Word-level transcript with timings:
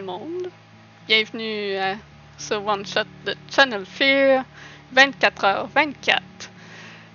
Le 0.00 0.06
monde. 0.06 0.50
Bienvenue 1.06 1.76
à 1.76 1.94
ce 2.38 2.54
one-shot 2.54 3.04
de 3.26 3.34
Channel 3.50 3.84
Fear 3.84 4.44
24h24. 4.96 6.20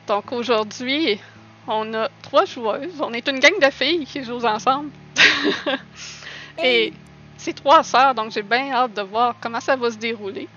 Donc 0.08 0.32
aujourd'hui, 0.32 1.20
on 1.68 1.92
a 1.96 2.10
trois 2.22 2.46
joueuses. 2.46 3.02
On 3.02 3.12
est 3.14 3.28
une 3.28 3.40
gang 3.40 3.60
de 3.60 3.72
filles 3.72 4.06
qui 4.06 4.24
jouent 4.24 4.46
ensemble. 4.46 4.92
Et 6.64 6.94
c'est 7.38 7.54
trois 7.54 7.82
sœurs, 7.82 8.14
donc 8.14 8.32
j'ai 8.32 8.44
bien 8.44 8.72
hâte 8.72 8.94
de 8.94 9.02
voir 9.02 9.34
comment 9.42 9.62
ça 9.62 9.76
va 9.76 9.90
se 9.90 9.98
dérouler. 9.98 10.48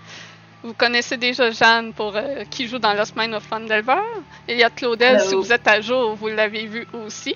Vous 0.62 0.74
connaissez 0.74 1.16
déjà 1.16 1.50
Jeanne 1.50 1.94
pour 1.94 2.14
euh, 2.14 2.44
qui 2.50 2.68
joue 2.68 2.78
dans 2.78 2.92
Lost 2.92 3.16
Mine 3.16 3.36
of 3.36 3.44
Fandelver. 3.44 4.02
Il 4.46 4.58
y 4.58 4.64
a 4.64 4.68
Claudel, 4.68 5.18
si 5.22 5.34
vous 5.34 5.50
êtes 5.50 5.66
à 5.66 5.80
jour, 5.80 6.14
vous 6.14 6.28
l'avez 6.28 6.66
vu 6.66 6.86
aussi. 6.92 7.34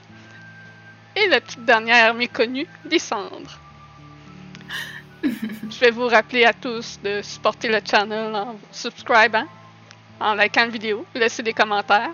Et 1.17 1.29
la 1.29 1.41
petite 1.41 1.65
dernière 1.65 2.12
méconnue, 2.12 2.67
Lysandre. 2.84 3.62
Je 5.23 5.79
vais 5.81 5.91
vous 5.91 6.07
rappeler 6.09 6.45
à 6.45 6.53
tous 6.53 6.99
de 7.03 7.23
supporter 7.23 7.69
le 7.69 7.81
channel 7.89 8.35
en 8.35 8.57
subscribant, 8.73 9.45
en 10.21 10.35
likant 10.35 10.62
la 10.65 10.69
vidéo, 10.69 11.07
laisser 11.15 11.43
des 11.43 11.53
commentaires. 11.53 12.11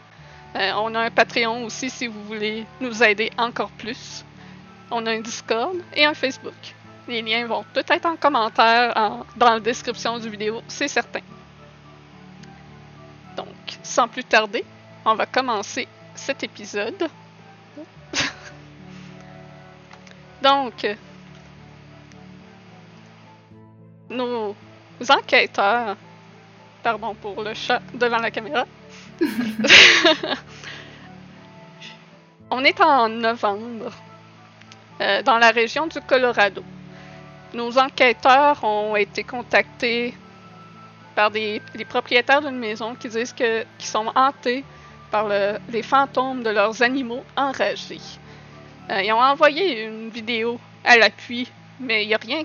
Euh, 0.56 0.72
on 0.76 0.94
a 0.94 1.00
un 1.00 1.10
Patreon 1.10 1.64
aussi 1.64 1.90
si 1.90 2.06
vous 2.06 2.22
voulez 2.24 2.66
nous 2.80 3.02
aider 3.02 3.30
encore 3.38 3.70
plus. 3.70 4.24
On 4.90 5.04
a 5.06 5.12
un 5.12 5.20
Discord 5.20 5.76
et 5.94 6.04
un 6.04 6.14
Facebook. 6.14 6.54
Les 7.06 7.22
liens 7.22 7.46
vont 7.46 7.64
peut 7.72 7.84
être 7.88 8.06
en 8.06 8.16
commentaire 8.16 8.92
en- 8.96 9.24
dans 9.36 9.54
la 9.54 9.60
description 9.60 10.18
du 10.18 10.28
vidéo, 10.28 10.62
c'est 10.68 10.88
certain. 10.88 11.20
Donc, 13.36 13.46
sans 13.82 14.08
plus 14.08 14.24
tarder, 14.24 14.64
on 15.04 15.14
va 15.14 15.26
commencer 15.26 15.86
cet 16.14 16.42
épisode. 16.42 17.08
Donc, 20.42 20.86
nos 24.10 24.54
enquêteurs, 25.08 25.96
pardon 26.82 27.14
pour 27.14 27.42
le 27.42 27.54
chat 27.54 27.80
devant 27.94 28.18
la 28.18 28.30
caméra, 28.30 28.64
on 32.50 32.64
est 32.64 32.80
en 32.80 33.08
novembre 33.08 33.92
euh, 35.00 35.22
dans 35.22 35.38
la 35.38 35.50
région 35.50 35.86
du 35.86 36.00
Colorado. 36.00 36.62
Nos 37.54 37.78
enquêteurs 37.78 38.62
ont 38.64 38.96
été 38.96 39.24
contactés 39.24 40.14
par 41.14 41.30
des, 41.30 41.60
les 41.74 41.84
propriétaires 41.84 42.40
d'une 42.42 42.58
maison 42.58 42.94
qui 42.94 43.08
disent 43.08 43.32
qu'ils 43.32 43.64
sont 43.78 44.10
hantés 44.14 44.64
par 45.10 45.26
le- 45.28 45.58
les 45.70 45.82
fantômes 45.82 46.42
de 46.42 46.50
leurs 46.50 46.82
animaux 46.82 47.24
enragés. 47.36 48.00
Euh, 48.90 49.02
ils 49.02 49.12
ont 49.12 49.20
envoyé 49.20 49.84
une 49.84 50.10
vidéo 50.10 50.60
à 50.84 50.96
l'appui, 50.96 51.50
mais 51.80 52.04
il 52.04 52.08
n'y 52.08 52.14
a 52.14 52.18
rien 52.18 52.42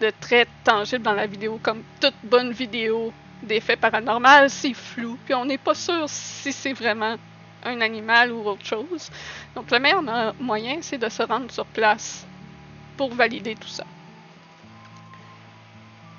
de 0.00 0.10
très 0.20 0.46
tangible 0.64 1.02
dans 1.02 1.12
la 1.14 1.26
vidéo, 1.26 1.58
comme 1.62 1.82
toute 2.00 2.14
bonne 2.22 2.52
vidéo 2.52 3.12
d'effets 3.42 3.76
paranormal, 3.76 4.50
c'est 4.50 4.74
flou, 4.74 5.18
puis 5.24 5.34
on 5.34 5.44
n'est 5.44 5.58
pas 5.58 5.74
sûr 5.74 6.04
si 6.08 6.52
c'est 6.52 6.72
vraiment 6.72 7.16
un 7.64 7.80
animal 7.80 8.32
ou 8.32 8.46
autre 8.46 8.64
chose. 8.64 9.10
Donc 9.54 9.70
le 9.70 9.78
meilleur 9.78 10.02
mo- 10.02 10.32
moyen, 10.40 10.78
c'est 10.80 10.98
de 10.98 11.08
se 11.08 11.22
rendre 11.22 11.50
sur 11.50 11.66
place 11.66 12.26
pour 12.96 13.12
valider 13.14 13.54
tout 13.54 13.68
ça. 13.68 13.84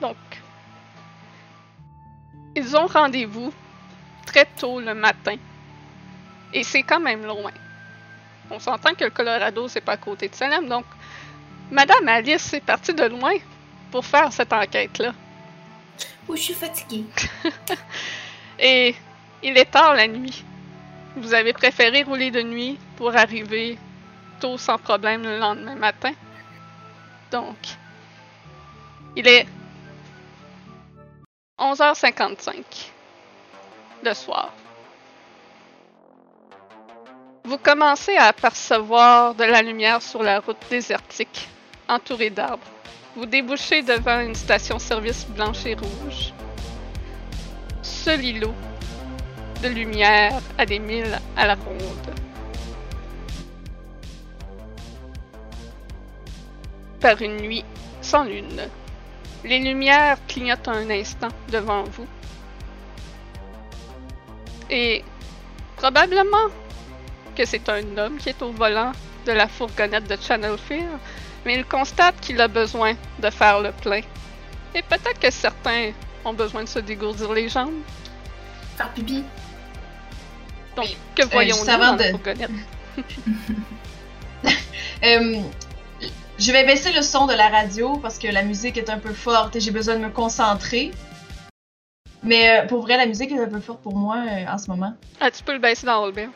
Donc, 0.01 0.17
ils 2.55 2.75
ont 2.75 2.87
rendez-vous 2.87 3.51
très 4.25 4.45
tôt 4.45 4.79
le 4.79 4.93
matin. 4.93 5.35
Et 6.53 6.63
c'est 6.63 6.83
quand 6.83 6.99
même 6.99 7.25
loin. 7.25 7.51
On 8.49 8.59
s'entend 8.59 8.93
que 8.93 9.03
le 9.03 9.09
Colorado, 9.09 9.67
c'est 9.67 9.81
pas 9.81 9.93
à 9.93 9.97
côté 9.97 10.29
de 10.29 10.35
Salem, 10.35 10.67
donc 10.67 10.85
Madame 11.71 12.07
Alice 12.07 12.53
est 12.53 12.61
partie 12.61 12.93
de 12.93 13.03
loin 13.05 13.33
pour 13.91 14.05
faire 14.05 14.31
cette 14.31 14.53
enquête-là. 14.53 15.13
Oh, 16.27 16.35
je 16.35 16.41
suis 16.41 16.53
fatiguée. 16.53 17.05
Et 18.59 18.95
il 19.43 19.57
est 19.57 19.71
tard 19.71 19.95
la 19.95 20.07
nuit. 20.07 20.43
Vous 21.15 21.33
avez 21.33 21.53
préféré 21.53 22.03
rouler 22.03 22.31
de 22.31 22.41
nuit 22.41 22.77
pour 22.97 23.15
arriver 23.15 23.77
tôt 24.39 24.57
sans 24.57 24.77
problème 24.77 25.23
le 25.23 25.39
lendemain 25.39 25.75
matin. 25.75 26.11
Donc, 27.31 27.57
il 29.15 29.27
est 29.27 29.47
11h55 31.59 32.53
le 34.03 34.13
soir. 34.13 34.53
Vous 37.43 37.57
commencez 37.57 38.15
à 38.17 38.25
apercevoir 38.25 39.33
de 39.33 39.43
la 39.43 39.61
lumière 39.61 40.01
sur 40.01 40.21
la 40.21 40.39
route 40.39 40.57
désertique, 40.69 41.47
entourée 41.87 42.29
d'arbres. 42.29 42.67
Vous 43.17 43.25
débouchez 43.25 43.81
devant 43.81 44.19
une 44.19 44.35
station-service 44.35 45.25
blanche 45.29 45.65
et 45.65 45.73
rouge. 45.73 46.33
Seul 47.81 48.23
îlot 48.23 48.53
de 49.63 49.69
lumière 49.69 50.39
à 50.55 50.67
des 50.67 50.77
milles 50.77 51.19
à 51.35 51.47
la 51.47 51.55
ronde. 51.55 52.13
Par 56.99 57.19
une 57.19 57.37
nuit 57.37 57.65
sans 58.03 58.23
lune. 58.23 58.61
Les 59.43 59.61
lumières 59.61 60.19
clignotent 60.27 60.67
un 60.67 60.87
instant 60.91 61.29
devant 61.49 61.85
vous. 61.85 62.07
Et 64.69 65.03
probablement 65.75 66.51
que 67.35 67.45
c'est 67.45 67.67
un 67.67 67.97
homme 67.97 68.17
qui 68.17 68.29
est 68.29 68.43
au 68.43 68.51
volant 68.51 68.91
de 69.25 69.31
la 69.31 69.47
fourgonnette 69.47 70.07
de 70.07 70.17
Channel 70.21 70.55
Fear, 70.59 70.99
mais 71.47 71.55
il 71.55 71.65
constate 71.65 72.19
qu'il 72.19 72.41
a 72.41 72.49
besoin 72.49 72.95
de 73.19 73.29
faire 73.29 73.61
le 73.61 73.71
plein. 73.71 74.01
Et 74.75 74.81
peut-être 74.81 75.17
que 75.17 75.31
certains 75.31 75.93
ont 76.25 76.33
besoin 76.33 76.63
de 76.63 76.67
se 76.67 76.79
dégourdir 76.79 77.31
les 77.31 77.47
jambes. 77.47 77.79
Faire 78.75 78.91
pipi. 78.91 79.23
Donc, 80.75 80.85
Oui. 80.85 80.97
que 81.15 81.23
Euh, 81.23 81.27
voyons-nous 81.31 81.65
la 81.65 81.93
de-? 81.93 82.17
Euh, 85.03 85.41
je 86.39 86.51
vais 86.51 86.65
baisser 86.65 86.91
le 86.91 87.01
son 87.03 87.27
de 87.27 87.33
la 87.33 87.49
radio 87.49 87.97
parce 87.97 88.17
que 88.17 88.27
la 88.27 88.41
musique 88.41 88.77
est 88.77 88.89
un 88.89 88.97
peu 88.97 89.13
forte 89.13 89.55
et 89.55 89.59
j'ai 89.59 89.69
besoin 89.71 89.95
de 89.95 90.01
me 90.01 90.09
concentrer. 90.09 90.91
Mais 92.23 92.49
euh, 92.49 92.65
pour 92.67 92.81
vrai, 92.81 92.97
la 92.97 93.05
musique 93.05 93.31
est 93.31 93.39
un 93.39 93.47
peu 93.47 93.59
forte 93.59 93.81
pour 93.83 93.95
moi 93.95 94.17
euh, 94.27 94.45
en 94.51 94.57
ce 94.57 94.69
moment. 94.71 94.93
Ah, 95.21 95.29
tu 95.29 95.43
peux 95.43 95.53
le 95.53 95.59
baisser 95.59 95.85
dans 95.85 95.99
Rollbear. 95.99 96.29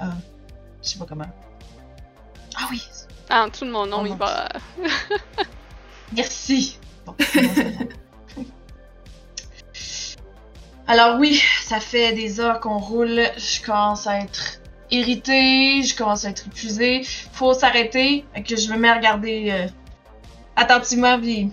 Je 0.00 0.88
sais 0.88 0.98
pas 0.98 1.06
comment. 1.06 1.30
Ah 2.56 2.66
oui, 2.70 2.82
Ah, 3.30 3.44
en 3.44 3.48
dessous 3.48 3.64
de 3.66 3.70
mon 3.70 3.86
nom, 3.86 4.00
Oh 4.02 4.06
il 4.06 4.14
va. 4.16 4.48
merci. 6.14 6.78
Bon. 7.04 7.14
Alors 10.86 11.18
oui, 11.18 11.42
ça 11.64 11.80
fait 11.80 12.12
des 12.12 12.40
heures 12.40 12.60
qu'on 12.60 12.78
roule. 12.78 13.20
Je 13.36 13.62
commence 13.64 14.06
à 14.06 14.20
être 14.20 14.60
irritée, 14.90 15.82
je 15.82 15.94
commence 15.94 16.24
à 16.24 16.30
être 16.30 16.46
épuisée. 16.46 17.02
Faut 17.32 17.52
s'arrêter. 17.52 18.24
Que 18.46 18.56
je 18.56 18.70
me 18.72 18.78
mets 18.78 18.88
à 18.88 18.94
regarder 18.94 19.48
euh, 19.50 19.66
attentivement 20.56 21.18
puis 21.20 21.50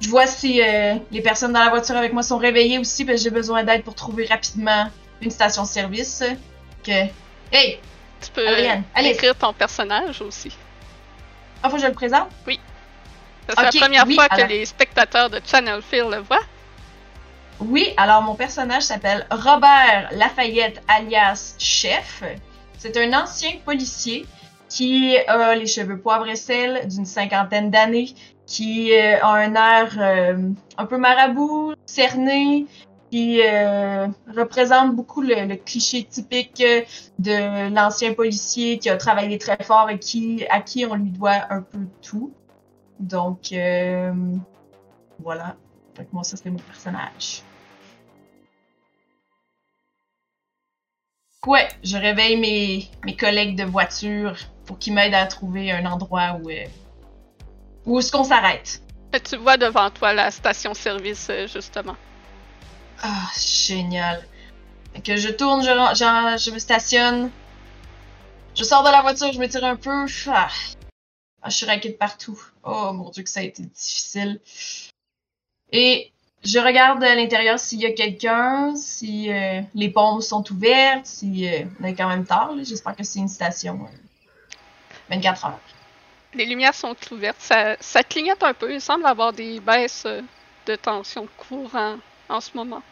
je 0.00 0.08
vois 0.10 0.26
si 0.26 0.60
euh, 0.60 0.96
les 1.10 1.22
personnes 1.22 1.54
dans 1.54 1.64
la 1.64 1.70
voiture 1.70 1.96
avec 1.96 2.12
moi 2.12 2.22
sont 2.22 2.36
réveillées 2.36 2.78
aussi 2.78 3.06
parce 3.06 3.18
que 3.18 3.24
j'ai 3.24 3.30
besoin 3.30 3.64
d'aide 3.64 3.84
pour 3.84 3.94
trouver 3.94 4.26
rapidement 4.26 4.88
une 5.22 5.30
station-service. 5.30 6.22
Que 6.82 7.06
hey, 7.52 7.78
Tu 8.24 8.30
peux 8.32 8.46
Adrienne, 8.46 8.82
allez. 8.94 9.10
écrire 9.10 9.34
ton 9.36 9.52
personnage 9.52 10.20
aussi. 10.22 10.56
ah 11.62 11.68
faut 11.68 11.76
que 11.76 11.82
je 11.82 11.86
le 11.88 11.92
présente? 11.92 12.28
C'est 12.46 12.58
Ok, 13.58 13.74
la 13.74 13.80
première 13.80 14.06
oui, 14.06 14.14
fois 14.14 14.28
que 14.28 14.42
les 14.42 14.64
spectateurs 14.64 15.28
de 15.28 15.40
Channel 15.44 15.82
Fear 15.82 16.08
le 16.08 16.18
voient. 16.18 16.38
Oui, 17.60 17.92
alors 17.96 18.22
mon 18.22 18.34
personnage 18.34 18.82
s'appelle 18.84 19.26
Robert 19.30 20.08
Lafayette 20.12 20.82
alias 20.88 21.54
Chef. 21.58 22.22
C'est 22.78 22.96
un 22.96 23.12
ancien 23.22 23.52
policier 23.64 24.26
qui 24.68 25.16
a 25.16 25.54
les 25.54 25.66
cheveux 25.66 25.98
poivre 25.98 26.26
et 26.26 26.36
sel 26.36 26.88
d'une 26.88 27.04
cinquantaine 27.06 27.70
d'années, 27.70 28.14
qui 28.46 28.92
euh, 28.92 29.18
a 29.22 29.34
un 29.34 29.54
air 29.54 29.94
euh, 29.98 30.36
un 30.76 30.86
peu 30.86 30.96
marabout, 30.98 31.74
cerné, 31.86 32.66
qui 33.14 33.40
euh, 33.42 34.08
représente 34.26 34.96
beaucoup 34.96 35.22
le, 35.22 35.54
cliché 35.54 36.02
typique 36.02 36.60
de 37.20 37.72
l'ancien 37.72 38.12
policier 38.12 38.80
qui 38.80 38.90
a 38.90 38.96
travaillé 38.96 39.38
très 39.38 39.62
fort 39.62 39.88
et 39.88 40.00
qui, 40.00 40.44
à 40.50 40.60
qui 40.60 40.84
on 40.84 40.96
lui 40.96 41.10
doit 41.10 41.46
un 41.48 41.62
peu 41.62 41.78
tout. 42.02 42.34
Donc, 42.98 43.52
euh, 43.52 44.12
voilà. 45.20 45.54
Moi, 46.12 46.24
ça, 46.24 46.36
c'est 46.36 46.50
mon 46.50 46.58
personnage. 46.58 47.44
Ouais, 51.46 51.68
je 51.84 51.96
réveille 51.96 52.36
mes, 52.36 52.88
mes 53.04 53.14
collègues 53.14 53.56
de 53.56 53.62
voiture 53.62 54.34
pour 54.66 54.80
qu'ils 54.80 54.92
m'aident 54.92 55.14
à 55.14 55.26
trouver 55.28 55.70
un 55.70 55.86
endroit 55.86 56.40
où, 56.42 56.50
euh, 56.50 56.64
où 57.86 58.00
est-ce 58.00 58.10
qu'on 58.10 58.24
s'arrête. 58.24 58.82
Tu 59.24 59.36
vois 59.36 59.56
devant 59.56 59.88
toi 59.90 60.12
la 60.12 60.32
station-service, 60.32 61.28
euh, 61.30 61.46
justement. 61.46 61.94
Ah, 63.02 63.30
génial. 63.38 64.24
Que 65.04 65.16
je 65.16 65.28
tourne, 65.28 65.62
je, 65.62 65.68
je, 65.68 66.50
me 66.50 66.58
stationne. 66.58 67.30
Je 68.54 68.64
sors 68.64 68.84
de 68.84 68.90
la 68.90 69.02
voiture, 69.02 69.32
je 69.32 69.38
me 69.38 69.48
tire 69.48 69.64
un 69.64 69.76
peu. 69.76 70.06
Ah, 70.28 70.48
Ah, 71.42 71.50
je 71.50 71.56
suis 71.56 71.66
raquée 71.66 71.90
de 71.90 71.96
partout. 71.96 72.40
Oh 72.62 72.92
mon 72.92 73.10
dieu 73.10 73.22
que 73.22 73.28
ça 73.28 73.40
a 73.40 73.42
été 73.42 73.62
difficile. 73.62 74.40
Et 75.72 76.12
je 76.44 76.58
regarde 76.58 77.02
à 77.02 77.14
l'intérieur 77.14 77.58
s'il 77.58 77.80
y 77.80 77.86
a 77.86 77.92
quelqu'un, 77.92 78.76
si 78.76 79.32
euh, 79.32 79.60
les 79.74 79.90
pompes 79.90 80.22
sont 80.22 80.44
ouvertes, 80.52 81.06
si 81.06 81.48
euh, 81.48 81.64
on 81.80 81.84
est 81.84 81.94
quand 81.94 82.08
même 82.08 82.24
tard. 82.24 82.52
J'espère 82.62 82.94
que 82.94 83.02
c'est 83.02 83.18
une 83.18 83.28
station 83.28 83.80
euh, 83.82 83.96
24 85.10 85.46
heures. 85.46 85.60
Les 86.34 86.46
lumières 86.46 86.74
sont 86.74 86.96
ouvertes. 87.12 87.40
Ça, 87.40 88.02
clignote 88.02 88.42
un 88.42 88.54
peu. 88.54 88.72
Il 88.72 88.80
semble 88.80 89.06
avoir 89.06 89.32
des 89.32 89.60
baisses 89.60 90.04
euh, 90.06 90.20
de 90.66 90.74
tension 90.74 91.28
courant 91.36 91.96
en 92.34 92.40
ce 92.40 92.56
moment. 92.56 92.82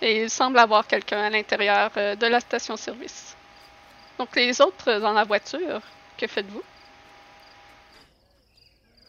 Et 0.00 0.22
il 0.22 0.30
semble 0.30 0.58
avoir 0.58 0.86
quelqu'un 0.86 1.22
à 1.22 1.30
l'intérieur 1.30 1.90
euh, 1.96 2.16
de 2.16 2.26
la 2.26 2.40
station-service. 2.40 3.36
Donc 4.18 4.34
les 4.34 4.60
autres 4.60 4.98
dans 4.98 5.12
la 5.12 5.24
voiture, 5.24 5.80
que 6.18 6.26
faites-vous? 6.26 6.62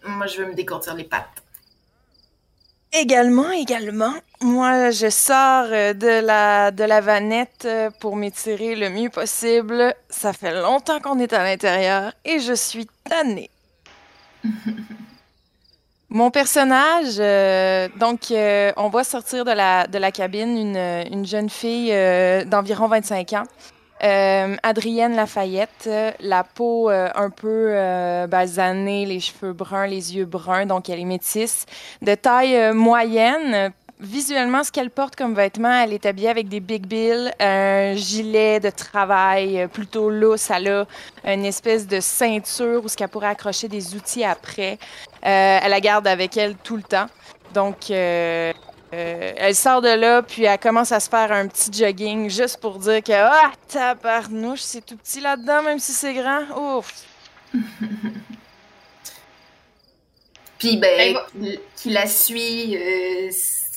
Moi, 0.06 0.28
je 0.28 0.42
veux 0.42 0.48
me 0.48 0.54
décortir 0.54 0.94
les 0.94 1.06
pattes. 1.06 1.42
Également, 2.92 3.50
également, 3.50 4.14
moi, 4.42 4.92
je 4.92 5.10
sors 5.10 5.66
euh, 5.72 5.94
de 5.94 6.24
la, 6.24 6.70
de 6.70 6.84
la 6.84 7.02
vanette 7.02 7.66
euh, 7.66 7.90
pour 8.00 8.16
m'étirer 8.16 8.76
le 8.76 8.90
mieux 8.90 9.10
possible. 9.10 9.96
Ça 10.10 10.32
fait 10.32 10.54
longtemps 10.62 11.00
qu'on 11.00 11.18
est 11.18 11.34
à 11.34 11.44
l'intérieur 11.44 12.14
et 12.24 12.40
je 12.40 12.54
suis 12.54 12.88
tannée. 13.04 13.50
Mon 16.14 16.30
personnage, 16.30 17.16
euh, 17.18 17.88
donc, 17.98 18.30
euh, 18.30 18.72
on 18.78 18.88
voit 18.90 19.04
sortir 19.04 19.46
de 19.46 19.52
la, 19.52 19.88
de 19.88 19.98
la 19.98 20.12
cabine 20.12 20.60
une, 20.60 20.78
une 21.12 21.26
jeune 21.26 21.50
fille 21.50 21.90
euh, 21.92 22.46
d'environ 22.46 22.88
25 22.88 23.34
ans. 23.34 23.46
Euh, 24.04 24.56
Adrienne 24.62 25.16
Lafayette, 25.16 25.90
la 26.20 26.44
peau 26.44 26.90
un 26.90 27.30
peu 27.32 27.74
basanée, 28.28 29.08
les 29.08 29.20
cheveux 29.20 29.54
bruns, 29.54 29.88
les 29.88 30.16
yeux 30.16 30.26
bruns, 30.26 30.68
donc 30.68 30.88
elle 30.88 31.00
est 31.00 31.06
métisse, 31.06 31.66
de 32.04 32.14
taille 32.14 32.74
moyenne. 32.74 33.74
Visuellement, 34.04 34.66
ce 34.66 34.72
qu'elle 34.72 34.90
porte 34.90 35.16
comme 35.16 35.34
vêtements, 35.34 35.82
elle 35.82 35.94
est 35.94 36.06
habillée 36.06 36.28
avec 36.28 36.50
des 36.50 36.60
big 36.60 36.86
bills, 36.86 37.32
un 37.40 37.96
gilet 37.96 38.60
de 38.60 38.70
travail 38.70 39.62
euh, 39.62 39.68
plutôt 39.70 40.10
lousse, 40.10 40.50
elle 40.52 40.68
a 40.68 41.34
une 41.34 41.46
espèce 41.46 41.88
de 41.88 42.02
ceinture 42.02 42.84
où 42.84 42.90
ce 42.90 42.98
qu'elle 42.98 43.08
pourrait 43.08 43.30
accrocher 43.30 43.70
des 43.70 43.96
outils 43.96 44.26
après. 44.26 44.78
Euh, 45.26 45.60
elle 45.64 45.70
la 45.72 45.80
garde 45.80 46.06
avec 46.06 46.36
elle 46.36 46.56
tout 46.58 46.76
le 46.76 46.84
temps. 46.84 47.06
Donc, 47.54 47.90
euh, 47.92 48.52
euh, 48.94 49.32
elle 49.38 49.56
sort 49.56 49.82
de 49.82 49.88
là, 49.88 50.22
puis 50.22 50.44
elle 50.44 50.60
commence 50.60 50.92
à 50.92 51.00
se 51.00 51.08
faire 51.10 51.32
un 51.32 51.48
petit 51.48 51.72
jogging 51.72 52.30
juste 52.30 52.58
pour 52.60 52.80
dire 52.80 53.02
que 53.02 53.14
Ah, 53.14 53.54
tabarnouche, 53.70 54.60
c'est 54.64 54.86
tout 54.86 54.98
petit 54.98 55.22
là-dedans, 55.22 55.64
même 55.64 55.80
si 55.80 55.94
c'est 55.94 56.14
grand. 56.14 56.42
Ouf! 56.78 56.94
Puis, 60.60 60.76
ben, 60.76 61.14
va- 61.14 61.26
qui- 61.32 61.60
qui 61.78 61.90
la 61.90 62.06
suit, 62.06 62.76
euh, 62.78 63.30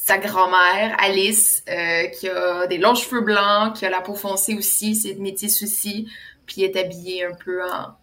sa 0.06 0.19
grand-mère, 0.19 0.94
Alice, 1.00 1.64
euh, 1.69 2.06
qui 2.06 2.29
a 2.29 2.69
des 2.69 2.79
longs 2.79 2.94
cheveux 2.94 3.23
blancs, 3.23 3.75
qui 3.75 3.85
a 3.85 3.91
la 3.91 4.00
peau 4.00 4.14
foncée 4.14 4.55
aussi, 4.55 4.94
c'est 4.94 5.14
de 5.14 5.20
métisse 5.20 5.64
aussi, 5.64 6.08
puis 6.47 6.62
est 6.62 6.76
habillée 6.76 7.25
un 7.25 7.35
peu 7.35 7.61
en, 7.69 7.97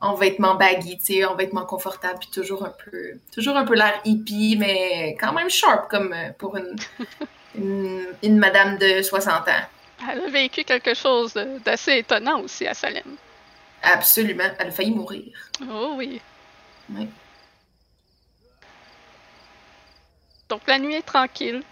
en 0.00 0.14
vêtements 0.14 0.54
baggy, 0.54 0.96
tu 0.96 1.04
sais, 1.04 1.24
en 1.26 1.34
vêtements 1.34 1.66
confortables, 1.66 2.18
puis 2.18 2.30
toujours 2.32 2.64
un 2.64 2.72
peu, 2.72 3.18
toujours 3.30 3.58
un 3.58 3.66
peu 3.66 3.74
l'air 3.74 4.00
hippie, 4.06 4.56
mais 4.58 5.18
quand 5.20 5.34
même 5.34 5.50
sharp 5.50 5.90
comme 5.90 6.14
euh, 6.14 6.30
pour 6.38 6.56
une, 6.56 6.76
une, 7.54 8.06
une 8.22 8.38
madame 8.38 8.78
de 8.78 9.02
60 9.02 9.46
ans. 9.46 9.66
Elle 10.10 10.22
a 10.22 10.28
vécu 10.28 10.64
quelque 10.64 10.94
chose 10.94 11.34
d'assez 11.62 11.98
étonnant 11.98 12.40
aussi 12.40 12.66
à 12.66 12.72
Salem. 12.72 13.16
Absolument, 13.82 14.48
elle 14.58 14.68
a 14.68 14.70
failli 14.70 14.92
mourir. 14.92 15.50
Oh 15.70 15.92
oui. 15.98 16.22
Oui. 16.88 17.06
Donc 20.48 20.62
la 20.66 20.78
nuit 20.78 20.94
est 20.94 21.02
tranquille. 21.02 21.62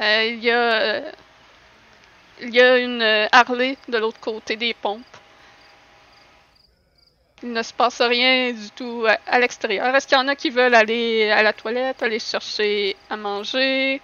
Euh, 0.00 0.24
il 0.24 0.42
y 0.42 0.50
a 0.50 0.80
euh, 0.80 1.12
il 2.42 2.54
y 2.54 2.60
a 2.60 2.78
une 2.78 3.02
euh, 3.02 3.26
Harley 3.32 3.76
de 3.88 3.98
l'autre 3.98 4.20
côté 4.20 4.56
des 4.56 4.74
pompes. 4.74 5.02
Il 7.42 7.52
ne 7.52 7.62
se 7.62 7.72
passe 7.72 8.00
rien 8.00 8.52
du 8.52 8.70
tout 8.70 9.06
à, 9.08 9.18
à 9.26 9.38
l'extérieur. 9.38 9.94
Est-ce 9.94 10.06
qu'il 10.06 10.16
y 10.16 10.20
en 10.20 10.28
a 10.28 10.36
qui 10.36 10.50
veulent 10.50 10.74
aller 10.74 11.30
à 11.30 11.42
la 11.42 11.52
toilette, 11.52 12.02
aller 12.02 12.18
chercher 12.18 12.96
à 13.08 13.16
manger? 13.16 14.00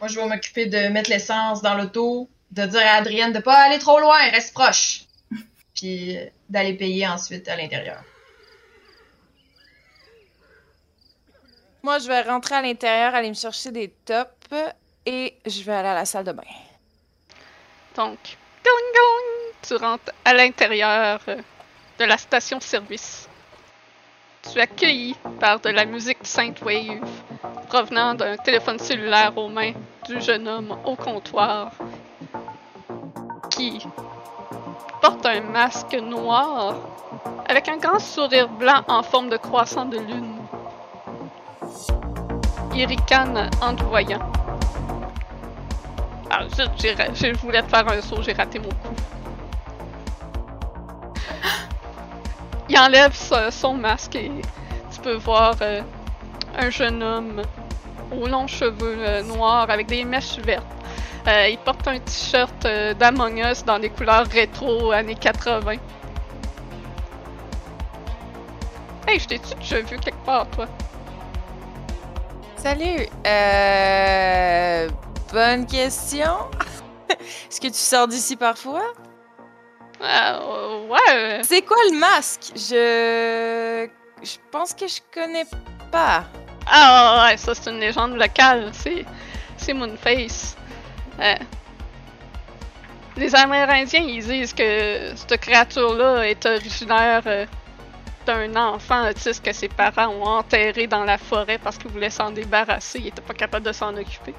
Moi, 0.00 0.08
je 0.08 0.20
vais 0.20 0.26
m'occuper 0.26 0.66
de 0.66 0.88
mettre 0.88 1.10
l'essence 1.10 1.62
dans 1.62 1.74
l'auto, 1.74 2.28
de 2.52 2.66
dire 2.66 2.80
à 2.86 2.96
Adrienne 2.96 3.32
de 3.32 3.40
pas 3.40 3.56
aller 3.64 3.78
trop 3.78 3.98
loin, 3.98 4.18
reste 4.30 4.52
proche. 4.52 5.02
Puis 5.74 6.16
d'aller 6.48 6.74
payer 6.74 7.06
ensuite 7.06 7.48
à 7.48 7.56
l'intérieur. 7.56 8.02
Moi, 11.88 12.00
je 12.00 12.08
vais 12.08 12.20
rentrer 12.20 12.54
à 12.54 12.60
l'intérieur, 12.60 13.14
aller 13.14 13.30
me 13.30 13.34
chercher 13.34 13.70
des 13.70 13.88
tops 13.88 14.54
et 15.06 15.38
je 15.46 15.62
vais 15.62 15.72
aller 15.72 15.88
à 15.88 15.94
la 15.94 16.04
salle 16.04 16.24
de 16.24 16.32
bain. 16.32 16.42
Donc, 17.96 18.18
gong 18.62 18.88
gong, 18.94 19.54
tu 19.66 19.74
rentres 19.76 20.12
à 20.22 20.34
l'intérieur 20.34 21.18
euh, 21.28 21.36
de 21.98 22.04
la 22.04 22.18
station-service. 22.18 23.26
Tu 24.52 24.58
es 24.58 24.60
accueilli 24.60 25.16
par 25.40 25.60
de 25.60 25.70
la 25.70 25.86
musique 25.86 26.18
Synthwave 26.24 27.00
provenant 27.68 28.12
d'un 28.12 28.36
téléphone 28.36 28.78
cellulaire 28.78 29.32
aux 29.38 29.48
mains 29.48 29.72
du 30.06 30.20
jeune 30.20 30.46
homme 30.46 30.78
au 30.84 30.94
comptoir 30.94 31.72
qui 33.48 33.78
porte 35.00 35.24
un 35.24 35.40
masque 35.40 35.94
noir 35.94 36.74
avec 37.48 37.66
un 37.70 37.78
grand 37.78 37.98
sourire 37.98 38.50
blanc 38.50 38.84
en 38.88 39.02
forme 39.02 39.30
de 39.30 39.38
croissant 39.38 39.86
de 39.86 39.96
lune. 39.96 40.47
En 42.80 43.74
te 43.74 43.82
voyant. 43.82 44.20
Ah, 46.30 46.44
zut, 46.54 46.70
je 46.80 47.36
voulais 47.38 47.60
te 47.62 47.68
faire 47.68 47.88
un 47.90 48.00
saut, 48.00 48.22
j'ai 48.22 48.34
raté 48.34 48.60
mon 48.60 48.68
coup. 48.68 48.94
Il 52.68 52.78
enlève 52.78 53.12
son, 53.50 53.74
masque 53.74 54.14
et 54.14 54.30
tu 54.92 55.00
peux 55.00 55.16
voir 55.16 55.56
euh, 55.60 55.82
un 56.56 56.70
jeune 56.70 57.02
homme 57.02 57.42
aux 58.12 58.28
longs 58.28 58.46
cheveux 58.46 58.98
euh, 59.00 59.22
noirs 59.24 59.68
avec 59.68 59.88
des 59.88 60.04
mèches 60.04 60.38
vertes. 60.38 60.64
Euh, 61.26 61.48
il 61.48 61.58
porte 61.58 61.88
un 61.88 61.98
t-shirt 61.98 62.64
d'Among 62.96 63.38
Us 63.38 63.64
dans 63.64 63.80
des 63.80 63.90
couleurs 63.90 64.28
rétro 64.28 64.92
années 64.92 65.16
80. 65.16 65.72
Hey, 69.08 69.18
je 69.18 69.26
t'ai-tu 69.26 69.56
déjà 69.56 69.80
vu 69.80 69.98
quelque 69.98 70.24
part, 70.24 70.46
toi? 70.50 70.66
Salut! 72.60 73.06
Euh. 73.24 74.88
Bonne 75.32 75.64
question. 75.64 76.32
Est-ce 77.08 77.60
que 77.60 77.68
tu 77.68 77.74
sors 77.74 78.08
d'ici 78.08 78.34
parfois? 78.34 78.94
Euh, 80.00 80.86
ouais. 80.88 81.40
C'est 81.44 81.62
quoi 81.62 81.76
le 81.92 81.98
masque? 81.98 82.50
Je. 82.56 83.88
Je 84.20 84.36
pense 84.50 84.74
que 84.74 84.88
je 84.88 84.98
connais 85.14 85.46
pas. 85.92 86.24
Ah 86.66 87.28
ouais, 87.28 87.36
ça 87.36 87.54
c'est 87.54 87.70
une 87.70 87.78
légende 87.78 88.16
locale, 88.16 88.70
c'est 88.72 89.04
c'est 89.56 89.72
Moonface. 89.72 90.56
Euh, 91.20 91.34
les 93.16 93.34
Amérindiens, 93.36 94.02
ils 94.02 94.24
disent 94.24 94.52
que 94.52 95.12
cette 95.14 95.40
créature-là 95.40 96.28
est 96.28 96.44
originaire 96.44 97.22
d'un 98.28 98.54
enfant 98.56 99.08
autiste 99.08 99.42
que 99.42 99.52
ses 99.52 99.68
parents 99.68 100.08
ont 100.08 100.24
enterré 100.24 100.86
dans 100.86 101.04
la 101.04 101.16
forêt 101.16 101.56
parce 101.56 101.78
qu'ils 101.78 101.90
voulaient 101.90 102.10
s'en 102.10 102.30
débarrasser, 102.30 102.98
ils 102.98 103.06
étaient 103.08 103.22
pas 103.22 103.32
capables 103.32 103.64
de 103.64 103.72
s'en 103.72 103.96
occuper. 103.96 104.34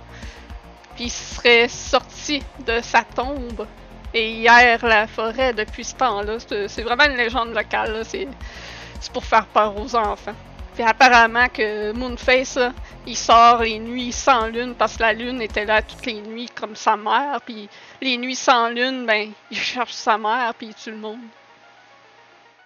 Puis 0.96 1.06
il 1.06 1.10
serait 1.10 1.68
sorti 1.68 2.44
de 2.68 2.82
sa 2.82 3.02
tombe 3.04 3.66
et 4.14 4.32
hier 4.32 4.86
la 4.86 5.08
forêt 5.08 5.54
depuis 5.54 5.84
ce 5.84 5.96
temps-là. 5.96 6.38
C'est 6.68 6.84
vraiment 6.84 7.06
une 7.06 7.18
légende 7.18 7.56
locale, 7.56 8.04
c'est 8.06 8.28
pour 9.12 9.26
faire 9.26 9.48
peur 9.48 9.76
aux 9.76 9.96
enfants. 9.96 10.36
Puis 10.76 10.84
apparemment 10.84 11.48
que 11.48 11.92
Moonface, 11.92 12.60
il 13.08 13.18
sort 13.18 13.64
les 13.64 13.80
nuits 13.80 14.12
sans 14.12 14.46
lune 14.48 14.76
parce 14.78 14.98
que 14.98 15.02
la 15.02 15.14
lune 15.14 15.42
était 15.42 15.66
là 15.66 15.82
toutes 15.82 16.06
les 16.06 16.22
nuits 16.22 16.50
comme 16.54 16.76
sa 16.76 16.96
mère. 16.96 17.42
Puis 17.44 17.68
les 18.02 18.18
nuits 18.18 18.36
sans 18.36 18.70
lune, 18.70 19.08
ben, 19.08 19.32
il 19.50 19.58
cherche 19.58 19.94
sa 19.94 20.18
mère 20.20 20.54
puis 20.54 20.68
il 20.68 20.76
tue 20.76 20.92
le 20.92 20.98
monde. 20.98 21.20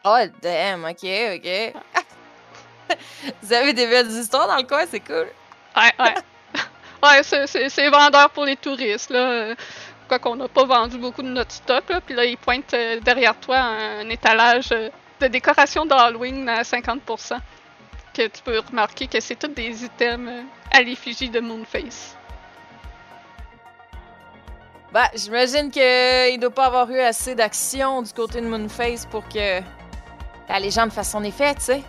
Oh, 0.05 0.19
damn, 0.41 0.83
ok, 0.83 1.03
ok. 1.35 1.73
Vous 3.41 3.53
avez 3.53 3.71
des 3.71 3.87
belles 3.87 4.11
histoires 4.11 4.47
dans 4.47 4.57
le 4.57 4.63
coin, 4.63 4.83
c'est 4.89 4.99
cool. 4.99 5.27
Ouais, 5.77 5.93
ouais. 5.97 6.15
ouais, 7.03 7.23
c'est- 7.23 7.89
vendeur 7.89 8.29
pour 8.31 8.43
les 8.43 8.57
touristes, 8.57 9.11
là. 9.11 9.55
Quoi 10.09 10.19
qu'on 10.19 10.35
n'a 10.35 10.49
pas 10.49 10.65
vendu 10.65 10.97
beaucoup 10.97 11.21
de 11.21 11.29
notre 11.29 11.53
stock, 11.53 11.89
là. 11.89 12.01
Puis 12.01 12.15
là, 12.15 12.25
il 12.25 12.37
pointe 12.37 12.73
euh, 12.73 12.99
derrière 12.99 13.35
toi 13.39 13.59
un, 13.59 14.09
étalage 14.09 14.73
euh, 14.73 14.89
de 15.21 15.27
décoration 15.27 15.85
d'Halloween 15.85 16.49
à 16.49 16.63
50%. 16.63 17.37
Que 18.13 18.27
tu 18.27 18.41
peux 18.43 18.59
remarquer 18.59 19.07
que 19.07 19.21
c'est 19.21 19.35
tous 19.35 19.47
des 19.47 19.85
items 19.85 20.29
euh, 20.29 20.43
à 20.71 20.81
l'effigie 20.81 21.29
de 21.29 21.39
Moonface. 21.39 22.17
Bah, 24.91 25.09
j'imagine 25.15 25.71
qu'il 25.71 26.39
doit 26.41 26.51
pas 26.51 26.65
avoir 26.65 26.91
eu 26.91 26.99
assez 26.99 27.35
d'action 27.35 28.01
du 28.01 28.11
côté 28.11 28.41
de 28.41 28.47
Moonface 28.47 29.05
pour 29.05 29.27
que 29.29 29.61
la 30.49 30.59
légende 30.59 30.91
fasse 30.91 31.11
son 31.11 31.23
effet, 31.23 31.55
tu 31.55 31.61
sais, 31.61 31.83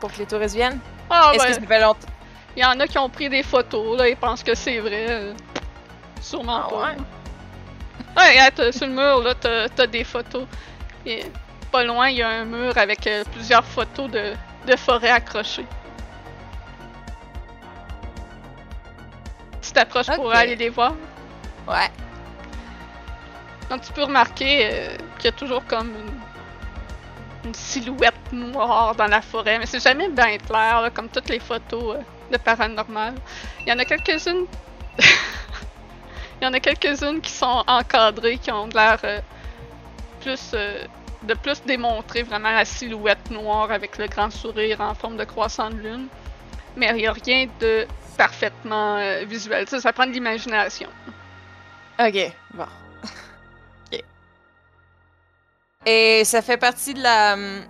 pour 0.00 0.12
que 0.12 0.18
les 0.18 0.26
touristes 0.26 0.54
viennent. 0.54 0.78
Ah, 1.10 1.30
Est-ce 1.34 1.42
ben, 1.44 1.48
que 1.54 1.60
ça 1.60 1.66
fait 1.66 1.80
longtemps? 1.80 2.08
il 2.56 2.62
y 2.62 2.64
en 2.64 2.78
a 2.78 2.86
qui 2.86 2.98
ont 2.98 3.08
pris 3.08 3.28
des 3.28 3.42
photos, 3.42 3.98
là, 3.98 4.08
ils 4.08 4.16
pensent 4.16 4.42
que 4.44 4.54
c'est 4.54 4.78
vrai. 4.78 5.32
Sûrement 6.20 6.62
Ah 6.66 6.68
pas. 6.70 6.76
ouais? 6.76 6.96
Ouais, 8.16 8.72
sur 8.72 8.86
le 8.86 8.92
mur, 8.92 9.22
là, 9.24 9.34
t'as 9.34 9.68
t'as 9.68 9.86
des 9.88 10.04
photos. 10.04 10.46
Et 11.04 11.24
pas 11.72 11.82
loin, 11.82 12.08
il 12.08 12.16
y 12.18 12.22
a 12.22 12.28
un 12.28 12.44
mur 12.44 12.76
avec 12.78 13.04
euh, 13.08 13.24
plusieurs 13.32 13.64
photos 13.64 14.08
de, 14.08 14.34
de 14.68 14.76
forêt 14.76 15.10
accrochées. 15.10 15.66
Tu 19.60 19.72
t'approches 19.72 20.14
pour 20.14 20.32
aller 20.32 20.54
les 20.56 20.68
voir. 20.68 20.92
Ouais. 21.66 21.90
Donc 23.70 23.80
tu 23.82 23.92
peux 23.92 24.04
remarquer 24.04 24.68
euh, 24.70 24.96
qu'il 25.16 25.24
y 25.24 25.28
a 25.28 25.32
toujours 25.32 25.64
comme 25.66 25.88
une, 25.88 26.12
une 27.44 27.54
silhouette 27.54 28.32
noire 28.32 28.94
dans 28.94 29.06
la 29.06 29.20
forêt, 29.20 29.58
mais 29.58 29.66
c'est 29.66 29.82
jamais 29.82 30.08
bien 30.08 30.38
clair, 30.38 30.90
comme 30.94 31.08
toutes 31.08 31.28
les 31.28 31.38
photos 31.38 31.96
euh, 31.96 32.02
de 32.32 32.36
paranormal. 32.38 33.14
Il 33.60 33.68
y 33.68 33.72
en 33.72 33.78
a 33.78 33.84
quelques-unes. 33.84 34.46
Il 36.40 36.44
y 36.44 36.46
en 36.46 36.52
a 36.52 36.60
quelques-unes 36.60 37.20
qui 37.20 37.30
sont 37.30 37.62
encadrées, 37.66 38.38
qui 38.38 38.50
ont 38.50 38.66
l'air 38.66 38.98
euh, 39.04 39.20
plus 40.20 40.50
euh, 40.54 40.84
de 41.22 41.34
plus 41.34 41.62
démontrer 41.64 42.22
vraiment 42.22 42.50
la 42.50 42.64
silhouette 42.64 43.30
noire 43.30 43.70
avec 43.70 43.98
le 43.98 44.06
grand 44.08 44.30
sourire 44.30 44.80
en 44.80 44.94
forme 44.94 45.16
de 45.16 45.24
croissant 45.24 45.70
de 45.70 45.76
lune. 45.76 46.08
Mais 46.76 46.88
il 46.90 46.96
n'y 46.96 47.06
a 47.06 47.12
rien 47.12 47.46
de 47.60 47.86
parfaitement 48.18 48.98
visuel. 49.24 49.68
Sais, 49.68 49.80
ça 49.80 49.92
prend 49.92 50.06
de 50.06 50.12
l'imagination. 50.12 50.88
Ok, 51.98 52.32
bon. 52.52 52.66
Et 55.86 56.24
ça 56.24 56.42
fait 56.42 56.56
partie 56.56 56.94
de 56.94 57.02
la. 57.02 57.34
hum, 57.34 57.64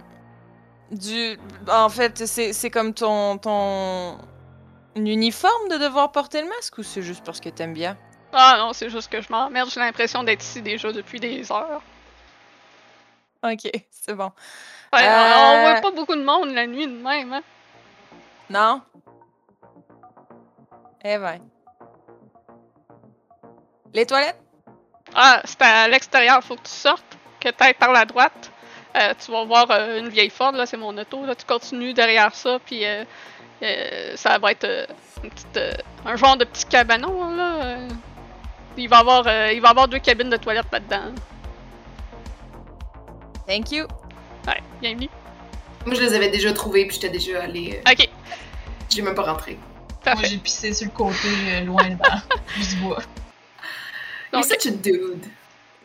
Du. 0.91 1.39
En 1.69 1.89
fait, 1.89 2.27
c'est 2.27 2.53
c'est 2.53 2.71
comme 2.71 2.95
ton. 2.95 3.39
ton. 3.39 4.19
uniforme 4.97 5.69
de 5.71 5.77
devoir 5.79 6.13
porter 6.13 6.43
le 6.43 6.49
masque 6.49 6.79
ou 6.79 6.83
c'est 6.83 7.03
juste 7.03 7.25
parce 7.25 7.41
que 7.41 7.49
t'aimes 7.49 7.75
bien? 7.75 7.97
Ah 8.33 8.57
non, 8.59 8.73
c'est 8.73 8.91
juste 8.91 9.11
que 9.11 9.21
je 9.21 9.29
m'emmerde. 9.31 9.71
J'ai 9.71 9.81
l'impression 9.81 10.23
d'être 10.25 10.43
ici 10.43 10.63
déjà 10.63 10.93
depuis 10.93 11.21
des 11.21 11.51
heures. 11.53 11.83
Ok, 13.43 13.71
c'est 13.91 14.15
bon. 14.15 14.31
Ouais, 14.93 15.01
Euh. 15.07 15.35
On 15.37 15.61
voit 15.63 15.81
pas 15.81 15.91
beaucoup 15.91 16.15
de 16.15 16.23
monde 16.25 16.51
la 16.55 16.67
nuit 16.67 16.87
de 16.87 16.93
même, 16.93 17.33
hein. 17.33 17.43
Non? 18.51 18.81
Eh 21.05 21.19
ben. 21.19 21.41
Les 23.93 24.07
toilettes? 24.07 24.41
Ah, 25.15 25.41
c'est 25.45 25.61
à 25.63 25.89
l'extérieur, 25.89 26.43
faut 26.43 26.57
que 26.57 26.63
tu 26.63 26.71
sortes, 26.73 27.17
que 27.45 27.51
t'ailles 27.51 27.75
par 27.75 27.93
la 27.93 28.05
droite. 28.05 28.51
Euh, 28.97 29.13
tu 29.25 29.31
vas 29.33 29.45
voir 29.45 29.67
euh, 29.71 29.99
une 29.99 30.09
vieille 30.09 30.31
Ford, 30.31 30.53
là, 30.53 30.67
c'est 30.67 30.77
mon 30.77 30.97
auto. 30.97 31.25
Là. 31.27 31.35
Tu 31.35 31.45
continues 31.45 31.95
derrière 31.95 32.35
ça, 32.35 32.59
puis 32.65 32.85
euh, 32.85 33.05
euh, 33.63 34.17
ça 34.17 34.39
va 34.39 34.53
être 34.53 34.65
euh, 34.65 34.87
une 35.23 35.31
petite, 35.31 35.57
euh, 35.57 35.73
un 36.07 36.17
genre 36.17 36.37
de 36.37 36.45
petit 36.45 36.65
cabanon. 36.67 37.35
Là. 37.35 37.55
euh. 37.65 37.89
Il, 38.77 38.89
va 38.89 38.97
y 38.97 39.01
avoir, 39.01 39.25
euh, 39.27 39.53
il 39.53 39.61
va 39.61 39.69
y 39.69 39.71
avoir 39.71 39.89
deux 39.89 39.99
cabines 39.99 40.31
de 40.31 40.37
toilettes 40.37 40.71
là-dedans. 40.73 41.13
Thank 43.47 43.73
you. 43.73 43.87
Ouais, 44.47 44.63
bienvenue. 44.81 45.09
Moi, 45.85 45.95
je 45.97 46.01
les 46.01 46.15
avais 46.15 46.31
déjà 46.31 46.53
trouvés, 46.53 46.87
puis 46.87 46.95
j'étais 46.95 47.11
déjà 47.11 47.43
allée. 47.43 47.81
euh, 47.87 47.91
Ok, 47.93 48.09
J'ai 48.91 49.03
même 49.03 49.15
pas 49.15 49.23
rentré. 49.23 49.59
Moi, 50.07 50.17
j'ai 50.25 50.39
pissé 50.39 50.73
sur 50.73 50.87
le 50.87 50.93
côté, 50.93 51.61
loin 51.65 51.83
dans 51.91 52.21
du 52.63 52.77
bois. 52.77 52.99
You're 54.33 54.43
Donc, 54.43 54.45
such 54.45 54.67
a 54.67 54.71
dude. 54.71 55.25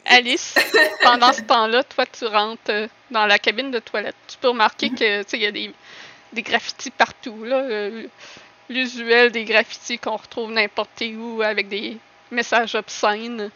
Alice, 0.10 0.56
pendant 1.04 1.32
ce 1.34 1.42
temps-là, 1.42 1.84
toi, 1.84 2.06
tu 2.06 2.26
rentres 2.26 2.62
euh, 2.70 2.88
dans 3.12 3.26
la 3.26 3.38
cabine 3.40 3.72
de 3.72 3.80
toilette. 3.80 4.16
Tu 4.28 4.38
peux 4.38 4.50
remarquer 4.50 4.90
que, 4.90 5.24
tu 5.24 5.30
sais, 5.30 5.38
il 5.38 5.44
y 5.44 5.46
a 5.46 5.52
des, 5.52 5.72
des 6.34 6.42
graffitis 6.42 6.92
partout, 6.92 7.44
là. 7.44 7.58
euh, 7.58 8.08
L'usuel 8.70 9.32
des 9.32 9.46
graffitis 9.46 9.98
qu'on 9.98 10.18
retrouve 10.18 10.52
n'importe 10.52 11.02
où 11.18 11.42
avec 11.42 11.70
des 11.70 11.98
messages 12.30 12.76
obscènes. 12.76 13.50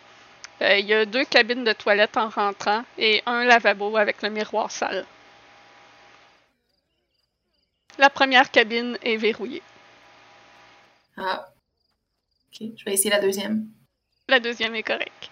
Euh, 0.61 0.77
Il 0.77 0.85
y 0.87 0.93
a 0.93 1.05
deux 1.05 1.25
cabines 1.25 1.63
de 1.63 1.73
toilette 1.73 2.17
en 2.17 2.29
rentrant 2.29 2.83
et 2.97 3.21
un 3.27 3.43
lavabo 3.45 3.95
avec 3.97 4.21
le 4.23 4.29
miroir 4.29 4.71
sale. 4.71 5.05
La 7.99 8.09
première 8.09 8.49
cabine 8.49 8.97
est 9.03 9.17
verrouillée. 9.17 9.61
Ah. 11.17 11.47
Ok, 12.49 12.67
je 12.75 12.85
vais 12.85 12.93
essayer 12.93 13.11
la 13.11 13.19
deuxième. 13.19 13.67
La 14.27 14.39
deuxième 14.39 14.73
est 14.75 14.83
correcte. 14.83 15.29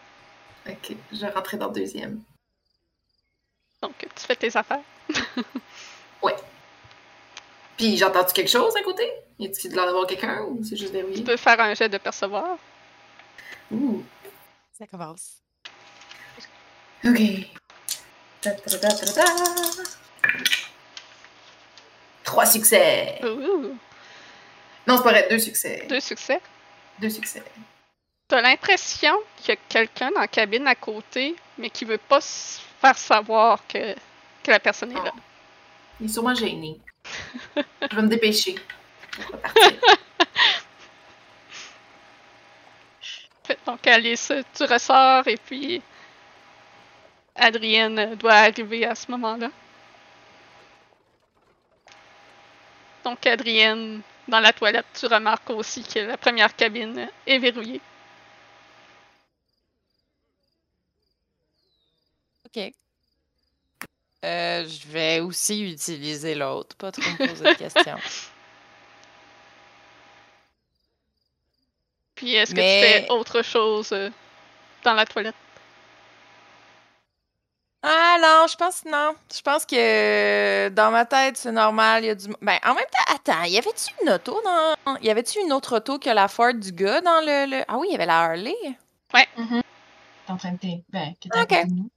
Ok, 0.69 0.95
je 1.11 1.17
vais 1.19 1.29
rentrer 1.29 1.57
dans 1.57 1.67
la 1.67 1.73
deuxième. 1.73 2.21
Donc, 3.81 3.93
tu 3.99 4.25
fais 4.25 4.35
tes 4.35 4.55
affaires. 4.55 4.81
Puis, 7.77 7.97
j'entends-tu 7.97 8.33
quelque 8.33 8.49
chose 8.51 8.75
à 8.77 8.83
côté? 8.83 9.09
Y 9.39 9.47
a-t-il 9.47 9.71
de 9.71 9.75
l'air 9.75 9.85
d'avoir 9.87 10.05
quelqu'un 10.05 10.43
ou 10.43 10.63
c'est 10.63 10.75
juste 10.77 10.91
Tu 10.91 10.97
verrouillé? 10.99 11.23
peux 11.23 11.35
faire 11.37 11.59
un 11.59 11.73
jet 11.73 11.89
de 11.89 11.97
percevoir. 11.97 12.57
Ouh. 13.71 14.03
Ça 14.77 14.85
commence. 14.85 15.37
Ok. 17.03 17.19
Ta 18.41 18.51
ta 18.51 18.77
ta 18.77 18.89
ta 18.89 19.05
ta. 19.13 19.25
Trois 22.23 22.45
succès. 22.45 23.19
Ouh, 23.23 23.75
Non, 24.87 24.97
c'est 24.97 25.03
pas 25.03 25.09
vrai, 25.11 25.27
deux 25.29 25.39
succès. 25.39 25.85
deux 25.89 25.99
succès? 25.99 26.39
Deux 26.99 27.09
succès. 27.09 27.41
T'as 28.31 28.39
l'impression 28.39 29.13
qu'il 29.35 29.49
y 29.49 29.51
a 29.51 29.55
quelqu'un 29.67 30.09
dans 30.09 30.21
la 30.21 30.27
cabine 30.29 30.65
à 30.65 30.73
côté, 30.73 31.35
mais 31.57 31.69
qui 31.69 31.83
veut 31.83 31.97
pas 31.97 32.19
s- 32.19 32.61
faire 32.79 32.97
savoir 32.97 33.59
que, 33.67 33.93
que 34.41 34.51
la 34.51 34.57
personne 34.61 34.93
est 34.93 35.03
là. 35.03 35.11
Il 35.99 36.05
est 36.05 36.09
sûrement 36.09 36.33
gêné. 36.33 36.79
je 37.57 37.93
vais 37.93 38.01
me 38.01 38.07
dépêcher. 38.07 38.55
Partir. 39.43 39.79
Donc 43.65 43.85
Alice, 43.85 44.31
tu 44.53 44.63
ressors 44.63 45.27
et 45.27 45.35
puis 45.35 45.81
Adrienne 47.35 48.15
doit 48.15 48.31
arriver 48.35 48.85
à 48.85 48.95
ce 48.95 49.11
moment-là. 49.11 49.49
Donc 53.03 53.25
Adrienne, 53.25 53.99
dans 54.29 54.39
la 54.39 54.53
toilette, 54.53 54.85
tu 54.97 55.05
remarques 55.07 55.49
aussi 55.49 55.83
que 55.83 55.99
la 55.99 56.15
première 56.15 56.55
cabine 56.55 57.09
est 57.27 57.37
verrouillée. 57.37 57.81
Ok. 62.55 62.73
Euh, 64.23 64.67
je 64.67 64.87
vais 64.87 65.19
aussi 65.19 65.63
utiliser 65.71 66.35
l'autre, 66.35 66.75
pas 66.75 66.91
trop 66.91 67.01
me 67.01 67.27
poser 67.27 67.43
de 67.43 67.53
questions. 67.57 67.97
Puis 72.15 72.35
est-ce 72.35 72.51
que 72.51 72.57
Mais- 72.59 72.81
tu 72.81 73.05
fais 73.05 73.09
autre 73.11 73.41
chose 73.41 73.89
euh, 73.93 74.09
dans 74.83 74.93
la 74.93 75.05
toilette? 75.05 75.35
Ah 77.83 78.17
non, 78.21 78.45
je 78.47 78.55
pense 78.57 78.85
non. 78.85 79.15
Je 79.35 79.41
pense 79.41 79.65
que 79.65 80.69
dans 80.69 80.91
ma 80.91 81.03
tête, 81.05 81.35
c'est 81.37 81.51
normal. 81.51 82.03
Il 82.03 82.07
y 82.07 82.09
a 82.11 82.15
du. 82.15 82.27
Ben, 82.41 82.59
en 82.63 82.75
même 82.75 82.85
temps, 82.85 83.15
attends, 83.15 83.43
y 83.45 83.57
avait-tu 83.57 83.91
une 84.03 84.11
auto 84.11 84.39
dans. 84.43 84.75
Y 85.01 85.09
avait-tu 85.09 85.39
une 85.39 85.51
autre 85.51 85.77
auto 85.77 85.97
que 85.97 86.11
la 86.11 86.27
Ford 86.27 86.53
du 86.53 86.71
gars 86.73 87.01
dans 87.01 87.21
le. 87.21 87.49
le- 87.49 87.63
Ah 87.67 87.79
oui, 87.79 87.87
il 87.89 87.93
y 87.93 87.95
avait 87.95 88.05
la 88.05 88.19
Harley? 88.21 88.53
T'es 89.11 90.31
en 90.31 90.37
train 90.37 90.51
de. 90.51 90.57
Ben, 90.89 91.15
de 91.23 91.73
nous. 91.73 91.89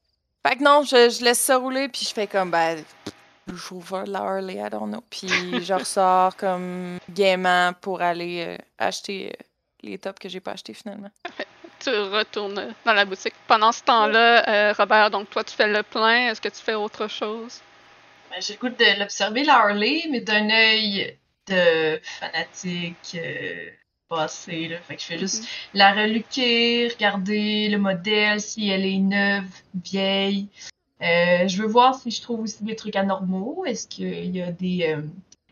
Fait 0.47 0.57
que 0.57 0.63
non, 0.63 0.83
je, 0.83 1.11
je 1.11 1.25
laisse 1.25 1.41
ça 1.41 1.57
rouler, 1.57 1.89
puis 1.89 2.05
je 2.07 2.13
fais 2.13 2.27
comme, 2.27 2.51
ben, 2.51 2.85
le 3.47 3.57
chauffeur 3.57 4.05
de 4.05 4.13
la 4.13 4.21
Harley, 4.21 4.55
I 4.55 4.71
don't 4.71 4.89
know. 4.89 5.03
Puis 5.09 5.29
je 5.29 5.75
ressors 5.79 6.37
comme 6.37 6.99
gaiement 7.11 7.73
pour 7.81 8.03
aller 8.03 8.45
euh, 8.47 8.57
acheter 8.79 9.29
euh, 9.29 9.45
les 9.83 9.99
tops 9.99 10.19
que 10.19 10.29
j'ai 10.29 10.41
pas 10.41 10.53
achetés 10.53 10.75
finalement. 10.75 11.11
Tu 11.81 11.91
retournes 11.91 12.75
dans 12.87 12.93
la 12.95 13.05
boutique. 13.05 13.35
Pendant 13.47 13.71
ce 13.71 13.83
temps-là, 13.83 14.49
euh, 14.49 14.73
Robert, 14.73 15.11
donc 15.11 15.29
toi, 15.29 15.45
tu 15.45 15.55
fais 15.55 15.67
le 15.67 15.83
plein. 15.83 16.31
Est-ce 16.31 16.41
que 16.41 16.49
tu 16.49 16.63
fais 16.63 16.73
autre 16.73 17.09
chose? 17.09 17.61
Ben, 18.31 18.41
j'ai 18.41 18.55
le 18.55 18.59
goût 18.59 18.69
de 18.71 19.01
l'observer, 19.01 19.45
la 19.45 19.57
Harley, 19.57 20.05
mais 20.11 20.21
d'un 20.21 20.49
œil 20.49 21.19
de 21.47 22.01
fanatique 22.03 23.17
euh, 23.17 23.69
passé. 24.15 24.69
Là. 24.69 24.77
Fait 24.79 24.97
que 24.97 25.01
je 25.03 25.07
fais 25.07 25.19
juste 25.19 25.45
la 25.75 25.93
reluquer, 25.93 26.89
regarder 26.89 27.69
le 27.69 27.79
modèle, 27.79 28.41
si 28.41 28.69
elle 28.71 28.85
est 28.87 28.99
neuve, 28.99 29.45
vieille. 29.85 30.49
Euh, 31.03 31.47
je 31.49 31.61
veux 31.61 31.69
voir 31.69 31.95
si 31.95 32.11
je 32.11 32.23
trouve 32.23 32.41
aussi 32.41 32.63
des 32.65 32.77
trucs 32.77 32.97
anormaux. 32.97 33.65
Est-ce 33.67 33.87
qu'il 33.89 34.35
y 34.35 34.43
a 34.43 34.51
des. 34.53 34.87
euh, 34.89 35.03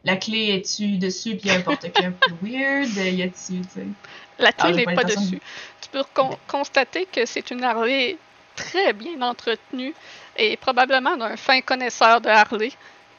la 0.05 0.17
clé 0.17 0.49
est-tu 0.57 0.99
dessus, 0.99 1.37
puis 1.37 1.43
il 1.45 1.47
y 1.49 1.51
a 1.51 1.59
un 1.59 1.61
porte-clés 1.61 2.07
un 2.07 2.13
peu 2.13 2.33
weird? 2.43 2.89
Y 2.97 3.23
a-tu? 3.23 3.61
La 4.39 4.49
Ah, 4.49 4.53
clé 4.53 4.71
j'ai 4.81 4.87
n'est 4.87 4.95
pas 4.95 5.05
dessus. 5.05 5.41
Tu 5.81 5.89
peux 5.91 6.05
con- 6.15 6.37
constater 6.49 7.07
que 7.07 7.27
c'est 7.27 7.51
une 7.51 7.63
Harley 7.63 8.17
très 8.57 8.93
bien 8.93 9.21
entretenue 9.23 9.95
et 10.37 10.57
probablement 10.57 11.17
d'un 11.17 11.37
fin 11.37 11.61
connaisseur 11.61 12.21
de 12.21 12.29
Harley. 12.29 12.71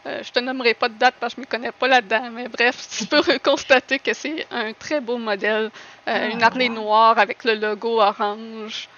Euh, 0.06 0.22
je 0.22 0.32
te 0.32 0.40
nommerai 0.40 0.74
pas 0.74 0.90
de 0.90 0.96
date 0.96 1.16
parce 1.20 1.34
que 1.34 1.38
je 1.38 1.42
ne 1.42 1.46
m'y 1.46 1.48
connais 1.50 1.72
pas 1.72 1.88
là-dedans, 1.88 2.30
mais 2.32 2.48
bref, 2.50 2.76
tu 2.98 3.06
peux 3.08 3.22
constater 3.40 4.00
que 4.00 4.14
c'est 4.14 4.46
un 4.52 4.74
très 4.74 5.00
beau 5.00 5.18
modèle. 5.18 5.72
Euh, 6.08 6.30
une 6.30 6.44
Ah, 6.44 6.48
Harley 6.48 6.68
wow. 6.68 6.76
noire 6.76 7.18
avec 7.20 7.44
le 7.46 7.56
logo 7.56 8.02
orange. 8.02 8.90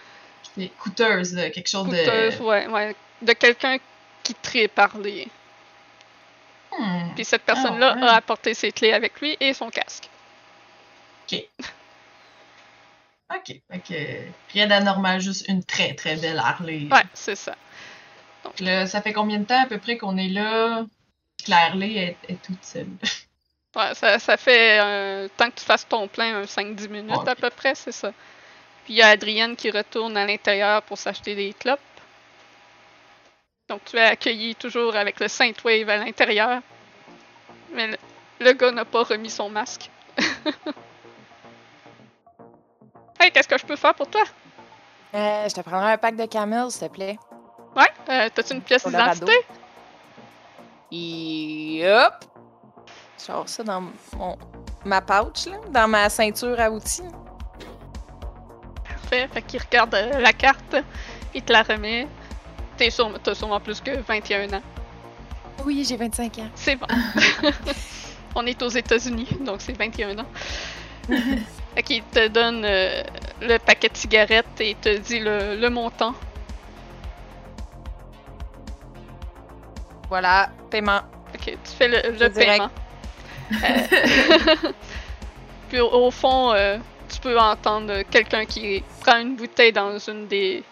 Des 0.58 0.70
coûteuses, 0.70 1.36
là, 1.36 1.50
quelque 1.52 1.68
chose 1.70 1.86
Coûteuse, 1.86 2.38
de. 2.40 2.44
ouais, 2.44 2.68
ouais. 2.68 2.96
De 3.22 3.34
quelqu'un 3.34 3.78
qui 4.24 4.34
tripe 4.36 4.78
Harley. 4.80 5.28
Hmm. 6.78 7.14
Puis 7.16 7.24
cette 7.26 7.44
personne-là 7.44 7.94
Ah, 7.98 8.02
ouais. 8.02 8.08
a 8.10 8.14
apporté 8.16 8.54
ses 8.54 8.72
clés 8.72 8.94
avec 8.94 9.20
lui 9.22 9.38
et 9.40 9.54
son 9.54 9.70
casque. 9.70 10.10
Ok. 13.34 13.48
Fait 13.72 13.80
que 13.80 14.54
rien 14.54 14.68
d'anormal, 14.68 15.20
juste 15.20 15.48
une 15.48 15.64
très 15.64 15.94
très 15.96 16.16
belle 16.16 16.38
Harley. 16.40 16.88
Ouais, 16.92 17.04
c'est 17.14 17.36
ça. 17.36 17.56
Là, 18.60 18.86
ça 18.86 19.02
fait 19.02 19.14
combien 19.14 19.40
de 19.40 19.46
temps 19.46 19.62
à 19.64 19.66
peu 19.66 19.80
près 19.80 19.98
qu'on 19.98 20.18
est 20.18 20.28
là? 20.30 20.86
La 21.48 21.66
Harley 21.66 21.96
est, 21.96 22.18
est 22.32 22.42
toute 22.42 22.64
seule. 22.64 22.88
Ouais, 23.76 23.94
ça, 23.94 24.20
ça 24.20 24.38
fait 24.38 24.80
euh, 24.80 25.28
tant 25.36 25.50
que 25.50 25.56
tu 25.56 25.66
fasses 25.66 25.86
ton 25.86 26.08
plein, 26.08 26.38
un 26.38 26.44
5-10 26.44 26.88
minutes 26.88 27.28
à 27.28 27.36
peu 27.36 27.50
près, 27.50 27.76
c'est 27.76 27.92
ça. 27.92 28.14
Puis 28.86 28.94
il 28.94 28.96
y 28.96 29.02
a 29.02 29.10
Adrienne 29.10 29.58
qui 29.58 29.70
retourne 29.70 30.16
à 30.16 30.26
l'intérieur 30.26 30.82
pour 30.84 30.98
s'acheter 30.98 31.36
des 31.36 31.52
clopes. 31.52 31.82
Donc 33.68 33.82
tu 33.84 33.98
es 33.98 34.02
accueilli 34.02 34.56
toujours 34.56 34.96
avec 34.96 35.20
le 35.20 35.28
Saint 35.28 35.52
Wave 35.66 35.90
à 35.90 35.98
l'intérieur. 35.98 36.62
Mais 37.74 37.88
le, 37.88 37.98
le 38.40 38.54
gars 38.54 38.72
n'a 38.72 38.86
pas 38.86 39.04
remis 39.04 39.30
son 39.30 39.50
masque. 39.50 39.90
hey, 43.20 43.30
qu'est-ce 43.34 43.50
que 43.50 43.58
je 43.58 43.66
peux 43.66 43.76
faire 43.76 43.94
pour 43.94 44.10
toi? 44.10 44.24
Euh, 45.16 45.50
je 45.50 45.54
te 45.54 45.60
prendrais 45.60 45.92
un 45.92 45.98
pack 45.98 46.16
de 46.16 46.26
camels, 46.28 46.72
s'il 46.72 46.88
te 46.88 46.94
plaît. 46.94 47.18
Ouais, 47.76 47.92
euh, 48.10 48.30
t'as-tu 48.34 48.54
une 48.54 48.62
pièce 48.62 48.88
d'identité? 48.88 49.34
Et 50.92 51.84
hop! 51.86 52.14
Je 53.18 53.24
sors 53.24 53.50
ça 53.50 53.64
dans 53.64 53.82
mon, 53.82 54.38
ma 54.84 55.02
pouch, 55.02 55.48
là, 55.48 55.58
dans 55.72 55.88
ma 55.88 56.10
ceinture 56.10 56.60
à 56.60 56.70
outils. 56.70 57.02
Parfait. 58.84 59.28
Fait 59.34 59.42
qu'il 59.42 59.62
regarde 59.62 59.96
euh, 59.96 60.20
la 60.20 60.34
carte, 60.34 60.76
il 61.34 61.42
te 61.42 61.52
la 61.52 61.64
remet. 61.64 62.08
T'es 62.78 62.90
sûrement, 62.90 63.18
t'as 63.24 63.34
sûrement 63.36 63.60
plus 63.60 63.82
que 63.82 64.00
21 64.00 64.54
ans. 64.54 64.62
Oui, 65.64 65.86
j'ai 65.88 65.96
25 65.96 66.40
ans. 66.40 66.50
C'est 66.56 66.76
bon. 66.76 66.88
On 68.36 68.46
est 68.46 68.62
aux 68.62 68.70
États-Unis, 68.70 69.30
donc 69.42 69.62
c'est 69.62 69.78
21 69.78 70.20
ans. 70.20 70.28
fait 71.76 71.84
qu'il 71.84 72.04
te 72.04 72.28
donne 72.28 72.64
euh, 72.66 73.02
le 73.42 73.58
paquet 73.58 73.90
de 73.90 73.98
cigarettes 73.98 74.60
et 74.60 74.76
te 74.76 74.98
dit 74.98 75.20
le, 75.20 75.56
le 75.56 75.70
montant. 75.70 76.14
Voilà, 80.16 80.48
paiement. 80.72 81.02
Ok, 81.34 81.44
tu 81.46 81.72
fais 81.78 81.90
le, 81.90 82.30
paiement. 82.30 82.70
Euh, 83.52 84.72
Puis 85.68 85.82
au, 85.82 86.10
fond, 86.10 86.54
euh, 86.54 86.78
tu 87.10 87.20
peux 87.20 87.38
entendre 87.38 88.04
quelqu'un 88.04 88.46
qui 88.46 88.82
prend 89.02 89.18
une 89.18 89.36
bouteille 89.36 89.74
dans 89.74 89.98
une 90.00 90.26
des 90.28 90.64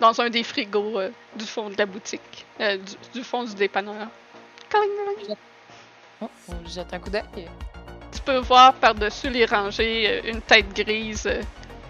dans 0.00 0.20
un 0.20 0.28
des 0.28 0.42
frigos 0.42 0.98
euh, 0.98 1.10
du 1.36 1.44
fond 1.44 1.70
de 1.70 1.76
la 1.78 1.86
boutique, 1.86 2.44
euh, 2.60 2.78
du, 2.78 3.20
du 3.20 3.22
fond 3.22 3.44
du 3.44 3.54
dépanneur. 3.54 4.08
Oh, 6.20 6.28
on 6.48 6.68
jette 6.68 6.92
un 6.92 6.98
coup 6.98 7.10
d'œil. 7.10 7.22
Tu 8.12 8.20
peux 8.22 8.38
voir 8.38 8.74
par-dessus 8.74 9.30
les 9.30 9.44
rangées 9.44 10.20
une 10.28 10.40
tête 10.40 10.74
grise 10.74 11.30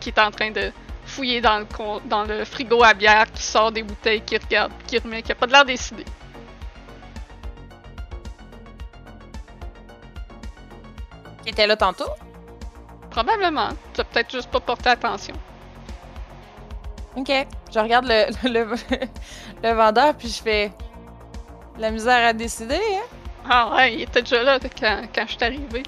qui 0.00 0.10
est 0.10 0.18
en 0.18 0.30
train 0.30 0.50
de 0.50 0.70
fouiller 1.06 1.40
dans 1.40 1.60
le, 1.60 1.64
con- 1.64 2.02
dans 2.04 2.24
le 2.24 2.44
frigo 2.44 2.84
à 2.84 2.92
bière, 2.92 3.32
qui 3.32 3.42
sort 3.42 3.72
des 3.72 3.82
bouteilles, 3.82 4.20
qui 4.20 4.36
regarde, 4.36 4.72
qui 4.86 4.98
remet, 4.98 5.22
qui 5.22 5.32
a 5.32 5.34
pas 5.34 5.46
de 5.46 5.52
l'air 5.52 5.64
décidé. 5.64 6.04
Qui 11.42 11.50
était 11.50 11.66
là 11.66 11.76
tantôt? 11.76 12.10
Probablement. 13.10 13.70
Tu 13.94 14.00
as 14.00 14.04
peut-être 14.04 14.30
juste 14.30 14.50
pas 14.50 14.60
porté 14.60 14.88
attention. 14.90 15.34
Ok. 17.16 17.30
Je 17.72 17.78
regarde 17.78 18.06
le, 18.06 18.26
le, 18.48 18.74
le 19.62 19.72
vendeur, 19.72 20.14
puis 20.14 20.28
je 20.28 20.42
fais. 20.42 20.72
La 21.78 21.90
misère 21.90 22.26
à 22.26 22.32
décider, 22.32 22.74
hein? 22.74 23.16
Ah 23.48 23.74
ouais, 23.74 23.94
il 23.94 24.02
était 24.02 24.20
déjà 24.20 24.42
là 24.42 24.58
quand, 24.60 25.02
quand 25.14 25.24
je 25.26 25.32
suis 25.32 25.44
arrivé. 25.44 25.82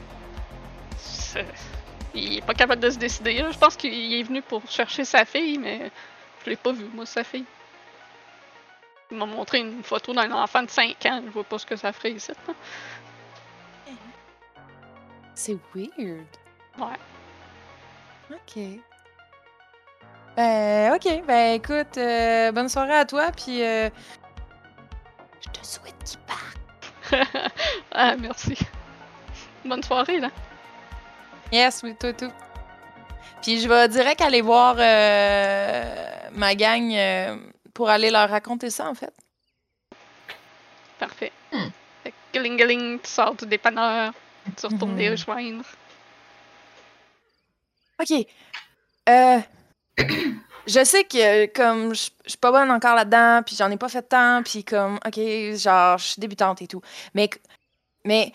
Il 2.14 2.38
est 2.38 2.42
pas 2.46 2.54
capable 2.54 2.80
de 2.80 2.90
se 2.90 2.98
décider. 2.98 3.34
là. 3.42 3.50
Je 3.50 3.58
pense 3.58 3.76
qu'il 3.76 4.14
est 4.14 4.22
venu 4.22 4.40
pour 4.42 4.62
chercher 4.70 5.04
sa 5.04 5.24
fille, 5.24 5.58
mais 5.58 5.90
je 6.44 6.50
l'ai 6.50 6.56
pas 6.56 6.72
vu, 6.72 6.86
moi, 6.94 7.04
sa 7.04 7.24
fille. 7.24 7.44
Il 9.10 9.18
m'a 9.18 9.26
montré 9.26 9.58
une 9.58 9.82
photo 9.82 10.14
d'un 10.14 10.30
enfant 10.32 10.62
de 10.62 10.70
5 10.70 11.04
ans. 11.06 11.20
Je 11.26 11.30
vois 11.30 11.44
pas 11.44 11.58
ce 11.58 11.66
que 11.66 11.76
ça 11.76 11.92
ferait 11.92 12.12
ici. 12.12 12.32
C'est 15.34 15.58
weird. 15.74 16.26
Ouais. 16.78 16.98
Ok. 18.30 18.80
Ben, 20.36 20.94
ok. 20.94 21.26
Ben, 21.26 21.54
écoute, 21.54 21.96
euh, 21.98 22.52
bonne 22.52 22.68
soirée 22.68 22.96
à 22.96 23.04
toi, 23.04 23.30
puis 23.32 23.62
euh, 23.62 23.88
je 25.40 25.60
te 25.60 25.66
souhaite 25.66 25.94
qu'il 26.04 26.18
parte. 26.20 27.52
ah, 27.92 28.16
merci. 28.16 28.56
Bonne 29.64 29.82
soirée, 29.82 30.20
là. 30.20 30.30
Yes, 31.52 31.82
oui, 31.82 31.94
tout, 31.98 32.12
tout. 32.12 32.32
Puis 33.42 33.60
je 33.60 33.68
vais 33.68 33.88
direct 33.88 34.20
aller 34.20 34.40
voir 34.40 34.76
euh, 34.78 35.94
ma 36.32 36.54
gang 36.54 36.92
euh, 36.94 37.36
pour 37.74 37.90
aller 37.90 38.10
leur 38.10 38.30
raconter 38.30 38.70
ça, 38.70 38.88
en 38.88 38.94
fait. 38.94 39.12
Parfait. 40.98 41.32
Hmm. 41.52 41.68
Fait 42.04 42.12
que 42.12 42.38
gling 42.38 42.56
gling, 42.56 43.00
tu 43.00 43.10
sors 43.10 43.34
du 43.34 43.46
dépanneur. 43.46 44.12
Tu 44.58 44.66
retournes 44.66 44.96
les 44.96 45.10
rejoindre. 45.10 45.64
Ok. 48.00 48.26
Euh, 49.08 49.38
je 50.66 50.84
sais 50.84 51.04
que 51.04 51.46
comme 51.46 51.94
je 51.94 52.08
je 52.24 52.30
suis 52.30 52.38
pas 52.38 52.50
bonne 52.52 52.70
encore 52.70 52.94
là-dedans, 52.94 53.42
puis 53.44 53.56
j'en 53.56 53.70
ai 53.70 53.76
pas 53.76 53.88
fait 53.88 54.02
tant, 54.02 54.42
puis 54.44 54.64
comme 54.64 54.98
ok, 55.06 55.18
genre 55.56 55.98
je 55.98 56.04
suis 56.04 56.20
débutante 56.20 56.62
et 56.62 56.66
tout. 56.68 56.80
Mais 57.14 57.28
mais 58.04 58.32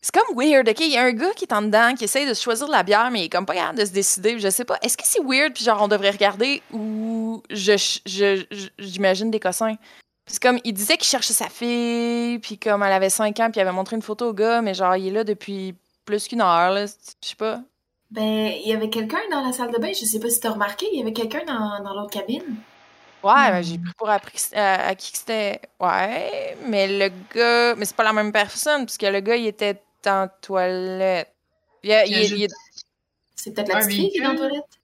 c'est 0.00 0.12
comme 0.14 0.36
weird, 0.36 0.68
ok? 0.68 0.80
Il 0.80 0.92
y 0.92 0.96
a 0.98 1.02
un 1.04 1.12
gars 1.12 1.30
qui 1.36 1.44
est 1.44 1.52
en 1.52 1.62
dedans, 1.62 1.94
qui 1.94 2.04
essaye 2.04 2.26
de 2.26 2.34
choisir 2.34 2.66
de 2.66 2.72
la 2.72 2.82
bière, 2.82 3.10
mais 3.12 3.20
il 3.20 3.24
est 3.24 3.28
comme 3.28 3.46
pas 3.46 3.54
capable 3.54 3.78
de 3.78 3.84
se 3.84 3.92
décider. 3.92 4.38
Je 4.40 4.50
sais 4.50 4.64
pas. 4.64 4.78
Est-ce 4.82 4.96
que 4.96 5.04
c'est 5.06 5.22
weird, 5.22 5.52
puis 5.54 5.64
genre 5.64 5.80
on 5.82 5.88
devrait 5.88 6.10
regarder 6.10 6.62
ou 6.72 7.42
je 7.50 7.76
je- 8.06 8.44
je- 8.50 8.68
j'imagine 8.78 9.30
des 9.30 9.40
cossins? 9.40 9.76
C'est 10.32 10.40
comme 10.42 10.58
il 10.64 10.72
disait 10.72 10.96
qu'il 10.96 11.06
cherchait 11.06 11.34
sa 11.34 11.48
fille, 11.50 12.38
puis 12.38 12.56
comme 12.58 12.82
elle 12.82 12.92
avait 12.92 13.10
5 13.10 13.38
ans, 13.40 13.50
puis 13.50 13.58
il 13.58 13.60
avait 13.60 13.70
montré 13.72 13.96
une 13.96 14.02
photo 14.02 14.30
au 14.30 14.32
gars, 14.32 14.62
mais 14.62 14.72
genre 14.72 14.96
il 14.96 15.08
est 15.08 15.10
là 15.10 15.24
depuis 15.24 15.74
plus 16.06 16.26
qu'une 16.26 16.40
heure 16.40 16.70
là, 16.70 16.86
je 16.86 16.92
sais 17.20 17.36
pas. 17.36 17.60
Ben, 18.10 18.50
il 18.62 18.66
y 18.68 18.72
avait 18.72 18.88
quelqu'un 18.88 19.20
dans 19.30 19.42
la 19.44 19.52
salle 19.52 19.70
de 19.72 19.78
bain, 19.78 19.92
je 19.92 20.04
sais 20.06 20.18
pas 20.18 20.30
si 20.30 20.40
t'as 20.40 20.50
remarqué, 20.52 20.86
il 20.92 20.98
y 20.98 21.02
avait 21.02 21.12
quelqu'un 21.12 21.44
dans, 21.44 21.82
dans 21.84 21.94
l'autre 21.94 22.10
cabine. 22.10 22.42
Ouais, 23.22 23.30
Hmm. 23.32 23.50
ben, 23.52 23.62
j'ai 23.62 23.78
pris 23.78 23.92
pour 23.96 24.08
appris 24.10 24.38
à, 24.54 24.88
à 24.88 24.94
qui 24.94 25.12
que 25.12 25.18
c'était. 25.18 25.60
Ouais, 25.78 26.56
mais 26.66 26.88
le 26.88 27.08
gars. 27.34 27.74
Mais 27.76 27.84
c'est 27.84 27.94
pas 27.94 28.02
la 28.02 28.12
même 28.12 28.32
personne, 28.32 28.84
puisque 28.84 29.02
le 29.02 29.20
gars, 29.20 29.36
il 29.36 29.46
était 29.46 29.80
en 30.06 30.28
toilette. 30.40 31.32
Il, 31.84 31.90
il, 32.06 32.18
Il 32.18 32.26
juste- 32.26 32.56
C'est 33.36 33.52
peut-être 33.52 33.68
la 33.68 33.76
petite 33.80 33.92
fille 33.92 34.10
qui 34.10 34.18
est 34.18 34.22
dans 34.22 34.32
la 34.32 34.34
véhicule. 34.34 34.48
toilette. 34.48 34.78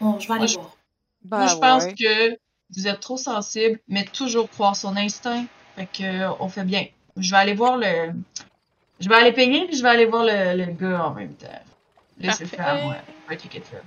Bon, 0.00 0.18
je 0.18 0.26
vais 0.28 0.34
aller 0.34 0.38
Moi, 0.40 0.46
je- 0.48 0.54
voir. 0.54 0.76
ben, 1.22 1.38
Moi, 1.38 1.46
je 1.46 1.56
pense 1.56 1.84
ouais. 1.84 1.94
que 1.94 2.38
vous 2.76 2.86
êtes 2.88 3.00
trop 3.00 3.16
sensible, 3.16 3.78
mais 3.88 4.04
toujours 4.04 4.48
croire 4.50 4.76
son 4.76 4.96
instinct. 4.96 5.44
Fait 5.76 5.86
que 5.86 6.02
euh, 6.04 6.30
on 6.40 6.48
fait 6.48 6.64
bien. 6.64 6.86
Je 7.16 7.30
vais 7.30 7.36
aller 7.36 7.54
voir 7.54 7.76
le. 7.76 8.12
Je 9.00 9.08
vais 9.08 9.14
aller 9.16 9.32
payer, 9.32 9.66
puis 9.66 9.76
je 9.76 9.82
vais 9.82 9.88
aller 9.90 10.06
voir 10.06 10.24
le, 10.24 10.56
le 10.56 10.66
gars 10.72 11.06
en 11.06 11.10
même 11.14 11.34
temps. 11.34 11.46
Laissez 12.18 12.46
faire 12.46 12.68
à 12.68 12.74
moi. 12.76 12.96
From. 13.64 13.80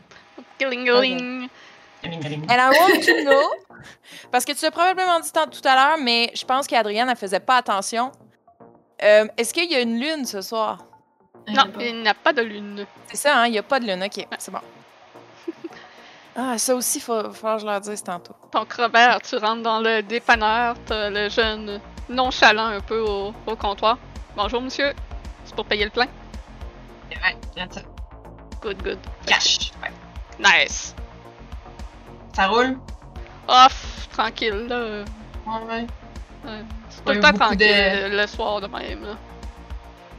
Gling. 0.60 1.50
And 2.04 2.12
I 2.50 2.70
want 2.70 3.02
to 3.06 3.24
know. 3.24 3.50
Parce 4.32 4.46
que 4.46 4.52
tu 4.54 4.64
l'as 4.64 4.72
probablement 4.72 5.20
dit 5.20 5.32
tant- 5.32 5.48
tout 5.48 5.62
à 5.68 5.76
l'heure, 5.76 5.98
mais 6.02 6.32
je 6.36 6.46
pense 6.46 6.68
qu'Adrienne, 6.68 7.10
elle 7.10 7.16
faisait 7.18 7.40
pas 7.40 7.58
attention. 7.58 8.12
Euh, 9.04 9.28
Est-ce 9.38 9.54
qu'il 9.54 9.70
y 9.72 9.76
a 9.76 9.82
une 9.82 10.00
lune 10.00 10.26
ce 10.26 10.42
soir? 10.42 10.86
Euh, 11.48 11.52
Non, 11.54 11.64
bon. 11.66 11.80
il 11.80 12.02
n'a 12.04 12.14
pas 12.14 12.34
de 12.34 12.42
lune. 12.42 12.86
C'est 13.10 13.18
ça, 13.18 13.38
hein? 13.40 13.48
Il 13.48 13.54
y 13.54 13.58
a 13.58 13.64
pas 13.64 13.80
de 13.80 13.86
lune. 13.86 14.04
Ok, 14.04 14.26
c'est 14.38 14.52
bon. 14.52 14.60
Ah, 16.40 16.58
ça 16.60 16.76
aussi, 16.76 17.00
faut, 17.00 17.32
faut 17.32 17.48
que 17.56 17.58
je 17.62 17.66
leur 17.66 17.82
dise 17.82 18.04
tantôt. 18.04 18.36
Donc, 18.54 18.72
Robert, 18.74 19.20
tu 19.22 19.36
rentres 19.38 19.64
dans 19.64 19.80
le 19.80 20.02
dépanneur, 20.04 20.76
t'as 20.86 21.10
le 21.10 21.30
jeune 21.30 21.80
nonchalant 22.10 22.68
un 22.68 22.80
peu 22.80 23.00
au, 23.00 23.34
au 23.48 23.56
comptoir. 23.56 23.98
Bonjour, 24.36 24.62
monsieur. 24.62 24.94
C'est 25.46 25.56
pour 25.56 25.66
payer 25.66 25.86
le 25.86 25.90
plein? 25.90 26.06
Ouais, 27.10 27.36
attends. 27.60 27.82
Good, 28.62 28.84
good. 28.84 29.00
Cash. 29.26 29.72
Ouais. 29.82 29.92
Nice. 30.40 30.94
Ça 32.36 32.48
roule? 32.48 32.78
Off, 33.48 34.08
tranquille, 34.12 34.68
là. 34.68 35.04
Ouais, 35.48 35.54
ouais. 35.68 35.88
Ouais. 36.46 36.62
C'est 36.90 36.98
tout 37.00 37.04
Pas 37.06 37.14
le 37.14 37.20
temps 37.22 37.32
tranquille 37.34 37.58
de- 37.58 38.16
le 38.16 38.28
soir 38.28 38.62
de 38.62 38.68
même, 38.68 39.02
là. 39.04 39.16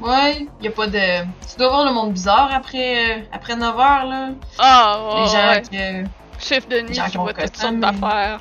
Ouais, 0.01 0.47
y 0.61 0.69
a 0.69 0.71
pas 0.71 0.87
de. 0.87 1.23
Tu 1.51 1.57
dois 1.59 1.69
voir 1.71 1.85
le 1.85 1.93
monde 1.93 2.13
bizarre 2.13 2.51
après, 2.53 3.19
euh, 3.19 3.23
après 3.33 3.55
9h, 3.57 4.09
là. 4.09 4.29
Ah, 4.59 5.01
ouais, 5.15 5.21
Les 5.23 5.27
gens 5.29 5.49
ouais. 5.49 5.63
que. 5.63 6.09
Chiffre 6.41 6.69
de 6.69 6.81
nuit, 6.83 6.95
gens 6.95 7.05
tu 7.07 7.11
qui 7.11 7.19
ont 7.19 7.23
vois 7.25 7.33
toutes 7.35 7.57
sortes 7.57 7.81
d'affaires. 7.81 8.41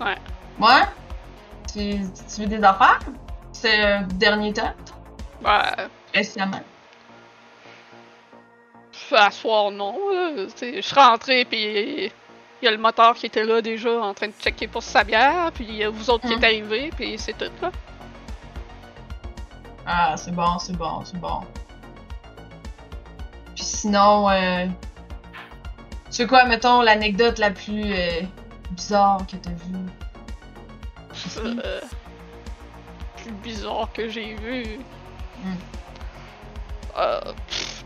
Ouais? 0.00 0.82
Tu, 1.72 2.00
tu 2.34 2.40
veux 2.40 2.46
des 2.46 2.62
affaires? 2.64 2.98
C'est 3.52 3.84
euh, 3.84 3.98
dernier 4.14 4.52
temps? 4.52 4.74
Ouais. 5.44 5.84
Récemment. 6.12 6.60
À 9.12 9.30
soir, 9.30 9.70
non. 9.70 9.96
Je 10.60 10.80
suis 10.80 10.94
rentrée, 11.00 11.44
puis 11.44 12.06
il 12.60 12.64
y 12.64 12.66
a 12.66 12.70
le 12.72 12.78
moteur 12.78 13.14
qui 13.14 13.26
était 13.26 13.44
là 13.44 13.60
déjà 13.62 14.00
en 14.02 14.14
train 14.14 14.26
de 14.28 14.32
checker 14.40 14.66
pour 14.66 14.82
sa 14.82 15.04
bière, 15.04 15.52
puis 15.54 15.64
il 15.68 15.76
y 15.76 15.84
a 15.84 15.90
vous 15.90 16.10
autres 16.10 16.26
qui 16.26 16.34
Hmm. 16.34 16.38
êtes 16.38 16.44
arrivés, 16.44 16.90
puis 16.96 17.16
c'est 17.18 17.36
tout 17.38 17.50
là. 17.62 17.70
Ah, 19.86 20.14
c'est 20.16 20.32
bon, 20.32 20.58
c'est 20.58 20.76
bon, 20.76 21.04
c'est 21.04 21.18
bon. 21.18 21.40
Puis 23.54 23.64
sinon, 23.64 24.28
euh... 24.28 24.66
c'est 26.10 26.26
quoi, 26.26 26.44
mettons, 26.44 26.82
l'anecdote 26.82 27.38
la 27.38 27.50
plus 27.50 27.92
euh, 27.92 28.22
bizarre 28.72 29.24
que 29.30 29.36
t'as 29.36 29.50
vue? 29.50 29.86
Euh, 31.38 31.80
plus 33.16 33.32
bizarre 33.42 33.88
que 33.94 34.08
j'ai 34.08 34.34
vu. 34.34 34.78
Hmm. 35.42 35.54
Euh, 36.98 37.20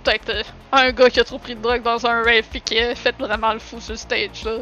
Peut-être 0.02 0.30
euh, 0.30 0.42
un 0.72 0.92
gars 0.92 1.10
qui 1.10 1.20
a 1.20 1.24
trop 1.24 1.38
pris 1.38 1.54
de 1.54 1.60
drogue 1.60 1.82
dans 1.82 2.06
un 2.06 2.22
rave 2.22 2.44
pis 2.50 2.62
qui 2.62 2.78
a 2.78 2.94
fait 2.94 3.14
vraiment 3.18 3.52
le 3.52 3.58
fou 3.58 3.78
sur 3.80 3.92
le 3.92 3.98
stage 3.98 4.44
là. 4.44 4.58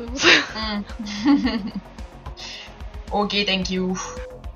Hmm. 0.56 0.82
ok, 3.12 3.46
thank 3.46 3.70
you. 3.70 3.96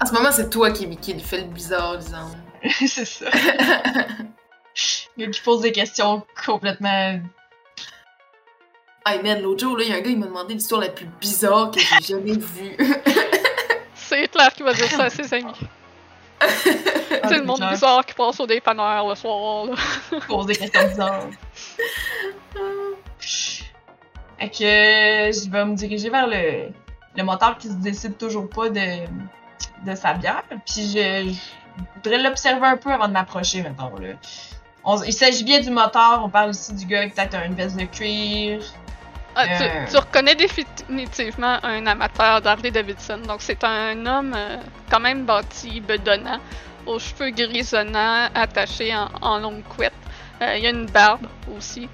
En 0.03 0.07
ce 0.07 0.13
moment, 0.13 0.33
c'est 0.33 0.51
toi 0.51 0.73
qui, 0.73 0.97
qui 0.97 1.19
fait 1.21 1.43
le 1.43 1.45
bizarre, 1.45 1.99
disons. 1.99 2.17
c'est 2.87 3.05
ça. 3.05 3.27
Gars 5.19 5.27
qui 5.27 5.41
pose 5.43 5.63
des 5.63 5.73
questions 5.73 6.25
complètement. 6.47 7.21
Hey 9.05 9.21
man, 9.23 9.43
l'autre 9.43 9.61
jour, 9.61 9.77
là, 9.77 9.85
il 9.85 9.91
y 9.91 9.93
a 9.93 9.97
un 9.97 10.01
gars, 10.01 10.11
il 10.11 10.19
m'a 10.19 10.27
demandé 10.27 10.55
l'histoire 10.55 10.81
la 10.81 10.89
plus 10.89 11.07
bizarre 11.21 11.71
que 11.71 11.81
j'ai 11.81 12.15
jamais 12.15 12.39
vue. 12.39 12.77
c'est 13.95 14.29
clair 14.29 14.55
qu'il 14.55 14.65
va 14.65 14.73
dire 14.73 14.87
ça 14.87 15.05
à 15.05 15.11
ses 15.11 15.35
amis. 15.35 15.53
c'est 16.41 17.39
le 17.39 17.45
monde 17.45 17.59
clair. 17.59 17.71
bizarre 17.73 18.07
qui 18.07 18.15
passe 18.15 18.39
au 18.41 18.47
dépanneur 18.47 19.09
le 19.09 19.15
soir 19.15 19.67
là. 19.67 19.75
pose 20.29 20.47
des 20.47 20.57
questions 20.57 20.89
bizarres. 20.89 21.29
Fait 24.39 24.49
que 24.49 24.59
je 24.59 25.51
vais 25.51 25.65
me 25.65 25.75
diriger 25.75 26.11
vers 26.11 26.27
le, 26.27 26.69
le 27.17 27.23
moteur 27.23 27.59
qui 27.59 27.69
se 27.69 27.75
décide 27.75 28.17
toujours 28.17 28.49
pas 28.49 28.71
de, 28.71 29.05
de 29.85 29.95
sa 29.95 30.15
bière. 30.15 30.45
Puis 30.65 30.93
je, 30.93 31.33
je 31.77 31.83
voudrais 32.11 32.23
l'observer 32.23 32.67
un 32.67 32.77
peu 32.77 32.91
avant 32.93 33.09
de 33.09 33.13
m'approcher, 33.13 33.63
mettons. 33.63 33.95
Là. 33.97 34.15
On- 34.85 35.03
il 35.03 35.13
s'agit 35.13 35.45
bien 35.45 35.61
du 35.61 35.71
moteur, 35.71 36.21
on 36.25 36.29
parle 36.29 36.51
aussi 36.51 36.73
du 36.75 36.87
gars 36.87 37.05
qui 37.07 37.11
peut-être 37.15 37.35
a 37.35 37.45
une 37.45 37.55
veste 37.55 37.77
de 37.77 37.85
cuir. 37.85 38.63
Ah, 39.35 39.47
tu, 39.47 39.63
Euh. 39.63 39.87
tu 39.91 39.97
reconnais 39.97 40.35
définitivement 40.35 41.59
un 41.63 41.87
amateur 41.87 42.43
d'Harley 42.43 42.71
Davidson. 42.71 43.19
Donc, 43.27 43.41
c'est 43.41 43.63
un 43.65 44.05
homme 44.05 44.35
euh, 44.37 44.57
quand 44.91 45.01
même 45.01 45.25
bâti, 45.25 45.81
bedonnant, 45.81 46.39
aux 46.87 46.99
cheveux 46.99 47.31
grisonnants, 47.31 48.29
attachés 48.35 48.95
en, 48.95 49.09
en 49.23 49.39
longue 49.39 49.63
couette. 49.75 49.93
Euh, 50.43 50.57
il 50.59 50.67
a 50.67 50.71
une 50.71 50.87
barbe 50.87 51.27
aussi. 51.57 51.89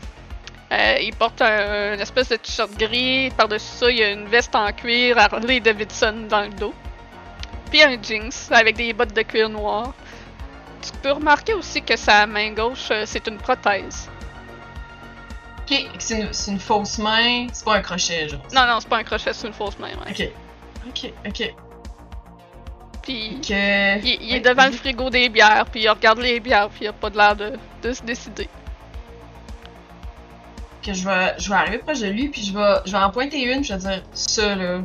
Il 0.70 1.14
porte 1.18 1.40
un, 1.40 1.94
une 1.94 2.00
espèce 2.00 2.28
de 2.28 2.36
t-shirt 2.36 2.70
gris. 2.76 3.30
Par-dessus 3.36 3.76
ça, 3.78 3.90
il 3.90 4.02
a 4.02 4.10
une 4.10 4.26
veste 4.26 4.54
en 4.54 4.70
cuir 4.72 5.16
Harley 5.16 5.60
Davidson 5.60 6.26
dans 6.28 6.42
le 6.42 6.48
dos. 6.50 6.74
Puis 7.70 7.82
un 7.82 8.00
jeans 8.02 8.30
avec 8.50 8.76
des 8.76 8.92
bottes 8.92 9.14
de 9.14 9.22
cuir 9.22 9.48
noir. 9.48 9.94
Tu 10.80 10.90
peux 11.02 11.12
remarquer 11.12 11.54
aussi 11.54 11.82
que 11.82 11.96
sa 11.96 12.26
main 12.26 12.52
gauche, 12.52 12.88
euh, 12.90 13.02
c'est 13.04 13.26
une 13.26 13.36
prothèse. 13.36 14.08
Ok, 15.60 15.76
c'est 15.98 16.20
une, 16.20 16.32
c'est 16.32 16.50
une 16.52 16.60
fausse 16.60 16.98
main, 16.98 17.46
c'est 17.52 17.64
pas 17.64 17.76
un 17.76 17.80
crochet, 17.82 18.28
genre. 18.28 18.40
Non, 18.54 18.66
non, 18.66 18.80
c'est 18.80 18.88
pas 18.88 18.98
un 18.98 19.04
crochet, 19.04 19.32
c'est 19.32 19.46
une 19.46 19.52
fausse 19.52 19.78
main. 19.78 19.90
Ouais. 20.06 20.10
Ok. 20.10 20.30
Ok, 20.88 21.12
ok. 21.26 21.54
Puis. 23.02 23.40
Il, 23.48 24.18
il 24.22 24.34
est 24.34 24.40
devant 24.40 24.66
le 24.66 24.72
frigo 24.72 25.10
des 25.10 25.28
bières, 25.28 25.66
puis 25.70 25.82
il 25.82 25.88
regarde 25.90 26.20
les 26.20 26.40
bières, 26.40 26.70
puis 26.70 26.84
il 26.84 26.88
a 26.88 26.92
pas 26.92 27.10
de 27.10 27.16
l'air 27.16 27.36
de, 27.36 27.52
de 27.82 27.92
se 27.92 28.02
décider. 28.02 28.48
que 30.82 30.94
je 30.94 31.04
vais, 31.04 31.34
je 31.38 31.48
vais 31.48 31.54
arriver 31.56 31.78
proche 31.78 32.00
de 32.00 32.06
lui, 32.06 32.28
puis 32.28 32.42
je 32.42 32.52
vais, 32.52 32.76
je 32.86 32.92
vais 32.92 32.98
en 32.98 33.10
pointer 33.10 33.42
une, 33.42 33.60
puis 33.60 33.68
je 33.68 33.74
vais 33.74 33.80
dire 33.80 34.02
ça 34.12 34.54
là, 34.54 34.80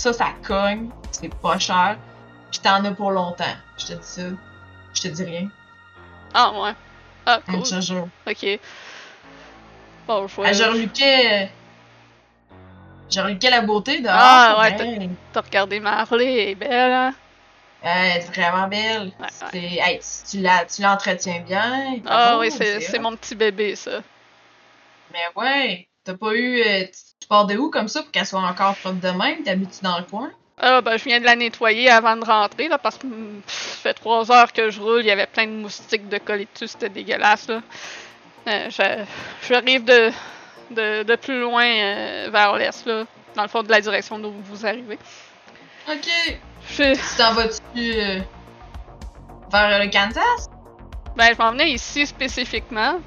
ça, 0.00 0.12
ça 0.14 0.32
cogne, 0.42 0.88
c'est 1.12 1.28
pas 1.42 1.58
cher, 1.58 1.98
puis 2.50 2.60
t'en 2.60 2.82
as 2.84 2.92
pour 2.92 3.10
longtemps. 3.10 3.44
Je 3.78 3.86
te 3.88 3.92
dis 3.92 3.98
ça. 4.02 4.22
Je 4.94 5.00
te 5.02 5.08
dis 5.08 5.24
rien. 5.24 5.48
Ah 6.32 6.52
ouais. 6.58 6.72
Ah 7.26 7.40
cool. 7.44 7.64
Je 7.66 7.76
te 7.76 7.80
jure. 7.82 8.08
Ok. 8.26 8.60
Bon, 10.06 10.26
je 10.26 10.34
vois. 10.34 10.46
Ah, 10.48 10.52
je 10.54 10.62
reluquais. 10.64 11.50
Je 13.10 13.20
reluquais 13.20 13.50
la 13.50 13.60
beauté 13.60 14.00
de. 14.00 14.08
Ah, 14.10 14.56
ouais. 14.60 15.10
T'as 15.32 15.40
regardé 15.42 15.80
Marley, 15.80 16.32
elle 16.44 16.48
est 16.50 16.54
belle, 16.54 16.92
hein? 16.92 17.14
Elle 17.82 18.16
est 18.18 18.20
vraiment 18.32 18.68
belle. 18.68 19.12
Ouais, 19.20 19.26
C'est- 19.50 19.58
hey, 19.58 19.98
si 20.00 20.24
tu 20.38 20.42
la, 20.42 20.64
tu 20.64 20.80
l'entretiens 20.82 21.40
bien. 21.40 21.98
Ah 22.06 22.38
oui, 22.38 22.50
c'est 22.50 22.80
c'est 22.80 22.98
mon 22.98 23.14
petit 23.16 23.34
bébé, 23.34 23.76
ça. 23.76 24.00
Mais 25.12 25.26
ouais, 25.36 25.88
t'as 26.04 26.14
pas 26.14 26.32
eu. 26.34 26.62
Tu 27.20 27.28
pars 27.28 27.46
de 27.46 27.56
où 27.56 27.70
comme 27.70 27.88
ça 27.88 28.02
pour 28.02 28.10
qu'elle 28.10 28.26
soit 28.26 28.40
encore 28.40 28.76
propre 28.76 29.00
de 29.00 29.10
même? 29.10 29.42
T'habites-tu 29.44 29.84
dans 29.84 29.98
le 29.98 30.04
coin? 30.04 30.30
Ah, 30.58 30.80
ben, 30.80 30.96
je 30.98 31.04
viens 31.04 31.20
de 31.20 31.24
la 31.24 31.36
nettoyer 31.36 31.88
avant 31.88 32.16
de 32.16 32.24
rentrer, 32.24 32.68
là, 32.68 32.76
parce 32.78 32.96
que 32.98 33.06
pff, 33.06 33.46
ça 33.46 33.76
fait 33.82 33.94
trois 33.94 34.30
heures 34.30 34.52
que 34.52 34.70
je 34.70 34.80
roule, 34.80 35.00
il 35.00 35.06
y 35.06 35.10
avait 35.10 35.26
plein 35.26 35.46
de 35.46 35.52
moustiques 35.52 36.08
de 36.08 36.18
dessus, 36.18 36.68
c'était 36.68 36.88
dégueulasse, 36.90 37.48
là. 37.48 37.60
Euh, 38.48 38.68
je- 38.70 39.04
J'arrive 39.48 39.84
de, 39.84 40.10
de, 40.70 41.02
de 41.02 41.16
plus 41.16 41.40
loin 41.40 41.64
euh, 41.64 42.28
vers 42.30 42.56
l'est, 42.56 42.84
là, 42.86 43.04
dans 43.34 43.42
le 43.42 43.48
fond 43.48 43.62
de 43.62 43.70
la 43.70 43.80
direction 43.80 44.18
d'où 44.18 44.32
vous 44.44 44.66
arrivez. 44.66 44.98
Ok. 45.88 46.08
Je, 46.76 46.94
Tu 46.94 47.16
t'en 47.16 47.32
vas-tu 47.32 47.60
euh, 47.76 48.20
vers 49.50 49.78
le 49.84 49.90
Kansas? 49.90 50.48
Ben, 51.16 51.32
je 51.34 51.38
m'en 51.42 51.52
venais 51.52 51.70
ici 51.70 52.06
spécifiquement. 52.06 53.00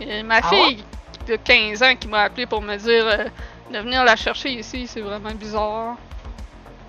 Et 0.00 0.22
ma 0.22 0.36
Ah 0.36 0.42
fille 0.42 0.84
de 1.26 1.36
15 1.36 1.82
ans 1.82 1.94
qui 1.96 2.08
m'a 2.08 2.22
appelé 2.22 2.46
pour 2.46 2.62
me 2.62 2.76
dire 2.76 3.06
euh, 3.06 3.24
de 3.72 3.78
venir 3.78 4.04
la 4.04 4.16
chercher 4.16 4.50
ici, 4.52 4.86
c'est 4.86 5.00
vraiment 5.00 5.30
bizarre. 5.32 5.96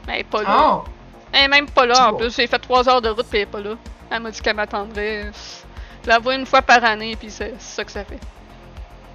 Mais 0.05 0.13
elle 0.15 0.19
est 0.21 0.23
pas 0.23 0.43
là. 0.43 0.57
Oh! 0.83 0.83
Elle 1.33 1.45
est 1.45 1.47
même 1.47 1.69
pas 1.69 1.85
là 1.85 2.09
en 2.09 2.13
plus. 2.15 2.35
J'ai 2.35 2.47
fait 2.47 2.59
3 2.59 2.87
heures 2.89 3.01
de 3.01 3.09
route 3.09 3.25
puis 3.27 3.39
elle 3.39 3.43
est 3.43 3.45
pas 3.51 3.59
là. 3.61 3.75
Elle 4.09 4.21
m'a 4.21 4.31
dit 4.31 4.39
qu'elle 4.41 4.55
m'attendrait. 4.55 5.31
Je 6.03 6.07
la 6.09 6.19
vois 6.19 6.35
une 6.35 6.45
fois 6.45 6.61
par 6.61 6.83
année 6.83 7.15
puis 7.15 7.29
c'est 7.29 7.59
ça 7.59 7.83
que 7.83 7.91
ça 7.91 8.05
fait. 8.05 8.19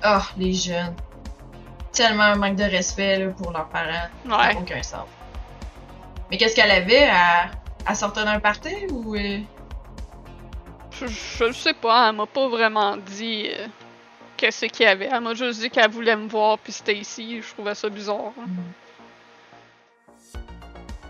Oh, 0.05 0.19
les 0.37 0.53
jeunes. 0.53 0.95
Tellement 1.93 2.25
un 2.25 2.35
manque 2.37 2.57
de 2.57 2.65
respect 2.65 3.19
là, 3.19 3.31
pour 3.31 3.53
leurs 3.53 3.69
parents. 3.69 4.09
Ça 4.29 4.37
Ouais. 4.39 4.57
aucun 4.59 4.83
sens. 4.83 5.07
Mais 6.31 6.37
qu'est-ce 6.39 6.57
qu'elle 6.57 6.71
avait 6.71 7.09
à, 7.09 7.51
à 7.87 7.95
sortir 7.95 8.25
d'un 8.25 8.41
party 8.41 8.87
ou. 8.91 9.15
euh, 9.15 9.39
Je, 10.91 11.07
je 11.07 11.45
le 11.45 11.53
sais 11.53 11.75
pas, 11.75 12.09
elle 12.11 12.17
m'a 12.17 12.27
pas 12.27 12.49
vraiment 12.49 12.97
dit 12.97 13.49
euh, 13.51 13.67
qu'est-ce 14.43 14.67
qu'il 14.67 14.85
y 14.87 14.89
avait. 14.89 15.09
Elle 15.13 15.21
m'a 15.21 15.35
juste 15.35 15.61
dit 15.61 15.71
qu'elle 15.71 15.91
voulait 15.91 16.17
me 16.17 16.27
voir 16.29 16.59
puis 16.59 16.73
c'était 16.73 16.97
ici. 16.97 17.41
Je 17.41 17.49
trouvais 17.55 17.75
ça 17.77 17.89
bizarre. 17.89 18.33
hein. 18.41 18.47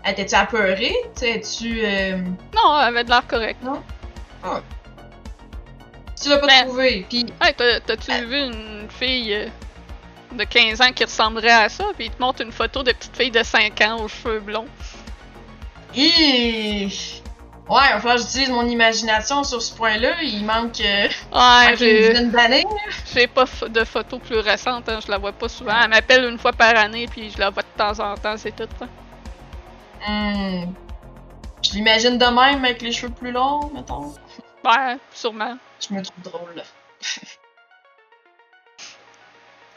Étais-tu 0.05 0.35
apeurée? 0.35 0.93
Tu 1.15 1.19
sais, 1.21 1.41
tu. 1.41 1.81
euh, 1.83 2.17
Non, 2.53 2.79
elle 2.79 2.87
avait 2.89 3.03
de 3.03 3.09
l'air 3.09 3.25
correct. 3.27 3.57
Tu 6.21 6.29
l'as 6.29 6.37
pas 6.37 6.45
Mais- 6.47 6.65
trouvé. 6.65 7.05
Hey, 7.11 7.53
t'as-tu 7.55 8.11
vu 8.25 8.37
une 8.37 8.87
fille 8.89 9.33
euh, 9.33 9.47
de 10.33 10.43
15 10.43 10.81
ans 10.81 10.91
qui 10.93 11.03
ressemblerait 11.05 11.49
à 11.51 11.69
ça, 11.69 11.85
puis 11.95 12.05
il 12.05 12.11
te 12.11 12.21
montre 12.21 12.41
une 12.41 12.51
photo 12.51 12.83
de 12.83 12.91
petite 12.91 13.15
fille 13.17 13.31
de 13.31 13.43
5 13.43 13.79
ans 13.81 14.03
aux 14.03 14.07
cheveux 14.07 14.39
blonds? 14.41 14.67
Hi! 15.95 17.22
Ouais, 17.69 17.79
il 17.89 17.93
va 17.93 17.99
falloir 17.99 18.15
que 18.17 18.21
j'utilise 18.23 18.49
mon 18.49 18.67
imagination 18.67 19.43
sur 19.45 19.61
ce 19.61 19.73
point-là. 19.75 20.21
Il 20.21 20.45
manque. 20.45 20.81
Euh, 20.81 21.07
Ouais, 21.33 21.71
une 21.79 22.11
dizaine 22.11 22.31
d'années. 22.31 22.65
j'ai 23.13 23.27
pas 23.27 23.45
de 23.69 23.83
photos 23.85 24.19
plus 24.19 24.39
récentes, 24.39 24.89
hein, 24.89 24.99
je 25.05 25.09
la 25.09 25.17
vois 25.17 25.31
pas 25.31 25.47
souvent. 25.47 25.73
Elle 25.81 25.89
m'appelle 25.89 26.25
une 26.25 26.37
fois 26.37 26.51
par 26.51 26.75
année, 26.77 27.07
puis 27.07 27.31
je 27.31 27.37
la 27.39 27.49
vois 27.49 27.63
de 27.63 27.77
temps 27.77 27.99
en 27.99 28.15
temps, 28.15 28.35
c'est 28.37 28.51
tout. 28.55 28.67
hein. 28.81 28.89
Hmm. 30.05 30.73
Je 31.63 31.71
l'imagine 31.75 32.17
de 32.17 32.25
même 32.25 32.65
avec 32.65 32.81
les 32.81 32.91
cheveux 32.91 33.13
plus 33.13 33.31
longs, 33.31 33.71
mettons. 33.73 34.13
Ouais, 34.65 34.97
sûrement. 35.13 35.57
Je 35.79 35.93
me 35.93 36.01
trouve 36.03 36.21
drôle, 36.23 36.55
là. 36.57 36.63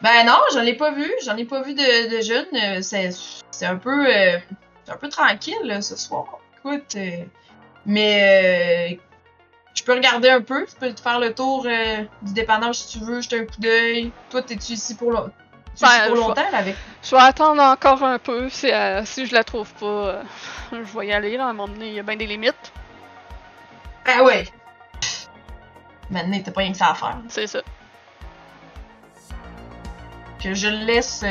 ben 0.03 0.27
non, 0.27 0.39
j'en 0.53 0.63
ai 0.63 0.75
pas 0.75 0.91
vu. 0.91 1.11
J'en 1.25 1.37
ai 1.37 1.45
pas 1.45 1.63
vu 1.63 1.75
de, 1.75 2.17
de 2.17 2.21
jeune. 2.21 2.47
Euh, 2.55 2.83
C'est, 2.83 3.11
c'est 3.53 3.67
un 3.67 3.77
peu. 3.77 4.07
euh, 4.13 4.39
c'est 4.85 4.93
un 4.93 4.97
peu 4.97 5.09
tranquille, 5.09 5.55
là, 5.65 5.81
ce 5.81 5.97
soir. 5.97 6.25
Écoute. 6.59 6.97
euh, 6.97 7.25
mais. 7.87 8.93
euh, 8.93 8.97
je 9.75 9.83
peux 9.85 9.93
regarder 9.95 10.31
un 10.31 10.41
peu. 10.41 10.65
Tu 10.67 10.75
peux 10.77 10.93
te 10.93 11.01
faire 11.01 11.19
le 11.21 11.35
tour 11.35 11.67
euh, 11.67 12.03
du 12.23 12.33
dépannage 12.33 12.77
si 12.77 12.99
tu 12.99 13.05
veux, 13.05 13.21
jeter 13.21 13.41
un 13.41 13.45
coup 13.45 13.59
d'œil. 13.61 14.11
Toi, 14.31 14.41
t'es-tu 14.43 14.73
ici 14.73 14.95
pour, 14.95 15.13
lo- 15.13 15.27
t'es-tu 15.27 15.83
Ben, 15.83 15.89
ici 15.89 16.07
pour 16.07 16.17
je 16.17 16.21
longtemps, 16.23 16.51
là, 16.51 16.59
avec? 16.59 16.77
Je 17.03 17.11
vais 17.15 17.21
attendre 17.23 17.63
encore 17.63 18.03
un 18.03 18.19
peu, 18.19 18.49
si, 18.49 18.73
euh, 18.73 19.05
si 19.05 19.27
je 19.27 19.35
la 19.35 19.45
trouve 19.45 19.71
pas, 19.75 19.87
euh, 19.87 20.23
je 20.73 20.99
vais 20.99 21.07
y 21.09 21.13
aller, 21.13 21.37
là, 21.37 21.45
à 21.47 21.49
un 21.51 21.53
moment 21.53 21.69
donné, 21.73 21.89
il 21.89 21.95
y 21.95 22.01
a 22.01 22.03
bien 22.03 22.17
des 22.17 22.27
limites, 22.27 22.73
Ah 24.07 24.23
ouais! 24.25 24.45
Maintenant, 26.11 26.39
t'as 26.43 26.53
pas 26.53 26.61
rien 26.63 26.73
que 26.73 26.79
ça 26.79 26.91
à 26.93 26.95
faire. 26.95 27.19
c'est 27.29 27.47
ça. 27.47 27.61
que 30.43 30.55
je 30.55 30.69
le 30.69 30.85
laisse. 30.87 31.23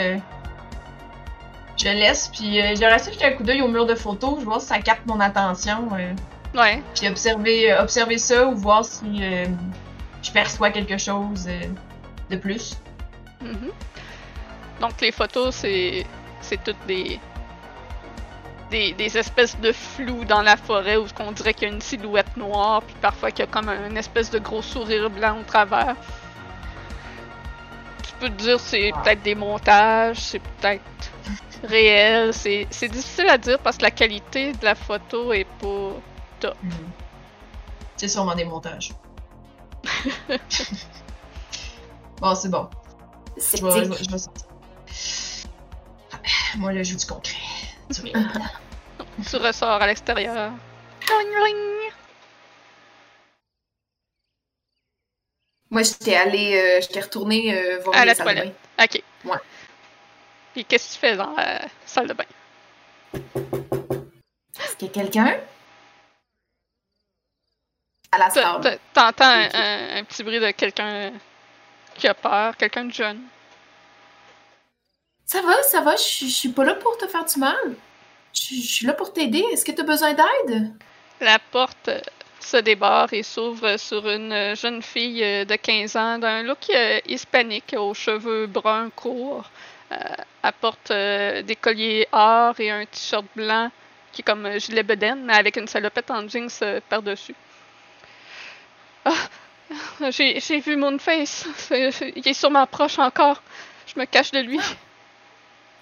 je 1.78 1.86
le 1.90 1.94
laisse, 1.94 2.28
puis 2.30 2.62
euh, 2.62 2.76
j'aurais 2.80 2.96
essayé 2.96 3.12
de 3.16 3.22
jeter 3.22 3.26
un 3.34 3.38
coup 3.38 3.44
d'œil 3.44 3.62
au 3.62 3.68
mur 3.68 3.86
de 3.86 3.96
photos, 3.96 4.40
je 4.40 4.46
vois 4.46 4.60
si 4.60 4.68
ça 4.68 4.80
capte 4.80 5.06
mon 5.08 5.20
attention, 5.20 5.88
Ouais. 6.56 6.82
puis 6.96 7.08
observer, 7.08 7.72
euh, 7.72 7.82
observer 7.82 8.18
ça 8.18 8.46
ou 8.46 8.56
voir 8.56 8.86
si 8.86 9.04
euh, 9.22 9.46
je 10.24 10.32
perçois 10.32 10.70
quelque 10.72 10.98
chose 10.98 11.48
euh, 11.48 11.68
de 12.30 12.38
plus. 12.38 12.78
Mhm. 13.42 13.72
Donc 14.80 15.02
les 15.02 15.12
photos, 15.12 15.54
c'est 15.56 16.06
c'est 16.42 16.64
toutes 16.64 16.86
des, 16.88 17.20
des 18.72 18.94
des 18.94 19.18
espèces 19.18 19.60
de 19.60 19.72
flou 19.72 20.24
dans 20.26 20.42
la 20.42 20.56
forêt 20.56 20.98
où 20.98 21.06
on 21.20 21.32
dirait 21.32 21.54
qu'il 21.54 21.68
y 21.68 21.72
a 21.72 21.74
une 21.74 21.82
silhouette 21.82 22.38
noire, 22.38 22.82
puis 22.84 22.96
parfois 23.02 23.32
qu'il 23.32 23.46
y 23.46 23.48
a 23.48 23.52
comme 23.52 23.70
un 23.70 23.96
espèce 23.96 24.32
de 24.32 24.40
gros 24.40 24.62
sourire 24.62 25.10
blanc 25.10 25.40
au 25.40 25.44
travers. 25.44 25.96
Tu 28.04 28.14
peux 28.20 28.30
te 28.30 28.44
dire 28.44 28.60
c'est 28.60 28.92
peut-être 29.04 29.24
des 29.24 29.36
montages, 29.36 30.18
c'est 30.18 30.40
peut-être 30.40 30.82
réel, 31.64 32.34
c'est 32.34 32.68
c'est 32.70 32.88
difficile 32.88 33.28
à 33.30 33.38
dire 33.38 33.60
parce 33.60 33.78
que 33.78 33.84
la 33.84 33.92
qualité 33.92 34.54
de 34.54 34.64
la 34.64 34.76
photo 34.76 35.34
est 35.34 35.48
pas 35.60 35.92
top. 36.40 36.56
Mhm. 36.64 36.72
C'est 37.98 38.08
sûrement 38.08 38.36
des 38.36 38.46
montages. 38.46 38.92
bon, 42.20 42.36
c'est 42.36 42.50
bon. 42.50 42.70
Je 43.38 43.64
vais, 43.64 43.86
vais- 43.88 44.18
sortir. 44.18 44.48
Moi, 46.58 46.72
là, 46.74 46.84
je 46.84 46.92
joue 46.92 46.98
du 46.98 47.06
concret. 47.06 47.38
Tu 49.30 49.38
ressors 49.38 49.82
à 49.82 49.88
l'extérieur. 49.88 50.52
Moi, 55.70 55.84
j'étais 55.84 56.16
allée, 56.16 56.56
euh, 56.56 56.82
j'étais 56.82 57.02
retournée 57.02 57.54
euh, 57.54 57.80
voir 57.84 57.96
À 57.96 58.02
les 58.02 58.08
la 58.08 58.16
salles 58.16 58.28
de 58.28 58.34
toilette. 58.34 58.56
bain. 58.78 58.84
Ok. 58.86 59.04
Ouais. 59.26 59.38
Puis 60.54 60.66
qu'est-ce 60.66 60.90
que 60.90 60.94
tu 60.94 61.00
fais 61.00 61.16
dans 61.18 61.32
la 61.36 61.62
salle 61.86 62.08
de 62.08 62.14
bain? 62.14 62.24
Est-ce 64.64 64.76
qu'il 64.78 64.88
y 64.88 64.92
a 64.92 64.94
quelqu'un? 64.94 65.38
À 68.16 68.18
la 68.18 68.30
T'entends 68.94 69.26
un, 69.26 69.46
Ok. 69.48 69.52
un- 69.56 69.98
un 69.98 70.04
petit 70.06 70.24
bruit 70.24 70.40
de 70.40 70.52
quelqu'un 70.52 71.12
qui 71.96 72.08
a 72.08 72.14
peur, 72.14 72.56
quelqu'un 72.56 72.86
de 72.86 72.94
jeune. 72.94 73.22
Ça 75.26 75.42
va, 75.42 75.62
ça 75.64 75.82
va, 75.82 75.96
je 75.98 76.02
suis- 76.02 76.30
je 76.30 76.34
suis 76.36 76.50
pas 76.50 76.64
là 76.64 76.76
pour 76.76 76.98
te 76.98 77.08
faire 77.08 77.26
du 77.26 77.40
mal. 77.40 77.76
Je 78.34 78.42
suis- 78.42 78.62
je 78.62 78.74
suis 78.74 78.86
là 78.86 78.94
pour 78.94 79.12
t'aider. 79.12 79.44
Est-ce 79.52 79.66
que 79.66 79.72
tu 79.72 79.82
as 79.82 79.84
besoin 79.84 80.14
d'aide? 80.14 80.72
La 81.20 81.40
porte 81.40 81.90
euh, 81.90 82.00
se 82.40 82.58
débarre 82.58 83.12
et 83.12 83.24
s'ouvre 83.24 83.76
sur 83.78 84.08
une 84.10 84.32
euh, 84.32 84.56
jeune 84.56 84.82
fille 84.82 85.24
euh, 85.24 85.46
de 85.46 85.56
15 85.56 85.96
ans 85.98 86.18
d'un 86.20 86.44
look 86.44 86.70
hispanique 87.08 87.76
aux 87.78 87.94
cheveux 87.94 88.46
bruns 88.48 88.90
courts. 88.96 89.50
Euh, 89.92 89.96
elle 90.44 90.54
porte 90.62 90.92
euh, 90.92 91.42
des 91.42 91.56
colliers 91.56 92.08
or 92.12 92.54
et 92.60 92.70
un 92.72 92.86
t-shirt 92.86 93.26
blanc 93.36 93.72
qui 94.12 94.22
est 94.22 94.24
comme 94.26 94.58
gilet 94.60 94.84
bedaine, 94.84 95.24
mais 95.26 95.36
avec 95.36 95.58
une 95.58 95.68
salopette 95.68 96.12
en 96.12 96.28
jeans 96.28 96.50
euh, 96.62 96.80
par-dessus. 96.90 97.36
Ah, 99.06 100.10
j'ai 100.10 100.60
vu 100.60 100.76
Moonface. 100.76 101.46
Il 101.72 102.28
est 102.28 102.34
sûrement 102.34 102.66
proche 102.68 103.00
encore. 103.00 103.42
Je 103.88 104.00
me 104.00 104.06
cache 104.06 104.32
de 104.32 104.40
lui. 104.40 104.60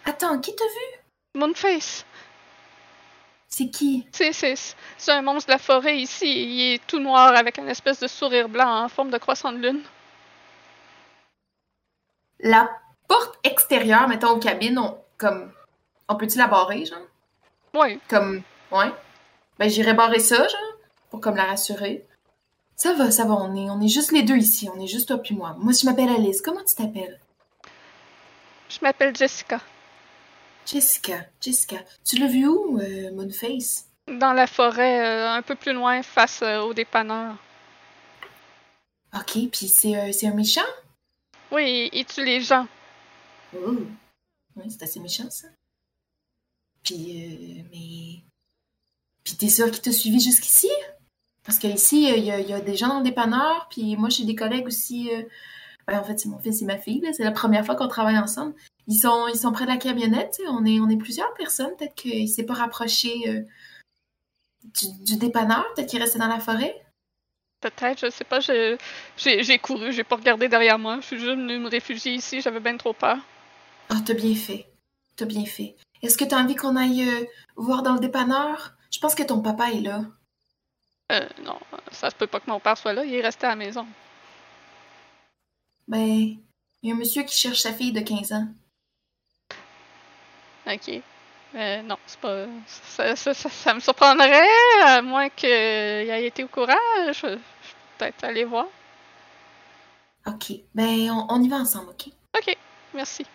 Attends, 0.06 0.40
qui 0.40 0.56
t'a 0.56 0.66
vu? 0.66 1.40
Moonface. 1.40 2.06
C'est 3.48 3.70
qui? 3.70 4.08
C'est, 4.12 5.12
un 5.12 5.22
monstre 5.22 5.48
de 5.48 5.54
la 5.54 5.60
forêt 5.60 5.98
ici. 5.98 6.26
Il 6.26 6.74
est 6.74 6.88
tout 6.88 7.00
noir 7.00 7.36
avec 7.36 7.60
un 7.60 7.68
espèce 7.68 8.00
de 8.00 8.08
sourire 8.08 8.50
blanc 8.50 8.84
en 8.84 8.90
forme 8.90 9.12
de 9.12 9.18
croissant 9.18 9.52
de 9.52 9.60
lune. 9.60 9.84
La 12.40 12.70
porte 13.08 13.38
extérieure, 13.44 14.08
mettons, 14.08 14.32
aux 14.32 14.40
cabines, 14.40 14.80
on, 14.80 14.98
comme... 15.18 15.52
On 16.10 16.16
peut-tu 16.16 16.38
la 16.40 16.48
barrer, 16.48 16.86
genre? 16.86 16.98
Ouais. 17.76 18.00
Comme... 18.10 18.42
Ouais? 18.72 18.92
Ben, 19.60 19.70
j'irais 19.70 19.94
barrer 19.94 20.20
ça, 20.20 20.48
genre, 20.48 20.78
pour 21.12 21.22
comme 21.22 21.36
la 21.36 21.46
rassurer. 21.46 22.06
Ça 22.76 22.94
va, 22.94 23.12
ça 23.12 23.26
va, 23.26 23.34
on 23.34 23.56
est, 23.56 23.70
on 23.70 23.80
est 23.82 23.88
juste 23.88 24.12
les 24.12 24.24
deux 24.24 24.38
ici. 24.38 24.70
On 24.74 24.80
est 24.80 24.88
juste 24.88 25.08
toi 25.08 25.18
puis 25.18 25.36
moi. 25.36 25.56
Moi, 25.60 25.74
je 25.74 25.86
m'appelle 25.86 26.10
Alice. 26.10 26.42
Comment 26.42 26.64
tu 26.64 26.76
t'appelles? 26.76 27.20
Je 28.70 28.80
m'appelle 28.82 29.16
Jessica. 29.16 29.62
Jessica. 30.66 31.26
Jessica. 31.40 31.78
Tu 32.04 32.18
l'as 32.18 32.28
vu 32.28 32.48
où, 32.48 32.80
euh, 32.80 33.12
Moonface? 33.14 33.86
Dans 34.08 34.34
la 34.34 34.48
forêt, 34.48 35.02
euh, 35.06 35.30
un 35.32 35.42
peu 35.42 35.56
plus 35.56 35.74
loin, 35.74 36.02
face 36.04 36.42
euh, 36.42 36.62
au 36.62 36.74
dépanneur. 36.74 37.36
Ok, 39.16 39.38
puis 39.52 39.68
c'est 39.68 39.96
euh, 39.96 40.28
un 40.30 40.34
méchant? 40.34 40.62
Oui, 41.52 41.90
il, 41.94 42.06
tue 42.06 42.26
les 42.26 42.42
gens. 42.42 42.68
Oh. 43.56 43.78
Oui, 44.56 44.66
c'est 44.70 44.82
assez 44.84 45.00
méchant, 45.00 45.30
ça. 45.30 45.48
Puis, 46.84 46.96
euh, 46.96 47.64
mais... 47.72 48.24
Puis 49.24 49.36
t'es 49.36 49.50
sûr 49.50 49.70
qu'il 49.70 49.82
t'a 49.82 49.92
suivi 49.92 50.20
jusqu'ici? 50.20 50.70
Parce 51.45 51.60
qu'ici, 51.60 52.08
il 52.10 52.23
y, 52.23 52.32
a- 52.32 52.39
y 52.39 52.53
a 52.53 52.62
des 52.62 52.75
gens 52.75 52.88
dans 52.88 52.99
le 52.99 53.03
dépanneur, 53.03 53.67
puis 53.69 53.95
moi, 53.97 54.10
j'ai 54.10 54.23
des 54.25 54.36
collègues 54.36 54.67
aussi... 54.67 55.10
euh, 55.13 55.23
ben, 55.88 55.99
en 55.99 56.03
fait, 56.06 56.17
c'est 56.17 56.29
mon 56.29 56.39
fils 56.39 56.62
et 56.62 56.65
ma 56.65 56.77
fille. 56.77 57.03
C'est 57.12 57.25
la 57.25 57.32
première 57.32 57.65
fois 57.65 57.75
qu'on 57.75 57.89
travaille 57.89 58.17
ensemble. 58.17 58.56
Ils 58.88 58.95
sont, 58.95 59.27
ils 59.27 59.38
sont 59.38 59.51
près 59.51 59.65
de 59.65 59.69
la 59.69 59.75
camionnette. 59.77 60.39
On 60.47 60.63
est, 60.63 60.79
on 60.79 60.88
est 60.88 60.95
plusieurs 60.95 61.34
personnes. 61.34 61.75
Peut-être 61.77 61.95
qu'il 61.95 62.29
s'est 62.29 62.45
pas 62.45 62.53
rapproché 62.53 63.12
euh, 63.27 63.41
du, 64.63 65.03
du 65.03 65.17
dépanneur. 65.17 65.65
Peut-être 65.75 65.89
qu'il 65.89 66.01
restait 66.01 66.19
dans 66.19 66.29
la 66.29 66.39
forêt. 66.39 66.86
Peut-être, 67.60 67.99
je 67.99 68.10
sais 68.12 68.23
pas. 68.23 68.39
J'ai, 68.39 68.77
couru, 69.60 69.91
j'ai 69.91 70.06
pas 70.06 70.15
regardé 70.15 70.47
derrière 70.47 70.79
moi. 70.79 70.99
Je 71.01 71.08
suis 71.08 71.17
juste 71.17 71.32
venue 71.32 71.60
me 71.60 71.69
réfugier 71.69 72.13
ici, 72.13 72.39
j'avais 72.39 72.62
bien 72.62 72.77
trop 72.77 72.93
peur. 72.93 73.17
Ah, 73.89 73.95
t'as 74.06 74.13
bien 74.13 74.36
fait. 74.36 74.67
T'as 75.17 75.25
bien 75.25 75.45
fait. 75.45 75.75
Est-ce 76.01 76.17
que 76.17 76.23
t'as 76.25 76.41
envie 76.41 76.56
qu'on 76.56 76.77
aille 76.77 77.08
euh, 77.10 77.25
voir 77.58 77.84
dans 77.84 77.93
le 77.93 77.99
dépanneur? 77.99 78.73
Je 78.89 78.99
pense 78.99 79.15
que 79.15 79.23
ton 79.23 79.41
papa 79.41 79.71
est 79.71 79.82
là. 79.82 80.06
Euh, 81.12 81.28
non, 81.44 81.60
ça 81.92 82.10
se 82.10 82.16
peut 82.16 82.28
pas 82.28 82.39
que 82.39 82.50
mon 82.50 82.60
père 82.60 82.78
soit 82.78 82.94
là, 82.94 83.04
il 83.04 83.13
est 83.13 83.22
resté 83.22 83.46
à 83.46 83.50
la 83.50 83.56
maison. 83.56 83.86
Ben, 85.88 86.38
il 86.82 86.89
y 86.89 86.92
a 86.92 86.96
un 86.96 86.98
monsieur 86.98 87.24
qui 87.24 87.36
cherche 87.36 87.60
sa 87.60 87.74
fille 87.74 87.92
de 87.92 88.00
15 88.00 88.32
ans. 88.34 88.48
Ok. 90.66 91.02
Euh, 91.56 91.82
non, 91.84 91.98
c'est 92.06 92.20
pas. 92.20 92.46
Ça, 92.66 93.16
ça, 93.16 93.34
ça, 93.34 93.50
ça 93.50 93.74
me 93.74 93.80
surprendrait, 93.80 94.48
à 94.82 95.02
moins 95.02 95.30
qu'il 95.30 95.50
ait 95.50 96.26
été 96.26 96.44
au 96.44 96.48
courant. 96.48 96.74
Je, 97.08 97.13
je 97.13 97.28
vais 97.28 97.39
peut-être 97.98 98.24
aller 98.24 98.46
voir. 98.46 98.68
Ok. 100.26 100.54
Ben, 100.74 101.12
on, 101.12 101.28
on 101.30 101.44
y 101.44 101.50
va 101.50 101.58
ensemble, 101.58 101.89
ok? 101.89 102.08
Ok, 102.36 102.58
merci. 102.94 103.26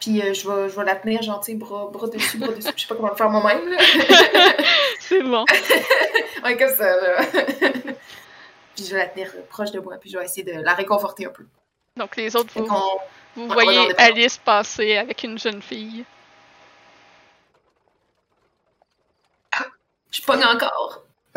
Puis 0.00 0.20
euh, 0.20 0.34
je, 0.34 0.48
vais, 0.48 0.68
je 0.68 0.74
vais 0.74 0.84
la 0.84 0.96
tenir, 0.96 1.22
sais, 1.44 1.54
bras, 1.54 1.88
bras 1.92 2.08
dessus, 2.08 2.38
bras 2.38 2.48
dessus. 2.48 2.72
Je 2.74 2.82
sais 2.82 2.88
pas 2.88 2.96
comment 2.96 3.10
le 3.10 3.14
faire 3.14 3.30
moi-même, 3.30 3.60
C'est 5.12 5.22
bon. 5.22 5.44
ouais, 6.44 6.56
comme 6.56 6.74
ça, 6.74 6.96
là. 6.96 7.22
puis 8.74 8.84
je 8.86 8.92
vais 8.92 8.98
la 8.98 9.06
tenir 9.08 9.30
euh, 9.36 9.42
proche 9.50 9.70
de 9.70 9.78
moi, 9.78 9.96
puis 10.00 10.08
je 10.08 10.16
vais 10.16 10.24
essayer 10.24 10.42
de 10.42 10.58
la 10.62 10.72
réconforter 10.72 11.26
un 11.26 11.30
peu. 11.30 11.44
Donc 11.96 12.16
les 12.16 12.34
autres, 12.34 12.50
vous, 12.54 12.64
vous 12.64 13.42
on 13.42 13.46
voyez. 13.48 13.92
Alice 14.00 14.38
passer 14.38 14.96
avec 14.96 15.22
une 15.22 15.38
jeune 15.38 15.60
fille. 15.60 16.06
Je 20.10 20.22
pogne 20.22 20.44
encore. 20.44 21.02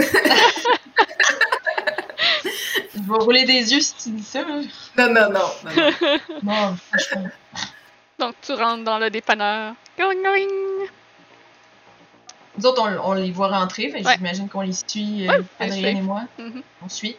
Je 2.94 3.12
vais 3.12 3.18
rouler 3.20 3.44
des 3.44 3.74
yeux 3.74 3.82
si 3.82 3.94
tu 3.96 4.10
dis 4.12 4.24
ça. 4.24 4.42
là. 4.42 4.62
Non, 4.98 5.14
non, 5.14 5.30
non. 5.32 5.52
non, 6.44 6.78
non. 7.14 7.30
Donc 8.20 8.36
tu 8.42 8.54
rentres 8.54 8.86
dans 8.86 9.00
le 9.00 9.10
dépanneur. 9.10 9.76
Going, 9.98 10.22
going. 10.24 10.88
Nous 12.58 12.66
autres, 12.66 12.82
on, 12.82 13.10
on 13.12 13.14
les 13.14 13.32
voit 13.32 13.48
rentrer, 13.50 13.90
fait 13.90 14.06
Ouais. 14.06 14.16
j'imagine 14.18 14.48
qu'on 14.50 14.62
les 14.62 14.74
suit, 14.74 15.28
Ouais, 15.28 15.36
euh, 15.36 15.42
Adrienne 15.60 15.74
suivez. 15.74 15.90
et 15.98 16.02
moi. 16.02 16.22
Mhm. 16.40 16.62
On 16.84 16.90
suit. 16.90 17.18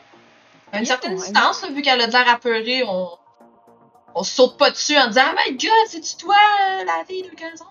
À 0.72 0.78
une 0.78 0.84
certaine 0.86 1.12
ouais. 1.12 1.18
distance, 1.18 1.64
vu 1.70 1.82
qu'elle 1.82 2.00
a 2.00 2.06
de 2.06 2.12
l'air 2.12 2.28
apeurée, 2.28 2.82
on, 2.86 3.08
on 4.14 4.22
saute 4.22 4.56
pas 4.58 4.70
dessus 4.70 4.96
en 4.98 5.08
disant 5.08 5.22
Oh 5.32 5.38
my 5.46 5.52
god, 5.56 5.70
c'est-tu 5.88 6.16
toi, 6.16 6.34
euh, 6.80 6.84
la 6.84 7.04
fille 7.06 7.22
de 7.22 7.28
15 7.34 7.62
ans? 7.62 7.66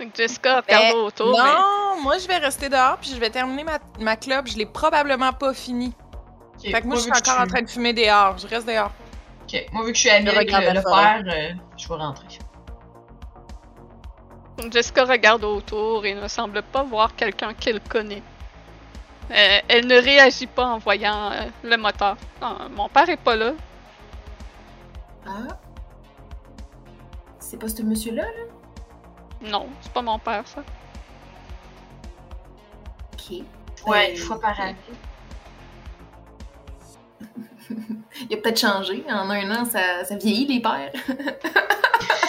Donc 0.00 0.14
Jessica 0.16 0.60
regarde 0.60 0.92
Ben, 0.94 0.96
autour. 0.96 1.32
mais- 1.32 1.44
Non, 1.44 2.00
moi 2.02 2.18
je 2.18 2.28
vais 2.28 2.36
rester 2.38 2.68
dehors 2.68 2.98
puis 3.00 3.10
je 3.10 3.16
vais 3.18 3.30
terminer 3.30 3.64
ma, 3.64 3.78
ma 3.98 4.14
clope. 4.16 4.46
Je 4.46 4.56
l'ai 4.56 4.66
probablement 4.66 5.32
pas 5.32 5.52
fini. 5.52 5.92
Fait 6.62 6.80
que 6.80 6.86
moi 6.86 6.96
je 6.96 7.02
suis 7.02 7.10
encore 7.12 7.40
en 7.40 7.46
train 7.48 7.62
de 7.62 7.68
fumer 7.68 7.92
dehors. 7.92 8.38
Je 8.38 8.46
reste 8.46 8.66
dehors. 8.68 8.92
Ok, 9.42 9.64
moi, 9.72 9.82
vu 9.84 9.92
que 9.92 9.96
je 9.96 10.00
suis 10.02 10.10
amie 10.10 10.28
avec 10.28 10.48
regarde 10.52 10.64
le, 10.64 10.72
le 10.74 10.82
père, 10.82 11.22
euh, 11.26 11.52
je 11.76 11.88
vais 11.88 11.94
rentrer. 11.94 12.26
Jessica 14.70 15.04
regarde 15.04 15.44
autour 15.44 16.04
et 16.04 16.14
ne 16.14 16.28
semble 16.28 16.62
pas 16.62 16.82
voir 16.82 17.14
quelqu'un 17.14 17.54
qu'elle 17.54 17.80
connaît. 17.80 18.22
Euh, 19.30 19.58
elle 19.68 19.86
ne 19.86 19.96
réagit 19.96 20.46
pas 20.46 20.64
en 20.64 20.78
voyant 20.78 21.30
euh, 21.30 21.44
le 21.62 21.76
moteur. 21.76 22.16
Non, 22.40 22.56
mon 22.74 22.88
père 22.88 23.08
est 23.08 23.16
pas 23.16 23.36
là. 23.36 23.52
Ah. 25.26 25.58
C'est 27.38 27.58
pas 27.58 27.68
ce 27.68 27.82
monsieur-là, 27.82 28.24
là? 28.24 29.48
Non, 29.50 29.68
c'est 29.80 29.92
pas 29.92 30.02
mon 30.02 30.18
père, 30.18 30.46
ça. 30.46 30.62
Ok. 33.12 33.42
Ouais, 33.86 34.12
une 34.12 34.16
fois 34.16 34.40
par 34.40 34.58
année. 34.60 34.76
Il 37.70 38.34
a 38.34 38.36
peut-être 38.38 38.58
changé. 38.58 39.04
En 39.08 39.30
un 39.30 39.50
an, 39.54 39.64
ça, 39.64 40.04
ça 40.04 40.16
vieillit, 40.16 40.46
les 40.46 40.60
pères. 40.60 40.92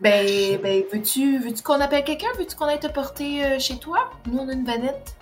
ben, 0.00 0.58
ben 0.62 0.84
veux-tu 0.92 1.38
veux 1.38 1.52
qu'on 1.62 1.80
appelle 1.80 2.04
quelqu'un? 2.04 2.28
Veux-tu 2.38 2.56
qu'on 2.56 2.66
aille 2.66 2.80
te 2.80 2.86
porter 2.86 3.44
euh, 3.44 3.58
chez 3.58 3.78
toi? 3.78 4.10
Nous, 4.26 4.38
on 4.38 4.48
a 4.48 4.52
une 4.52 4.64
vanette. 4.64 5.16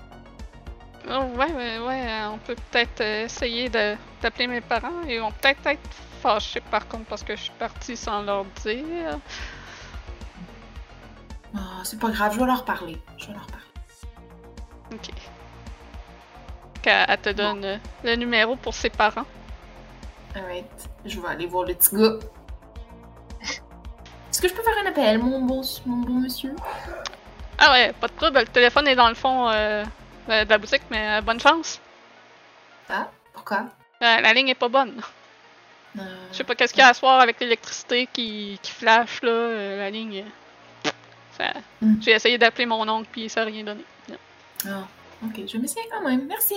Oh, 1.10 1.22
ouais, 1.36 1.52
ouais, 1.52 1.78
ouais, 1.78 2.06
euh, 2.08 2.28
on 2.30 2.38
peut 2.38 2.56
peut-être 2.70 3.00
euh, 3.00 3.24
essayer 3.24 3.68
de- 3.68 3.96
d'appeler 4.20 4.46
mes 4.46 4.60
parents 4.60 4.90
on 5.22 5.30
peut 5.30 5.36
peut-être 5.40 5.66
être 5.66 5.88
fâchés 6.20 6.60
par 6.70 6.86
contre 6.86 7.04
parce 7.06 7.22
que 7.22 7.34
je 7.34 7.42
suis 7.44 7.52
partie 7.58 7.96
sans 7.96 8.22
leur 8.22 8.44
dire. 8.62 9.18
Ah, 11.56 11.80
c'est 11.82 11.98
pas 11.98 12.10
grave, 12.10 12.34
je 12.34 12.40
vais 12.40 12.46
leur 12.46 12.64
parler. 12.64 12.98
Je 13.16 13.28
vais 13.28 13.32
leur 13.32 13.46
parler. 13.46 13.64
Ok. 14.92 15.10
Qu'elle 16.82 17.06
elle 17.08 17.18
te 17.20 17.30
donne 17.30 17.80
le 18.04 18.16
numéro 18.16 18.56
pour 18.56 18.74
ses 18.74 18.90
parents. 18.90 19.24
Alright. 20.34 20.88
Je 21.06 21.18
vais 21.20 21.28
aller 21.28 21.46
voir 21.46 21.64
le 21.64 21.74
petit 21.74 21.96
gars. 21.96 22.18
Est-ce 24.38 24.42
que 24.46 24.48
je 24.50 24.54
peux 24.54 24.62
faire 24.62 24.84
un 24.84 24.86
appel, 24.88 25.18
mon 25.18 25.40
bon, 25.40 25.62
mon 25.84 25.96
bon 25.96 26.12
monsieur? 26.20 26.54
Ah 27.58 27.72
ouais, 27.72 27.92
pas 27.92 28.06
de 28.06 28.12
trouble, 28.12 28.38
le 28.38 28.46
téléphone 28.46 28.86
est 28.86 28.94
dans 28.94 29.08
le 29.08 29.16
fond 29.16 29.48
euh, 29.50 29.82
de 30.28 30.48
la 30.48 30.58
boutique, 30.58 30.82
mais 30.92 31.18
euh, 31.18 31.20
bonne 31.22 31.40
chance. 31.40 31.80
Ah, 32.88 33.08
pourquoi? 33.32 33.64
Euh, 34.00 34.20
la 34.20 34.32
ligne 34.32 34.50
est 34.50 34.54
pas 34.54 34.68
bonne. 34.68 35.02
Euh, 35.98 36.02
Je 36.30 36.36
sais 36.36 36.44
pas 36.44 36.54
qu'est-ce 36.54 36.72
qu'il 36.72 36.82
y 36.82 36.84
a 36.84 36.88
à 36.90 36.94
soir 36.94 37.18
avec 37.18 37.40
l'électricité 37.40 38.08
qui, 38.12 38.60
qui 38.62 38.70
flash 38.70 39.22
là, 39.22 39.76
la 39.76 39.90
ligne. 39.90 40.22
euh, 40.86 40.90
ça- 41.36 41.54
Mm. 41.82 41.94
J'ai 42.00 42.12
essayé 42.12 42.38
d'appeler 42.38 42.66
mon 42.66 42.88
oncle 42.88 43.08
puis 43.10 43.28
ça 43.28 43.40
a 43.42 43.44
rien 43.44 43.64
donné. 43.64 43.82
Ah, 44.68 44.86
ok, 45.24 45.34
je 45.48 45.52
vais 45.54 45.58
m'essayer 45.58 45.88
quand 45.90 46.00
même. 46.08 46.26
Merci. 46.28 46.54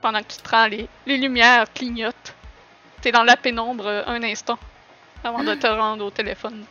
Pendant 0.00 0.20
que 0.20 0.28
tu 0.28 0.38
te 0.38 0.48
rends, 0.48 0.68
les, 0.68 0.88
les 1.04 1.18
lumières 1.18 1.70
clignotent. 1.74 2.34
T'es 3.02 3.12
dans 3.12 3.24
la 3.24 3.36
pénombre 3.36 3.86
un 4.06 4.22
instant 4.22 4.58
avant 5.24 5.42
de 5.42 5.54
te 5.54 5.66
rendre 5.66 6.04
au 6.04 6.10
téléphone. 6.10 6.64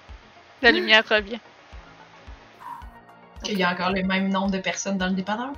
La 0.62 0.72
lumière 0.72 1.04
revient. 1.10 1.40
Il 3.46 3.58
y 3.58 3.64
a 3.64 3.72
encore 3.72 3.92
le 3.92 4.04
même 4.04 4.30
nombre 4.30 4.52
de 4.52 4.60
personnes 4.60 4.98
dans 4.98 5.08
le 5.08 5.14
dépanneur? 5.14 5.52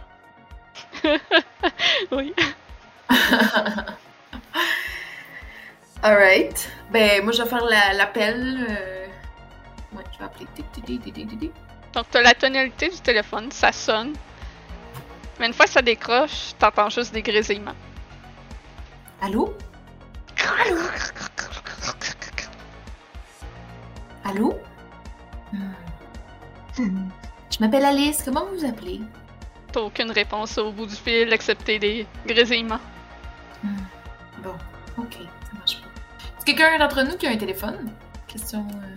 Oui. 2.11 2.33
Alright. 6.03 6.69
Ben, 6.91 7.23
moi, 7.23 7.31
je 7.33 7.41
vais 7.43 7.49
faire 7.49 7.65
la- 7.65 7.93
l'appel. 7.93 8.65
euh, 8.69 9.05
Ouais, 9.95 10.03
je 10.13 10.17
vais 10.19 10.25
appeler. 10.25 10.45
Donc 11.93 12.05
t'as 12.11 12.21
la 12.21 12.33
tonalité 12.33 12.89
du 12.89 12.99
téléphone, 12.99 13.49
ça 13.51 13.71
sonne. 13.71 14.13
Mais 15.39 15.47
une 15.47 15.53
fois 15.53 15.65
que 15.65 15.71
ça 15.71 15.81
décroche, 15.81 16.51
t'entends 16.59 16.89
juste 16.89 17.13
des 17.13 17.21
grésillements. 17.21 17.75
Allô? 19.21 19.55
Allô? 24.25 24.57
Hmm. 25.53 27.09
Je 27.51 27.59
m'appelle 27.63 27.85
Alice. 27.85 28.21
Comment 28.23 28.45
vous 28.45 28.57
vous 28.59 28.65
appelez? 28.65 29.01
T'as 29.71 29.81
aucune 29.81 30.11
réponse 30.11 30.57
au 30.57 30.71
bout 30.71 30.85
du 30.85 30.95
fil, 30.95 31.31
excepté 31.31 31.79
des 31.79 32.05
grésillements. 32.25 32.79
Hmm. 33.63 33.77
Bon, 34.43 34.55
ok, 34.97 35.13
ça 35.13 35.57
marche 35.57 35.81
pas. 35.81 35.87
Est-ce 36.37 36.45
quelqu'un 36.45 36.77
d'entre 36.79 37.01
nous 37.03 37.15
qui 37.17 37.27
a 37.27 37.31
un 37.31 37.37
téléphone? 37.37 37.91
Question. 38.27 38.67
euh, 38.71 38.95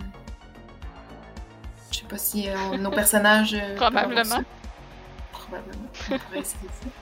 Je 1.91 1.97
sais 1.99 2.05
pas 2.05 2.17
si 2.17 2.49
euh, 2.49 2.77
nos 2.77 2.91
personnages. 2.91 3.53
euh, 3.53 3.75
Probablement. 3.75 4.43
Probablement. 5.31 5.89
On 6.11 6.17
pourrait 6.17 6.39
essayer 6.39 6.69
ça. 6.81 6.87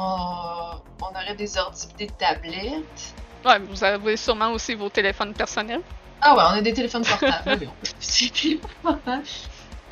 On, 0.00 0.80
on 1.02 1.06
aurait 1.10 1.34
des 1.34 1.58
ordi 1.58 1.88
des 1.98 2.06
tablettes. 2.06 3.14
Ouais, 3.44 3.58
vous 3.58 3.82
avez 3.82 4.16
sûrement 4.16 4.52
aussi 4.52 4.76
vos 4.76 4.88
téléphones 4.88 5.32
personnels. 5.34 5.80
Ah 6.20 6.34
ouais, 6.36 6.42
on 6.46 6.58
a 6.58 6.60
des 6.62 6.72
téléphones 6.74 7.04
portables. 7.04 7.68
oui, 8.44 8.60
portables. 8.82 9.22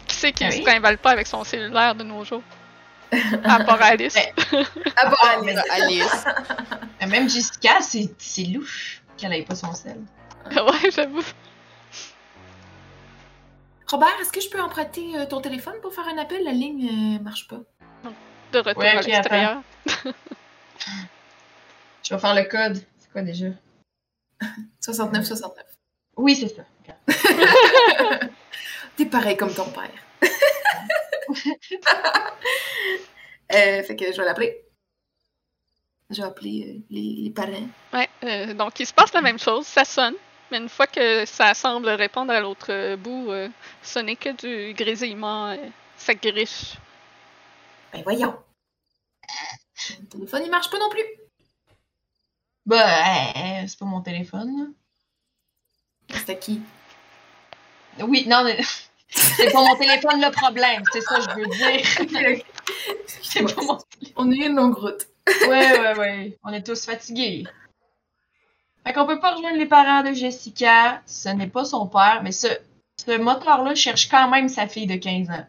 Qui 0.06 0.16
sait 0.16 0.32
qui 0.32 0.44
Ah 0.44 0.48
ne 0.48 0.52
se 0.52 0.58
oui? 0.58 0.64
trimballe 0.64 0.98
pas 0.98 1.10
avec 1.10 1.26
son 1.26 1.44
cellulaire 1.44 1.94
de 1.94 2.02
nos 2.04 2.24
jours? 2.24 2.42
À 3.44 3.62
part 3.64 3.80
Alice. 3.82 4.16
Ah 4.96 5.08
bon, 5.08 5.16
Ah, 5.22 5.36
Alice. 5.40 5.60
Alice. 5.70 6.24
Même 7.08 7.28
Jessica, 7.30 7.80
c'est 7.80 8.10
c'est 8.18 8.44
louche 8.44 9.02
qu'elle 9.16 9.32
ait 9.32 9.42
pas 9.42 9.54
son 9.54 9.72
sel. 9.72 10.00
ouais, 10.50 10.90
j'avoue. 10.90 11.22
Robert, 13.88 14.08
est-ce 14.20 14.32
que 14.32 14.40
je 14.40 14.48
peux 14.50 14.60
emprunter 14.60 15.16
euh, 15.16 15.26
ton 15.26 15.40
téléphone 15.40 15.74
pour 15.80 15.94
faire 15.94 16.08
un 16.08 16.18
appel? 16.18 16.42
La 16.42 16.50
ligne 16.50 16.88
euh, 17.18 17.22
marche 17.22 17.46
pas. 17.46 17.60
De 18.52 18.58
retour 18.58 18.78
Ouais, 18.82 18.88
à 18.96 19.00
ok, 19.00 19.06
l'extérieur. 19.06 19.62
Je 22.02 22.14
vais 22.14 22.18
faire 22.20 22.34
le 22.34 22.42
code. 22.44 22.82
C'est 22.98 23.12
quoi 23.12 23.22
déjà? 23.22 23.46
69, 24.80 25.24
69. 25.24 25.64
Oui, 26.16 26.34
c'est 26.36 26.48
ça. 26.48 26.62
T'es 28.96 29.06
pareil 29.06 29.36
comme 29.36 29.52
ton 29.54 29.68
père. 29.70 29.90
euh, 33.52 33.82
fait 33.82 33.96
que 33.96 34.12
je 34.12 34.16
vais 34.16 34.24
l'appeler. 34.24 34.62
Je 36.10 36.16
vais 36.22 36.28
appeler 36.28 36.64
euh, 36.68 36.80
les, 36.90 37.14
les 37.24 37.30
parents. 37.30 37.68
Ouais, 37.92 38.08
euh, 38.24 38.54
donc 38.54 38.78
il 38.80 38.86
se 38.86 38.94
passe 38.94 39.12
la 39.12 39.20
même 39.22 39.38
chose, 39.38 39.66
ça 39.66 39.84
sonne. 39.84 40.14
Mais 40.50 40.58
une 40.58 40.68
fois 40.68 40.86
que 40.86 41.24
ça 41.26 41.52
semble 41.54 41.88
répondre 41.88 42.32
à 42.32 42.40
l'autre 42.40 42.94
bout, 42.96 43.30
euh, 43.30 43.48
ce 43.82 43.98
n'est 43.98 44.14
que 44.16 44.30
du 44.30 44.72
grésillement. 44.74 45.48
euh, 45.48 45.56
ça 45.96 46.14
griche. 46.14 46.74
Ben 47.92 48.02
voyons. 48.02 48.36
Le 50.00 50.06
téléphone, 50.06 50.42
il 50.44 50.50
marche 50.50 50.70
pas 50.70 50.78
non 50.78 50.88
plus. 50.88 51.02
Bah, 52.64 52.84
euh, 53.36 53.64
c'est 53.66 53.78
pas 53.78 53.84
mon 53.86 54.00
téléphone. 54.02 54.72
C'est 56.10 56.30
à 56.30 56.34
qui? 56.34 56.60
Oui, 58.00 58.26
non, 58.28 58.44
mais 58.44 58.60
c'est 59.08 59.52
pas 59.52 59.60
mon 59.60 59.76
téléphone 59.76 60.20
le 60.20 60.30
problème. 60.30 60.82
C'est 60.92 61.00
ça 61.00 61.16
que 61.16 61.22
je 61.22 61.36
veux 61.36 61.46
dire. 61.46 62.44
C'est 63.22 63.42
pas 63.42 63.62
mon 63.62 63.78
On 64.16 64.30
est 64.30 64.46
une 64.46 64.56
longue 64.56 64.74
route. 64.76 65.06
Ouais, 65.48 65.78
ouais, 65.78 65.98
ouais. 65.98 66.38
On 66.44 66.52
est 66.52 66.64
tous 66.64 66.84
fatigués. 66.86 67.44
Fait 68.84 68.92
qu'on 68.92 69.06
peut 69.06 69.20
pas 69.20 69.34
rejoindre 69.34 69.58
les 69.58 69.66
parents 69.66 70.02
de 70.02 70.12
Jessica. 70.12 71.02
Ce 71.06 71.28
n'est 71.28 71.48
pas 71.48 71.64
son 71.64 71.86
père, 71.86 72.20
mais 72.22 72.32
ce, 72.32 72.46
ce 73.04 73.16
moteur-là 73.18 73.74
cherche 73.74 74.08
quand 74.08 74.28
même 74.28 74.48
sa 74.48 74.68
fille 74.68 74.86
de 74.86 74.96
15 74.96 75.30
ans. 75.30 75.46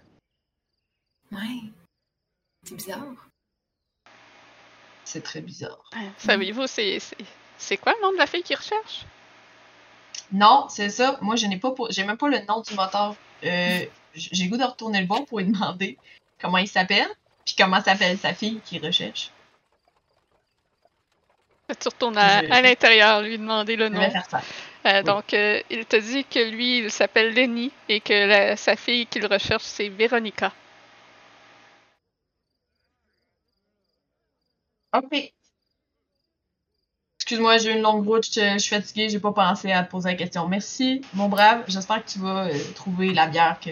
Ouais. 1.32 1.72
C'est 2.64 2.76
bizarre. 2.76 3.30
C'est 5.06 5.24
très 5.24 5.42
bizarre. 5.42 5.90
Savez-vous, 6.18 6.68
c'est, 6.68 7.00
c'est, 7.00 7.18
c'est 7.58 7.78
quoi 7.78 7.94
le 7.94 8.02
nom 8.02 8.12
de 8.12 8.18
la 8.18 8.28
fille 8.28 8.44
qui 8.44 8.56
recherche? 8.56 9.06
Non, 10.32 10.68
c'est 10.70 10.90
ça. 10.90 11.18
Moi, 11.22 11.36
je 11.36 11.46
n'ai 11.48 11.58
pas 11.58 11.72
pour... 11.72 11.92
j'ai 11.92 12.04
même 12.04 12.18
pas 12.18 12.28
le 12.30 12.40
nom 12.48 12.62
du 12.62 12.74
moteur. 12.74 13.16
Euh, 13.44 13.80
j'ai 14.16 14.48
goût 14.48 14.58
de 14.58 14.64
retourner 14.64 15.02
le 15.02 15.08
bon 15.08 15.24
pour 15.26 15.40
lui 15.40 15.46
demander 15.52 15.98
comment 16.42 16.58
il 16.58 16.68
s'appelle, 16.68 17.08
puis 17.46 17.56
comment 17.58 17.82
s'appelle 17.82 18.18
sa 18.18 18.34
fille 18.34 18.60
qui 18.66 18.80
recherche. 18.80 19.32
Tu 21.80 21.88
retournes 21.90 22.18
à, 22.18 22.42
Je- 22.44 22.52
à 22.52 22.62
l'intérieur, 22.62 23.22
lui 23.22 23.38
demander 23.38 23.76
le 23.76 23.88
Je 23.88 23.92
nom. 23.94 24.00
vais 24.00 24.10
faire 24.12 24.26
ça. 24.30 24.42
Euh, 24.86 25.00
Oui. 25.00 25.04
Donc, 25.04 25.34
euh, 25.34 25.62
il 25.70 25.86
te 25.86 25.98
dit 25.98 26.24
que 26.24 26.40
lui, 26.50 26.80
il 26.80 26.92
s'appelle 26.92 27.34
Lenny 27.34 27.72
et 27.90 28.00
que 28.00 28.14
la- 28.14 28.56
sa 28.56 28.76
fille 28.78 29.06
qu'il 29.08 29.26
recherche, 29.26 29.64
c'est 29.64 29.90
Véronica. 29.90 30.54
Ok. 34.94 35.34
Excuse-moi, 37.28 37.58
j'ai 37.58 37.72
eu 37.72 37.76
une 37.76 37.82
longue 37.82 38.08
route, 38.08 38.24
je, 38.24 38.54
je 38.54 38.58
suis 38.58 38.74
fatiguée, 38.74 39.10
j'ai 39.10 39.20
pas 39.20 39.34
pensé 39.34 39.70
à 39.74 39.84
te 39.84 39.92
poser 39.92 40.12
la 40.12 40.16
question. 40.16 40.48
Merci, 40.48 41.02
mon 41.14 41.28
brave. 41.28 41.66
J'espère 41.68 42.02
que 42.06 42.10
tu 42.10 42.20
vas 42.20 42.46
euh, 42.48 42.58
trouver 42.74 43.14
la 43.14 43.28
bière 43.28 43.60
que 43.60 43.70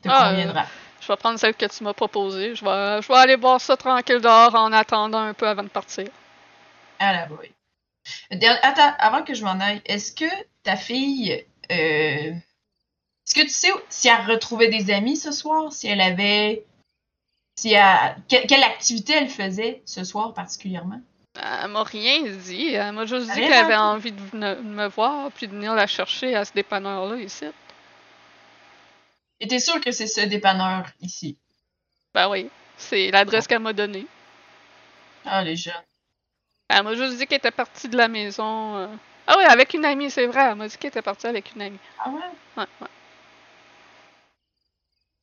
te 0.00 0.06
Ah, 0.08 0.30
conviendra. 0.30 0.64
Je 1.00 1.08
vais 1.08 1.16
prendre 1.16 1.40
celle 1.40 1.54
que 1.56 1.66
tu 1.66 1.82
m'as 1.82 1.92
proposée. 1.92 2.54
Je 2.54 2.64
vais, 2.64 3.02
je 3.02 3.08
vais 3.08 3.14
aller 3.18 3.36
boire 3.36 3.60
ça 3.60 3.76
tranquille 3.76 4.20
dehors 4.20 4.54
en 4.54 4.72
attendant 4.72 5.18
un 5.18 5.34
peu 5.34 5.48
avant 5.48 5.64
de 5.64 5.68
partir. 5.68 6.06
À 7.00 7.12
la 7.14 7.26
boy. 7.26 7.50
Attends, 8.62 8.94
avant 9.00 9.24
que 9.24 9.34
je 9.34 9.42
m'en 9.44 9.58
aille, 9.58 9.82
est-ce 9.84 10.12
que 10.12 10.24
ta 10.62 10.76
fille. 10.76 11.32
euh, 11.72 12.30
Est-ce 12.30 13.34
que 13.34 13.40
tu 13.42 13.48
sais 13.48 13.72
si 13.88 14.06
elle 14.06 14.24
retrouvait 14.30 14.68
des 14.68 14.92
amis 14.92 15.16
ce 15.16 15.32
soir? 15.32 15.72
Si 15.72 15.88
elle 15.88 16.00
avait. 16.00 16.64
Si 17.58 17.72
elle... 17.72 18.14
que- 18.30 18.46
quelle 18.46 18.62
activité 18.62 19.14
elle 19.14 19.28
faisait 19.28 19.82
ce 19.84 20.04
soir 20.04 20.32
particulièrement? 20.32 21.00
Elle 21.36 21.70
m'a 21.70 21.82
rien 21.82 22.22
dit. 22.22 22.74
Elle 22.74 22.92
m'a 22.92 23.06
juste 23.06 23.30
dit 23.32 23.40
qu'elle 23.40 23.52
avait 23.52 23.76
envie 23.76 24.12
de 24.12 24.20
de 24.32 24.60
me 24.62 24.86
voir 24.88 25.30
puis 25.32 25.48
de 25.48 25.52
venir 25.52 25.74
la 25.74 25.86
chercher 25.86 26.34
à 26.36 26.44
ce 26.44 26.52
dépanneur-là 26.52 27.16
ici. 27.16 27.46
Et 29.40 29.48
t'es 29.48 29.58
sûr 29.58 29.80
que 29.80 29.90
c'est 29.90 30.06
ce 30.06 30.20
dépanneur 30.20 30.86
ici? 31.00 31.36
Ben 32.14 32.28
oui, 32.30 32.48
c'est 32.76 33.10
l'adresse 33.10 33.46
qu'elle 33.48 33.58
m'a 33.60 33.72
donnée. 33.72 34.06
Ah, 35.24 35.42
les 35.42 35.56
jeunes. 35.56 35.74
Elle 36.68 36.84
m'a 36.84 36.94
juste 36.94 37.18
dit 37.18 37.26
qu'elle 37.26 37.38
était 37.38 37.50
partie 37.50 37.88
de 37.88 37.96
la 37.96 38.08
maison. 38.08 38.76
euh. 38.76 38.88
Ah 39.26 39.34
oui, 39.38 39.44
avec 39.44 39.74
une 39.74 39.84
amie, 39.84 40.10
c'est 40.10 40.26
vrai. 40.26 40.48
Elle 40.50 40.54
m'a 40.54 40.68
dit 40.68 40.76
qu'elle 40.76 40.88
était 40.88 41.02
partie 41.02 41.26
avec 41.26 41.52
une 41.54 41.62
amie. 41.62 41.78
Ah 41.98 42.10
ouais? 42.10 42.20
Ouais, 42.56 42.66
ouais. 42.80 42.88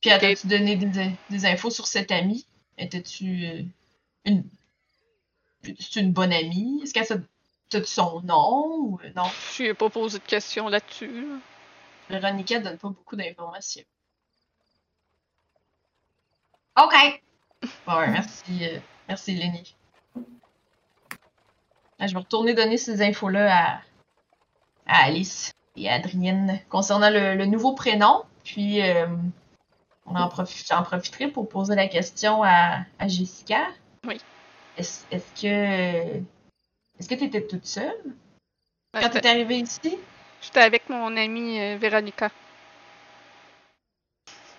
Puis 0.00 0.10
as-tu 0.10 0.46
donné 0.46 0.76
des, 0.76 1.10
des 1.30 1.46
infos 1.46 1.70
sur 1.70 1.86
cette 1.86 2.10
amie? 2.12 2.44
Étais-tu 2.76 3.46
euh, 3.46 3.62
une. 4.24 4.44
C'est 5.62 6.00
une 6.00 6.12
bonne 6.12 6.32
amie? 6.32 6.80
Est-ce 6.82 6.92
qu'elle 6.94 7.06
sait 7.06 7.20
t'as-tu 7.70 7.86
son 7.86 8.20
nom 8.22 8.66
ou 8.78 9.00
euh, 9.04 9.10
non? 9.16 9.24
Je 9.54 9.62
lui 9.62 9.68
ai 9.70 9.74
pas 9.74 9.88
posé 9.88 10.18
de 10.18 10.24
questions 10.24 10.68
là-dessus. 10.68 11.22
là. 11.22 11.36
Véronica 12.10 12.58
donne 12.58 12.76
pas 12.78 12.88
beaucoup 12.88 13.16
d'informations. 13.16 13.84
OK. 16.80 17.22
Bon, 17.86 17.96
ouais, 17.98 18.10
merci, 18.10 18.66
euh, 18.66 18.78
merci 19.08 19.34
Lenny. 19.34 19.74
Ah, 21.98 22.06
je 22.08 22.14
vais 22.14 22.18
retourner 22.20 22.54
donner 22.54 22.76
ces 22.76 23.00
infos-là 23.02 23.56
à, 23.56 23.80
à 24.86 25.04
Alice 25.04 25.52
et 25.76 25.88
à 25.88 25.94
Adrienne 25.94 26.60
concernant 26.68 27.10
le, 27.10 27.36
le 27.36 27.46
nouveau 27.46 27.74
prénom. 27.74 28.24
Puis, 28.42 28.82
euh, 28.82 29.06
on 30.06 30.16
en 30.16 30.28
profite, 30.28 30.66
j'en 30.66 30.82
profiterai 30.82 31.28
pour 31.28 31.48
poser 31.48 31.76
la 31.76 31.86
question 31.86 32.42
à, 32.42 32.80
à 32.98 33.08
Jessica. 33.08 33.68
Oui. 34.04 34.20
Est-ce 34.76 35.04
que. 35.40 36.16
Est-ce 36.98 37.08
que 37.08 37.14
tu 37.14 37.24
étais 37.24 37.42
toute 37.42 37.66
seule? 37.66 38.02
Ben, 38.92 39.00
quand 39.00 39.10
tu 39.10 39.18
es 39.18 39.26
arrivée 39.26 39.58
ici? 39.58 39.98
j'étais 40.40 40.60
avec 40.60 40.88
mon 40.88 41.16
amie 41.16 41.60
euh, 41.60 41.76
Véronica. 41.78 42.30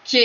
Ok. 0.05 0.19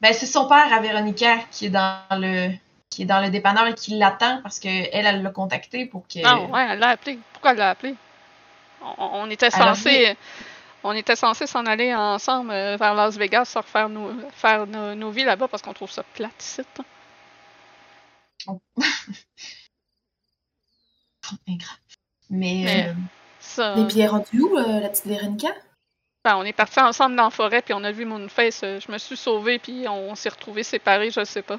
Ben, 0.00 0.12
c'est 0.12 0.26
son 0.26 0.48
père 0.48 0.72
à 0.72 0.80
Véronica 0.80 1.38
qui 1.50 1.66
est 1.66 1.70
dans 1.70 2.00
le 2.12 2.50
qui 2.90 3.02
est 3.02 3.06
dans 3.06 3.20
le 3.20 3.30
dépanneur 3.30 3.66
et 3.66 3.74
qui 3.74 3.98
l'attend 3.98 4.40
parce 4.42 4.60
que 4.60 4.68
elle, 4.68 5.22
l'a 5.22 5.30
contacté 5.30 5.86
pour 5.86 6.06
que. 6.06 6.20
Non, 6.22 6.50
ouais, 6.52 6.66
elle 6.70 6.78
l'a 6.78 6.90
appelé. 6.90 7.18
Pourquoi 7.32 7.52
elle 7.52 7.58
l'a 7.58 7.70
appelé? 7.70 7.94
On, 8.82 8.94
on 8.98 9.30
était 9.30 9.50
censé. 9.50 10.16
On 10.86 10.92
était 10.92 11.16
censé 11.16 11.46
s'en 11.46 11.64
aller 11.64 11.94
ensemble 11.94 12.50
euh, 12.50 12.76
vers 12.76 12.94
Las 12.94 13.16
Vegas, 13.16 13.46
se 13.46 13.58
refaire 13.58 13.88
nos, 13.88 14.12
faire 14.32 14.66
nos, 14.66 14.94
nos 14.94 15.10
vies 15.10 15.24
là-bas 15.24 15.48
parce 15.48 15.62
qu'on 15.62 15.72
trouve 15.72 15.90
ça 15.90 16.02
plate 16.02 16.42
ici. 16.42 16.60
hein. 16.78 16.84
Mais, 22.30 22.62
Mais- 22.64 22.88
euh, 22.88 22.94
Ça, 23.40 23.74
Mais 23.76 23.86
puis 23.86 23.96
elle 24.00 24.04
est 24.06 24.08
rendue 24.08 24.40
où, 24.40 24.56
euh, 24.56 24.80
la 24.80 24.88
petite 24.88 25.06
Véronica? 25.06 25.48
ben, 26.24 26.36
on 26.36 26.44
est 26.44 26.52
partis 26.54 26.80
ensemble 26.80 27.16
dans 27.16 27.24
la 27.24 27.30
forêt, 27.30 27.60
puis 27.60 27.74
on 27.74 27.84
a 27.84 27.92
vu 27.92 28.04
Moonface. 28.06 28.62
euh, 28.64 28.80
Je 28.80 28.90
me 28.90 28.96
suis 28.98 29.16
sauvée, 29.16 29.58
puis 29.58 29.86
on 29.88 30.14
s'est 30.14 30.30
retrouvés 30.30 30.62
séparés, 30.62 31.10
je 31.10 31.22
sais 31.24 31.42
pas. 31.42 31.58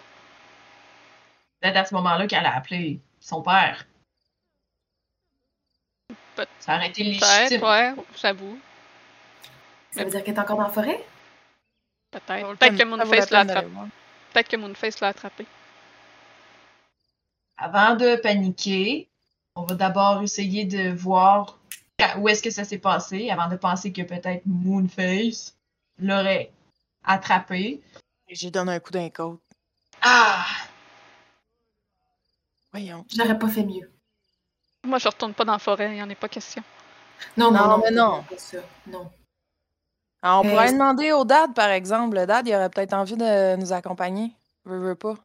peut-être 1.62 1.78
à 1.78 1.86
ce 1.86 1.94
moment-là 1.96 2.28
qu'elle 2.28 2.46
a 2.46 2.56
appelé 2.56 3.00
son 3.20 3.42
père. 3.42 3.86
Peut- 6.36 6.46
Ça 6.60 6.76
aurait 6.76 6.90
été 6.90 7.04
Peut-être, 7.04 7.50
légitime. 7.50 7.64
ouais, 7.64 7.94
j'avoue. 8.22 8.60
Ça 9.92 10.04
veut 10.04 10.10
dire 10.12 10.24
qu'elle 10.24 10.36
est 10.36 10.40
encore 10.40 10.58
dans 10.58 10.64
la 10.64 10.70
forêt? 10.70 11.04
Peut-être. 12.12 12.56
Peut-être 12.58 12.78
que 12.78 12.84
Moonface 12.84 13.30
l'a 13.32 13.40
attrapé. 13.42 13.68
Peut-être 14.34 14.50
que 14.50 14.58
Moonface 14.58 15.00
l'a 15.00 15.08
attrapé. 15.10 15.46
Avant 17.58 17.96
de 17.96 18.16
paniquer, 18.18 19.10
on 19.56 19.64
va 19.64 19.76
d'abord 19.76 20.22
essayer 20.22 20.66
de 20.66 20.92
voir 20.92 21.58
où 22.18 22.28
est-ce 22.28 22.44
que 22.44 22.50
ça 22.50 22.64
s'est 22.66 22.78
passé 22.78 23.30
avant 23.30 23.48
de 23.50 23.56
penser 23.56 23.94
que 23.94 24.02
peut-être 24.02 24.44
Moonface 24.46 25.56
l'aurait 25.98 26.52
attrapé. 27.04 27.82
J'ai 28.30 28.52
donné 28.52 28.74
un 28.74 28.80
coup 28.80 28.92
d'un 28.92 29.10
côte. 29.10 29.40
Ah! 30.02 30.46
Voyons. 32.72 33.06
Je 33.10 33.18
n'aurais 33.18 33.40
pas 33.40 33.48
fait 33.48 33.64
mieux. 33.64 33.90
Moi, 34.84 34.98
je 35.00 35.08
retourne 35.08 35.34
pas 35.34 35.46
dans 35.46 35.54
la 35.54 35.60
forêt, 35.60 35.90
il 35.92 35.94
n'y 35.96 36.04
en 36.04 36.10
a 36.10 36.16
pas 36.16 36.28
question. 36.30 36.62
Non, 37.38 37.52
non, 37.52 37.60
Non, 37.62 37.68
non. 37.70 37.78
mais 37.84 37.92
non. 37.92 38.24
Pas 38.30 38.38
ça. 38.38 38.58
Non. 38.88 39.10
Ah, 40.22 40.40
on 40.42 40.46
Euh, 40.46 40.50
pourrait 40.50 40.68
c'est- 40.68 40.74
demander 40.74 41.12
au 41.14 41.24
dad, 41.24 41.54
par 41.54 41.70
exemple. 41.70 42.18
Le 42.18 42.26
dad, 42.26 42.46
il 42.48 42.54
aurait 42.54 42.70
peut-être 42.70 42.94
envie 42.94 43.16
de 43.16 43.56
nous 43.56 43.72
accompagner. 43.72 44.32
Veux, 44.66 44.80
veux 44.80 44.96
pas. 44.96 45.16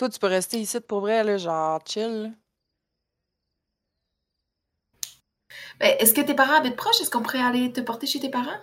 Toi, 0.00 0.08
tu 0.08 0.18
peux 0.18 0.28
rester 0.28 0.58
ici 0.58 0.80
pour 0.80 1.00
vrai, 1.00 1.22
là, 1.22 1.36
genre 1.36 1.78
chill. 1.86 2.32
Ben, 5.78 5.94
Est-ce 5.98 6.14
que 6.14 6.22
tes 6.22 6.32
parents 6.32 6.54
habitent 6.54 6.74
proches? 6.76 7.02
Est-ce 7.02 7.10
qu'on 7.10 7.20
pourrait 7.20 7.42
aller 7.42 7.70
te 7.70 7.82
porter 7.82 8.06
chez 8.06 8.18
tes 8.18 8.30
parents? 8.30 8.58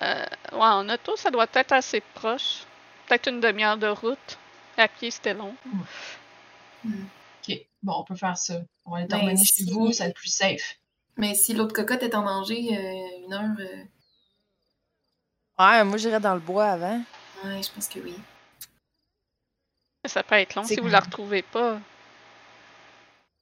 Euh, 0.00 0.24
ouais, 0.52 0.58
en 0.58 0.88
auto, 0.88 1.16
ça 1.16 1.30
doit 1.30 1.46
être 1.52 1.72
assez 1.72 2.00
proche. 2.14 2.62
Peut-être 3.06 3.28
une 3.28 3.40
demi-heure 3.40 3.76
de 3.76 3.88
route. 3.88 4.38
À 4.78 4.88
pied, 4.88 5.10
c'était 5.10 5.34
long. 5.34 5.54
Ok, 6.86 7.54
bon, 7.82 7.92
on 7.98 8.04
peut 8.04 8.14
faire 8.16 8.38
ça. 8.38 8.62
On 8.86 8.92
va 8.92 8.96
aller 9.00 9.06
Ben, 9.06 9.18
t'emmener 9.18 9.36
si- 9.36 9.66
chez 9.66 9.70
vous, 9.70 9.92
ça 9.92 10.04
va 10.04 10.08
être 10.10 10.16
plus 10.16 10.32
safe. 10.34 10.78
Mais 11.18 11.34
si 11.34 11.52
l'autre 11.52 11.74
cocotte 11.74 12.02
est 12.02 12.14
en 12.14 12.22
danger, 12.22 12.68
euh, 12.74 13.26
une 13.26 13.34
heure, 13.34 13.54
euh, 13.60 13.84
Ouais, 15.58 15.84
moi, 15.84 15.98
j'irais 15.98 16.20
dans 16.20 16.32
le 16.32 16.40
bois 16.40 16.68
avant. 16.70 17.02
ouais, 17.44 17.62
je 17.62 17.70
pense 17.70 17.86
que 17.88 17.98
oui. 17.98 18.14
Ça 20.08 20.22
peut 20.22 20.34
être 20.36 20.54
long 20.54 20.64
si 20.64 20.76
vous 20.76 20.88
la 20.88 21.00
retrouvez 21.00 21.42
pas. 21.42 21.78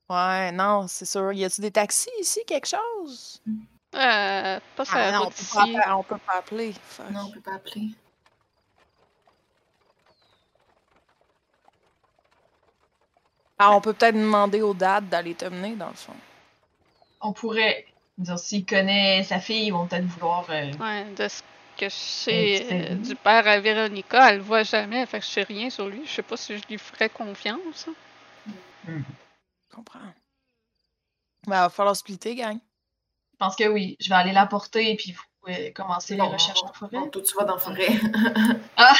Ouais, 0.08 0.52
non, 0.52 0.86
c'est 0.88 1.04
sûr. 1.04 1.32
Y 1.32 1.44
a-tu 1.44 1.60
des 1.62 1.70
taxis 1.70 2.10
ici, 2.20 2.40
quelque 2.46 2.68
chose? 2.68 3.42
Euh, 3.94 4.60
pas 4.76 4.84
sur 4.84 4.94
Ah, 4.96 5.10
non, 5.12 5.22
on 5.26 5.30
peut, 5.30 5.44
pas 5.52 5.62
appeler, 5.62 5.80
on 5.96 6.02
peut 6.02 6.18
pas 6.18 6.32
appeler. 6.34 6.74
Fuck. 6.84 7.10
Non, 7.10 7.20
on 7.26 7.30
peut 7.30 7.40
pas 7.40 7.54
appeler. 7.54 7.88
Ah, 13.58 13.74
on 13.74 13.80
peut 13.80 13.94
peut-être 13.94 14.14
demander 14.16 14.60
au 14.62 14.74
dad 14.74 15.08
d'aller 15.08 15.34
te 15.34 15.46
mener, 15.46 15.76
dans 15.76 15.88
le 15.88 15.94
fond. 15.94 16.12
On 17.22 17.32
pourrait 17.32 17.86
dire 18.18 18.38
s'il 18.38 18.66
connaît 18.66 19.22
sa 19.24 19.40
fille, 19.40 19.66
ils 19.66 19.70
vont 19.72 19.86
peut-être 19.86 20.04
vouloir. 20.04 20.44
euh, 20.50 20.72
Ouais, 20.78 21.04
de 21.16 21.28
ce 21.28 21.42
que 21.76 21.86
petit 21.86 22.72
euh, 22.72 22.88
peu. 22.88 22.94
du 22.96 23.14
père 23.16 23.46
à 23.46 23.60
Véronica, 23.60 24.30
elle 24.30 24.38
le 24.38 24.42
voit 24.42 24.62
jamais, 24.64 25.06
fait 25.06 25.20
que 25.20 25.24
je 25.26 25.30
sais 25.30 25.42
rien 25.42 25.70
sur 25.70 25.88
lui. 25.88 26.04
Je 26.06 26.10
sais 26.10 26.22
pas 26.22 26.36
si 26.36 26.58
je 26.58 26.66
lui 26.68 26.78
ferais 26.78 27.08
confiance. 27.08 27.86
hein. 27.88 27.94
Je 28.88 29.74
comprends. 29.74 29.98
Ben, 31.46 31.60
va 31.62 31.68
falloir 31.68 31.94
splitter, 31.96 32.34
gang. 32.34 32.58
Je 33.32 33.36
pense 33.38 33.56
que 33.56 33.68
oui. 33.68 33.96
Je 34.00 34.08
vais 34.08 34.14
aller 34.14 34.32
la 34.32 34.46
porter 34.46 34.90
et 34.92 34.96
puis 34.96 35.12
vous 35.12 35.22
pouvez 35.40 35.72
commencer 35.72 36.14
les 36.14 36.20
Bon, 36.20 36.30
recherches 36.30 36.62
bon, 36.62 36.68
en 36.68 36.72
forêt. 36.72 36.98
bon, 36.98 37.08
toi, 37.10 37.22
tu 37.22 37.34
vas 37.36 37.44
dans 37.44 37.54
la 37.54 37.60
forêt. 37.60 37.88
Ah! 38.76 38.94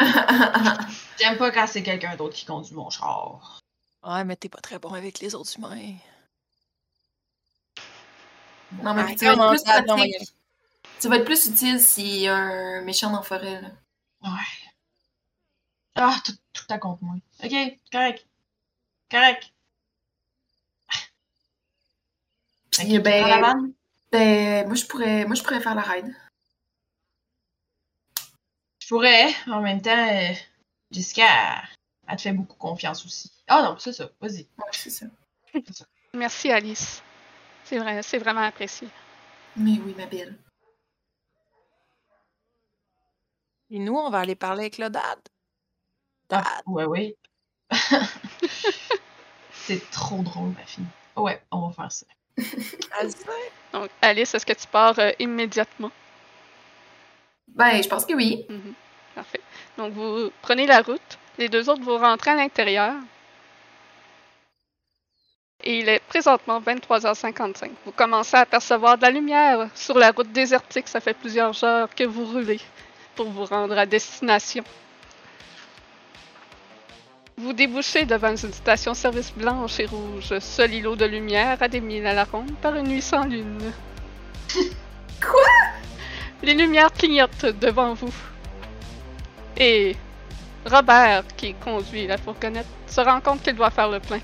J'aime 1.18 1.36
pas 1.38 1.50
quand 1.50 1.66
c'est 1.66 1.82
quelqu'un 1.82 2.16
d'autre 2.16 2.34
qui 2.34 2.44
conduit 2.46 2.74
mon 2.74 2.90
char. 2.90 3.60
Ouais, 4.02 4.24
mais 4.24 4.36
t'es 4.36 4.48
pas 4.48 4.60
très 4.60 4.78
bon 4.78 4.92
avec 4.94 5.20
les 5.20 5.34
autres 5.34 5.56
humains. 5.56 5.94
non, 8.82 8.94
mais 8.94 9.02
Ah, 9.08 9.14
tu 9.16 9.24
vas 9.24 9.32
être 9.32 9.38
comment 9.38 9.50
plus 9.50 9.62
pratique. 9.62 10.34
Tu 11.00 11.08
vas 11.08 11.16
être 11.16 11.24
plus 11.24 11.46
utile 11.46 11.80
s'il 11.80 12.18
y 12.18 12.28
a 12.28 12.34
un 12.34 12.82
méchant 12.82 13.10
dans 13.10 13.18
la 13.18 13.22
forêt, 13.22 13.60
là. 13.60 13.68
Ouais. 14.22 14.72
Ah, 15.94 16.16
tout, 16.24 16.32
tout 16.52 16.64
à 16.68 16.78
contre 16.78 17.04
moi. 17.04 17.16
Ok, 17.42 17.52
correct. 17.92 18.26
Correct. 19.10 19.52
Puis, 22.70 22.88
la 22.88 23.00
ben, 23.00 23.40
vanne? 23.40 23.72
ben, 24.12 24.66
moi, 24.66 24.74
je 24.74 24.84
pourrais, 24.86 25.24
moi, 25.24 25.34
je 25.34 25.42
pourrais 25.42 25.60
faire 25.60 25.74
la 25.74 25.82
ride. 25.82 26.14
Je 28.80 28.88
pourrais. 28.88 29.28
En 29.46 29.60
même 29.60 29.82
temps, 29.82 29.90
euh, 29.90 30.32
Jessica, 30.90 31.24
elle, 31.26 31.68
elle 32.08 32.16
te 32.16 32.22
fait 32.22 32.32
beaucoup 32.32 32.56
confiance 32.56 33.04
aussi. 33.04 33.30
Ah 33.46 33.62
non, 33.62 33.78
c'est 33.78 33.92
ça. 33.92 34.10
Vas-y. 34.20 34.48
Ouais, 34.58 34.70
c'est 34.72 34.90
ça. 34.90 35.06
Merci 36.14 36.50
Alice. 36.50 37.02
C'est 37.64 37.78
vrai, 37.78 38.02
c'est 38.02 38.18
vraiment 38.18 38.42
apprécié. 38.42 38.88
Mais 39.56 39.78
oui, 39.84 39.94
ma 39.96 40.06
belle. 40.06 40.38
Et 43.70 43.78
nous, 43.78 43.94
on 43.94 44.10
va 44.10 44.20
aller 44.20 44.34
parler 44.34 44.62
avec 44.62 44.78
le 44.78 44.88
dad. 44.88 45.18
Ah, 46.30 46.42
Dad. 46.42 46.62
ouais, 46.66 46.84
ouais. 46.84 47.16
c'est 49.52 49.90
trop 49.90 50.22
drôle, 50.22 50.50
ma 50.50 50.64
fille. 50.64 50.84
Ouais, 51.16 51.42
on 51.50 51.68
va 51.68 51.72
faire 51.72 51.92
ça. 51.92 52.06
Donc, 53.72 53.90
Alice, 54.00 54.34
est-ce 54.34 54.46
que 54.46 54.52
tu 54.52 54.66
pars 54.68 54.98
euh, 54.98 55.10
immédiatement? 55.18 55.90
Ben, 57.48 57.82
je 57.82 57.88
pense 57.88 58.06
que 58.06 58.14
oui. 58.14 58.46
Mhm. 58.48 58.74
Parfait. 59.14 59.40
Donc, 59.76 59.92
vous 59.92 60.30
prenez 60.42 60.66
la 60.66 60.80
route. 60.80 61.18
Les 61.38 61.48
deux 61.48 61.68
autres, 61.68 61.82
vous 61.82 61.98
rentrez 61.98 62.30
à 62.30 62.36
l'intérieur. 62.36 62.94
Et 65.64 65.80
il 65.80 65.88
est 65.88 66.00
présentement 66.00 66.60
23h55. 66.60 67.70
Vous 67.84 67.92
commencez 67.92 68.36
à 68.36 68.40
apercevoir 68.40 68.96
de 68.96 69.02
la 69.02 69.10
lumière 69.10 69.68
sur 69.74 69.98
la 69.98 70.12
route 70.12 70.32
désertique. 70.32 70.88
Ça 70.88 71.00
fait 71.00 71.14
plusieurs 71.14 71.62
heures 71.64 71.92
que 71.94 72.04
vous 72.04 72.24
roulez 72.24 72.60
pour 73.18 73.30
vous 73.30 73.46
rendre 73.46 73.76
à 73.76 73.84
destination. 73.84 74.62
Vous 77.36 77.52
débouchez 77.52 78.04
devant 78.04 78.30
une 78.30 78.36
station-service 78.36 79.32
blanche 79.32 79.80
et 79.80 79.86
rouge, 79.86 80.38
seul 80.38 80.72
îlot 80.74 80.94
de 80.94 81.04
lumière 81.04 81.60
à 81.60 81.66
des 81.66 81.80
milles 81.80 82.06
à 82.06 82.14
la 82.14 82.22
ronde 82.22 82.54
par 82.62 82.76
une 82.76 82.86
nuit 82.86 83.02
sans 83.02 83.24
lune. 83.24 83.72
Quoi? 85.20 85.52
Les 86.44 86.54
lumières 86.54 86.92
clignotent 86.92 87.46
devant 87.60 87.92
vous. 87.94 88.14
Et 89.56 89.96
Robert, 90.64 91.24
qui 91.36 91.54
conduit 91.54 92.06
la 92.06 92.18
fourgonnette, 92.18 92.66
se 92.86 93.00
rend 93.00 93.20
compte 93.20 93.42
qu'il 93.42 93.56
doit 93.56 93.70
faire 93.70 93.88
le 93.90 93.98
plein. 93.98 94.20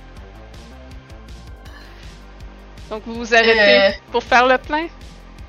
Donc 2.90 3.02
vous 3.06 3.14
vous 3.14 3.34
arrêtez 3.34 3.88
Euh. 3.88 3.90
pour 4.12 4.22
faire 4.22 4.46
le 4.46 4.56
plein. 4.58 4.86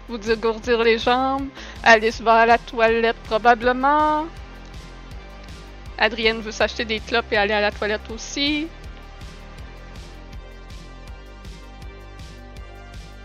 Vous 0.10 0.18
dégourdir 0.18 0.82
les 0.82 0.98
jambes. 0.98 1.48
Alice 1.84 2.22
va 2.22 2.36
à 2.42 2.46
la 2.46 2.58
toilette 2.58 3.18
probablement. 3.24 4.26
Adrienne 5.98 6.42
veut 6.42 6.52
s'acheter 6.52 6.86
des 6.86 7.00
clopes 7.00 7.32
et 7.32 7.38
aller 7.38 7.54
à 7.54 7.62
la 7.62 7.72
toilette 7.72 8.10
aussi. 8.10 8.68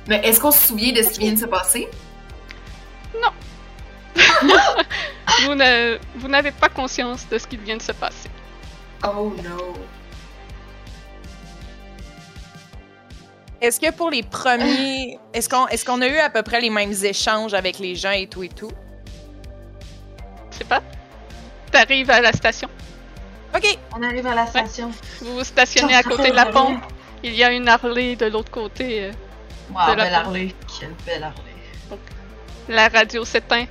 Mais 0.07 0.21
est-ce 0.27 0.41
qu'on 0.41 0.51
se 0.51 0.67
souvient 0.69 0.93
de 0.93 1.03
ce 1.03 1.11
qui 1.11 1.21
vient 1.21 1.33
de 1.33 1.39
se 1.39 1.47
passer? 1.47 1.89
Ne- 5.55 5.99
vous 6.17 6.29
n'avez 6.29 6.51
pas 6.53 6.69
conscience 6.69 7.27
de 7.29 7.39
ce 7.39 7.47
qui 7.47 7.57
vient 7.57 7.77
de 7.77 7.83
se 7.83 7.93
passer. 7.93 8.29
Oh 9.05 9.35
no. 9.43 9.75
Est-ce 13.61 13.79
que 13.79 13.91
pour 13.93 14.11
les 14.11 14.23
premiers. 14.23 15.19
Est-ce 15.35 15.49
qu'on 15.49 15.67
est 15.69 15.85
qu'on 15.85 16.01
a 16.01 16.09
eu 16.09 16.17
à 16.19 16.31
peu 16.31 16.43
près 16.43 16.61
les 16.61 16.71
mêmes 16.71 16.93
échanges 17.05 17.53
avec 17.55 17.79
les 17.79 17.95
gens 17.95 18.13
et 18.13 18.27
tout 18.27 18.43
et 18.43 18.49
tout? 18.49 18.73
Je 20.51 20.59
sais 20.59 20.65
pas. 20.65 20.83
T'arrives 21.71 22.11
à 22.11 22.21
la 22.21 22.33
station? 22.33 22.69
Ok. 23.55 23.79
On 23.97 24.03
arrive 24.03 24.27
à 24.27 24.35
la 24.35 24.47
station. 24.47 24.91
Vous 25.21 25.35
vous 25.35 25.45
stationnez 25.45 25.95
à 25.95 26.03
côté 26.03 26.31
de 26.31 26.37
la 26.37 26.47
pompe. 26.47 26.83
Il 27.23 27.35
y 27.35 27.45
a 27.45 27.53
une 27.53 27.69
Harley 27.69 28.17
de 28.17 28.27
l'autre 28.27 28.51
côté. 28.51 29.05
euh, 29.05 29.13
Wow, 29.73 29.93
De 29.93 29.97
la 29.97 30.05
belle 30.05 30.13
pompe. 30.15 30.25
Harley. 30.27 30.55
Quelle 30.81 30.95
belle 31.07 31.23
Harley. 31.25 31.99
La 32.69 32.89
radio 32.89 33.25
s'éteint. 33.25 33.67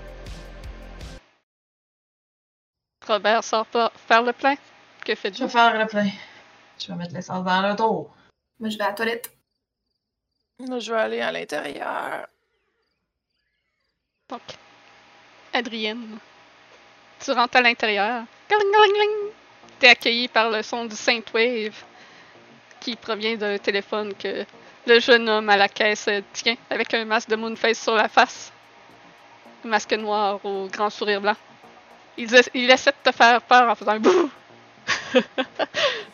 Robert 3.07 3.43
sort 3.43 3.65
pas 3.65 3.91
faire 4.07 4.21
le 4.21 4.33
plein. 4.33 4.55
Que 5.03 5.13
Je 5.13 5.15
faites-vous? 5.15 5.45
vais 5.45 5.49
faire 5.51 5.77
le 5.79 5.85
plein. 5.87 6.09
Je 6.79 6.87
vais 6.87 6.95
mettre 6.95 7.13
l'essence 7.13 7.43
dans 7.43 7.61
l'auto. 7.61 8.09
Moi, 8.59 8.69
je 8.69 8.77
vais 8.77 8.83
à 8.83 8.87
la 8.89 8.93
toilette. 8.93 9.31
Je 10.59 10.91
vais 10.91 10.99
aller 10.99 11.21
à 11.21 11.31
l'intérieur. 11.31 12.27
Donc, 14.27 14.41
Adrienne, 15.53 16.17
tu 17.19 17.31
rentres 17.31 17.57
à 17.57 17.61
l'intérieur. 17.61 18.23
T'es 19.79 19.87
accueilli 19.87 20.27
par 20.27 20.49
le 20.49 20.61
son 20.61 20.85
du 20.85 20.95
Saint-Wave 20.95 21.83
qui 22.81 22.95
provient 22.97 23.37
d'un 23.37 23.57
téléphone 23.57 24.13
que 24.13 24.45
le 24.85 24.99
jeune 24.99 25.29
homme 25.29 25.49
à 25.49 25.55
la 25.55 25.69
caisse 25.69 26.09
tient 26.33 26.55
avec 26.69 26.93
un 26.93 27.05
masque 27.05 27.29
de 27.29 27.37
Moonface 27.37 27.79
sur 27.79 27.95
la 27.95 28.09
face. 28.09 28.51
Un 29.63 29.69
masque 29.69 29.93
noir 29.93 30.43
au 30.43 30.67
grand 30.67 30.89
sourire 30.89 31.21
blanc. 31.21 31.35
Il, 32.17 32.29
il 32.53 32.69
essaie 32.69 32.91
de 32.91 33.11
te 33.11 33.15
faire 33.15 33.41
peur 33.41 33.69
en 33.69 33.75
faisant 33.75 33.93
un 33.93 33.99
bouh. 33.99 34.29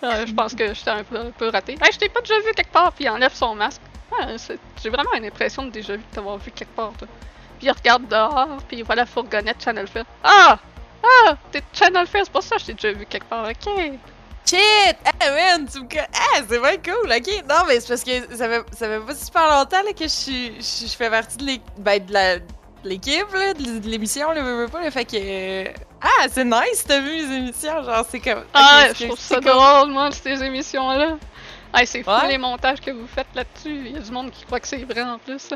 Je 0.04 0.34
pense 0.34 0.54
que 0.54 0.74
j'étais 0.74 0.92
un 0.92 1.04
peu, 1.04 1.18
un 1.18 1.32
peu 1.32 1.50
raté. 1.50 1.76
Je 1.92 1.98
t'ai 1.98 2.10
pas 2.10 2.22
déjà 2.22 2.40
vu 2.40 2.52
quelque 2.56 2.72
part, 2.72 2.94
puis 2.94 3.06
il 3.06 3.10
enlève 3.10 3.34
son 3.34 3.56
masque. 3.56 3.82
Ah, 4.22 4.28
c'est- 4.38 4.60
J'ai 4.82 4.90
vraiment 4.90 5.14
une 5.18 5.26
impression 5.26 5.64
de 5.64 5.70
déjà 5.72 5.96
vu 5.96 6.04
t'avoir 6.14 6.38
vu 6.38 6.52
quelque 6.52 6.76
part. 6.76 6.92
toi. 6.98 7.08
Puis 7.58 7.68
il 7.68 7.72
regarde 7.72 8.08
dehors, 8.08 8.58
puis 8.68 8.82
voilà 8.82 9.04
la 9.04 9.06
fourgonnette 9.06 9.64
Channel 9.64 9.88
Fair. 9.88 10.04
Ah! 10.24 10.58
Ah! 11.04 11.36
T'es 11.52 11.62
Channel 11.74 12.06
Fair, 12.08 12.22
c'est 12.26 12.32
pour 12.32 12.44
ça 12.44 12.56
que 12.56 12.62
je 12.62 12.66
t'ai 12.68 12.74
déjà 12.74 12.92
vu 12.92 13.06
quelque 13.06 13.26
part, 13.26 13.48
ok? 13.48 13.74
Shit! 14.46 14.96
Ah, 15.06 15.32
man, 15.32 15.68
tu 15.72 15.80
me 15.80 15.88
Ah, 16.00 16.42
c'est 16.48 16.60
bien 16.60 16.78
cool, 16.78 17.12
ok? 17.12 17.44
Non, 17.50 17.64
mais 17.68 17.80
c'est 17.80 17.88
parce 17.88 18.04
que 18.04 18.36
ça 18.36 18.48
fait, 18.50 18.64
ça 18.74 18.88
fait 18.88 19.00
pas 19.00 19.16
super 19.16 19.48
longtemps 19.50 19.82
là, 19.84 19.92
que 19.94 20.04
je 20.04 20.08
suis. 20.10 20.56
Je, 20.62 20.88
je 20.88 20.96
fais 20.96 21.10
partie 21.10 21.38
de 21.38 21.46
l'équipe. 21.46 21.64
Ben, 21.78 22.06
de 22.06 22.14
la- 22.14 22.38
de 22.40 22.44
l'équipe, 22.84 23.26
de 23.34 23.90
l'émission, 23.90 24.32
là, 24.32 24.42
veux, 24.42 24.58
veux 24.66 24.68
pas, 24.68 24.82
là, 24.82 24.92
fait 24.92 25.06
que. 25.06 25.16
euh, 25.20 25.66
Ah, 26.02 26.28
c'est 26.32 26.44
nice, 26.46 26.86
t'as 26.88 27.00
vu 27.00 27.16
les 27.16 27.36
émissions, 27.38 27.82
genre, 27.84 28.06
c'est 28.08 28.20
comme. 28.20 28.44
Ah, 28.54 28.88
je 28.94 29.06
trouve 29.08 29.20
ça 29.20 29.40
drôle, 29.40 29.90
moi, 29.90 30.12
ces 30.12 30.44
émissions-là. 30.44 31.18
C'est 31.86 32.04
fou 32.04 32.10
Ouais? 32.12 32.28
les 32.30 32.38
montages 32.38 32.80
que 32.80 32.92
vous 32.92 33.08
faites 33.08 33.28
là-dessus. 33.36 33.84
Il 33.88 33.92
y 33.94 33.98
a 33.98 34.00
du 34.00 34.12
monde 34.12 34.32
qui 34.32 34.46
croit 34.46 34.60
que 34.60 34.68
c'est 34.68 34.84
vrai 34.84 35.02
en 35.02 35.18
plus. 35.18 35.54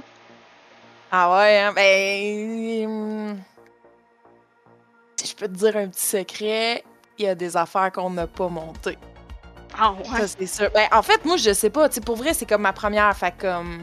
Ah 1.11 1.36
ouais, 1.38 1.59
hein, 1.59 1.74
ben. 1.74 3.38
Si 5.17 5.28
je 5.28 5.36
peux 5.36 5.47
te 5.47 5.53
dire 5.53 5.76
un 5.78 5.88
petit 5.88 6.05
secret, 6.05 6.84
il 7.17 7.26
y 7.26 7.28
a 7.28 7.36
des 7.36 7.55
affaires 7.57 7.91
qu'on 7.91 8.09
n'a 8.09 8.28
pas 8.28 8.47
montées. 8.47 8.97
Ah 9.78 9.91
ouais. 9.93 10.20
Ça, 10.22 10.28
c'est 10.28 10.45
sûr. 10.45 10.70
Ben, 10.74 10.88
en 10.91 11.01
fait, 11.01 11.24
moi, 11.26 11.38
je 11.38 11.53
sais 11.53 11.70
pas. 11.70 11.89
Pour 12.05 12.15
vrai, 12.15 12.34
c'est 12.34 12.45
comme 12.45 12.61
ma 12.61 12.74
première. 12.74 13.15
Fait 13.15 13.34
comme. 13.38 13.80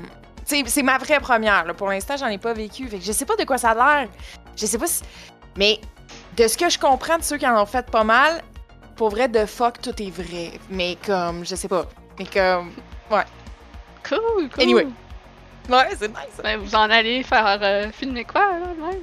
Tu 0.47 0.57
sais, 0.57 0.63
c'est 0.67 0.83
ma 0.83 0.99
vraie 0.99 1.21
première. 1.21 1.65
Là. 1.65 1.75
Pour 1.75 1.89
l'instant, 1.89 2.17
j'en 2.17 2.29
ai 2.29 2.39
pas 2.39 2.53
vécu. 2.53 2.87
Fait 2.89 2.99
que 2.99 3.05
je 3.05 3.13
sais 3.13 3.25
pas 3.25 3.37
de 3.37 3.45
quoi 3.45 3.59
ça 3.59 3.71
a 3.71 3.75
l'air. 4.01 4.09
Je 4.57 4.67
sais 4.67 4.79
pas 4.79 4.87
si. 4.87 5.03
Mais 5.57 5.81
de 6.37 6.47
ce 6.47 6.57
que 6.57 6.69
je 6.69 6.79
comprends 6.79 7.19
de 7.19 7.23
ceux 7.23 7.39
qui 7.39 7.47
en 7.47 7.61
ont 7.61 7.67
fait 7.67 7.91
pas 7.91 8.05
mal, 8.05 8.43
pour 8.95 9.11
vrai, 9.11 9.29
de 9.29 9.45
fuck, 9.47 9.81
tout 9.81 10.01
est 10.03 10.11
vrai. 10.11 10.53
Mais 10.71 10.97
comme. 11.05 11.45
Je 11.45 11.55
sais 11.57 11.69
pas. 11.69 11.87
Mais 12.19 12.27
comme. 12.27 12.73
Cool, 14.09 14.49
cool. 14.51 14.63
Anyway. 14.63 14.87
Ouais, 15.69 15.89
c'est 15.99 16.07
nice. 16.09 16.41
Ben, 16.41 16.59
vous 16.61 16.75
en 16.77 16.89
allez 16.91 17.25
faire 17.25 17.59
euh, 17.61 17.91
filmer 17.91 18.25
quoi, 18.25 18.53
là, 18.61 18.69
même? 18.79 19.01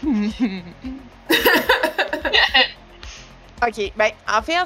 ok, 3.66 3.92
ben, 3.96 4.10
en 4.32 4.42
fait, 4.42 4.56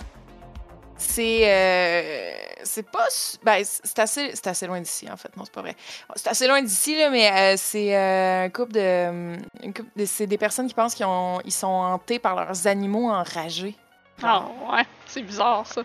c'est. 0.96 1.42
euh, 1.50 2.32
c'est 2.64 2.88
pas. 2.90 3.06
Ben, 3.42 3.62
c'est 3.64 3.98
assez, 3.98 4.30
c'est 4.34 4.46
assez 4.46 4.66
loin 4.66 4.80
d'ici, 4.80 5.08
en 5.10 5.16
fait. 5.16 5.34
Non, 5.36 5.44
c'est 5.44 5.52
pas 5.54 5.62
vrai. 5.62 5.76
C'est 6.16 6.28
assez 6.28 6.46
loin 6.46 6.62
d'ici, 6.62 6.96
là, 6.96 7.10
mais 7.10 7.30
euh, 7.30 7.54
c'est 7.56 7.96
euh, 7.96 8.44
un 8.44 8.50
couple 8.50 8.72
de. 8.72 9.36
une 9.62 9.74
couple 9.74 9.90
de- 9.96 10.04
c'est 10.06 10.26
des 10.26 10.38
personnes 10.38 10.66
qui 10.68 10.74
pensent 10.74 10.94
qu'ils 10.94 11.06
ont- 11.06 11.40
ils 11.44 11.52
sont 11.52 11.66
hantés 11.68 12.18
par 12.18 12.34
leurs 12.36 12.66
animaux 12.66 13.10
enragés. 13.10 13.76
Ah 14.24 14.44
ouais, 14.72 14.84
c'est 15.06 15.22
bizarre 15.22 15.66
ça. 15.66 15.82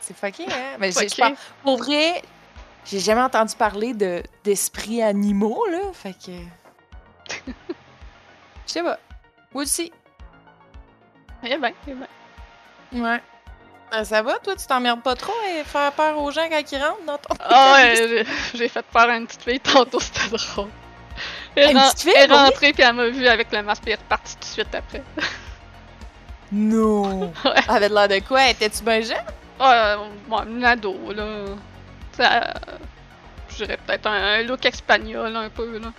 C'est 0.00 0.16
fucké, 0.16 0.44
hein? 0.46 0.76
Mais 0.78 0.90
j'ai- 0.92 1.06
pense- 1.22 1.38
pour 1.62 1.78
vrai, 1.78 2.22
j'ai 2.86 3.00
jamais 3.00 3.20
entendu 3.22 3.54
parler 3.56 3.92
de, 3.94 4.22
d'esprits 4.44 5.02
animaux, 5.02 5.64
là. 5.70 5.78
Fait 5.92 6.12
que. 6.14 6.32
Je 8.66 8.72
sais 8.72 8.82
pas. 8.82 8.98
Moi 9.52 9.62
aussi. 9.64 9.92
Eh 11.42 11.56
ben, 11.56 11.72
eh 11.86 11.94
ben. 11.94 13.02
Ouais. 13.02 13.20
Ben, 13.90 14.04
ça 14.04 14.20
va, 14.22 14.38
toi, 14.38 14.54
tu 14.56 14.66
t'emmerdes 14.66 15.02
pas 15.02 15.14
trop 15.14 15.32
et 15.48 15.64
faire 15.64 15.92
peur 15.92 16.18
aux 16.18 16.30
gens 16.30 16.46
quand 16.50 16.60
ils 16.72 16.78
rentrent 16.78 17.04
dans 17.06 17.16
ton. 17.18 17.34
Ah 17.40 17.74
ouais, 17.76 18.24
j'ai- 18.54 18.68
fait 18.68 18.84
peur 18.92 19.08
à 19.08 19.16
une 19.16 19.26
petite 19.26 19.42
fille 19.42 19.60
tantôt, 19.60 20.00
c'était 20.00 20.28
drôle. 20.36 20.68
Elle, 21.56 21.70
Une 21.72 21.78
ren- 21.78 21.84
petite 21.86 22.00
fille, 22.02 22.12
elle 22.16 22.30
est 22.30 22.34
rentrée 22.34 22.72
puis 22.72 22.82
elle 22.82 22.92
m'a 22.94 23.08
vu 23.08 23.26
avec 23.26 23.50
le 23.50 23.62
masque 23.62 23.82
puis 23.82 23.92
elle 23.92 23.98
est 23.98 24.02
repartie 24.02 24.34
tout 24.34 24.40
de 24.40 24.44
suite 24.44 24.74
après. 24.74 25.02
Non! 26.52 27.32
Ouais. 27.44 27.52
Elle 27.68 27.76
avait 27.76 27.88
l'air 27.88 28.08
de 28.08 28.18
quoi? 28.26 28.48
Étais-tu 28.48 28.82
bien 28.82 29.00
jeune? 29.02 29.16
Euh, 29.60 29.96
bon, 30.28 30.42
une 30.44 30.64
ado, 30.64 30.96
là. 31.12 31.44
Ça, 32.12 32.42
euh, 32.42 32.52
je 33.50 33.56
dirais 33.64 33.78
peut-être 33.86 34.06
un, 34.06 34.38
un 34.38 34.42
look 34.44 34.64
espagnol 34.64 35.34
un 35.36 35.50
peu, 35.50 35.78
là. 35.78 35.92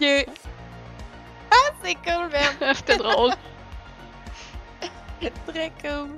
Que- 0.00 0.26
Ah, 1.50 1.70
c'est 1.82 1.94
cool, 1.96 2.28
man! 2.30 2.54
C'était 2.74 2.96
drôle. 2.96 3.32
Très 5.46 5.72
cool. 5.82 6.10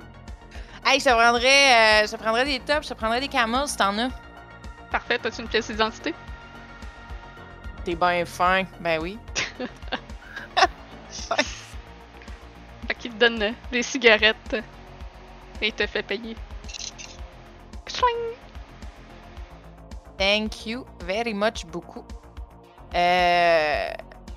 Hey, 0.85 0.99
je 0.99 1.05
te 1.05 1.09
prendrais, 1.09 2.03
euh, 2.03 2.07
je 2.07 2.11
te 2.11 2.15
prendrais 2.21 2.45
des 2.45 2.59
tops, 2.59 2.83
je 2.87 2.89
te 2.89 2.93
prendrais 2.93 3.19
des 3.19 3.27
camels 3.27 3.67
si 3.67 3.77
t'en 3.77 3.97
as. 3.99 4.09
Parfait, 4.91 5.19
t'as-tu 5.19 5.41
une 5.41 5.47
pièce 5.47 5.67
d'identité? 5.69 6.15
T'es 7.85 7.95
bien 7.95 8.25
fin. 8.25 8.63
Ben 8.79 8.99
oui. 9.01 9.17
Donne 13.19 13.53
des 13.71 13.83
cigarettes 13.83 14.55
et 15.61 15.67
il 15.67 15.73
te 15.73 15.85
fait 15.85 16.03
payer. 16.03 16.37
Thank 20.17 20.65
you 20.65 20.85
very 21.05 21.33
much 21.33 21.65
beaucoup. 21.65 22.05
Euh... 22.95 23.89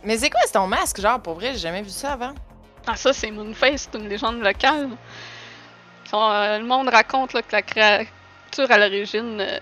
Mais 0.05 0.19
c'est 0.19 0.31
quoi, 0.31 0.41
c'est 0.47 0.53
ton 0.53 0.67
masque, 0.67 1.01
genre, 1.01 1.21
pour 1.21 1.35
vrai? 1.35 1.53
J'ai 1.53 1.61
jamais 1.61 1.83
vu 1.83 1.91
ça 1.91 2.15
avant? 2.15 2.35
Ah, 2.87 2.97
ça, 2.97 3.13
c'est 3.13 3.31
Moonface, 3.31 3.89
c'est 3.91 3.99
une 3.99 4.09
légende 4.09 4.41
locale. 4.41 4.91
Euh, 6.13 6.59
le 6.59 6.65
monde 6.65 6.89
raconte 6.89 7.35
là, 7.35 7.43
que 7.43 7.53
la 7.53 7.63
créature 7.63 8.69
à 8.69 8.79
l'origine 8.79 9.41
euh, 9.41 9.59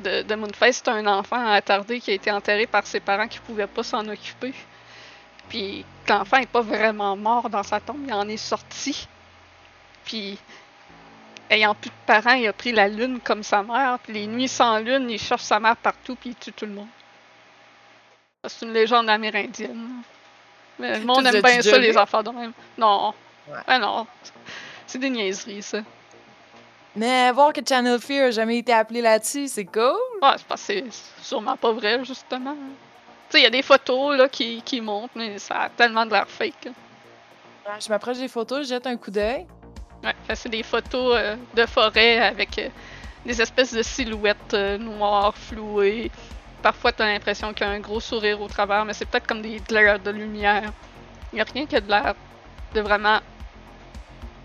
de, 0.00 0.22
de 0.22 0.34
Moonface, 0.34 0.82
c'est 0.84 0.88
un 0.88 1.06
enfant 1.06 1.46
attardé 1.46 2.00
qui 2.00 2.10
a 2.10 2.14
été 2.14 2.30
enterré 2.30 2.66
par 2.66 2.86
ses 2.86 3.00
parents 3.00 3.28
qui 3.28 3.38
pouvaient 3.38 3.66
pas 3.66 3.82
s'en 3.82 4.06
occuper. 4.08 4.52
Puis 5.52 5.84
que 6.06 6.12
l'enfant 6.14 6.38
est 6.38 6.48
pas 6.48 6.62
vraiment 6.62 7.14
mort 7.14 7.50
dans 7.50 7.62
sa 7.62 7.78
tombe, 7.78 8.06
il 8.06 8.14
en 8.14 8.26
est 8.26 8.38
sorti. 8.38 9.06
Puis, 10.02 10.38
ayant 11.50 11.74
plus 11.74 11.90
de 11.90 11.94
parents, 12.06 12.32
il 12.32 12.48
a 12.48 12.54
pris 12.54 12.72
la 12.72 12.88
lune 12.88 13.20
comme 13.20 13.42
sa 13.42 13.62
mère. 13.62 13.98
Puis 14.02 14.14
les 14.14 14.26
nuits 14.26 14.48
sans 14.48 14.78
lune, 14.78 15.10
il 15.10 15.18
cherche 15.18 15.42
sa 15.42 15.60
mère 15.60 15.76
partout, 15.76 16.16
puis 16.16 16.30
il 16.30 16.36
tue 16.36 16.54
tout 16.54 16.64
le 16.64 16.72
monde. 16.72 16.88
C'est 18.48 18.64
une 18.64 18.72
légende 18.72 19.10
amérindienne. 19.10 20.02
Mais 20.78 20.98
le 20.98 21.04
monde 21.04 21.20
Tu 21.22 21.36
aime 21.36 21.42
bien 21.42 21.60
ça, 21.60 21.76
les 21.76 21.98
affaires 21.98 22.24
de 22.24 22.30
même. 22.30 22.52
Non. 22.78 23.12
Ouais. 23.46 23.58
Ah 23.66 23.78
non. 23.78 24.06
C'est 24.86 24.98
des 24.98 25.10
niaiseries, 25.10 25.62
ça. 25.62 25.80
Mais 26.96 27.30
voir 27.30 27.52
que 27.52 27.60
Channel 27.66 28.00
Fear 28.00 28.28
a 28.28 28.30
jamais 28.30 28.56
été 28.56 28.72
appelé 28.72 29.02
là-dessus, 29.02 29.48
c'est 29.48 29.66
cool. 29.66 29.98
Ouais, 30.22 30.30
c'est 30.38 30.46
parce 30.46 30.66
que 30.66 30.72
c'est 30.72 31.22
sûrement 31.22 31.58
pas 31.58 31.72
vrai, 31.72 32.02
justement. 32.06 32.56
Sais, 33.32 33.40
il 33.40 33.44
y 33.44 33.46
a 33.46 33.50
des 33.50 33.62
photos 33.62 34.18
là, 34.18 34.28
qui, 34.28 34.60
qui 34.60 34.82
montent, 34.82 35.12
mais 35.14 35.38
ça 35.38 35.62
a 35.62 35.68
tellement 35.70 36.04
de 36.04 36.10
l'air 36.10 36.28
fake. 36.28 36.66
là. 36.66 37.78
Je 37.80 37.88
m'approche 37.88 38.18
des 38.18 38.28
photos, 38.28 38.64
je 38.64 38.74
jette 38.74 38.86
un 38.86 38.98
coup 38.98 39.10
d'œil. 39.10 39.46
Ouais, 40.04 40.12
c'est 40.34 40.50
des 40.50 40.62
photos 40.62 41.16
euh, 41.18 41.36
de 41.54 41.64
forêt 41.64 42.18
avec 42.18 42.58
euh, 42.58 42.68
des 43.24 43.40
espèces 43.40 43.72
de 43.72 43.82
silhouettes 43.82 44.52
euh, 44.52 44.76
noires, 44.76 45.34
flouées. 45.34 46.10
Parfois, 46.60 46.92
t'as 46.92 47.06
l'impression 47.06 47.54
qu'il 47.54 47.66
y 47.66 47.70
a 47.70 47.72
un 47.72 47.80
gros 47.80 48.00
sourire 48.00 48.38
au 48.38 48.48
travers, 48.48 48.84
mais 48.84 48.92
c'est 48.92 49.06
peut-être 49.06 49.26
comme 49.26 49.40
des 49.40 49.60
glaires 49.60 49.98
de 49.98 50.10
lumière. 50.10 50.70
Il 51.32 51.36
n'y 51.36 51.40
a 51.40 51.44
rien 51.44 51.64
qui 51.64 51.76
a 51.76 51.80
de 51.80 51.88
l'air 51.88 52.14
de 52.74 52.80
vraiment 52.82 53.20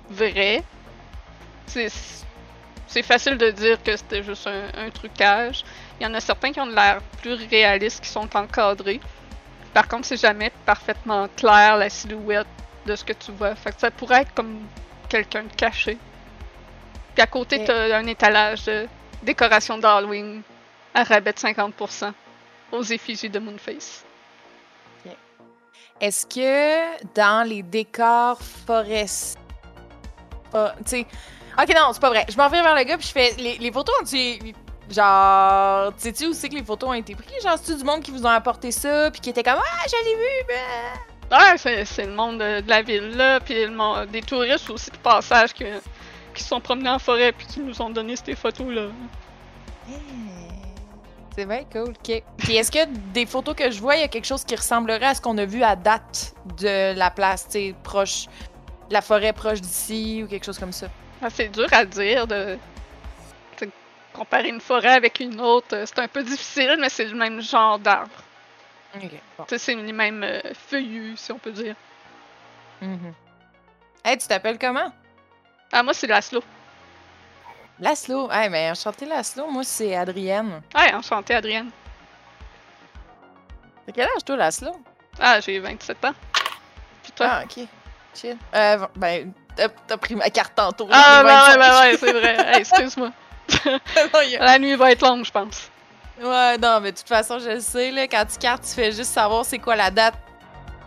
vrai. 0.10 0.64
C'est 1.66 1.92
c'est 2.88 3.04
facile 3.04 3.38
de 3.38 3.52
dire 3.52 3.84
que 3.84 3.98
c'était 3.98 4.24
juste 4.24 4.48
un, 4.48 4.86
un 4.86 4.90
trucage. 4.92 5.66
Il 6.00 6.04
y 6.04 6.06
en 6.06 6.14
a 6.14 6.20
certains 6.20 6.52
qui 6.52 6.60
ont 6.60 6.68
de 6.68 6.76
l'air 6.76 7.02
plus 7.22 7.34
réalistes, 7.50 8.04
qui 8.04 8.10
sont 8.10 8.30
encadrés. 8.36 9.00
Par 9.74 9.88
contre, 9.88 10.06
c'est 10.06 10.18
jamais 10.20 10.52
parfaitement 10.66 11.28
clair 11.36 11.78
la 11.78 11.90
silhouette 11.90 12.48
de 12.86 12.96
ce 12.96 13.04
que 13.04 13.14
tu 13.14 13.32
vois. 13.32 13.56
Fait 13.56 13.72
que 13.72 13.80
ça 13.80 13.92
pourrait 13.92 14.22
être 14.22 14.34
comme 14.34 14.60
quelqu'un 15.10 15.44
de 15.44 15.54
caché. 15.54 15.98
Puis 17.16 17.22
à 17.22 17.28
côté, 17.28 17.58
Ok. 17.60 17.66
t'as 17.66 17.98
un 17.98 18.06
étalage 18.06 18.66
de 18.66 18.88
décoration 19.24 19.78
d'Halloween 19.78 20.42
à 20.94 21.04
rabais 21.04 21.34
de 21.34 21.38
50% 21.38 22.14
aux 22.72 22.84
effigies 22.84 23.30
de 23.30 23.40
Moonface. 23.40 24.04
Est-ce 26.00 26.28
que 26.28 27.14
dans 27.16 27.48
les 27.48 27.64
décors 27.64 28.40
forestiers. 28.68 29.40
Tu 30.52 30.60
sais. 30.86 31.08
Ok, 31.60 31.74
non, 31.76 31.92
c'est 31.92 32.00
pas 32.00 32.10
vrai. 32.10 32.26
Je 32.30 32.38
m'en 32.38 32.48
vais 32.50 32.62
vers 32.62 32.76
le 32.76 32.84
gars 32.84 32.98
puis 32.98 33.08
je 33.08 33.12
fais. 33.12 33.34
Les, 33.40 33.58
les 33.58 33.72
photos 33.72 33.96
ont-tu. 34.02 34.54
Genre. 34.90 35.94
Tu 35.96 36.02
sais-tu 36.04 36.28
où 36.28 36.34
c'est 36.34 36.50
que 36.50 36.56
les 36.56 36.64
photos 36.64 36.90
ont 36.90 36.94
été 36.94 37.14
prises? 37.16 37.44
Genre, 37.44 37.58
c'est-tu 37.62 37.78
du 37.80 37.84
monde 37.84 38.02
qui 38.02 38.12
vous 38.12 38.24
ont 38.26 38.30
apporté 38.30 38.72
ça 38.72 39.12
puis 39.12 39.20
qui 39.22 39.30
était 39.30 39.44
comme 39.44 39.60
Ah, 39.60 39.86
je 39.88 40.06
l'ai 40.06 40.16
vu, 40.16 40.48
ben. 40.48 41.38
Ouais, 41.38 41.58
c'est 41.58 41.84
c'est 41.86 42.06
le 42.06 42.14
monde 42.14 42.38
de, 42.40 42.62
de 42.62 42.70
la 42.70 42.82
ville, 42.82 43.10
là, 43.18 43.40
puis 43.42 43.66
le 43.66 43.72
monde- 43.72 44.08
des 44.08 44.22
touristes 44.22 44.70
aussi 44.70 44.90
de 44.92 44.98
passage 44.98 45.54
qui, 45.54 45.66
qui 46.34 46.42
se 46.42 46.48
sont 46.50 46.62
promenés 46.62 46.90
en 46.90 47.00
forêt 47.00 47.34
puis 47.34 47.46
qui 47.48 47.60
nous 47.60 47.82
ont 47.82 47.90
donné 47.90 48.16
ces 48.16 48.34
photos-là. 48.34 48.84
C'est 51.36 51.46
bien 51.46 51.64
cool, 51.72 51.90
ok. 51.90 52.24
Puis 52.38 52.56
est-ce 52.56 52.72
que 52.72 52.86
des 53.14 53.26
photos 53.26 53.56
que 53.56 53.70
je 53.70 53.80
vois, 53.80 53.96
il 53.96 54.02
y 54.02 54.04
a 54.04 54.08
quelque 54.08 54.26
chose 54.26 54.44
qui 54.44 54.56
ressemblerait 54.56 55.06
à 55.06 55.14
ce 55.16 55.22
qu'on 55.22 55.38
a 55.38 55.46
vu 55.46 55.62
à 55.64 55.76
date 55.76 56.34
de 56.58 56.98
la 56.98 57.12
place, 57.12 57.48
tu 57.50 57.76
proche. 57.84 58.26
la 58.90 59.02
forêt 59.02 59.34
proche 59.34 59.62
d'ici 59.62 60.22
ou 60.24 60.28
quelque 60.28 60.46
chose 60.46 60.58
comme 60.58 60.72
ça? 60.72 60.88
Ah, 61.22 61.28
C'est 61.30 61.50
dur 61.50 61.68
à 61.72 61.86
dire 61.86 62.26
de 62.26 62.58
comparer 64.18 64.50
une 64.50 64.62
forêt 64.62 64.94
avec 64.94 65.20
une 65.20 65.40
autre. 65.40 65.76
euh, 65.76 65.86
C'est 65.86 66.00
un 66.00 66.08
peu 66.08 66.24
difficile, 66.24 66.76
mais 66.80 66.90
c'est 66.90 67.06
le 67.06 67.16
même 67.16 67.42
genre 67.42 67.78
d'arbre. 67.80 68.10
Ok, 68.96 69.04
bon. 69.38 69.44
Tu 69.44 69.50
sais, 69.50 69.58
C'est 69.60 69.76
les 69.76 69.94
mêmes 69.94 70.24
euh, 70.24 70.42
feuillus, 70.70 71.16
si 71.18 71.32
on 71.32 71.38
peut 71.38 71.52
dire. 71.52 71.76
Mhm. 72.82 73.14
Hey, 74.04 74.18
tu 74.18 74.28
t'appelles 74.28 74.58
comment? 74.60 74.92
Ah, 75.72 75.84
moi, 75.84 75.94
c'est 75.94 76.08
Laszlo. 76.08 76.44
Laszlo. 77.80 78.30
Hey, 78.32 78.50
mais 78.50 78.72
enchanté 78.72 79.06
Laszlo. 79.06 79.48
Moi, 79.50 79.64
c'est 79.64 79.96
Adrienne. 79.96 80.62
Ouais, 80.76 80.94
enchanté, 80.94 81.36
Adrienne. 81.36 81.70
T'as 83.86 83.92
quel 83.94 84.06
âge, 84.06 84.26
toi, 84.26 84.36
Laszlo? 84.36 84.72
Ah, 85.20 85.40
j'ai 85.40 85.60
27 85.60 86.06
ans. 86.06 86.14
Puis 87.04 87.12
toi? 87.14 87.28
Ah, 87.30 87.44
ok. 87.44 87.66
Chill. 88.16 88.38
Euh, 88.56 88.88
ben, 88.96 89.32
t'as 89.88 89.98
pris 89.98 90.16
ma 90.16 90.30
carte 90.30 90.56
tantôt. 90.56 90.88
Ah, 90.92 91.22
ben 91.24 91.30
ouais, 91.30 91.58
25. 91.58 91.60
ben 91.60 91.80
ouais, 91.82 91.98
c'est 91.98 92.14
vrai. 92.14 92.54
Hey, 92.54 92.60
excuse-moi. 92.62 93.12
La 94.40 94.60
nuit 94.60 94.76
va 94.76 94.92
être 94.92 95.02
longue, 95.08 95.26
je 95.26 95.32
pense. 95.32 95.70
Ouais, 96.22 96.58
non, 96.58 96.80
mais 96.82 96.92
de 96.92 96.98
toute 96.98 97.08
façon, 97.08 97.38
je 97.40 97.50
le 97.50 97.60
sais, 97.60 97.92
là, 97.92 98.08
quand 98.08 98.26
tu 98.26 98.38
cartes, 98.40 98.64
tu 98.64 98.74
fais 98.74 98.92
juste 98.92 99.12
savoir 99.14 99.46
c'est 99.46 99.60
quoi 99.60 99.76
la 99.76 99.92
date 99.92 100.16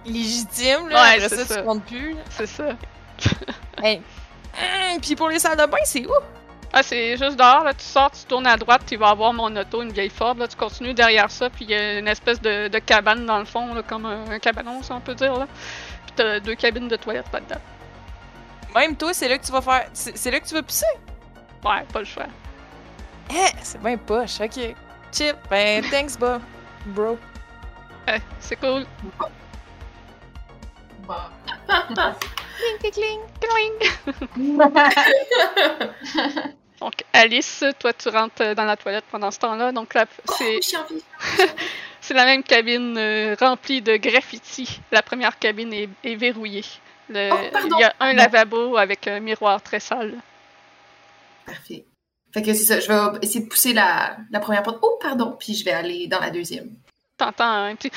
légitime, 0.05 0.89
là. 0.89 1.03
Ouais, 1.03 1.09
Après 1.17 1.29
c'est 1.29 1.37
ça, 1.37 1.47
ça. 1.47 1.57
tu 1.61 1.67
comptes 1.67 1.85
plus. 1.85 2.17
C'est 2.31 2.47
ça. 2.47 2.65
Hey. 3.83 4.03
Hum, 4.59 5.01
Puis 5.01 5.15
pour 5.17 5.29
les 5.29 5.39
salles 5.39 5.57
de 5.57 5.65
bain, 5.65 5.79
c'est 5.85 6.05
où? 6.05 6.11
Ah, 6.73 6.83
c'est 6.83 7.17
juste 7.17 7.37
dehors, 7.37 7.65
là, 7.65 7.73
tu 7.75 7.85
sors, 7.85 8.11
tu 8.11 8.25
tournes 8.27 8.47
à 8.47 8.57
droite, 8.57 8.83
tu 8.87 8.97
vas 8.97 9.09
avoir 9.09 9.33
mon 9.33 9.55
auto, 9.57 9.83
une 9.83 9.93
vieille 9.93 10.11
Ford, 10.11 10.35
là, 10.35 10.47
tu 10.47 10.57
continues 10.57 10.93
derrière 10.95 11.31
ça, 11.31 11.49
puis 11.51 11.65
il 11.65 11.71
y 11.71 11.75
a 11.75 11.99
une 11.99 12.07
espèce 12.09 12.41
de, 12.41 12.69
de 12.69 12.79
cabane 12.79 13.25
dans 13.27 13.39
le 13.39 13.45
fond, 13.45 13.73
là, 13.75 13.83
comme 13.83 14.05
un, 14.07 14.31
un 14.31 14.39
cabanon, 14.39 14.83
si 14.83 14.93
on 14.93 15.01
peut 15.01 15.15
dire, 15.15 15.35
là. 15.37 15.47
Puis 16.07 16.13
t'as 16.17 16.41
deux 16.41 16.55
cabines 16.55 16.89
de 16.89 16.97
toilettes 16.97 17.33
là-dedans. 17.33 17.61
Même 18.75 18.97
toi, 18.97 19.13
c'est 19.15 19.29
là 19.29 19.39
que 19.39 19.45
tu 19.47 19.51
vas 19.53 19.63
faire. 19.63 19.87
C'est 19.93 20.17
c'est 20.17 20.31
là 20.31 20.39
que 20.41 20.47
tu 20.47 20.55
vas 20.55 20.63
pisser? 20.63 20.87
Ouais, 21.65 21.83
pas 21.93 21.99
le 22.01 22.05
choix. 22.05 22.27
Eh, 23.31 23.53
c'est 23.63 23.81
bien 23.81 23.97
poche, 23.97 24.41
ok. 24.41 24.75
Chip, 25.13 25.37
ben, 25.49 25.85
thanks, 25.91 26.17
bro. 26.19 26.39
Bro. 26.87 27.19
Ouais, 28.09 28.21
c'est 28.41 28.57
cool. 28.57 28.85
Bon. 31.07 31.15
Cling, 32.81 32.93
cling, 32.93 33.21
cling. 33.41 34.61
Donc, 36.81 36.95
Alice, 37.13 37.63
toi, 37.79 37.93
tu 37.93 38.09
rentres 38.09 38.55
dans 38.55 38.65
la 38.65 38.77
toilette 38.77 39.05
pendant 39.11 39.31
ce 39.31 39.39
temps-là, 39.41 39.71
donc 39.71 39.93
là, 39.95 40.07
c'est... 40.39 40.59
Oh, 40.75 40.77
envie. 40.79 41.03
C'est 42.03 42.15
la 42.15 42.25
même 42.25 42.43
cabine 42.43 42.97
euh, 42.97 43.37
remplie 43.39 43.83
de 43.83 43.97
graffitis. 43.99 44.81
La 44.91 45.03
première 45.03 45.39
cabine 45.39 45.71
est, 45.75 45.89
est 46.03 46.15
verrouillée. 46.15 46.65
Le- 47.11 47.31
Oh, 47.31 47.59
il 47.67 47.79
y 47.79 47.85
a 47.85 47.93
un 48.01 48.15
lavabo 48.15 48.79
avec 48.79 49.07
un 49.07 49.21
miroir 49.21 49.61
très 49.61 49.81
sale. 49.81 50.15
Parfait. 51.45 51.85
Fait 52.33 52.43
que 52.43 52.55
c'est 52.55 52.65
ça, 52.65 52.81
je 52.81 52.89
vais 52.89 53.19
essayer 53.23 53.41
de 53.45 53.49
pousser 53.49 53.73
la, 53.73 54.17
la 54.31 54.41
première 54.41 54.63
porte. 54.63 54.79
Oh, 54.83 54.99
pardon, 55.01 55.37
puis 55.39 55.55
je 55.55 55.65
vais 55.65 55.73
aller 55.73 56.07
dans 56.07 56.21
la 56.21 56.31
deuxième. 56.31 56.77
T'entends 57.17 57.65
un 57.65 57.75
petit... 57.77 57.91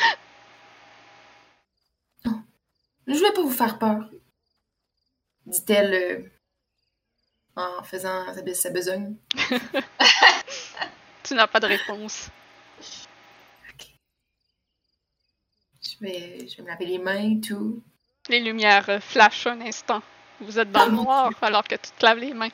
Je 3.06 3.20
vais 3.20 3.34
pas 3.34 3.42
vous 3.42 3.52
faire 3.52 3.78
peur, 3.78 4.10
dit-elle 5.46 5.94
euh, 5.94 6.20
en 7.56 7.84
faisant 7.84 8.26
sa, 8.54 8.70
besogne. 8.70 9.16
Tu 11.24 11.36
n'as 11.36 11.48
pas 11.48 11.60
de 11.60 11.68
réponse. 11.68 12.30
Je 15.82 15.98
vais, 16.00 16.48
je 16.48 16.58
vais 16.58 16.64
me 16.64 16.68
laver 16.68 16.86
les 16.86 16.98
mains, 16.98 17.40
tout. 17.40 17.82
Les 18.30 18.40
lumières 18.40 18.90
euh, 18.90 19.00
flashent 19.00 19.48
un 19.48 19.62
instant. 19.62 20.02
Vous 20.40 20.60
êtes 20.60 20.72
dans 20.72 20.86
Oh 20.86 20.86
le 20.86 20.92
mon 20.92 21.04
noir 21.04 21.32
alors 21.42 21.64
que 21.64 21.76
tu 21.76 21.92
te 21.92 22.06
laves 22.06 22.20
les 22.20 22.34
mains. 22.34 22.50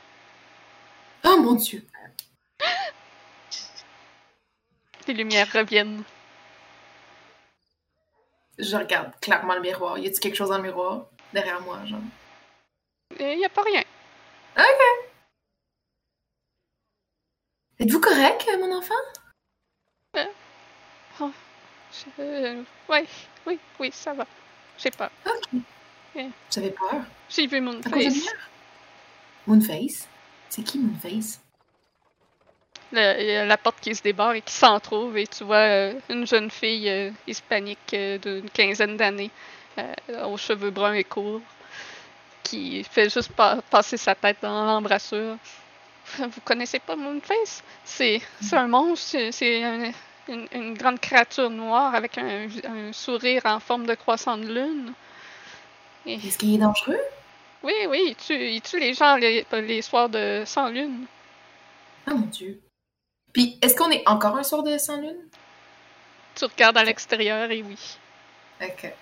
Oh 1.23 1.37
mon 1.41 1.55
dieu! 1.55 1.85
Les 5.07 5.13
lumières 5.13 5.51
reviennent. 5.51 6.03
Je 8.57 8.75
regarde 8.75 9.11
clairement 9.21 9.55
le 9.55 9.61
miroir. 9.61 9.97
Y 9.97 10.07
a-t-il 10.07 10.19
quelque 10.19 10.35
chose 10.35 10.49
dans 10.49 10.57
le 10.57 10.63
miroir? 10.63 11.05
Derrière 11.33 11.61
moi, 11.61 11.83
genre? 11.85 11.99
Il 13.19 13.37
n'y 13.37 13.45
a 13.45 13.49
pas 13.49 13.63
rien. 13.63 13.83
Êtes-vous 17.79 18.01
correct, 18.01 18.45
euh, 18.53 18.57
mon 18.59 18.77
enfant? 18.77 18.93
Je- 21.91 22.05
euh, 22.19 22.61
ouais, 22.87 23.05
oui, 23.47 23.57
oui, 23.79 23.89
ça 23.91 24.13
va. 24.13 24.27
J'ai 24.77 24.91
peur. 24.91 25.09
Ok. 25.25 25.61
J'avais 26.51 26.69
peur? 26.71 27.01
J'ai 27.29 27.47
vu 27.47 27.61
mon 27.61 27.79
À 27.79 27.89
cause 27.89 28.03
de 28.05 28.09
face. 28.11 28.23
moi? 28.25 28.33
Moonface? 29.47 30.07
C'est 30.49 30.63
qui 30.63 30.79
Moonface? 30.79 31.39
Le- 32.91 33.45
la 33.47 33.57
porte 33.57 33.79
qui 33.81 33.93
se 33.93 34.01
débarre 34.01 34.33
et 34.33 34.41
qui 34.41 34.53
s'en 34.53 34.79
trouve 34.79 35.15
et 35.17 35.27
tu 35.27 35.43
vois 35.43 35.57
euh, 35.57 35.93
une 36.09 36.25
jeune 36.25 36.49
fille 36.49 36.89
euh, 36.89 37.11
hispanique 37.27 37.93
euh, 37.93 38.17
d'une 38.17 38.49
quinzaine 38.49 38.97
d'années 38.97 39.31
aux 40.25 40.35
cheveux 40.35 40.71
bruns 40.71 40.93
et 40.93 41.05
courts 41.05 41.39
qui 42.43 42.83
fait 42.83 43.09
juste 43.09 43.31
pa- 43.31 43.59
passer 43.69 43.95
sa 43.95 44.13
tête 44.15 44.37
dans 44.41 44.65
l'embrassure. 44.65 45.37
Vous 46.17 46.41
connaissez 46.43 46.79
pas 46.79 46.95
Moonface? 46.97 47.63
C'est 47.85 48.21
un 48.51 48.67
monstre, 48.67 49.07
c'est- 49.11 49.31
c'est 49.31 49.63
un- 49.63 49.91
une, 50.27 50.47
une 50.51 50.73
grande 50.73 50.99
créature 50.99 51.49
noire 51.49 51.95
avec 51.95 52.17
un, 52.17 52.47
un 52.65 52.91
sourire 52.91 53.43
en 53.45 53.59
forme 53.59 53.85
de 53.85 53.93
croissant 53.95 54.37
de 54.37 54.47
lune. 54.53 54.93
Et- 56.05 56.15
Est-ce 56.15 56.37
qu'il 56.37 56.55
est 56.55 56.57
dangereux? 56.57 56.99
Oui, 57.63 57.73
oui, 57.87 58.03
il 58.07 58.15
tue, 58.15 58.49
il 58.49 58.61
tue 58.61 58.79
les 58.79 58.93
gens 58.93 59.15
les, 59.15 59.45
les 59.51 59.81
soirs 59.81 60.09
de 60.09 60.43
sans 60.45 60.69
lune. 60.69 61.05
Oh 62.07 62.15
mon 62.15 62.27
dieu. 62.27 62.61
Puis, 63.33 63.59
est-ce 63.61 63.75
qu'on 63.75 63.91
est 63.91 64.07
encore 64.07 64.37
un 64.37 64.43
soir 64.43 64.63
de 64.63 64.77
sans 64.77 64.99
lune? 64.99 65.29
Tu 66.35 66.45
regardes 66.45 66.77
à 66.77 66.83
l'extérieur 66.83 67.51
et 67.51 67.61
oui. 67.61 67.97
Ok. 68.61 68.93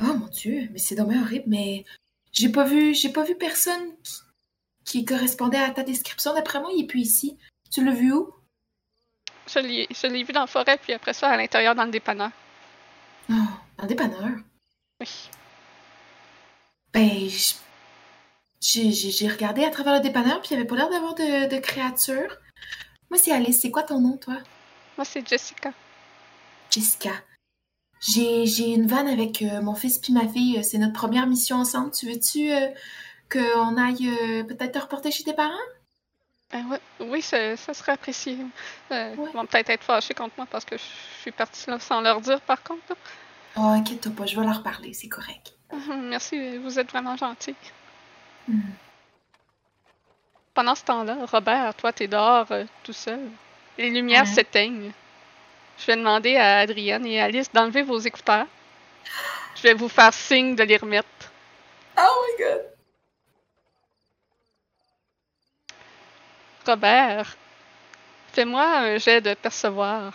Oh 0.00 0.14
mon 0.14 0.26
dieu, 0.26 0.68
mais 0.72 0.78
c'est 0.78 0.96
dommage 0.96 1.22
horrible, 1.22 1.44
mais 1.46 1.84
j'ai 2.32 2.48
pas 2.48 2.64
vu, 2.64 2.94
j'ai 2.94 3.10
pas 3.10 3.22
vu 3.22 3.36
personne 3.36 3.94
qui, 4.02 4.20
qui 4.84 5.04
correspondait 5.04 5.58
à 5.58 5.70
ta 5.70 5.82
description. 5.82 6.34
D'après 6.34 6.60
moi, 6.60 6.70
il 6.74 6.84
est 6.84 6.86
plus 6.86 7.00
ici. 7.00 7.38
Tu 7.70 7.84
l'as 7.84 7.92
vu 7.92 8.12
où? 8.12 8.34
Je 9.46 9.58
l'ai 9.58 9.86
je 9.90 10.06
l'ai 10.06 10.24
vu 10.24 10.32
dans 10.32 10.40
la 10.40 10.46
forêt, 10.46 10.78
puis 10.78 10.92
après 10.94 11.12
ça, 11.12 11.28
à 11.28 11.36
l'intérieur, 11.36 11.74
dans 11.74 11.84
le 11.84 11.90
dépanneur. 11.90 12.30
Oh, 13.30 13.34
dans 13.76 13.82
le 13.82 13.88
dépanneur? 13.88 14.30
Oui. 15.00 15.30
Ben, 16.94 17.28
j'ai 18.60 19.28
regardé 19.28 19.64
à 19.64 19.70
travers 19.70 19.94
le 19.94 20.00
dépanneur, 20.00 20.40
puis 20.40 20.50
il 20.52 20.54
avait 20.54 20.66
pas 20.66 20.76
l'air 20.76 20.88
d'avoir 20.90 21.14
de, 21.14 21.48
de 21.54 21.58
créature. 21.60 22.36
Moi, 23.10 23.18
c'est 23.20 23.32
Alice. 23.32 23.60
C'est 23.60 23.70
quoi 23.70 23.82
ton 23.82 24.00
nom, 24.00 24.16
toi? 24.16 24.38
Moi, 24.96 25.04
c'est 25.04 25.26
Jessica. 25.26 25.72
Jessica. 26.70 27.10
J'ai 28.00 28.72
une 28.74 28.86
vanne 28.86 29.08
avec 29.08 29.42
euh, 29.42 29.60
mon 29.62 29.74
fils 29.74 29.98
puis 29.98 30.12
ma 30.12 30.28
fille. 30.28 30.62
C'est 30.62 30.78
notre 30.78 30.92
première 30.92 31.26
mission 31.26 31.56
ensemble. 31.56 31.90
Tu 31.90 32.06
veux-tu 32.06 32.52
euh, 32.52 32.68
qu'on 33.30 33.76
aille 33.76 34.08
euh, 34.08 34.44
peut-être 34.44 34.72
te 34.72 34.78
reporter 34.78 35.10
chez 35.10 35.24
tes 35.24 35.32
parents? 35.32 35.52
Euh, 36.54 36.62
ouais, 36.70 36.80
oui, 37.00 37.22
ça, 37.22 37.56
ça 37.56 37.72
serait 37.74 37.92
apprécié. 37.92 38.36
Euh, 38.92 39.14
Ouais. 39.16 39.28
Ils 39.32 39.36
vont 39.36 39.46
peut-être 39.46 39.70
être 39.70 39.82
fâchés 39.84 40.14
contre 40.14 40.34
moi 40.36 40.46
parce 40.50 40.64
que 40.64 40.76
je 40.76 40.82
suis 41.22 41.32
partie 41.32 41.68
là 41.70 41.78
sans 41.80 42.00
leur 42.00 42.20
dire, 42.20 42.40
par 42.42 42.62
contre. 42.62 42.82
là. 42.90 42.96
Oh, 43.56 43.60
inquiète-toi 43.62 44.12
pas, 44.12 44.26
je 44.26 44.38
vais 44.38 44.46
leur 44.46 44.62
parler, 44.62 44.92
c'est 44.92 45.08
correct. 45.08 45.54
Merci, 46.02 46.58
vous 46.58 46.78
êtes 46.78 46.90
vraiment 46.90 47.16
gentil. 47.16 47.54
Hmm. 48.48 48.60
Pendant 50.54 50.74
ce 50.74 50.84
temps-là, 50.84 51.16
Robert, 51.30 51.74
toi, 51.74 51.92
t'es 51.92 52.06
dehors 52.06 52.46
euh, 52.52 52.64
tout 52.84 52.92
seul. 52.92 53.20
Les 53.76 53.90
lumières 53.90 54.26
s'éteignent. 54.26 54.92
Je 55.78 55.86
vais 55.86 55.96
demander 55.96 56.36
à 56.36 56.58
Adrienne 56.58 57.04
et 57.06 57.20
Alice 57.20 57.50
d'enlever 57.52 57.82
vos 57.82 57.98
écouteurs. 57.98 58.46
Je 59.56 59.62
vais 59.62 59.74
vous 59.74 59.88
faire 59.88 60.14
signe 60.14 60.54
de 60.54 60.62
les 60.62 60.76
remettre. 60.76 61.08
Oh 61.98 62.02
my 62.02 62.44
god! 62.44 62.62
Robert, 66.66 67.36
fais-moi 68.32 68.64
un 68.64 68.98
jet 68.98 69.20
de 69.20 69.34
percevoir. 69.34 70.12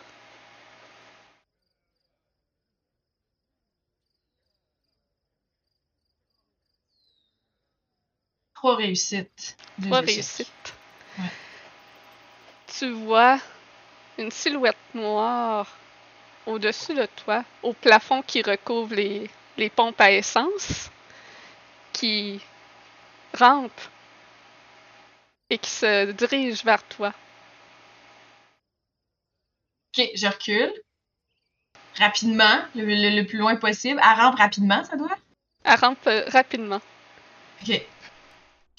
Trois 8.60 8.76
réussites. 8.76 9.56
Trois 9.82 10.02
réussites. 10.02 10.74
Ouais. 11.18 11.26
Tu 12.78 12.92
vois 12.92 13.40
une 14.18 14.32
silhouette 14.32 14.76
noire 14.94 15.66
au-dessus 16.46 16.94
de 16.94 17.06
toi, 17.24 17.46
au 17.64 17.72
plafond 17.72 18.22
qui 18.22 18.42
recouvre 18.42 18.96
les, 18.96 19.30
les 19.58 19.70
pompes 19.70 20.02
à 20.02 20.12
essence, 20.12 20.90
qui 21.94 22.42
rampe 23.34 23.80
et 25.50 25.58
qui 25.58 25.70
se 25.70 26.12
dirige 26.12 26.66
vers 26.66 26.84
toi. 26.84 27.14
Ok, 29.98 30.06
je 30.16 30.28
recule. 30.28 30.74
Rapidement, 31.98 32.60
le, 32.76 32.84
le- 32.84 33.16
le 33.22 33.26
plus 33.26 33.38
loin 33.38 33.56
possible. 33.56 34.02
Elle 34.04 34.20
rampe 34.20 34.36
rapidement, 34.36 34.84
ça 34.84 34.98
doit? 34.98 35.18
Elle 35.64 35.80
rampe 35.80 36.06
euh, 36.08 36.26
rapidement. 36.28 36.82
Ok. 37.62 37.82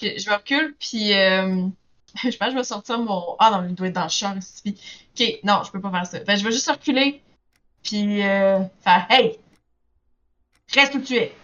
Je 0.01 0.29
me 0.29 0.35
recule, 0.35 0.75
puis 0.79 1.13
euh, 1.13 1.67
je 2.23 2.37
pense 2.37 2.47
que 2.47 2.51
je 2.51 2.57
vais 2.57 2.63
sortir 2.63 2.99
mon. 2.99 3.35
Ah 3.39 3.51
non, 3.51 3.67
il 3.67 3.75
doit 3.75 3.87
être 3.87 3.93
dans 3.93 4.03
le 4.03 4.09
char 4.09 4.35
ici. 4.37 4.77
Ok, 5.15 5.39
non, 5.43 5.61
je 5.65 5.71
peux 5.71 5.81
pas 5.81 5.91
faire 5.91 6.05
ça. 6.05 6.25
Fait 6.25 6.37
je 6.37 6.43
vais 6.43 6.51
juste 6.51 6.69
reculer, 6.69 7.21
puis 7.83 8.23
euh, 8.23 8.59
faire 8.83 9.05
Hey! 9.09 9.37
Reste 10.73 10.95
où 10.95 11.01
tu 11.01 11.15
es! 11.15 11.35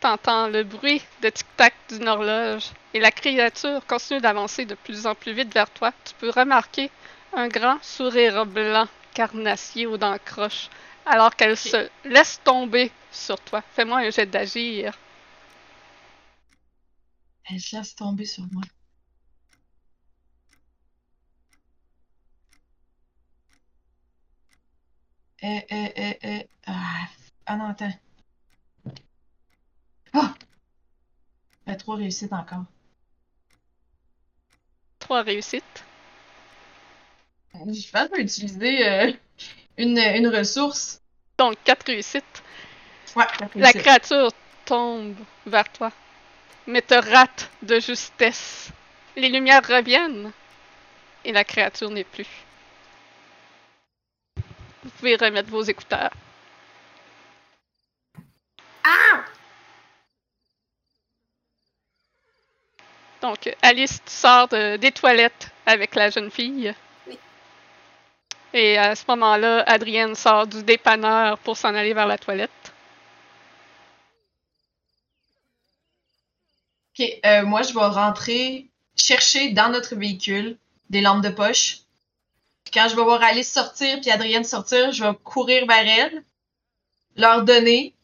T'entends 0.00 0.48
le 0.48 0.62
bruit 0.62 1.02
de 1.22 1.28
tic-tac 1.28 1.74
d'une 1.88 2.06
horloge 2.06 2.70
et 2.94 3.00
la 3.00 3.10
créature 3.10 3.84
continue 3.86 4.20
d'avancer 4.20 4.64
de 4.64 4.76
plus 4.76 5.06
en 5.06 5.14
plus 5.14 5.32
vite 5.32 5.52
vers 5.52 5.70
toi. 5.70 5.92
Tu 6.04 6.14
peux 6.14 6.30
remarquer 6.30 6.90
un 7.34 7.48
grand 7.48 7.82
sourire 7.82 8.46
blanc 8.46 8.86
carnassier 9.14 9.86
aux 9.86 9.96
dents 9.96 10.16
croches 10.24 10.68
alors 11.04 11.34
qu'elle 11.34 11.56
se 11.56 11.88
laisse 12.04 12.40
tomber 12.44 12.92
sur 13.10 13.40
toi. 13.40 13.62
Fais-moi 13.74 13.98
un 13.98 14.10
jet 14.10 14.26
d'agir. 14.26 14.92
Elle 17.50 17.60
se 17.60 17.76
laisse 17.76 17.94
tomber 17.94 18.24
sur 18.24 18.44
moi. 18.52 18.62
Euh, 25.44 25.60
euh, 25.72 25.88
euh, 25.98 26.12
euh. 26.24 26.42
Ah, 26.66 27.06
ah 27.46 27.56
non, 27.56 27.66
attends. 27.66 27.92
Ah! 30.12 30.34
Trois 31.78 31.96
réussites 31.96 32.32
encore. 32.32 32.64
Trois 34.98 35.22
réussites. 35.22 35.84
Je 37.54 37.90
pense 37.90 38.18
utiliser 38.18 38.88
euh, 38.88 39.12
une, 39.76 39.98
une 39.98 40.28
ressource. 40.28 41.00
Donc 41.38 41.56
quatre 41.64 41.86
réussites. 41.86 42.42
Ouais, 43.16 43.24
quatre 43.38 43.54
La 43.58 43.68
réussites. 43.68 43.82
créature 43.82 44.30
tombe 44.64 45.14
vers 45.46 45.70
toi, 45.72 45.92
mais 46.66 46.82
te 46.82 46.94
rate 46.94 47.50
de 47.62 47.80
justesse. 47.80 48.70
Les 49.16 49.28
lumières 49.28 49.66
reviennent 49.66 50.30
et 51.24 51.32
la 51.32 51.44
créature 51.44 51.90
n'est 51.90 52.04
plus. 52.04 52.26
Vous 54.84 54.90
pouvez 54.98 55.16
remettre 55.16 55.50
vos 55.50 55.62
écouteurs. 55.62 56.10
Ah! 58.84 59.24
Donc, 63.20 63.54
Alice, 63.62 64.00
tu 64.04 64.12
sors 64.12 64.48
de- 64.48 64.76
des 64.76 64.92
toilettes 64.92 65.50
avec 65.66 65.94
la 65.94 66.10
jeune 66.10 66.30
fille. 66.30 66.72
Oui. 67.06 67.18
Et 68.52 68.78
à 68.78 68.94
ce 68.94 69.04
moment-là, 69.08 69.62
Adrienne 69.66 70.14
sort 70.14 70.46
du 70.46 70.62
dépanneur 70.62 71.38
pour 71.38 71.56
s'en 71.56 71.74
aller 71.74 71.94
vers 71.94 72.06
la 72.06 72.18
toilette. 72.18 72.50
Ok, 76.98 77.20
euh, 77.24 77.44
moi 77.44 77.62
je 77.62 77.72
vais 77.74 77.80
rentrer, 77.80 78.70
chercher 78.96 79.50
dans 79.52 79.68
notre 79.68 79.94
véhicule 79.94 80.58
des 80.90 81.00
lampes 81.00 81.22
de 81.22 81.28
poche. 81.28 81.80
Puis 82.64 82.72
quand 82.72 82.88
je 82.88 82.96
vais 82.96 83.02
voir 83.02 83.22
Alice 83.22 83.50
sortir 83.50 84.00
puis 84.00 84.10
Adrienne 84.10 84.44
sortir, 84.44 84.90
je 84.90 85.04
vais 85.04 85.14
courir 85.22 85.66
vers 85.66 85.86
elle, 85.86 86.24
leur 87.16 87.44
donner, 87.44 87.94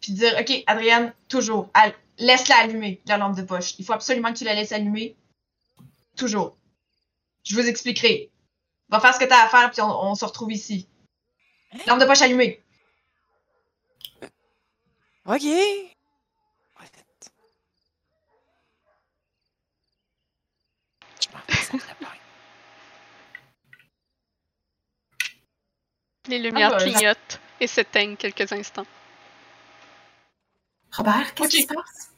puis 0.00 0.12
dire 0.12 0.36
Ok, 0.38 0.62
Adrienne, 0.66 1.12
toujours, 1.28 1.70
laisse-la 2.18 2.56
allumer, 2.58 3.00
la 3.06 3.16
lampe 3.16 3.36
de 3.36 3.42
poche. 3.42 3.74
Il 3.78 3.84
faut 3.84 3.94
absolument 3.94 4.32
que 4.32 4.38
tu 4.38 4.44
la 4.44 4.54
laisses 4.54 4.72
allumer. 4.72 5.16
Toujours. 6.16 6.56
Je 7.44 7.54
vous 7.54 7.66
expliquerai. 7.66 8.30
Va 8.90 9.00
faire 9.00 9.14
ce 9.14 9.20
que 9.20 9.24
t'as 9.24 9.44
à 9.44 9.48
faire 9.48 9.70
puis 9.70 9.82
on 9.82 10.14
se 10.14 10.24
retrouve 10.24 10.52
ici. 10.52 10.86
Lampe 11.86 12.00
de 12.00 12.06
poche 12.06 12.22
allumée. 12.22 12.60
OK. 15.26 15.46
Je 21.48 21.72
m'en 21.72 21.78
vais. 21.78 21.84
Les 26.28 26.38
lumières 26.38 26.70
bah, 26.70 26.78
ça- 26.78 26.84
clignotent 26.84 27.40
et 27.60 27.66
s'éteignent 27.66 28.16
quelques 28.16 28.52
instants. 28.52 28.86
Robert, 30.92 31.34
qu'est-ce 31.34 31.48
Ok. 31.48 31.52
qui 31.54 31.62
se 31.62 31.66
passe? 31.68 32.10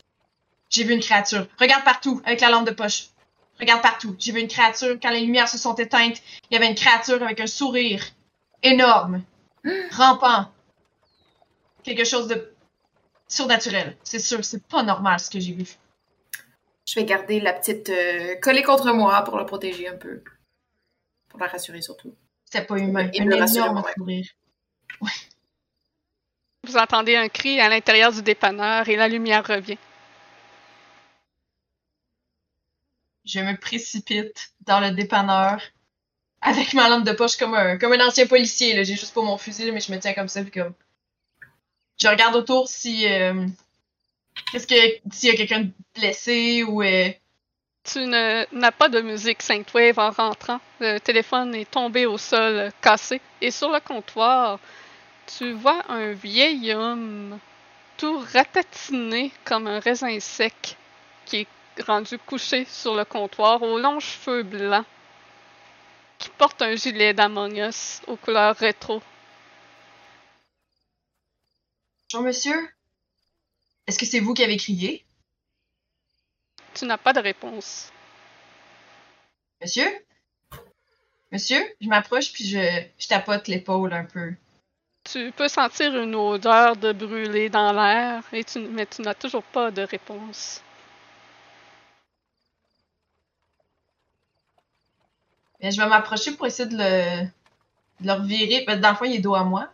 J'ai 0.70 0.84
vu 0.84 0.94
une 0.94 1.00
créature. 1.00 1.46
Regarde 1.58 1.84
partout 1.84 2.20
avec 2.24 2.40
la 2.40 2.50
lampe 2.50 2.66
de 2.66 2.72
poche. 2.72 3.08
Regarde 3.60 3.82
partout. 3.82 4.16
J'ai 4.18 4.32
vu 4.32 4.40
une 4.40 4.48
créature. 4.48 4.96
Quand 5.00 5.10
les 5.10 5.20
lumières 5.20 5.48
se 5.48 5.58
sont 5.58 5.74
éteintes, 5.74 6.20
il 6.50 6.54
y 6.54 6.56
avait 6.56 6.68
une 6.68 6.74
créature 6.74 7.22
avec 7.22 7.40
un 7.40 7.46
sourire 7.46 8.02
énorme, 8.62 9.22
rampant. 9.92 10.50
Quelque 11.84 12.04
chose 12.04 12.28
de 12.28 12.54
surnaturel. 13.28 13.96
C'est 14.02 14.18
sûr, 14.18 14.44
c'est 14.44 14.62
pas 14.66 14.82
normal 14.82 15.20
ce 15.20 15.30
que 15.30 15.38
j'ai 15.40 15.52
vu. 15.52 15.66
Je 16.86 16.94
vais 16.98 17.04
garder 17.04 17.40
la 17.40 17.52
petite 17.52 17.88
euh, 17.90 18.34
collée 18.36 18.62
contre 18.62 18.92
moi 18.92 19.22
pour 19.22 19.36
la 19.36 19.44
protéger 19.44 19.88
un 19.88 19.96
peu. 19.96 20.22
Pour 21.28 21.38
la 21.40 21.46
rassurer 21.46 21.80
surtout. 21.80 22.14
C'était 22.44 22.64
pas 22.66 22.76
humain. 22.78 23.08
Et 23.14 23.24
me 23.24 23.36
rassurer 23.36 23.68
sourire. 23.96 24.28
Vous 26.64 26.76
entendez 26.76 27.16
un 27.16 27.28
cri 27.28 27.60
à 27.60 27.68
l'intérieur 27.68 28.12
du 28.12 28.22
dépanneur 28.22 28.88
et 28.88 28.96
la 28.96 29.08
lumière 29.08 29.46
revient. 29.46 29.78
Je 33.24 33.40
me 33.40 33.56
précipite 33.56 34.52
dans 34.62 34.80
le 34.80 34.90
dépanneur 34.90 35.62
avec 36.40 36.74
ma 36.74 36.88
lampe 36.88 37.04
de 37.04 37.12
poche 37.12 37.36
comme 37.36 37.54
un, 37.54 37.78
comme 37.78 37.92
un 37.92 38.06
ancien 38.06 38.26
policier. 38.26 38.74
là. 38.74 38.82
J'ai 38.82 38.96
juste 38.96 39.14
pas 39.14 39.22
mon 39.22 39.38
fusil, 39.38 39.70
mais 39.72 39.80
je 39.80 39.92
me 39.92 39.98
tiens 39.98 40.14
comme 40.14 40.28
ça. 40.28 40.42
Puis 40.42 40.50
comme... 40.50 40.74
Je 42.00 42.08
regarde 42.08 42.34
autour 42.34 42.68
si. 42.68 43.06
euh, 43.08 43.46
Qu'est-ce 44.50 44.66
que. 44.66 44.74
S'il 45.12 45.30
y 45.30 45.32
a 45.32 45.36
quelqu'un 45.36 45.60
de 45.60 45.70
blessé 45.94 46.62
ou. 46.62 46.82
euh, 46.82 47.10
Tu 47.84 48.06
n'as 48.06 48.70
pas 48.72 48.88
de 48.88 49.00
musique 49.00 49.42
Synthwave 49.42 49.98
en 49.98 50.10
rentrant. 50.10 50.60
Le 50.80 50.98
téléphone 50.98 51.54
est 51.54 51.70
tombé 51.70 52.06
au 52.06 52.18
sol, 52.18 52.54
euh, 52.56 52.70
cassé. 52.80 53.20
Et 53.40 53.50
sur 53.50 53.70
le 53.70 53.80
comptoir, 53.80 54.58
tu 55.38 55.52
vois 55.52 55.82
un 55.90 56.12
vieil 56.12 56.72
homme 56.72 57.38
tout 57.96 58.18
ratatiné 58.32 59.32
comme 59.44 59.66
un 59.66 59.80
raisin 59.80 60.18
sec 60.20 60.76
qui 61.26 61.38
est 61.78 61.82
rendu 61.82 62.18
couché 62.18 62.64
sur 62.66 62.94
le 62.94 63.04
comptoir 63.04 63.62
aux 63.62 63.78
longs 63.78 64.00
cheveux 64.00 64.42
blancs 64.42 64.86
qui 66.18 66.28
porte 66.30 66.62
un 66.62 66.74
gilet 66.76 67.14
d'Among 67.14 67.56
Us 67.56 68.00
aux 68.06 68.16
couleurs 68.16 68.56
rétro. 68.56 69.02
Bonjour, 72.12 72.26
monsieur. 72.26 72.68
Est-ce 73.86 73.98
que 73.98 74.06
c'est 74.06 74.20
vous 74.20 74.34
qui 74.34 74.44
avez 74.44 74.56
crié? 74.56 75.04
Tu 76.74 76.86
n'as 76.86 76.98
pas 76.98 77.12
de 77.12 77.20
réponse. 77.20 77.92
Monsieur? 79.60 79.90
Monsieur? 81.30 81.62
Je 81.80 81.88
m'approche 81.88 82.32
puis 82.32 82.44
je, 82.46 82.82
je 82.98 83.08
tapote 83.08 83.48
l'épaule 83.48 83.92
un 83.92 84.04
peu. 84.04 84.34
Tu 85.04 85.32
peux 85.32 85.48
sentir 85.48 86.00
une 86.00 86.14
odeur 86.14 86.76
de 86.76 86.92
brûlé 86.92 87.48
dans 87.48 87.72
l'air, 87.72 88.22
et 88.32 88.44
tu, 88.44 88.60
mais 88.60 88.86
tu 88.86 89.02
n'as 89.02 89.14
toujours 89.14 89.42
pas 89.42 89.70
de 89.72 89.82
réponse. 89.82 90.62
Je 95.60 95.80
vais 95.80 95.88
m'approcher 95.88 96.32
pour 96.32 96.46
essayer 96.46 96.68
de 96.68 96.76
le, 96.76 97.24
de 98.00 98.06
le 98.06 98.12
revirer. 98.12 98.64
Ben, 98.64 98.80
dans 98.80 98.90
le 98.90 98.96
fond, 98.96 99.04
il 99.04 99.14
est 99.16 99.20
dos 99.20 99.34
à 99.34 99.44
moi. 99.44 99.68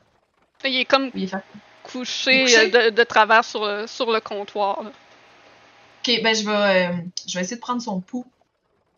Il 0.65 0.77
est 0.77 0.85
comme 0.85 1.11
Il 1.15 1.25
est 1.25 1.29
fa- 1.29 1.43
couché, 1.93 2.43
Couché? 2.43 2.75
euh, 2.75 2.91
de, 2.91 2.97
de 2.97 3.03
travers 3.05 3.45
sur, 3.45 3.65
le- 3.65 3.87
sur 3.87 4.11
le 4.11 4.21
comptoir. 4.21 4.83
là. 4.83 4.91
Ok, 6.01 6.23
ben 6.23 6.35
je 6.35 6.45
vais, 6.45 6.87
euh, 6.87 6.93
je 7.27 7.35
vais 7.35 7.41
essayer 7.45 7.57
de 7.57 7.61
prendre 7.61 7.83
son 7.83 8.01
pouls. 8.01 8.27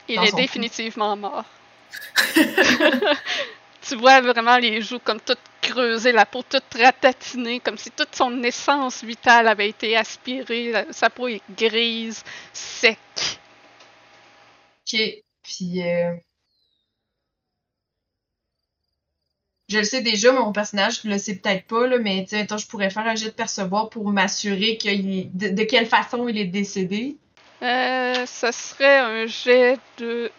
Il 0.08 0.22
est 0.22 0.34
définitivement 0.36 1.16
mort. 1.16 1.44
tu 3.82 3.96
vois 3.96 4.20
vraiment 4.20 4.56
les 4.58 4.82
joues 4.82 4.98
comme 4.98 5.20
toutes 5.20 5.38
creusées, 5.62 6.12
la 6.12 6.26
peau 6.26 6.42
toute 6.42 6.62
ratatinée, 6.78 7.60
comme 7.60 7.78
si 7.78 7.90
toute 7.90 8.14
son 8.14 8.42
essence 8.42 9.02
vitale 9.04 9.48
avait 9.48 9.68
été 9.68 9.96
aspirée. 9.96 10.72
La- 10.72 10.92
sa 10.92 11.10
peau 11.10 11.28
est 11.28 11.42
grise, 11.56 12.22
sec. 12.52 12.98
Ok. 14.86 15.00
Puis. 15.42 15.82
euh, 15.82 16.12
Je 19.70 19.78
le 19.78 19.84
sais 19.84 20.00
déjà, 20.02 20.32
mon 20.32 20.50
personnage 20.52 21.04
le 21.04 21.16
sait 21.16 21.36
peut-être 21.36 21.64
pas, 21.66 21.86
là, 21.86 21.98
mais 21.98 22.24
tu 22.24 22.30
sais, 22.30 22.40
attends, 22.40 22.58
je 22.58 22.66
pourrais 22.66 22.90
faire 22.90 23.06
un 23.06 23.14
jet 23.14 23.26
de 23.26 23.34
percevoir 23.34 23.88
pour 23.88 24.10
m'assurer 24.10 24.76
est- 25.20 25.30
de, 25.32 25.50
de 25.50 25.62
quelle 25.62 25.86
façon 25.86 26.26
il 26.26 26.36
est 26.38 26.46
décédé. 26.46 27.16
Euh, 27.62 28.26
ça 28.26 28.50
serait 28.50 28.98
un 28.98 29.26
jet 29.26 29.78
de 29.98 30.32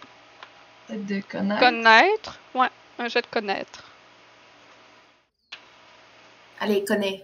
de 0.90 1.22
connaître. 1.22 1.60
connaître. 1.62 2.40
Ouais, 2.54 2.68
un 3.00 3.08
jet 3.08 3.22
de 3.22 3.28
connaître. 3.28 3.90
Allez, 6.60 6.84
connais. 6.84 7.24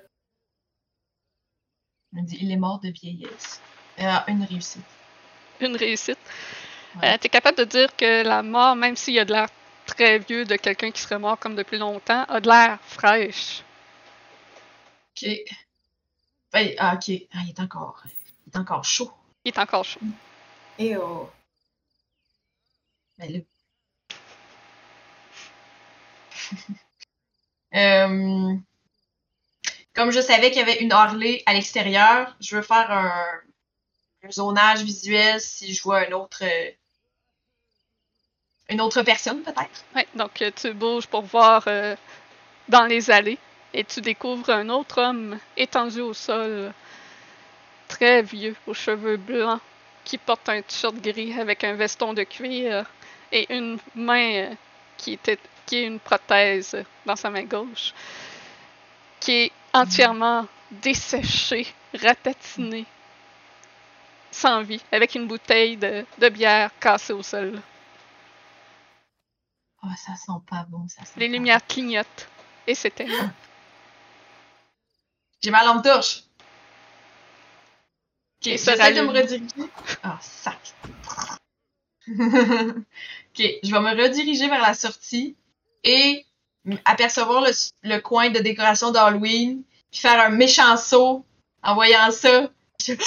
Il 2.14 2.24
dit, 2.24 2.38
il 2.42 2.52
est 2.52 2.56
mort 2.58 2.80
de 2.80 2.90
vieillesse. 2.90 3.62
Ah, 4.00 4.24
une 4.30 4.44
réussite. 4.44 4.82
Une 5.60 5.76
réussite. 5.76 6.18
Ouais. 7.02 7.14
Euh, 7.14 7.18
T'es 7.20 7.28
capable 7.30 7.58
de 7.58 7.66
dire 7.66 7.94
que 7.98 8.24
la 8.24 8.44
mort, 8.44 8.76
même 8.78 8.96
s'il 8.96 9.16
y 9.16 9.20
a 9.20 9.26
de 9.26 9.34
l'air 9.34 9.48
très 9.98 10.20
vieux 10.20 10.46
de 10.46 10.56
quelqu'un 10.58 10.92
qui 10.92 11.02
serait 11.02 11.20
mort 11.20 11.40
comme 11.40 11.56
depuis 11.56 11.78
longtemps, 11.80 12.24
a 12.26 12.40
de 12.40 12.48
l'air 12.48 12.80
fraîche. 12.84 13.64
Ok. 15.12 15.26
Ben, 16.52 16.74
ah, 16.78 16.96
ok. 16.96 17.10
Ah, 17.34 17.40
il 17.44 17.50
est 17.50 17.60
encore. 17.60 18.04
Il 18.46 18.50
est 18.54 18.58
encore 18.58 18.84
chaud. 18.86 19.12
Il 19.44 19.50
est 19.50 19.58
encore 19.60 19.86
chaud. 19.86 20.02
Et 20.80 20.98
oh. 20.98 21.30
Ben 23.18 23.32
là. 23.32 23.40
Euh, 27.76 28.56
comme 29.94 30.12
je 30.12 30.22
savais 30.22 30.52
qu'il 30.52 30.60
y 30.60 30.62
avait 30.62 30.80
une 30.82 30.92
Harley 30.94 31.44
à 31.46 31.54
l'extérieur, 31.54 32.36
je 32.40 32.56
veux 32.56 32.62
faire 32.62 32.92
un, 32.92 33.42
un 34.24 34.32
zonage 34.32 34.84
visuel 34.84 35.42
si 35.42 35.74
je 35.74 35.82
vois 35.84 36.08
un 36.08 36.12
autre. 36.14 36.44
euh, 36.44 36.72
une 38.70 38.82
autre 38.82 39.02
personne, 39.04 39.42
peut-être? 39.44 39.86
Ouais, 39.96 40.08
donc 40.16 40.42
euh, 40.42 40.52
tu 40.54 40.74
bouges 40.74 41.08
pour 41.08 41.22
voir 41.22 41.64
euh, 41.68 41.96
dans 42.68 42.86
les 42.86 43.10
allées 43.10 43.38
et 43.74 43.84
tu 43.84 44.02
découvres 44.02 44.50
un 44.50 44.70
autre 44.70 45.02
homme 45.02 45.40
étendu 45.56 46.02
au 46.02 46.14
sol, 46.14 46.74
très 47.88 48.22
vieux, 48.22 48.56
aux 48.66 48.74
cheveux 48.74 49.18
blancs, 49.18 49.62
qui 50.04 50.18
porte 50.18 50.50
un 50.50 50.62
t-shirt 50.62 50.96
gris 50.96 51.40
avec 51.40 51.64
un 51.64 51.74
veston 51.74 52.14
de 52.14 52.24
cuir 52.24 52.86
et 53.32 53.54
une 53.54 53.78
main 53.96 54.34
euh, 54.34 54.54
qui, 54.98 55.14
était, 55.14 55.40
qui 55.66 55.78
est 55.78 55.86
une 55.86 56.00
prothèse 56.00 56.84
dans 57.06 57.16
sa 57.16 57.30
main 57.30 57.44
gauche, 57.44 57.94
qui 59.22 59.32
est 59.44 59.52
entièrement 59.74 60.46
desséchée, 60.72 61.68
ratatinée, 61.94 62.86
sans 64.30 64.62
vie, 64.62 64.82
avec 64.92 65.16
une 65.16 65.26
bouteille 65.28 65.78
de 65.78 66.30
bière 66.30 66.70
cassée 66.82 67.14
au 67.14 67.24
sol. 67.24 67.62
Oh, 69.88 69.94
ça 69.96 70.16
sent 70.16 70.40
pas 70.50 70.66
bon, 70.70 70.88
ça 70.88 71.06
sent 71.06 71.14
Les 71.18 71.28
pas 71.28 71.34
lumières 71.34 71.66
clignotent 71.66 72.28
et 72.66 72.76
s'éteignent. 72.76 73.10
bon. 73.22 73.30
J'ai 75.42 75.52
ma 75.52 75.64
lampe 75.64 75.84
torche. 75.84 76.24
Ok, 78.40 78.52
j'essaie 78.52 78.94
de 78.94 79.02
me 79.02 79.14
rediriger. 79.14 79.72
Ah, 80.04 80.18
sac. 80.22 80.74
ok, 82.10 82.16
je 83.64 83.72
vais 83.72 83.80
me 83.80 84.02
rediriger 84.02 84.48
vers 84.50 84.62
la 84.62 84.74
sortie 84.74 85.36
et 85.84 86.26
apercevoir 86.86 87.46
le, 87.84 88.00
coin 88.00 88.30
de 88.30 88.40
décoration 88.40 88.92
d'Halloween, 88.92 89.64
puis 89.92 90.02
faire 90.02 90.22
un 90.22 90.30
méchant 90.30 90.76
saut 90.76 91.26
en 91.64 91.76
voyant 91.76 92.12
ça. 92.12 92.50
Je- 92.86 92.94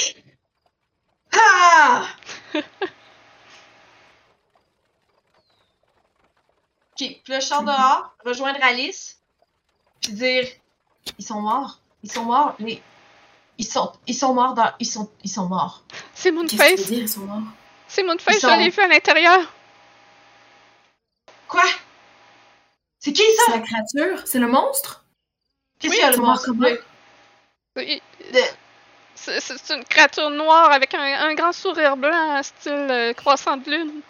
Ah! 1.33 2.09
puis 7.09 7.33
là, 7.33 7.41
je 7.41 7.47
sors 7.47 7.63
dehors, 7.63 8.15
rejoindre 8.25 8.59
Alice, 8.63 9.19
puis 10.01 10.13
dire 10.13 10.47
Ils 11.19 11.25
sont 11.25 11.41
morts. 11.41 11.79
Ils 12.03 12.11
sont 12.13 12.25
morts. 12.25 12.55
Les... 12.59 12.83
Ils 13.59 13.67
sont, 13.67 13.93
ils 14.07 14.15
sont 14.15 14.33
morts 14.35 14.55
dans. 14.55 14.71
Ils 14.79 14.87
sont, 14.87 15.11
ils 15.23 15.31
sont 15.31 15.47
morts. 15.47 15.83
C'est 16.15 16.31
Qu'est-ce 16.33 16.43
que 16.43 16.49
tu 16.49 16.57
Moonface! 16.57 16.79
veux 16.81 16.85
dire, 16.95 17.03
ils 17.05 17.09
sont 17.09 17.21
morts? 17.21 17.43
C'est 17.89 18.03
Moonface, 18.03 18.35
Ils 18.37 18.41
je 18.41 18.47
sont- 18.47 18.57
l'ai 18.57 18.69
vu 18.71 18.83
à 18.83 18.87
l'intérieur! 18.89 19.53
Quoi? 21.49 21.65
C'est 22.99 23.13
qui 23.13 23.23
C'est 23.23 23.51
ça? 23.51 23.59
la 23.59 23.61
créature? 23.61 24.27
C'est 24.27 24.39
le 24.39 24.47
monstre? 24.47 25.05
Qu'est-ce 25.79 25.93
Oui, 25.93 25.99
qu'il 25.99 26.07
y 26.07 26.09
a 26.09 26.13
le 26.17 26.23
monstre? 26.23 26.51
Oui, 27.77 28.03
De- 28.33 28.39
C'est 29.15 29.41
c'est 29.41 29.75
une 29.75 29.85
créature 29.85 30.31
noire 30.31 30.71
avec 30.71 30.95
un, 30.95 31.01
un 31.03 31.35
grand 31.35 31.53
sourire 31.53 31.97
blanc, 31.97 32.43
style 32.43 32.73
euh, 32.73 33.13
croissant 33.15 33.57
de 33.57 33.71
lune. 33.71 34.01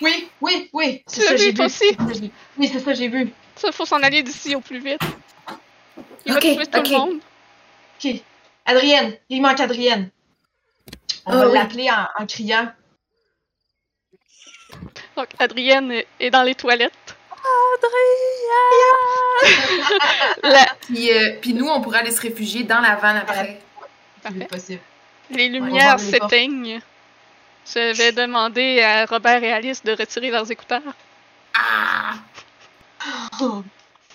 Oui, 0.00 0.28
oui, 0.40 0.70
oui. 0.72 1.02
C'est 1.06 1.20
Tu 1.20 1.20
l'as 1.22 1.26
ça, 1.28 1.34
vu, 1.34 1.40
j'ai 1.40 1.54
toi 1.54 1.66
vu. 1.66 1.72
aussi? 1.72 1.84
C'est 1.88 1.96
ça, 1.96 2.12
j'ai- 2.20 2.30
Oui, 2.56 2.70
c'est 2.72 2.80
ça, 2.80 2.94
j'ai 2.94 3.08
vu. 3.08 3.32
Ça, 3.56 3.72
faut 3.72 3.84
s'en 3.84 4.02
aller 4.02 4.22
d'ici 4.22 4.54
au 4.54 4.60
plus 4.60 4.78
vite. 4.78 5.00
Il 6.24 6.32
va 6.34 6.40
tuer 6.40 6.56
tout 6.66 6.78
ok. 6.78 6.88
le 6.88 6.96
monde. 6.98 7.20
Ok. 8.04 8.14
Adrienne, 8.66 9.16
il 9.28 9.42
manque 9.42 9.60
Adrienne. 9.60 10.10
On 11.26 11.32
Ah 11.32 11.36
va 11.36 11.46
oui. 11.48 11.54
l'appeler 11.54 11.90
en, 11.90 12.22
en 12.22 12.26
criant. 12.26 12.68
Donc, 15.16 15.28
Adrienne 15.38 15.90
est, 15.90 16.06
est 16.20 16.30
dans 16.30 16.42
les 16.42 16.54
toilettes. 16.54 16.92
La- 20.42 20.66
Puis, 20.86 21.10
euh, 21.12 21.36
puis 21.40 21.54
nous, 21.54 21.66
on 21.68 21.80
pourrait 21.80 22.00
aller 22.00 22.10
se 22.10 22.20
réfugier 22.20 22.64
dans 22.64 22.80
la 22.80 22.96
vanne 22.96 23.16
après. 23.16 23.60
C'est 24.22 24.48
possible. 24.48 24.80
les 25.30 25.48
lumières 25.48 25.98
s'éteignent. 26.00 26.80
Je 27.66 27.96
vais 27.96 28.12
demander 28.12 28.80
à 28.80 29.06
Robert 29.06 29.42
et 29.42 29.52
Alice 29.52 29.82
de 29.82 29.92
retirer 29.92 30.30
leurs 30.30 30.50
écouteurs. 30.50 30.82
Ah! 31.54 32.14
Oh. 33.40 33.62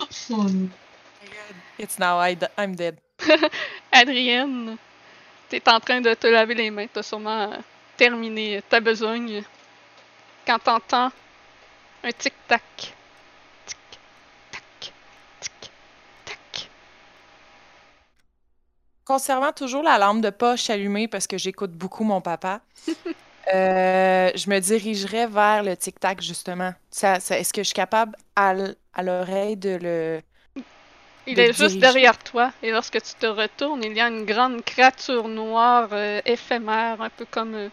Oh. 0.00 0.46
It's 1.78 1.98
now 1.98 2.18
I 2.18 2.36
I'm 2.58 2.74
dead. 2.74 2.98
Adrienne, 3.92 4.76
t'es 5.48 5.62
en 5.68 5.80
train 5.80 6.00
de 6.00 6.14
te 6.14 6.26
laver 6.26 6.54
les 6.54 6.70
mains. 6.70 6.86
T'as 6.92 7.02
sûrement 7.02 7.52
euh, 7.52 7.56
terminé 7.96 8.62
ta 8.68 8.80
besogne. 8.80 9.42
Quand 10.46 10.58
t'entends 10.58 11.10
un 12.02 12.12
tic-tac. 12.12 12.62
Tic-tac. 13.66 14.92
Tic-tac. 15.40 16.70
Conservant 19.04 19.52
toujours 19.52 19.82
la 19.82 19.98
lampe 19.98 20.20
de 20.20 20.30
poche 20.30 20.70
allumée 20.70 21.08
parce 21.08 21.26
que 21.26 21.38
j'écoute 21.38 21.72
beaucoup 21.72 22.04
mon 22.04 22.20
papa, 22.20 22.60
euh, 23.52 24.30
je 24.34 24.50
me 24.50 24.58
dirigerais 24.60 25.26
vers 25.26 25.62
le 25.62 25.76
tic-tac, 25.76 26.20
justement. 26.22 26.72
Ça, 26.90 27.20
ça- 27.20 27.38
Est-ce 27.38 27.52
que 27.52 27.62
je 27.62 27.68
suis 27.68 27.74
capable 27.74 28.16
à, 28.36 28.54
l'oreille 29.02 29.56
de 29.56 29.78
le. 29.80 30.22
Il 31.26 31.38
de 31.38 31.42
est 31.42 31.52
juste 31.52 31.78
diriger? 31.78 31.78
derrière 31.80 32.16
toi, 32.16 32.50
et 32.62 32.70
lorsque 32.70 33.02
tu 33.02 33.14
te 33.16 33.26
retournes, 33.26 33.84
il 33.84 33.92
y 33.92 34.00
a 34.00 34.08
une 34.08 34.24
grande 34.24 34.64
créature 34.64 35.28
noire 35.28 35.90
euh, 35.92 36.22
éphémère, 36.24 37.02
un 37.02 37.10
peu 37.10 37.26
comme 37.26 37.54
euh, 37.54 37.68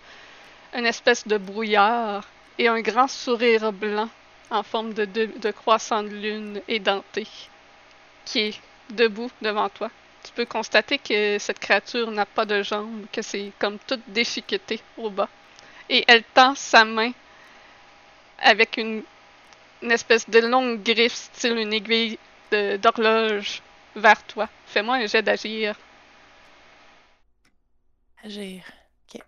une 0.74 0.86
espèce 0.86 1.28
de 1.28 1.38
brouillard, 1.38 2.28
et 2.60 2.68
un 2.70 2.82
grand 2.82 3.08
sourire 3.10 3.74
blanc 3.74 4.10
en 4.52 4.64
forme 4.64 4.94
de, 4.94 5.06
de, 5.06 5.28
de 5.28 5.52
croissant 5.52 6.04
de 6.04 6.10
lune 6.10 6.62
édenté, 6.68 7.28
qui 8.26 8.40
est 8.40 8.62
debout 8.90 9.32
devant 9.42 9.70
toi. 9.70 9.92
Tu 10.24 10.32
peux 10.34 10.46
constater 10.46 10.98
que 11.00 11.38
cette 11.40 11.60
créature 11.60 12.12
n'a 12.12 12.26
pas 12.26 12.46
de 12.46 12.64
jambes, 12.64 13.06
que 13.12 13.22
c'est 13.22 13.54
comme 13.60 13.80
toute 13.80 14.04
déchiquetée 14.08 14.82
au 14.98 15.10
bas. 15.12 15.30
Et 15.92 16.06
elle 16.08 16.24
tend 16.24 16.56
sa 16.56 16.86
main 16.86 17.12
avec 18.40 18.78
une, 18.78 19.04
espèce 19.82 20.30
de 20.30 20.40
longue 20.40 20.82
griffe, 20.82 21.14
style 21.14 21.58
une 21.58 21.74
aiguille 21.74 22.18
d'horloge 22.50 23.62
vers 23.98 24.24
toi. 24.26 24.48
Fais-moi 24.68 24.96
un 24.96 25.06
jet 25.08 25.22
d'agir. 25.22 25.76
Agir. 28.24 28.64
Ok. 29.14 29.22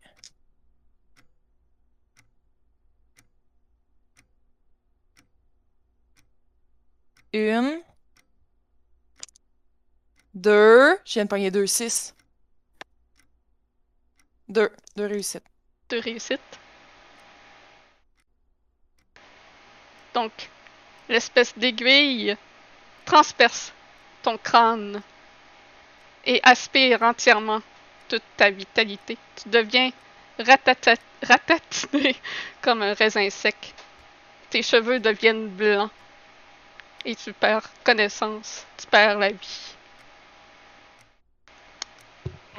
Une. 7.33 7.81
Deux. 10.33 10.97
Je 11.03 11.13
viens 11.13 11.25
de 11.25 11.49
deux, 11.49 11.67
six. 11.67 12.15
Deux. 14.47 14.69
Deux 14.95 15.07
réussites. 15.07 15.52
De 15.93 15.99
réussite. 16.01 16.59
Donc, 20.13 20.31
l'espèce 21.09 21.57
d'aiguille 21.57 22.35
transperce 23.05 23.73
ton 24.21 24.37
crâne 24.37 25.01
et 26.25 26.39
aspire 26.43 27.01
entièrement 27.01 27.61
toute 28.07 28.23
ta 28.37 28.49
vitalité. 28.49 29.17
Tu 29.35 29.49
deviens 29.49 29.91
ratata- 30.39 30.97
ratatiné 31.21 32.15
comme 32.61 32.81
un 32.81 32.93
raisin 32.93 33.29
sec. 33.29 33.73
Tes 34.49 34.61
cheveux 34.63 34.99
deviennent 34.99 35.47
blancs 35.49 35.89
et 37.05 37.15
tu 37.15 37.33
perds 37.33 37.69
connaissance, 37.83 38.65
tu 38.77 38.87
perds 38.87 39.17
la 39.19 39.29
vie. 39.29 39.75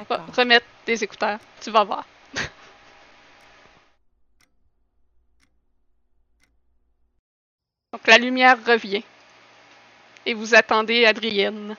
Va 0.09 0.25
remettre 0.35 0.65
des 0.85 1.03
écouteurs, 1.03 1.39
tu 1.61 1.71
vas 1.71 1.83
voir. 1.85 2.05
Donc 7.95 8.07
la 8.07 8.17
lumière 8.17 8.57
revient. 8.65 9.03
Et 10.25 10.33
vous 10.33 10.53
attendez 10.53 11.05
Adrienne 11.05 11.77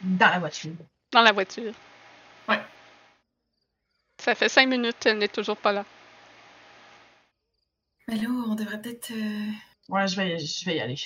Dans 0.00 0.30
la 0.30 0.38
voiture. 0.38 0.72
dans 1.12 1.20
la 1.20 1.32
voiture. 1.32 1.74
Ouais. 2.48 2.58
Ça 4.22 4.34
fait 4.34 4.48
cinq 4.48 4.66
minutes, 4.68 5.04
elle 5.04 5.18
n'est 5.18 5.28
toujours 5.28 5.58
pas 5.58 5.72
là. 5.72 5.84
Là, 8.08 8.14
on 8.48 8.54
devrait 8.54 8.80
peut-être. 8.80 9.10
euh, 9.10 9.50
Ouais, 9.90 10.08
je 10.08 10.16
vais, 10.16 10.38
je 10.38 10.64
vais 10.64 10.76
y 10.76 10.80
aller. 10.80 10.96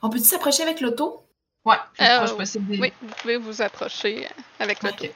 On 0.00 0.10
peut-tu 0.10 0.24
s'approcher 0.26 0.62
avec 0.62 0.80
l'auto? 0.80 1.26
Ouais, 1.64 1.74
plus 1.94 2.06
Euh, 2.06 2.18
proche 2.18 2.36
possible. 2.36 2.66
des- 2.70 2.78
Oui, 2.80 2.92
vous 3.02 3.14
pouvez 3.16 3.36
vous 3.36 3.60
approcher 3.62 4.28
avec 4.60 4.80
le 4.84 4.90
Ok, 4.90 5.10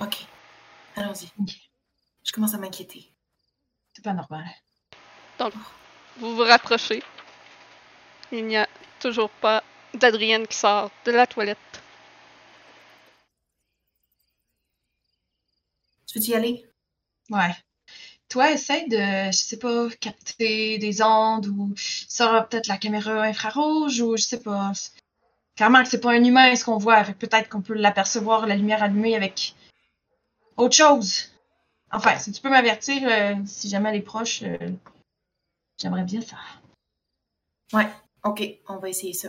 Ok. 0.00 0.16
Allons-y. 0.96 1.26
Ok. 1.38 1.50
Je 2.24 2.32
commence 2.32 2.54
à 2.54 2.58
m'inquiéter. 2.58 3.12
c'est 3.92 4.02
pas 4.02 4.14
normal. 4.14 4.44
Vous 6.16 6.34
vous 6.36 6.42
rapprochez. 6.44 7.02
Il 8.32 8.46
n'y 8.46 8.56
a 8.56 8.68
toujours 9.00 9.30
pas 9.30 9.64
d'Adrienne 9.94 10.46
qui 10.46 10.56
sort 10.56 10.90
de 11.04 11.10
la 11.10 11.26
toilette. 11.26 11.58
Tu 16.06 16.18
veux 16.18 16.24
y 16.26 16.34
aller? 16.34 16.66
Ouais. 17.30 17.54
Toi, 18.28 18.52
essaye 18.52 18.88
de, 18.88 19.32
je 19.32 19.36
sais 19.36 19.58
pas, 19.58 19.88
capter 20.00 20.78
des 20.78 21.02
ondes 21.02 21.46
ou 21.48 21.74
ça 21.76 22.46
peut-être 22.48 22.68
la 22.68 22.78
caméra 22.78 23.22
infrarouge 23.22 24.00
ou 24.00 24.16
je 24.16 24.22
sais 24.22 24.40
pas. 24.40 24.72
Clairement 25.56 25.82
que 25.82 25.88
c'est 25.88 26.00
pas 26.00 26.12
un 26.12 26.24
humain 26.24 26.54
ce 26.54 26.64
qu'on 26.64 26.78
voit, 26.78 27.02
peut-être 27.04 27.48
qu'on 27.48 27.62
peut 27.62 27.74
l'apercevoir, 27.74 28.46
la 28.46 28.56
lumière 28.56 28.82
allumée 28.82 29.16
avec 29.16 29.54
autre 30.56 30.74
chose. 30.76 31.32
Enfin, 31.90 32.16
si 32.18 32.30
tu 32.30 32.40
peux 32.40 32.50
m'avertir 32.50 33.02
euh, 33.04 33.34
si 33.46 33.68
jamais 33.68 33.90
elle 33.90 33.96
est 33.96 34.02
proche, 34.02 34.42
euh, 34.42 34.70
j'aimerais 35.80 36.04
bien 36.04 36.20
ça. 36.20 36.36
Ok, 38.24 38.42
on 38.68 38.76
va 38.76 38.88
essayer 38.88 39.12
ça. 39.12 39.28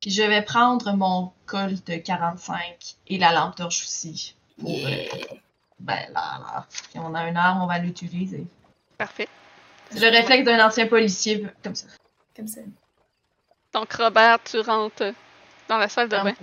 Puis 0.00 0.10
je 0.10 0.22
vais 0.22 0.42
prendre 0.42 0.92
mon 0.92 1.32
Colt 1.46 2.02
45 2.02 2.96
et 3.08 3.18
la 3.18 3.32
lampe 3.32 3.56
torche 3.56 3.82
aussi. 3.84 4.36
Pour, 4.58 4.70
Yeah. 4.70 5.14
euh, 5.14 5.34
ben 5.78 5.98
là, 6.12 6.38
là, 6.40 6.66
si 6.70 6.98
on 6.98 7.14
a 7.14 7.28
une 7.28 7.36
arme, 7.36 7.62
on 7.62 7.66
va 7.66 7.78
l'utiliser. 7.78 8.46
Parfait. 8.98 9.28
C'est 9.90 10.00
le 10.00 10.08
réflexe 10.16 10.44
d'un 10.44 10.64
ancien 10.66 10.86
policier, 10.86 11.46
comme 11.62 11.74
ça. 11.74 11.86
Comme 12.34 12.48
ça. 12.48 12.60
Donc, 13.72 13.92
Robert, 13.92 14.42
tu 14.42 14.58
rentres 14.60 15.12
dans 15.68 15.76
la 15.78 15.88
salle 15.88 16.08
de 16.08 16.16
bain. 16.16 16.34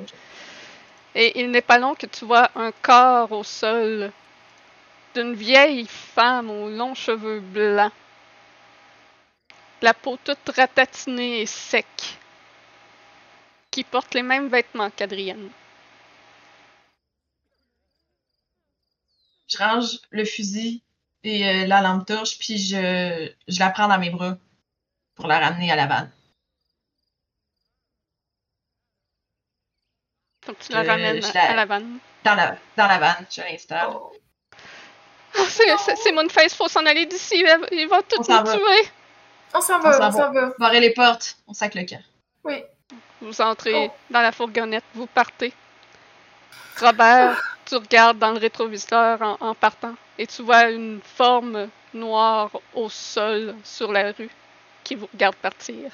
Et 1.15 1.39
il 1.41 1.49
n'est 1.51 1.61
pas 1.61 1.77
long 1.79 1.95
que 1.95 2.05
tu 2.05 2.25
vois 2.25 2.49
un 2.55 2.71
corps 2.81 3.31
au 3.31 3.43
sol 3.43 4.11
d'une 5.15 5.33
vieille 5.33 5.85
femme 5.87 6.49
aux 6.49 6.69
longs 6.69 6.95
cheveux 6.95 7.39
blancs. 7.39 7.91
La 9.83 9.93
peau 9.93 10.17
toute 10.23 10.49
ratatinée 10.55 11.41
et 11.41 11.45
sec. 11.45 11.85
Qui 13.69 13.83
porte 13.83 14.13
les 14.13 14.23
mêmes 14.23 14.47
vêtements 14.47 14.89
qu'Adrienne. 14.89 15.49
Je 19.49 19.57
range 19.57 19.99
le 20.11 20.23
fusil 20.25 20.83
et 21.23 21.47
euh, 21.47 21.67
la 21.67 21.81
lampe 21.81 22.05
torche, 22.07 22.37
puis 22.39 22.57
je, 22.57 23.29
je 23.47 23.59
la 23.59 23.69
prends 23.71 23.87
dans 23.87 23.99
mes 23.99 24.09
bras 24.09 24.37
pour 25.15 25.27
la 25.27 25.39
ramener 25.39 25.69
à 25.71 25.75
la 25.75 25.85
vanne. 25.87 26.11
Donc, 30.47 30.59
tu 30.59 30.71
la 30.71 30.79
Euh, 30.79 30.87
ramènes 30.87 31.21
je 31.23 31.33
la- 31.33 31.51
à 31.51 31.55
la 31.55 31.65
vanne. 31.65 31.99
Dans 32.23 32.35
la, 32.35 32.57
dans 32.77 32.87
la 32.87 32.99
vanne, 32.99 33.25
je 33.29 33.41
l'installe. 33.41 33.89
Oh. 33.93 34.11
C'est- 35.47 35.77
c'est 35.77 35.95
c'est 35.97 36.11
Moonface, 36.11 36.53
faut 36.55 36.67
s'en 36.67 36.85
aller 36.85 37.05
d'ici. 37.05 37.35
Il 37.37 37.67
il 37.73 37.87
va 37.87 38.01
tout 38.03 38.17
On 38.29 38.43
nous 38.43 38.51
tuer. 38.51 38.89
On 39.53 39.61
s'en 39.61 39.75
On 39.75 39.79
va, 39.79 39.93
s'en 39.93 40.07
on 40.07 40.11
s'en 40.11 40.31
va. 40.31 40.53
Barrer 40.59 40.79
les 40.79 40.91
portes, 40.91 41.37
on 41.47 41.53
sac 41.53 41.75
le 41.75 41.83
camp. 41.85 42.01
Oui. 42.43 42.63
Vous 43.21 43.39
entrez 43.41 43.87
Oh. 43.89 43.93
dans 44.09 44.21
la 44.21 44.31
fourgonnette, 44.31 44.83
vous 44.93 45.07
partez. 45.07 45.53
Robert, 46.79 47.41
tu 47.65 47.75
regardes 47.75 48.17
dans 48.19 48.31
le 48.31 48.39
rétroviseur 48.39 49.21
en, 49.21 49.37
en 49.39 49.55
partant 49.55 49.95
et 50.17 50.27
tu 50.27 50.41
vois 50.41 50.69
une 50.69 50.99
forme 51.01 51.69
noire 51.93 52.49
au 52.73 52.89
sol 52.89 53.55
sur 53.63 53.91
la 53.91 54.11
rue 54.11 54.29
qui 54.83 54.95
vous 54.95 55.07
regarde 55.13 55.35
partir. 55.35 55.91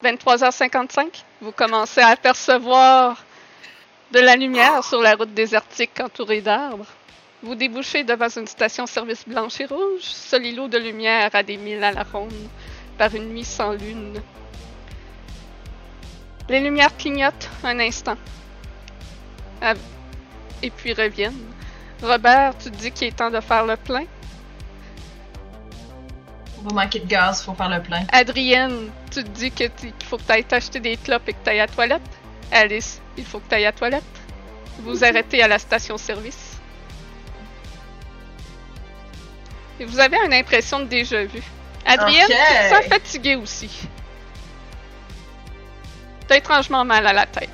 «23h55, 0.04 1.22
vous 1.40 1.52
commencez 1.52 2.00
à 2.00 2.08
apercevoir 2.08 3.24
de 4.10 4.20
la 4.20 4.36
lumière 4.36 4.84
sur 4.84 5.00
la 5.00 5.14
route 5.14 5.32
désertique 5.32 5.98
entourée 6.00 6.42
d'arbres. 6.42 6.86
Vous 7.44 7.54
débouchez 7.54 8.04
devant 8.04 8.28
une 8.34 8.46
station-service 8.46 9.28
blanche 9.28 9.60
et 9.60 9.66
rouge, 9.66 10.00
seul 10.00 10.46
îlot 10.46 10.66
de 10.66 10.78
lumière 10.78 11.28
à 11.34 11.42
des 11.42 11.58
milles 11.58 11.84
à 11.84 11.92
la 11.92 12.02
ronde, 12.02 12.32
par 12.96 13.14
une 13.14 13.28
nuit 13.34 13.44
sans 13.44 13.72
lune. 13.72 14.14
Les 16.48 16.60
lumières 16.60 16.96
clignotent 16.96 17.50
un 17.62 17.78
instant, 17.80 18.16
à- 19.60 19.74
et 20.62 20.70
puis 20.70 20.94
reviennent. 20.94 21.52
Robert, 22.02 22.56
tu 22.56 22.70
te 22.70 22.76
dis 22.76 22.90
qu'il 22.90 23.08
est 23.08 23.16
temps 23.16 23.30
de 23.30 23.40
faire 23.40 23.66
le 23.66 23.76
plein? 23.76 24.06
On 26.60 26.68
va 26.68 26.84
manquer 26.84 27.00
de 27.00 27.06
gaz, 27.06 27.42
faut 27.42 27.52
faire 27.52 27.68
le 27.68 27.82
plein. 27.82 28.06
Adrienne, 28.10 28.88
tu 29.10 29.22
te 29.22 29.28
dis 29.28 29.50
qu'il 29.50 29.70
faut 30.06 30.16
que 30.16 30.22
tu 30.22 30.32
ailles 30.32 30.44
t'acheter 30.44 30.80
des 30.80 30.96
clopes 30.96 31.28
et 31.28 31.34
que 31.34 31.44
tu 31.44 31.50
ailles 31.50 31.60
à 31.60 31.66
la 31.66 31.72
toilette? 31.72 32.10
Alice, 32.50 33.02
il 33.18 33.24
faut 33.26 33.38
que 33.38 33.48
tu 33.50 33.54
ailles 33.54 33.66
à 33.66 33.68
la 33.68 33.72
toilette. 33.76 34.02
Vous 34.78 35.04
arrêtez 35.04 35.42
à 35.42 35.48
la 35.48 35.58
station-service. 35.58 36.53
Et 39.80 39.84
vous 39.84 39.98
avez 39.98 40.16
une 40.24 40.32
impression 40.32 40.80
de 40.80 40.84
déjà-vu. 40.84 41.42
Adrienne, 41.86 42.24
Ok. 42.24 42.30
tu 42.30 42.36
te 42.36 42.74
sens 42.74 42.84
fatiguée 42.88 43.36
aussi. 43.36 43.70
T'as 46.26 46.36
étrangement 46.38 46.84
mal 46.84 47.06
à 47.06 47.12
la 47.12 47.26
tête. 47.26 47.50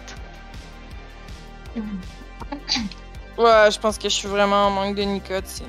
Ouais, 3.36 3.70
je 3.70 3.78
pense 3.78 3.96
que 3.98 4.04
je 4.08 4.14
suis 4.14 4.28
vraiment 4.28 4.66
en 4.66 4.70
manque 4.70 4.94
de 4.96 5.02
nicotine. 5.02 5.66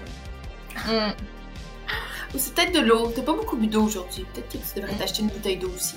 Hmm. 0.85 1.11
Ou 2.33 2.37
c'est 2.37 2.53
peut-être 2.53 2.73
de 2.73 2.79
l'eau. 2.81 3.11
T'as 3.15 3.21
pas 3.23 3.33
beaucoup 3.33 3.55
bu 3.57 3.67
d'eau 3.67 3.83
aujourd'hui. 3.83 4.25
Peut-être 4.33 4.49
que 4.49 4.57
tu 4.57 4.79
devrais 4.79 4.95
t'acheter 4.95 5.21
une 5.21 5.29
bouteille 5.29 5.57
d'eau 5.57 5.71
aussi. 5.73 5.95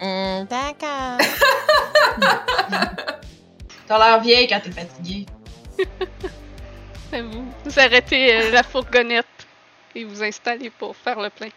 Hum, 0.00 0.46
D'accord. 0.46 1.18
T'as 3.86 3.98
l'air 3.98 4.20
vieille 4.20 4.46
quand 4.46 4.60
t'es 4.60 4.70
fatiguée. 4.70 5.26
Vous, 7.12 7.44
vous 7.64 7.78
arrêtez 7.80 8.34
euh, 8.36 8.50
la 8.50 8.62
fourgonnette 8.62 9.24
et 9.94 10.04
vous 10.04 10.22
installez 10.22 10.70
pour 10.70 10.96
faire 10.96 11.20
le 11.20 11.30
plein. 11.30 11.48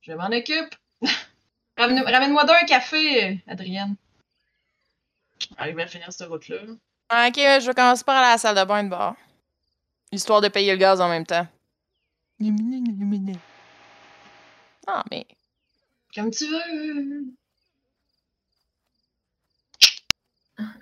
Je 0.00 0.12
m'en 0.12 0.26
occupe. 0.28 0.74
Ramène- 1.76 2.02
Ramène-moi 2.04 2.44
donc 2.44 2.56
un 2.62 2.66
café, 2.66 3.42
Adrienne. 3.46 3.94
Arrive 5.56 5.78
à 5.78 5.86
finir 5.86 6.12
cette 6.12 6.28
route-là. 6.28 6.62
ok, 6.62 7.36
je 7.36 7.66
vais 7.66 7.74
commencer 7.74 8.04
par 8.04 8.16
aller 8.16 8.26
à 8.26 8.30
la 8.32 8.38
salle 8.38 8.56
de 8.56 8.64
bain 8.64 8.84
de 8.84 8.88
bord. 8.88 9.14
Histoire 10.10 10.40
de 10.40 10.48
payer 10.48 10.72
le 10.72 10.78
gaz 10.78 11.00
en 11.00 11.08
même 11.08 11.26
temps. 11.26 11.46
Ah, 14.86 15.04
mais. 15.10 15.26
Comme 16.14 16.30
tu 16.30 16.46
veux. 16.46 17.24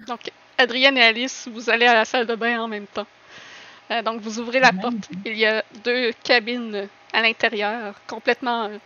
Donc, 0.07 0.30
Adrienne 0.59 0.97
et 0.97 1.03
Alice, 1.03 1.49
vous 1.49 1.68
allez 1.68 1.86
à 1.86 1.94
la 1.94 2.05
salle 2.05 2.26
de 2.26 2.34
bain 2.36 2.61
en 2.61 2.68
même 2.68 2.86
temps. 2.86 3.07
Euh, 3.91 4.03
donc, 4.03 4.20
vous 4.20 4.39
ouvrez 4.39 4.61
la 4.61 4.72
Même 4.72 4.80
porte. 4.80 5.11
Il 5.24 5.37
y 5.37 5.47
a 5.47 5.64
deux 5.84 6.12
cabines 6.24 6.89
à 7.12 7.22
l'intérieur, 7.22 7.95
complètement 8.07 8.64
euh, 8.64 8.78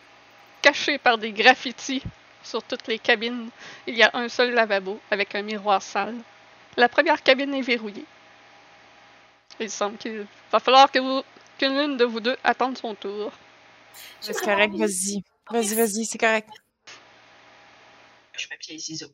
cachées 0.63 0.99
par 0.99 1.19
des 1.19 1.33
graffitis 1.33 2.03
sur 2.43 2.63
toutes 2.63 2.87
les 2.87 2.99
cabines. 2.99 3.49
Il 3.87 3.97
y 3.97 4.03
a 4.03 4.11
un 4.15 4.29
seul 4.29 4.53
lavabo 4.53 5.01
avec 5.11 5.35
un 5.35 5.43
miroir 5.43 5.83
sale. 5.83 6.17
La 6.77 6.89
première 6.89 7.23
cabine 7.23 7.55
est 7.55 7.63
verrouillée. 7.63 8.05
Il 9.59 9.71
semble 9.71 9.99
qu'il 9.99 10.27
va 10.51 10.61
falloir 10.61 10.91
que 10.91 10.99
vous 10.99 11.23
que 11.59 11.67
l'une 11.67 11.99
de 11.99 12.05
vous 12.07 12.21
deux 12.21 12.37
attende 12.43 12.79
son 12.79 12.95
tour. 12.95 13.33
C'est 14.21 14.33
correct, 14.41 14.75
vas-y. 14.75 15.23
Vas-y, 15.51 15.75
vas-y, 15.75 16.05
c'est 16.07 16.17
correct. 16.19 16.49
Je 18.39 18.47
fais 18.47 18.57
pied 18.57 18.77
et 18.77 18.79
ciseaux. 18.79 19.13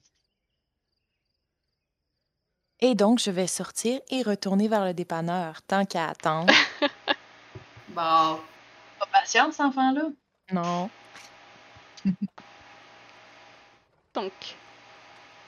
Et 2.81 2.95
donc, 2.95 3.19
je 3.19 3.31
vais 3.31 3.47
sortir 3.47 4.01
et 4.11 4.23
retourner 4.23 4.69
vers 4.69 4.85
le 4.85 4.93
dépanneur, 4.93 5.63
tant 5.63 5.85
qu'à 5.85 6.09
attendre. 6.09 6.53
Bon. 7.89 8.39
Pas 8.99 9.07
patiente, 9.11 9.53
cet 9.55 9.63
enfant-là? 9.65 10.03
non. 10.53 10.91
Donc, 14.15 14.33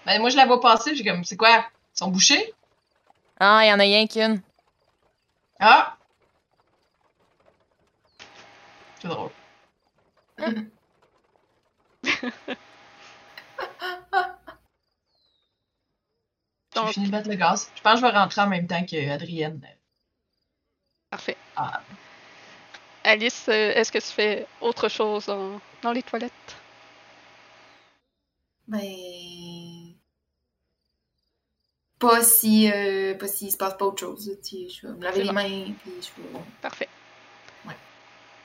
Ben, 0.06 0.18
moi, 0.18 0.30
je 0.30 0.36
la 0.36 0.46
vois 0.46 0.58
passer, 0.60 0.94
j'ai 0.94 1.04
comme, 1.04 1.24
c'est 1.24 1.36
quoi? 1.36 1.58
Ils 1.58 1.98
sont 1.98 2.08
bouchés? 2.08 2.54
Ah, 3.38 3.60
il 3.64 3.68
y 3.68 3.72
en 3.72 3.78
a 3.78 3.82
rien 3.82 4.06
qu'une. 4.06 4.40
Ah! 5.60 5.94
C'est 9.00 9.08
drôle. 9.08 9.30
J'ai 16.78 16.84
Donc- 16.84 16.92
fini 16.94 17.06
de 17.06 17.10
mettre 17.12 17.28
le 17.28 17.34
gaz. 17.36 17.70
Je 17.74 17.82
pense 17.82 18.00
que 18.00 18.06
je 18.06 18.12
vais 18.12 18.18
rentrer 18.18 18.40
en 18.42 18.46
même 18.48 18.66
temps 18.66 18.84
que 18.84 19.10
Adrienne. 19.10 19.60
Parfait. 21.10 21.36
Ah. 21.56 21.80
Alice, 23.04 23.46
euh, 23.48 23.72
est-ce 23.74 23.90
que 23.90 23.98
tu 23.98 24.06
fais 24.06 24.46
autre 24.60 24.88
chose 24.88 25.26
dans, 25.26 25.60
dans 25.82 25.92
les 25.92 26.02
toilettes? 26.02 26.32
Ben. 28.66 29.94
Pas 31.98 32.22
si. 32.22 32.70
Euh, 32.70 33.14
pas 33.14 33.26
s'il 33.26 33.50
se 33.50 33.56
passe 33.56 33.74
pas 33.76 33.86
autre 33.86 34.00
chose. 34.00 34.30
tu 34.44 34.68
sais, 34.68 34.68
Je 34.68 34.86
vais 34.86 34.92
me 34.92 35.02
laver 35.02 35.22
les 35.22 35.28
bon. 35.28 35.34
mains, 35.34 35.72
puis 35.82 35.92
je 36.00 36.22
vais. 36.22 36.28
Parfait. 36.60 36.88
Ouais. 37.66 37.74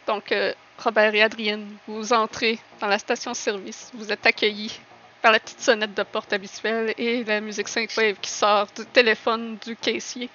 Donc, 0.07 0.31
euh, 0.31 0.53
Robert 0.79 1.13
et 1.13 1.21
Adrienne, 1.21 1.77
vous 1.87 2.13
entrez 2.13 2.57
dans 2.79 2.87
la 2.87 2.97
station-service. 2.97 3.91
Vous 3.93 4.11
êtes 4.11 4.25
accueillis 4.25 4.79
par 5.23 5.31
la 5.31 5.39
petite 5.39 5.61
sonnette 5.61 5.95
de 5.95 6.03
porte 6.03 6.33
habituelle 6.33 6.93
et 6.97 7.23
la 7.23 7.39
musique 7.39 7.69
synthwave 7.69 8.17
qui 8.21 8.29
sort 8.29 8.67
du 8.75 8.85
téléphone 8.85 9.57
du 9.65 9.75
caissier. 9.77 10.29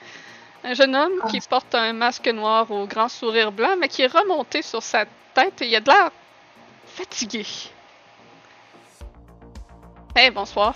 Un 0.65 0.73
jeune 0.73 0.97
homme 0.97 1.21
Ah. 1.23 1.29
qui 1.29 1.41
porte 1.41 1.75
un 1.75 1.93
masque 1.93 2.27
noir 2.29 2.69
au 2.71 2.87
grand 2.87 3.09
sourire 3.09 3.53
blanc, 3.53 3.77
mais 3.79 3.89
qui 3.89 4.01
est 4.03 4.07
remonté 4.13 4.63
sur 4.63 4.83
sa 4.83 5.05
tête 5.35 5.61
et 5.61 5.69
il 5.69 5.77
a 5.77 5.81
de 5.81 5.91
l'air 5.91 6.11
fatigué. 6.87 7.45
Hey, 10.17 10.31
bonsoir. 10.31 10.75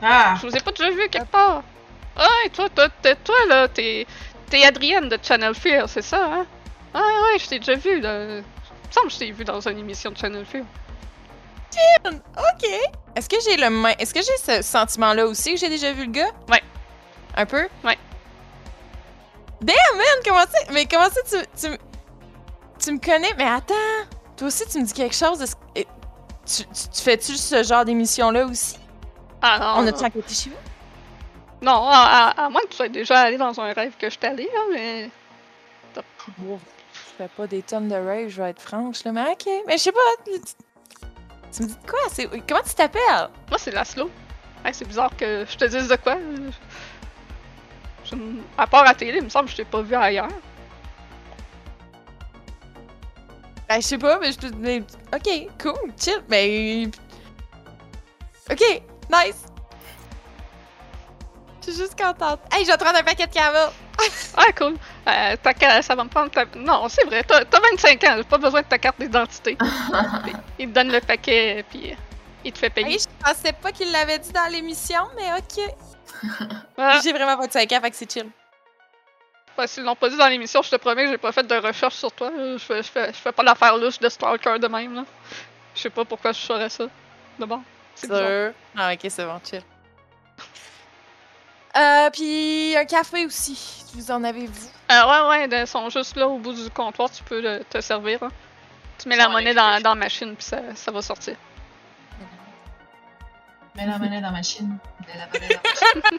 Ah! 0.00 0.36
Je 0.40 0.46
vous 0.46 0.56
ai 0.56 0.60
pas 0.60 0.70
déjà 0.70 0.90
vu 0.90 1.08
quelque 1.08 1.26
part. 1.26 1.64
Ah, 2.16 2.28
et 2.46 2.50
toi, 2.50 2.68
toi, 2.68 2.88
toi 3.24 3.34
là, 3.48 3.66
t'es, 3.68 4.06
t'es 4.48 4.62
Adrienne 4.64 5.08
de 5.08 5.18
Channel 5.20 5.54
Fear, 5.54 5.88
c'est 5.88 6.00
ça, 6.02 6.24
hein? 6.32 6.46
Ah, 6.94 7.00
ouais, 7.00 7.38
je 7.40 7.48
t'ai 7.48 7.58
déjà 7.58 7.74
vu, 7.74 8.00
là. 8.00 8.22
Il 8.22 8.28
me 8.36 8.42
semble 8.92 9.06
que 9.08 9.12
je 9.14 9.18
t'ai 9.18 9.30
vu 9.32 9.44
dans 9.44 9.60
une 9.68 9.78
émission 9.78 10.12
de 10.12 10.16
Channel 10.16 10.46
Fear. 10.46 10.64
OK. 12.04 12.68
Est-ce 13.14 13.28
que 13.28 13.36
j'ai 13.44 13.56
le 13.56 13.70
même. 13.70 13.94
Est-ce 13.98 14.12
que 14.14 14.20
j'ai 14.22 14.36
ce 14.36 14.62
sentiment-là 14.62 15.26
aussi 15.26 15.54
que 15.54 15.60
j'ai 15.60 15.68
déjà 15.68 15.92
vu 15.92 16.04
le 16.06 16.10
gars? 16.12 16.30
Ouais. 16.50 16.62
Un 17.36 17.46
peu? 17.46 17.66
Ouais. 17.84 17.98
Damn, 19.60 19.76
man! 19.96 20.06
Comment 20.24 20.40
ça? 20.40 20.72
Mais 20.72 20.86
comment 20.86 21.08
ça, 21.08 21.20
tu, 21.28 21.36
tu, 21.60 21.78
tu 22.78 22.92
me 22.92 22.98
connais? 22.98 23.32
Mais 23.38 23.44
attends! 23.48 23.74
Toi 24.36 24.48
aussi, 24.48 24.66
tu 24.66 24.78
me 24.80 24.84
dis 24.84 24.92
quelque 24.92 25.14
chose 25.14 25.38
de. 25.38 25.46
ce- 25.46 25.54
et- 25.74 25.86
Tu, 26.44 26.62
tu, 26.66 26.88
tu 26.94 27.02
fais-tu 27.02 27.34
ce 27.36 27.62
genre 27.62 27.84
d'émission-là 27.84 28.46
aussi? 28.46 28.78
Ah, 29.42 29.58
non. 29.58 29.82
On 29.82 29.86
a-tu 29.86 30.04
enquêté 30.04 30.34
chez 30.34 30.50
vous? 30.50 30.56
Non, 31.62 31.88
à, 31.88 32.32
à- 32.36 32.44
à 32.44 32.50
moins 32.50 32.60
que 32.62 32.68
tu 32.68 32.76
sois 32.76 32.88
déjà 32.88 33.20
allé 33.20 33.36
dans 33.38 33.58
un 33.60 33.72
rêve 33.72 33.94
que 33.98 34.08
je 34.10 34.18
t'ai 34.18 34.26
allé, 34.28 34.44
là, 34.52 34.60
mais. 34.72 35.10
Wow. 36.44 36.60
Je 36.92 37.24
fais 37.24 37.28
pas 37.28 37.46
des 37.46 37.62
tonnes 37.62 37.88
de 37.88 37.94
rave, 37.94 38.28
je 38.28 38.42
vais 38.42 38.50
être 38.50 38.60
franche, 38.60 39.04
là. 39.04 39.12
Mais 39.12 39.30
OK. 39.32 39.46
Mais 39.66 39.78
je 39.78 39.82
sais 39.84 39.92
pas. 39.92 40.00
Tu, 41.56 41.62
me 41.62 41.68
dis 41.68 41.74
de 41.74 41.90
quoi? 41.90 41.98
C'est- 42.12 42.28
Comment 42.46 42.60
tu 42.62 42.74
t'appelles? 42.74 43.28
Moi, 43.48 43.58
c'est 43.58 43.70
Laszlo. 43.70 44.10
Hey, 44.64 44.74
c'est 44.74 44.84
bizarre 44.86 45.10
que 45.16 45.44
je 45.48 45.56
te 45.56 45.64
dise 45.64 45.88
de 45.88 45.96
quoi. 45.96 46.16
Je- 48.04 48.16
À 48.58 48.66
part 48.66 48.86
à 48.86 48.94
télé, 48.94 49.18
il 49.18 49.24
me 49.24 49.28
semble 49.28 49.46
que 49.46 49.52
je 49.52 49.56
t'ai 49.56 49.64
pas 49.64 49.80
vu 49.82 49.94
ailleurs. 49.94 50.28
Ben, 53.68 53.76
je 53.80 53.86
sais 53.86 53.98
pas, 53.98 54.18
mais 54.20 54.32
je 54.32 54.38
te. 54.38 54.46
mais- 54.54 54.82
Ok, 55.14 55.48
cool, 55.60 55.92
chill. 55.98 56.22
Ben. 56.28 56.90
Ok, 58.50 58.60
nice. 59.10 59.44
Je 61.60 61.72
suis 61.72 61.80
juste 61.82 61.98
contente. 62.00 62.40
Hey, 62.52 62.64
je 62.64 62.70
vais 62.70 62.76
te 62.76 62.84
un 62.84 63.02
paquet 63.02 63.26
de 63.26 63.32
carottes. 63.32 63.72
Ah, 64.36 64.52
cool. 64.56 64.74
Euh, 65.08 65.36
ta 65.42 65.82
ça 65.82 65.94
va 65.94 66.04
me 66.04 66.08
prendre 66.08 66.30
ta... 66.30 66.44
Non, 66.56 66.88
c'est 66.88 67.04
vrai, 67.04 67.22
t'as 67.22 67.44
t'as 67.44 67.60
25 67.60 68.04
ans, 68.04 68.14
j'ai 68.18 68.24
pas 68.24 68.38
besoin 68.38 68.60
de 68.62 68.66
ta 68.66 68.78
carte 68.78 69.00
d'identité. 69.00 69.56
Il 70.58 70.68
te 70.68 70.74
donne 70.74 70.92
le 70.92 71.00
paquet, 71.00 71.64
puis 71.70 71.92
euh, 71.92 71.94
il 72.44 72.52
te 72.52 72.58
fait 72.58 72.70
payer. 72.70 72.92
Hey, 72.92 72.98
je 72.98 73.06
pensais 73.24 73.52
pas 73.52 73.72
qu'il 73.72 73.90
l'avait 73.90 74.18
dit 74.18 74.32
dans 74.32 74.50
l'émission, 74.50 75.00
mais 75.16 75.30
ok. 75.38 75.74
Ah, 76.78 77.00
J'ai 77.02 77.12
vraiment 77.12 77.36
25 77.40 77.72
ans, 77.72 77.80
fait 77.80 77.90
que 77.90 77.96
c'est 77.96 78.10
chill. 78.12 78.28
bah, 79.56 79.66
S'ils 79.66 79.82
l'ont 79.84 79.96
pas 79.96 80.08
dit 80.08 80.16
dans 80.16 80.28
l'émission, 80.28 80.62
je 80.62 80.70
te 80.70 80.76
promets 80.76 81.04
que 81.04 81.10
j'ai 81.10 81.18
pas 81.18 81.32
fait 81.32 81.42
de 81.46 81.54
recherche 81.56 81.94
sur 81.96 82.12
toi. 82.12 82.30
Je 82.36 82.58
fais, 82.58 82.82
je 82.82 82.88
fais, 82.88 83.08
je 83.08 83.18
fais 83.18 83.32
pas 83.32 83.42
l'affaire 83.42 83.76
louche 83.76 83.98
de 83.98 84.08
Stalker 84.08 84.58
de 84.58 84.68
même. 84.68 84.94
là. 84.94 85.04
Je 85.74 85.80
sais 85.82 85.90
pas 85.90 86.04
pourquoi 86.04 86.32
je 86.32 86.40
ferais 86.40 86.68
ça. 86.68 86.84
D'abord, 87.38 87.60
c'est 87.94 88.08
bizarre. 88.08 88.26
Sûr. 88.26 88.52
Ah, 88.76 88.92
ok, 88.92 89.00
c'est 89.08 89.24
bon, 89.24 89.40
chill. 89.44 89.62
Euh, 91.78 92.10
puis 92.10 92.74
un 92.76 92.84
café 92.84 93.26
aussi. 93.26 93.84
Vous 93.94 94.10
en 94.10 94.22
avez-vous? 94.24 94.68
Euh, 94.92 95.28
ouais, 95.28 95.48
ouais, 95.48 95.60
ils 95.62 95.66
sont 95.66 95.88
juste 95.90 96.16
là 96.16 96.28
au 96.28 96.38
bout 96.38 96.52
du 96.52 96.70
comptoir, 96.70 97.10
tu 97.10 97.22
peux 97.22 97.40
le- 97.40 97.64
te 97.64 97.80
servir. 97.80 98.22
hein. 98.22 98.30
Tu 98.98 99.08
mets 99.08 99.16
la 99.16 99.28
monnaie 99.28 99.54
dans, 99.54 99.78
la 99.82 99.94
machine, 99.94 100.34
puis 100.34 100.44
ça, 100.44 100.58
ça 100.74 100.90
va 100.90 101.02
sortir. 101.02 101.36
Mets 103.76 103.86
la 103.86 103.98
monnaie 103.98 104.20
dans 104.20 104.28
la 104.28 104.32
machine. 104.32 104.78
Mets 105.06 105.18
la 105.18 105.26
monnaie 105.26 105.54
dans 105.54 105.60
la 105.62 105.70
machine. 105.70 106.18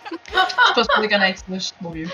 Je 0.75 0.81
supposée 0.81 1.07
connaître 1.07 1.39
ça, 1.39 1.45
je 1.49 1.59
suis 1.59 1.73
trop 1.81 1.91
vieux. 1.91 2.09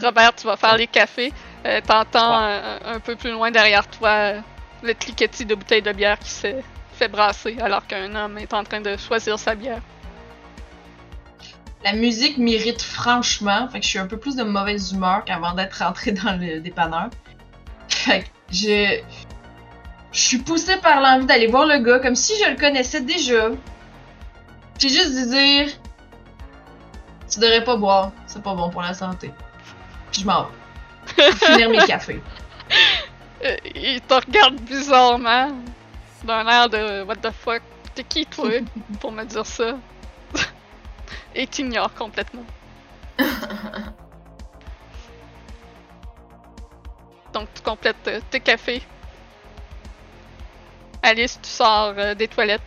Robert, 0.00 0.34
tu 0.34 0.46
vas 0.46 0.56
faire 0.56 0.76
les 0.76 0.86
cafés. 0.86 1.32
Euh, 1.66 1.80
T'entends 1.86 2.40
euh, 2.42 2.78
un 2.84 3.00
peu 3.00 3.16
plus 3.16 3.30
loin 3.32 3.50
derrière 3.50 3.86
toi 3.88 4.08
euh, 4.10 4.40
le 4.82 4.94
cliquetis 4.94 5.44
de 5.44 5.54
bouteilles 5.54 5.82
de 5.82 5.92
bière 5.92 6.18
qui 6.18 6.30
se 6.30 6.54
fait 6.94 7.08
brasser 7.08 7.56
alors 7.60 7.86
qu'un 7.86 8.14
homme 8.14 8.38
est 8.38 8.52
en 8.54 8.64
train 8.64 8.80
de 8.80 8.96
choisir 8.96 9.38
sa 9.38 9.54
bière. 9.54 9.80
La 11.84 11.94
musique 11.94 12.38
m'irrite 12.38 12.80
franchement, 12.80 13.68
fait 13.68 13.80
que 13.80 13.84
je 13.84 13.90
suis 13.90 13.98
un 13.98 14.06
peu 14.06 14.16
plus 14.16 14.36
de 14.36 14.44
mauvaise 14.44 14.92
humeur 14.92 15.24
qu'avant 15.24 15.52
d'être 15.52 15.82
rentrée 15.82 16.12
dans 16.24 16.38
le 16.38 16.60
dépanneur. 16.60 17.10
Fait 17.88 18.22
que 18.22 18.28
je. 18.50 19.00
Je 20.12 20.20
suis 20.20 20.38
poussée 20.38 20.76
par 20.76 21.00
l'envie 21.00 21.24
d'aller 21.24 21.46
voir 21.46 21.64
le 21.64 21.78
gars 21.78 21.98
comme 21.98 22.16
si 22.16 22.34
je 22.44 22.50
le 22.50 22.56
connaissais 22.56 23.00
déjà. 23.00 23.48
J'ai 24.78 24.88
juste 24.90 25.14
dû 25.14 25.26
dire. 25.30 25.68
Tu 27.30 27.40
devrais 27.40 27.64
pas 27.64 27.76
boire, 27.76 28.12
c'est 28.26 28.42
pas 28.42 28.54
bon 28.54 28.68
pour 28.68 28.82
la 28.82 28.92
santé. 28.92 29.30
Puis 30.12 30.20
je 30.20 30.26
m'en 30.26 30.44
vais. 30.44 31.24
Pour 31.30 31.34
finir 31.48 31.70
mes 31.70 31.78
cafés. 31.86 32.22
Euh, 33.44 33.56
il 33.74 34.00
te 34.02 34.14
regarde 34.14 34.56
bizarrement, 34.60 35.48
d'un 36.24 36.46
air 36.46 36.68
de 36.68 37.02
What 37.04 37.16
the 37.16 37.30
fuck, 37.32 37.62
t'es 37.94 38.04
qui 38.04 38.26
toi 38.26 38.50
pour 39.00 39.12
me 39.12 39.24
dire 39.24 39.46
ça? 39.46 39.76
Et 41.34 41.46
t'ignores 41.46 41.94
complètement. 41.94 42.44
Donc 47.32 47.48
tu 47.54 47.62
complètes 47.62 48.08
euh, 48.08 48.20
tes 48.30 48.40
cafés. 48.40 48.82
Alice, 51.02 51.38
tu 51.42 51.48
sors 51.48 51.94
euh, 51.96 52.14
des 52.14 52.28
toilettes. 52.28 52.60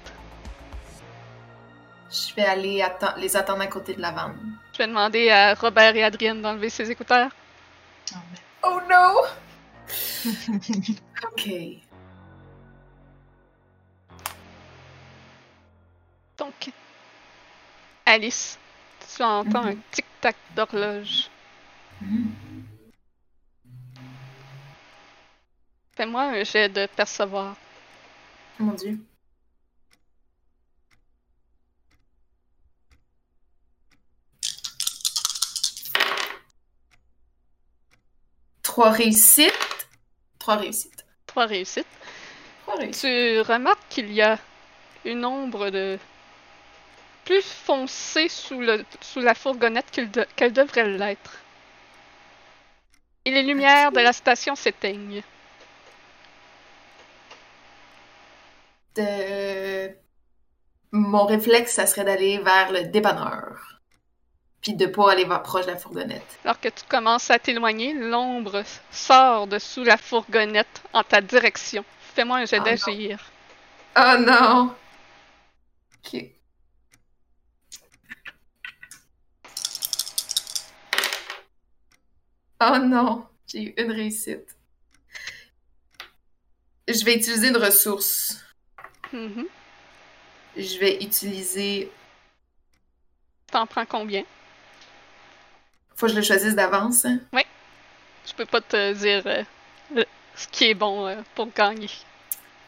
Je 2.11 2.34
vais 2.35 2.45
aller 2.45 2.81
atten- 2.81 3.17
les 3.17 3.35
attendre 3.35 3.61
à 3.61 3.67
côté 3.67 3.93
de 3.93 4.01
la 4.01 4.11
vanne. 4.11 4.57
Je 4.73 4.80
vais 4.80 4.88
demander 4.88 5.30
à 5.30 5.53
Robert 5.53 5.95
et 5.95 6.03
Adrienne 6.03 6.41
d'enlever 6.41 6.69
ses 6.69 6.89
écouteurs. 6.91 7.30
Oh 8.63 8.80
no! 8.89 9.22
ok. 11.31 11.49
Donc, 16.38 16.72
Alice, 18.06 18.57
tu 19.15 19.23
entends 19.23 19.64
Mhm. 19.64 19.69
un 19.69 19.76
tic-tac 19.91 20.36
d'horloge. 20.56 21.30
Hmm. 22.02 22.30
Fais-moi 25.95 26.23
un 26.23 26.44
jet 26.44 26.69
de 26.69 26.86
percevoir. 26.88 27.56
Mon 28.60 28.73
dieu. 28.73 28.99
Trois 38.64 38.91
réussites. 38.91 39.88
Trois 40.40 40.56
réussites. 40.56 41.06
Trois 41.27 41.45
réussites. 41.45 41.86
Trois 42.64 42.76
réussites. 42.76 42.99
Tu 43.02 43.40
remarques 43.41 43.88
qu'il 43.90 44.11
y 44.11 44.22
a 44.22 44.40
une 45.06 45.23
ombre 45.26 45.69
de 45.69 45.98
plus 47.26 47.41
foncée 47.43 48.30
sous, 48.30 48.60
le, 48.60 48.85
sous 49.02 49.19
la 49.19 49.34
fourgonnette 49.35 49.99
de- 49.99 50.26
qu'elle 50.35 50.53
devrait 50.53 50.88
l'être. 50.88 51.39
Et 53.26 53.31
les 53.31 53.43
lumières 53.43 53.91
de 53.91 53.99
la 53.99 54.14
station 54.14 54.56
s'éteignent. 54.56 55.23
De... 58.95 59.89
Mon 60.91 61.26
réflexe, 61.26 61.73
ça 61.73 61.88
serait 61.88 62.06
d'aller 62.06 62.38
vers 62.38 62.72
le 62.72 62.84
dépanneur. 62.85 63.81
Puis 64.61 64.73
de 64.73 64.85
pas 64.85 65.11
aller 65.11 65.26
vers 65.26 65.43
proche 65.43 65.65
de 65.65 65.72
la 65.72 65.77
fourgonnette. 65.77 66.39
Alors 66.43 66.60
que 66.60 66.69
tu 66.69 66.84
commences 66.88 67.30
à 67.30 67.38
t'éloigner, 67.39 67.93
l'ombre 67.93 68.64
sort 68.91 69.47
de 69.47 69.60
sous 69.60 69.84
la 69.84 69.97
fourgonnette 69.97 70.81
en 70.93 71.03
ta 71.03 71.22
direction. 71.22 71.84
Fais-moi 72.15 72.38
un 72.38 72.45
jet 72.45 72.57
Oh 72.57 72.64
non. 72.64 72.65
d'agir. 72.65 73.19
Oh 73.97 74.15
non! 74.19 74.76
Ok. 76.06 76.22
Oh 82.61 82.77
non! 82.82 83.27
J'ai 83.48 83.64
eu 83.64 83.73
une 83.77 83.91
réussite. 83.91 84.56
Je 86.88 87.03
vais 87.03 87.15
utiliser 87.15 87.49
une 87.49 87.57
ressource. 87.57 88.44
Mhm. 89.11 89.45
Je 90.57 90.80
vais 90.80 91.03
utiliser. 91.03 91.91
T'en 93.52 93.65
prends 93.68 93.86
combien? 93.86 94.23
Faut 95.95 96.07
que 96.07 96.11
je 96.14 96.18
le 96.18 96.23
choisisse 96.23 96.56
d'avance. 96.56 97.06
hein? 97.06 97.19
Oui. 97.34 97.41
Je 98.26 98.34
peux 98.34 98.45
pas 98.45 98.61
te 98.61 98.94
dire 98.94 99.23
euh, 99.27 100.03
ce 100.36 100.48
qui 100.48 100.65
est 100.65 100.73
bon 100.73 101.06
euh, 101.07 101.22
pour 101.36 101.48
gagner. 101.53 101.90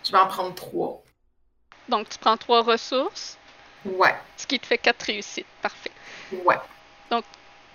Je 0.06 0.12
vais 0.12 0.18
en 0.18 0.28
prendre 0.28 0.54
trois. 0.56 1.04
Donc, 1.90 2.10
tu 2.10 2.18
prends 2.20 2.38
trois 2.38 2.62
ressources, 2.62 3.38
Ouais, 3.86 4.16
ce 4.36 4.46
qui 4.46 4.60
te 4.60 4.66
fait 4.66 4.78
quatre 4.78 5.04
réussites. 5.04 5.46
Parfait. 5.62 5.92
ouais. 6.32 6.58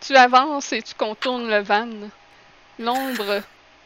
Tu 0.05 0.17
avances 0.17 0.73
et 0.73 0.83
tu 0.83 0.95
contournes 0.95 1.49
le 1.49 1.63
van. 1.63 1.89
L'ombre 2.79 3.43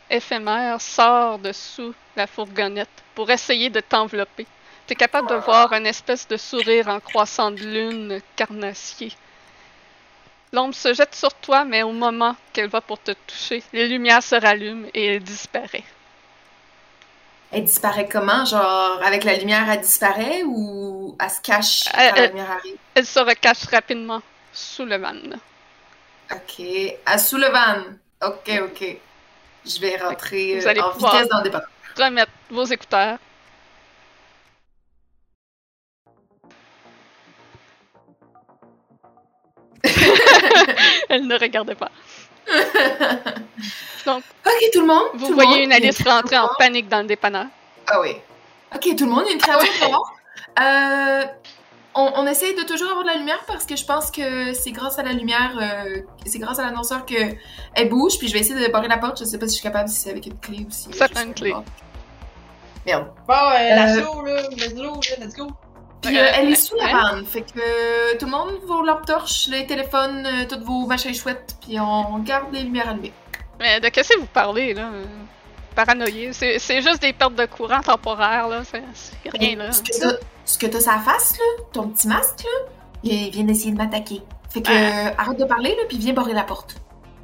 éphémère 0.09 0.81
sort 0.81 1.39
dessous 1.39 1.95
la 2.17 2.27
fourgonnette 2.27 2.89
pour 3.15 3.31
essayer 3.31 3.69
de 3.69 3.81
t'envelopper. 3.81 4.47
Tu 4.87 4.93
es 4.95 4.97
capable 4.97 5.29
de 5.29 5.35
voir 5.35 5.73
une 5.73 5.87
espèce 5.87 6.27
de 6.27 6.37
sourire 6.37 6.89
en 6.89 7.01
croissant 7.01 7.51
de 7.51 7.61
lune 7.61 8.21
carnassier. 8.35 9.13
L'ombre 10.53 10.75
se 10.75 10.95
jette 10.95 11.15
sur 11.15 11.35
toi, 11.35 11.65
mais 11.65 11.83
au 11.83 11.93
moment 11.93 12.35
qu'elle 12.53 12.69
va 12.69 12.81
pour 12.81 12.99
te 12.99 13.11
toucher, 13.27 13.63
les 13.73 13.89
lumières 13.89 14.23
se 14.23 14.37
rallument 14.37 14.89
et 14.95 15.07
elle 15.07 15.23
disparaît. 15.23 15.85
Elle 17.51 17.65
disparaît 17.65 18.09
comment? 18.09 18.45
Genre, 18.45 19.01
avec 19.05 19.25
la 19.25 19.37
lumière, 19.37 19.69
elle 19.69 19.81
disparaît 19.81 20.45
ou 20.45 21.17
elle 21.21 21.31
se 21.31 21.41
cache 21.43 21.85
quand 21.93 21.99
la 21.99 22.27
lumière 22.29 22.51
arrive? 22.53 22.77
Elle 22.95 23.07
se 23.07 23.21
recache 23.21 23.65
rapidement 23.71 24.23
sous 24.53 24.85
le 24.85 24.97
van. 24.97 25.15
Ok. 26.33 26.63
À 27.05 27.19
sous 27.19 27.37
le 27.37 27.49
van. 27.49 27.83
Ok, 28.27 28.51
ok. 28.63 28.97
Je 29.65 29.81
vais 29.81 29.97
rentrer 29.97 30.59
Vous 30.61 30.67
euh, 30.67 30.71
allez 30.71 30.81
en 30.81 30.93
vitesse 30.93 31.29
dans 31.29 31.39
le 31.39 31.45
départ. 31.45 31.63
Remettre 31.97 32.33
vos 32.51 32.65
écouteurs. 32.65 33.19
Elle 41.09 41.27
ne 41.27 41.39
regardait 41.39 41.75
pas. 41.75 41.91
Donc, 44.05 44.23
Ok, 44.45 44.71
tout 44.73 44.81
le 44.81 44.87
monde. 44.87 45.07
vous 45.15 45.35
voyez 45.35 45.51
monde, 45.51 45.61
une 45.65 45.73
Alice 45.73 46.03
rentrer 46.07 46.39
en 46.39 46.49
panique 46.59 46.89
dans 46.89 47.01
le 47.01 47.07
dépanneur. 47.07 47.47
Ah 47.89 48.01
oui. 48.01 48.17
Ok, 48.75 48.97
tout 48.97 49.05
le 49.07 49.11
monde, 49.11 49.25
une 49.31 49.39
créature 49.39 49.89
noire. 49.89 50.13
Euh, 50.61 51.25
on, 51.97 52.13
on 52.17 52.27
essaye 52.27 52.55
de 52.55 52.63
toujours 52.63 52.89
avoir 52.91 53.05
de 53.05 53.09
la 53.11 53.17
lumière 53.17 53.43
parce 53.47 53.65
que 53.67 53.75
je 53.77 53.85
pense 53.85 54.11
que 54.11 54.53
c'est 54.55 54.71
grâce 54.73 54.99
à 54.99 55.03
la 55.03 55.13
lumière, 55.13 55.57
euh, 55.61 56.01
c'est 56.25 56.39
grâce 56.39 56.59
à 56.59 56.63
l'annonceur 56.63 57.05
que 57.07 57.15
elle 57.75 57.89
bouge. 57.89 58.19
Puis 58.19 58.29
je 58.29 58.35
vais 58.35 58.41
essayer 58.41 58.67
de 58.67 58.71
barrer 58.73 58.89
la 58.89 58.99
porte. 58.99 59.19
Je 59.19 59.25
sais 59.25 59.39
pas 59.39 59.47
si 59.49 59.57
je 59.57 59.61
suis 59.61 59.63
capable, 59.69 59.89
si 59.89 59.97
c'est 60.01 60.11
avec 60.11 60.27
une 60.27 60.39
clé 60.39 60.59
ou 60.67 60.71
si. 60.71 60.93
Ça 60.93 61.07
je 61.07 61.13
prend 61.13 61.21
sais 61.23 61.27
une 61.27 61.35
clé. 61.35 61.51
pas. 61.53 61.65
Merde. 62.87 63.07
Bon, 63.27 63.35
euh, 63.35 63.55
Euh, 63.55 63.75
l'assaut, 63.75 64.23
là, 64.25 64.43
let's 64.51 64.75
go, 64.75 64.83
là, 64.85 65.25
let's 65.27 65.35
go. 65.35 65.47
Puis 66.03 66.17
Euh, 66.19 66.27
elle 66.37 66.53
est 66.53 66.55
sous 66.55 66.77
la 66.77 66.93
vanne. 66.93 67.27
Fait 67.27 67.41
que 67.43 67.59
euh, 67.59 68.17
tout 68.19 68.27
le 68.27 68.31
monde, 68.31 68.53
vos 68.67 68.83
lampes 68.83 69.07
torches, 69.07 69.49
les 69.49 69.67
téléphones, 69.67 70.25
euh, 70.27 70.45
toutes 70.49 70.63
vos 70.63 70.87
machins 70.87 71.13
chouettes. 71.15 71.57
Puis 71.61 71.81
on 71.81 72.19
garde 72.21 72.53
les 72.53 72.63
lumières 72.63 72.89
allumées. 72.91 73.13
Mais 73.59 73.81
de 73.81 73.89
qu'est-ce 73.89 74.11
que 74.15 74.19
vous 74.21 74.27
parlez, 74.27 74.75
là? 74.75 74.91
Paranoïé. 75.75 76.33
C'est 76.33 76.81
juste 76.83 77.01
des 77.03 77.13
pertes 77.13 77.35
de 77.35 77.47
courant 77.47 77.81
temporaires, 77.81 78.49
là. 78.49 78.63
C'est 78.65 78.83
c'est 78.95 79.31
rien, 79.37 79.57
là. 79.57 79.71
Ce 80.47 80.57
que 80.59 80.67
t'as- 80.67 80.81
sa 80.81 80.99
face, 81.01 81.37
là, 81.39 81.65
ton 81.73 81.89
petit 81.89 82.09
masque, 82.09 82.45
là, 82.45 82.51
il 83.03 83.31
vient 83.31 83.45
d'essayer 83.45 83.73
de 83.73 83.77
m'attaquer. 83.77 84.23
Fait 84.49 84.63
que 84.63 84.71
euh, 84.71 85.11
arrête 85.19 85.39
de 85.39 85.45
parler, 85.45 85.71
là, 85.77 85.83
puis 85.89 85.99
viens 85.99 86.15
barrer 86.15 86.33
la 86.33 86.45
porte. 86.45 86.77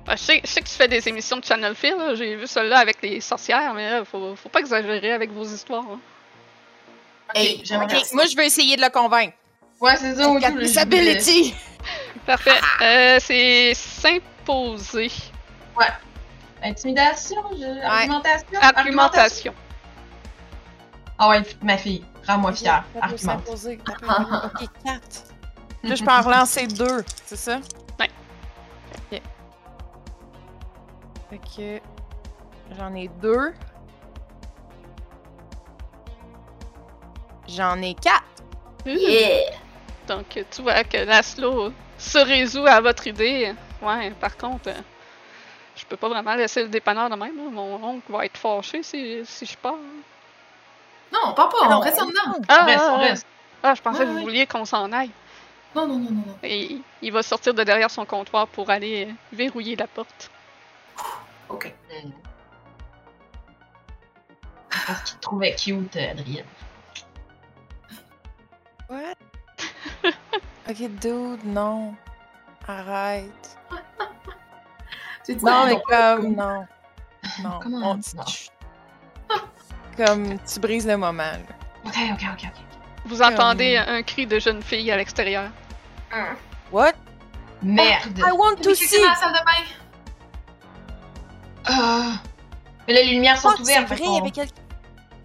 Ah, 0.07 0.17
je, 0.17 0.23
sais, 0.23 0.41
je 0.45 0.51
sais 0.51 0.61
que 0.61 0.67
tu 0.69 0.75
fais 0.75 0.89
des 0.89 1.09
émissions 1.09 1.37
de 1.39 1.45
Channel 1.45 1.75
là. 1.97 2.15
J'ai 2.17 2.35
vu 2.37 2.47
celle-là 2.47 2.79
avec 2.81 3.01
les 3.03 3.21
sorcières, 3.21 3.73
mais 3.75 3.89
là, 3.89 4.05
faut, 4.05 4.35
faut 4.37 4.49
pas 4.51 4.59
exagérer 4.61 5.13
avec 5.13 5.31
vos 5.33 5.45
histoires. 5.45 5.85
hein. 5.91 6.01
Hey, 7.35 7.63
moi, 8.13 8.27
je 8.27 8.37
vais 8.37 8.47
essayer 8.47 8.77
de 8.77 8.83
le 8.83 8.91
convaincre. 8.91 9.35
Ouais, 9.81 9.97
c'est 9.97 10.15
ça, 10.17 10.27
voulais- 10.27 10.79
ability. 10.79 11.55
Parfait. 12.27 12.51
Euh, 12.83 13.19
c'est 13.21 13.73
s'imposer. 13.75 15.11
Intimidation, 16.63 17.43
je- 17.59 17.85
argumentation, 17.85 18.61
Argumentation. 18.61 19.55
Ah 21.19 21.29
ouais, 21.31 21.43
ma 21.63 21.77
fille, 21.79 22.05
rends-moi 22.27 22.53
fière. 22.53 22.85
Ça 22.95 23.01
peut 23.01 23.05
Argumente. 23.13 23.21
s'imposer. 23.47 23.79
Ça 23.87 23.95
peut- 23.95 24.63
Ok, 24.65 24.69
4. 24.85 25.01
Là, 25.85 25.95
je 25.95 26.05
peux 26.05 26.11
en 26.11 26.23
relancer 26.23 26.67
deux, 26.67 27.05
c'est 27.27 27.37
ça? 27.37 27.59
Ouais. 27.99 28.11
Ok. 29.13 29.21
Fait 31.31 31.39
que 31.57 31.81
j'en 32.79 32.95
ai 32.95 33.09
deux. 33.21 33.53
J'en 37.49 37.77
ai 37.83 37.95
quatre. 37.95 38.25
Yeah! 38.87 39.51
Donc, 40.07 40.27
tu 40.51 40.63
vois 40.63 40.85
que 40.85 40.97
Laszlo 40.99 41.73
se 41.99 42.19
résout 42.19 42.67
à 42.67 42.81
votre 42.81 43.07
idée. 43.07 43.55
Ouais, 43.81 44.11
par 44.13 44.37
contre, 44.37 44.69
euh, 44.71 44.81
je 45.77 45.85
peux 45.87 45.97
pas 45.97 46.09
vraiment 46.09 46.35
laisser 46.35 46.63
le 46.63 46.69
dépanneur 46.69 47.11
de 47.11 47.15
même. 47.17 47.37
là. 47.37 47.51
Mon 47.51 47.83
oncle 47.85 48.11
va 48.11 48.25
être 48.25 48.37
fâché 48.39 48.83
si, 48.83 49.21
si 49.25 49.47
je 49.47 49.57
pars. 49.59 49.75
Non, 51.13 51.19
on 51.27 51.33
part 51.35 51.49
pas, 51.51 51.57
on 51.67 51.69
Non, 51.71 51.81
reste 51.81 52.01
en 52.01 52.07
dedans. 52.07 52.41
Ah, 52.49 52.65
Reste, 52.65 52.83
ah, 52.85 52.97
reste. 52.97 53.27
ah, 53.63 53.75
je 53.75 53.83
pensais 53.83 53.99
Ouais, 54.01 54.05
que 54.07 54.11
vous 54.11 54.17
ouais. 54.17 54.23
vouliez 54.23 54.47
qu'on 54.47 54.65
s'en 54.65 54.91
aille. 54.93 55.11
Non, 55.75 55.87
non, 55.87 55.99
non, 55.99 56.11
non, 56.11 56.25
non. 56.27 56.39
Et 56.43 56.79
il 57.03 57.13
va 57.13 57.23
sortir 57.23 57.55
de 57.55 57.63
derrière 57.65 57.91
son 57.91 58.05
comptoir 58.05 58.47
pour 58.49 58.71
aller 58.71 59.07
euh, 59.09 59.13
verrouiller 59.33 59.77
la 59.77 59.87
porte. 59.87 60.31
Ok. 61.49 61.73
Parce 64.87 65.03
qu'il 65.03 65.17
te 65.17 65.21
trouvait 65.23 65.55
cute, 65.55 65.97
euh, 65.97 66.11
Adrienne. 66.11 66.45
What? 68.89 69.15
ok, 70.69 70.77
dude, 71.01 71.45
non. 71.45 71.95
Arrête. 72.69 73.59
Tu 75.25 75.37
dis, 75.37 75.45
Non, 75.45 75.53
ah, 75.55 75.67
mais 75.67 75.75
non, 75.75 75.81
comme, 75.87 76.35
non. 76.35 76.67
Non. 77.45 77.59
Comment? 77.63 77.91
on- 77.93 77.95
Non. 78.17 78.27
chut. 78.27 78.51
Comme, 79.97 80.39
tu 80.41 80.61
brises 80.61 80.87
le 80.87 80.97
moment, 80.97 81.23
là. 81.23 81.39
Ok, 81.85 81.95
ok, 82.13 82.23
ok, 82.33 82.45
ok. 82.45 82.61
Vous 83.05 83.21
entendez 83.23 83.77
un 83.77 84.03
cri 84.03 84.27
de 84.27 84.39
jeune 84.39 84.63
fille 84.63 84.91
à 84.91 84.97
l'extérieur. 84.97 85.51
Hum. 86.13 86.37
What? 86.71 86.93
Merde. 87.63 88.19
I 88.19 88.33
want 88.33 88.57
to 88.63 88.75
see! 88.75 88.99
dans 89.01 89.09
la 89.09 89.15
salle 89.17 89.33
de 89.33 89.39
bain. 89.39 89.65
Ah. 91.67 92.13
Mais 92.89 92.95
les 92.95 93.05
lumières 93.05 93.39
sont 93.39 93.49
Oh, 93.51 93.55
c'est 93.57 93.63
ouvertes. 93.63 93.87
vrai, 93.89 93.97
fait 93.97 94.03
il 94.03 94.07
y 94.07 94.09
qu'on- 94.09 94.21
avait 94.21 94.31
quelqu'un. 94.31 94.55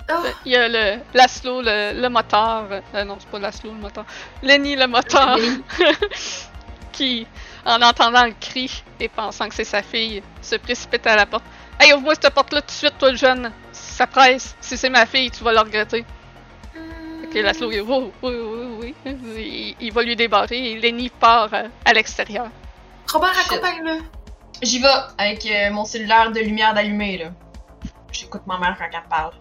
Oh, 0.10 0.14
Il 0.46 0.52
y 0.52 0.56
a 0.56 0.68
le 0.70 1.00
Laszlo, 1.14 1.62
le, 1.62 2.00
le 2.00 2.10
moteur. 2.10 2.66
euh, 2.96 3.04
non, 3.04 3.18
c'est 3.20 3.28
pas 3.30 3.40
Laszlo 3.40 3.72
le 3.72 3.78
moteur. 3.78 4.06
Lenny, 4.42 4.76
le 4.76 4.88
moteur. 4.88 5.38
qui, 6.92 7.28
en 7.66 7.82
entendant 7.82 8.26
le 8.26 8.34
cri 8.40 8.84
et 9.00 9.10
pensant 9.10 9.48
que 9.50 9.56
c'est 9.56 9.64
sa 9.64 9.82
fille, 9.84 10.24
se 10.42 10.56
précipite 10.56 11.06
à 11.08 11.16
la 11.16 11.26
porte. 11.26 11.44
Hey, 11.80 11.94
ouvre-moi 11.94 12.14
cette 12.16 12.34
porte-là 12.34 12.62
tout 12.62 12.68
de 12.68 12.72
suite, 12.72 12.98
toi 12.98 13.12
le 13.12 13.18
jeune. 13.18 13.52
Ça 13.98 14.06
presse. 14.06 14.56
Si 14.62 14.78
c'est 14.78 14.92
ma 14.92 15.08
fille, 15.08 15.32
tu 15.32 15.44
vas 15.44 15.54
le 15.54 15.60
regretter. 15.60 16.06
Ok, 17.24 17.34
Laszlo, 17.34 17.72
il, 17.72 17.82
oui, 17.82 18.12
oui, 18.22 18.32
oui, 18.32 18.94
oui. 19.04 19.76
Il, 19.80 19.88
il 19.88 19.92
va 19.92 20.04
lui 20.04 20.16
débarrer 20.16 20.72
et 20.74 20.80
Lenny 20.80 21.10
part 21.10 21.50
à 21.84 21.94
l'extérieur. 21.94 22.48
Robert, 23.12 23.34
accompagne-le. 23.44 23.98
J'y 24.62 24.80
vais 24.80 24.88
avec 25.18 25.44
euh, 25.48 25.72
mon 25.72 25.84
cellulaire 25.84 26.32
de 26.32 26.40
lumière 26.42 26.76
d'allumé, 26.76 27.18
là. 27.18 27.32
J'écoute 28.12 28.44
ma 28.46 28.60
mère 28.60 28.76
quand 28.78 28.86
elle 28.94 29.10
parle. 29.10 29.34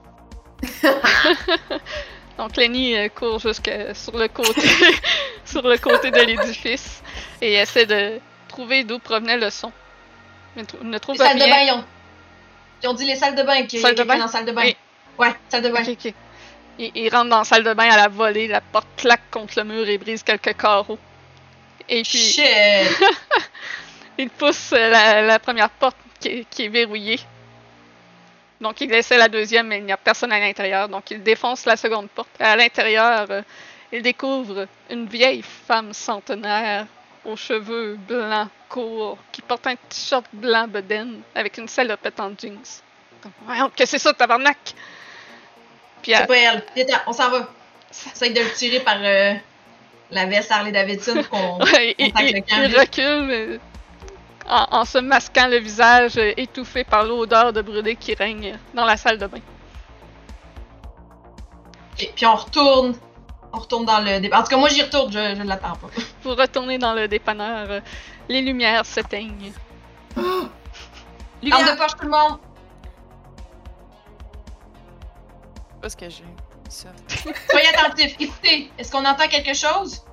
Donc 2.39 2.57
Lenny 2.57 2.97
euh, 2.97 3.09
court 3.09 3.39
jusque 3.39 3.71
sur 3.95 4.17
le 4.17 4.29
côté, 4.29 4.69
sur 5.45 5.63
le 5.63 5.77
côté 5.79 6.11
de 6.11 6.21
l'édifice 6.21 7.03
et 7.43 7.55
essaie 7.55 7.85
de 7.87 8.19
trouver 8.49 8.85
d'où 8.85 8.99
provenait 8.99 9.37
le 9.39 9.51
son. 9.51 9.71
Mais 10.55 10.63
ne 10.63 10.67
trou- 10.67 10.83
ne 10.83 10.99
trouve 10.99 11.17
de 11.19 11.23
rien. 11.23 11.85
Ils 12.83 12.89
ont... 12.89 12.95
dit 12.95 13.05
les 13.07 13.17
salles 13.17 13.35
de 13.35 13.43
bain, 13.43 13.65
qu'il 13.67 13.79
y 13.81 13.83
a 13.83 13.87
Salle 13.87 13.95
de 13.95 14.03
quelqu'un 14.03 14.15
bain? 14.15 14.19
dans 14.19 14.27
la 14.27 14.33
salle 14.33 14.45
de 14.47 14.53
bain. 14.53 14.63
Oui. 14.63 14.77
Ouais, 15.19 15.35
salle 15.49 15.63
de 15.63 15.69
bain. 15.71 15.83
Il, 16.79 16.91
il 16.95 17.09
rentre 17.15 17.31
dans 17.31 17.39
la 17.39 17.45
salle 17.45 17.65
de 17.65 17.73
bain 17.73 17.89
à 17.91 17.97
la 17.97 18.09
volée, 18.09 18.49
la 18.49 18.61
porte 18.61 18.89
claque 18.97 19.31
contre 19.31 19.55
le 19.59 19.65
mur 19.65 19.89
et 19.89 19.97
brise 19.99 20.23
quelques 20.23 20.57
carreaux. 20.57 20.99
Et 21.89 22.03
puis, 22.03 22.19
Shit! 22.19 22.45
il 24.19 24.29
pousse 24.31 24.73
euh, 24.73 24.91
la, 24.91 25.23
la 25.23 25.39
première 25.39 25.71
porte 25.71 25.97
qui 26.21 26.29
est, 26.29 26.47
qui 26.51 26.65
est 26.65 26.69
verrouillée. 26.69 27.21
Donc, 28.61 28.81
il 28.81 28.93
essaie 28.93 29.19
la 29.19 29.29
deuxième, 29.29 29.69
mais 29.69 29.79
il 29.79 29.85
n'y 29.85 29.93
a 29.93 29.97
personne 29.97 30.33
à 30.33 30.39
l'intérieur. 30.41 30.89
Donc, 30.89 31.11
il 31.11 31.23
défonce 31.23 31.65
la 31.67 31.77
seconde 31.77 32.09
porte. 32.09 32.29
À 32.41 32.57
l'intérieur, 32.57 33.27
euh, 33.31 33.43
il 33.93 34.03
découvre 34.03 34.67
une 34.91 35.07
vieille 35.07 35.43
femme 35.43 35.93
centenaire 35.93 36.87
aux 37.27 37.37
cheveux 37.37 37.97
blancs 38.09 38.49
courts 38.69 39.19
qui 39.33 39.43
porte 39.43 39.67
un 39.67 39.75
t-shirt 39.77 40.25
blanc 40.33 40.67
bedaine 40.69 41.21
avec 41.35 41.59
une 41.59 41.69
salopette 41.69 42.19
en 42.21 42.31
jeans. 42.39 42.59
Voyons, 43.45 43.71
que 43.77 43.85
c'est 43.87 43.99
ça, 43.99 44.13
tabarnak? 44.13 44.57
Puis, 46.03 46.13
C'est 46.13 46.21
elle- 46.21 46.27
pas 46.27 46.37
elle. 46.37 46.65
Viens, 46.77 47.01
on 47.07 47.13
s'en 47.13 47.29
va. 47.31 47.49
Essaye 47.91 48.33
de 48.33 48.41
le 48.41 48.53
tirer 48.53 48.81
par 48.81 48.97
euh, 49.01 49.35
la 50.11 50.27
veste 50.27 50.51
Harley 50.53 50.71
Davidson 50.73 51.15
pour 51.23 51.29
qu'on. 51.31 51.59
Ouais, 51.65 51.95
il- 51.99 52.13
il 52.21 52.45
camp, 52.45 52.79
recule 52.81 53.23
mais 53.27 53.59
en, 54.49 54.67
en 54.81 54.85
se 54.85 54.99
masquant 54.99 55.49
le 55.49 55.57
visage 55.59 56.17
euh, 56.19 56.33
étouffé 56.37 56.85
par 56.85 57.05
l'odeur 57.05 57.53
de 57.53 57.63
brûlé 57.63 57.97
qui 57.97 58.15
règne 58.15 58.57
dans 58.75 58.85
la 58.85 58.97
salle 58.97 59.19
de 59.19 59.27
bain. 59.27 59.41
Et 61.99 62.13
puis 62.15 62.27
on 62.27 62.35
retourne. 62.37 62.95
On 63.57 63.61
retourne 63.61 63.87
dans 63.87 64.01
le 64.01 64.21
débat. 64.21 64.41
En 64.41 64.43
tout 64.43 64.51
cas, 64.51 64.59
moi 64.59 64.69
j'y 64.69 64.83
retourne, 64.83 65.11
je, 65.11 65.35
je 65.35 65.43
l'attends 65.43 65.77
pas. 65.77 65.89
Vous 66.23 66.35
retournez 66.35 66.77
dans 66.77 66.93
le 66.93 67.09
dépanneur, 67.09 67.71
euh, 67.71 67.81
les 68.29 68.43
lumières 68.43 68.85
s'éteignent. 68.85 69.51
Oh, 70.15 70.21
Lumière! 71.43 71.73
de 71.73 71.79
poche, 71.79 71.97
tout 71.99 72.05
le 72.05 72.11
monde! 72.11 72.39
Pas 75.81 75.89
ce 75.89 75.97
que 75.97 76.11
j'ai. 76.11 76.25
Ça. 76.69 76.89
Soyez 77.51 77.69
attentifs, 77.69 78.17
écoutez. 78.21 78.71
Est-ce 78.77 78.93
qu'on 78.93 79.07
entend 79.07 79.27
quelque 79.27 79.55
chose? 79.55 80.05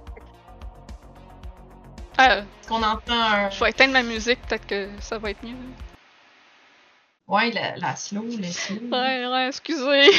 Euh, 2.22 2.42
Est-ce 2.44 2.68
qu'on 2.70 2.82
entend 2.82 3.12
un. 3.14 3.50
je 3.50 3.60
vais 3.62 3.72
éteindre 3.72 3.92
ma 3.92 4.04
musique, 4.04 4.40
peut-être 4.48 4.66
que 4.68 4.88
ça 5.02 5.18
va 5.18 5.32
être 5.32 5.44
mieux. 5.44 5.58
Ouais, 7.28 7.52
la, 7.52 7.76
la 7.76 7.96
slow, 7.98 8.24
le 8.24 8.44
slow. 8.46 8.78
Ouais, 8.90 9.26
ouais, 9.28 9.48
excusez. 9.50 10.12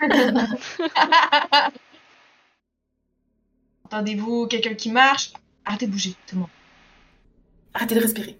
Entendez-vous 3.86 4.48
quelqu'un 4.48 4.74
qui 4.74 4.90
marche? 4.90 5.32
Arrêtez 5.64 5.86
de 5.86 5.92
bouger, 5.92 6.14
tout 6.26 6.34
le 6.34 6.40
monde. 6.40 6.50
Arrêtez 7.72 7.94
de 7.94 8.00
respirer. 8.00 8.36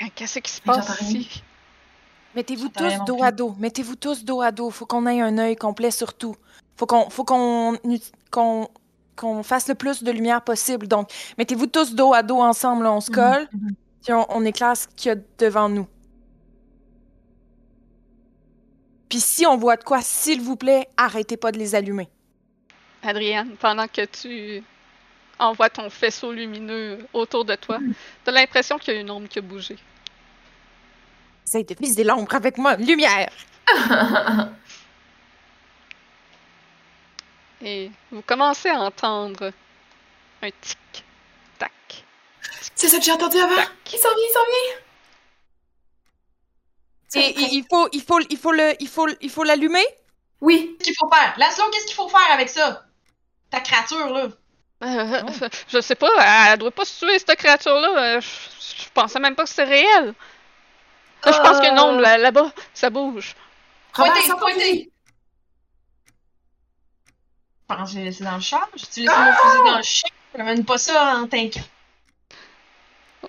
Ah, 0.00 0.06
Qu'est-ce 0.14 0.38
qui 0.40 0.50
se 0.52 0.60
passe 0.60 1.00
ici? 1.00 1.42
Mettez-vous 2.34 2.68
tous 2.68 3.04
dos 3.06 3.16
plus. 3.16 3.24
à 3.24 3.32
dos. 3.32 3.54
Mettez-vous 3.58 3.96
tous 3.96 4.24
dos 4.26 4.42
à 4.42 4.52
dos. 4.52 4.68
Faut 4.70 4.84
qu'on 4.84 5.06
ait 5.06 5.22
un 5.22 5.38
œil 5.38 5.56
complet 5.56 5.90
sur 5.90 6.12
tout. 6.12 6.36
Faut 6.76 6.84
qu'on 6.86 7.08
faut 7.08 7.24
qu'on 7.24 7.78
qu'on 8.30 8.68
qu'on 9.16 9.42
fasse 9.42 9.68
le 9.68 9.74
plus 9.74 10.02
de 10.02 10.10
lumière 10.12 10.42
possible. 10.42 10.86
Donc, 10.86 11.10
mettez-vous 11.38 11.66
tous 11.66 11.94
dos 11.94 12.12
à 12.12 12.22
dos 12.22 12.40
ensemble. 12.42 12.84
là. 12.84 12.92
On 12.92 13.00
se 13.00 13.10
colle, 13.10 13.48
Mhm. 13.52 13.70
puis 14.04 14.12
on, 14.12 14.26
on 14.36 14.44
éclaire 14.44 14.76
ce 14.76 14.86
qu'il 14.88 15.08
y 15.08 15.12
a 15.12 15.16
devant 15.38 15.68
nous. 15.70 15.86
Puis 19.10 19.20
si 19.20 19.44
on 19.44 19.58
voit 19.58 19.76
de 19.76 19.84
quoi, 19.84 20.00
s'il 20.00 20.40
vous 20.40 20.56
plaît, 20.56 20.88
arrêtez 20.96 21.36
pas 21.36 21.52
de 21.52 21.58
les 21.58 21.74
allumer. 21.74 22.08
Adrienne, 23.02 23.56
pendant 23.60 23.88
que 23.88 24.04
tu 24.04 24.62
envoies 25.38 25.68
ton 25.68 25.90
faisceau 25.90 26.32
lumineux 26.32 26.98
autour 27.12 27.44
de 27.44 27.56
toi, 27.56 27.80
t'as 28.24 28.30
l'impression 28.30 28.78
qu'il 28.78 28.94
y 28.94 28.96
a 28.96 29.00
une 29.00 29.10
ombre 29.10 29.28
qui 29.28 29.40
a 29.40 29.42
bougé. 29.42 29.76
Essayez 31.44 31.64
de 31.64 31.74
viser 31.74 32.04
l'ombre 32.04 32.32
avec 32.34 32.56
moi. 32.56 32.76
Lumière! 32.76 33.32
Et 37.62 37.90
vous 38.12 38.22
commencez 38.22 38.68
à 38.68 38.80
entendre 38.80 39.52
un 40.40 40.50
tic-tac. 40.60 42.04
C'est 42.74 42.88
ça 42.88 42.98
que 42.98 43.04
j'ai 43.04 43.12
entendu 43.12 43.38
avant? 43.38 43.56
Tac. 43.56 43.68
Il 43.92 43.98
s'en 43.98 44.08
vient, 44.08 44.24
il 44.28 44.32
s'en 44.32 44.44
vient. 44.44 44.89
Et 47.14 47.34
il, 47.52 47.64
faut, 47.68 47.88
il 47.92 48.02
faut, 48.02 48.20
il 48.30 48.36
faut 48.38 48.52
le, 48.52 48.74
il 48.80 48.88
faut, 48.88 49.06
il 49.20 49.30
faut 49.30 49.42
l'allumer? 49.44 49.84
Oui. 50.40 50.76
Qu'est-ce 50.78 50.90
qu'il 50.90 50.96
faut 50.98 51.10
faire? 51.12 51.34
Laszlo, 51.38 51.64
qu'est-ce 51.72 51.86
qu'il 51.86 51.94
faut 51.96 52.08
faire 52.08 52.30
avec 52.32 52.48
ça? 52.48 52.84
Ta 53.50 53.60
créature, 53.60 54.08
là. 54.10 54.28
Euh, 54.82 55.22
Oh. 55.22 55.46
Je 55.68 55.80
sais 55.80 55.94
pas, 55.94 56.08
elle 56.52 56.58
doit 56.58 56.70
pas 56.70 56.84
se 56.86 57.04
tuer, 57.04 57.18
cette 57.18 57.36
créature-là. 57.36 58.16
Euh, 58.16 58.20
Je, 58.20 58.82
je 58.84 58.88
pensais 58.94 59.18
même 59.20 59.34
pas 59.34 59.42
que 59.44 59.50
c'était 59.50 59.64
réel. 59.64 60.14
Je 61.26 61.30
pense 61.30 61.58
une 61.66 61.78
ombre 61.78 62.00
là- 62.00 62.16
là-bas, 62.16 62.50
ça 62.72 62.88
bouge. 62.88 63.34
Pointez, 63.92 64.20
pointez. 64.38 64.90
Je 67.68 67.74
pense 67.74 67.90
que 67.90 67.94
je 67.94 67.98
l'ai 67.98 68.04
laissé 68.06 68.24
dans 68.24 68.36
le 68.36 68.40
char. 68.40 68.68
J'ai 68.74 69.02
laissé 69.02 69.14
mon 69.14 69.32
fusil 69.34 69.64
dans 69.70 69.76
le 69.76 69.82
chien. 69.82 70.08
Je 70.38 70.42
mène 70.42 70.64
pas 70.64 70.78
ça 70.78 71.16
en 71.16 71.26
tank. 71.28 71.54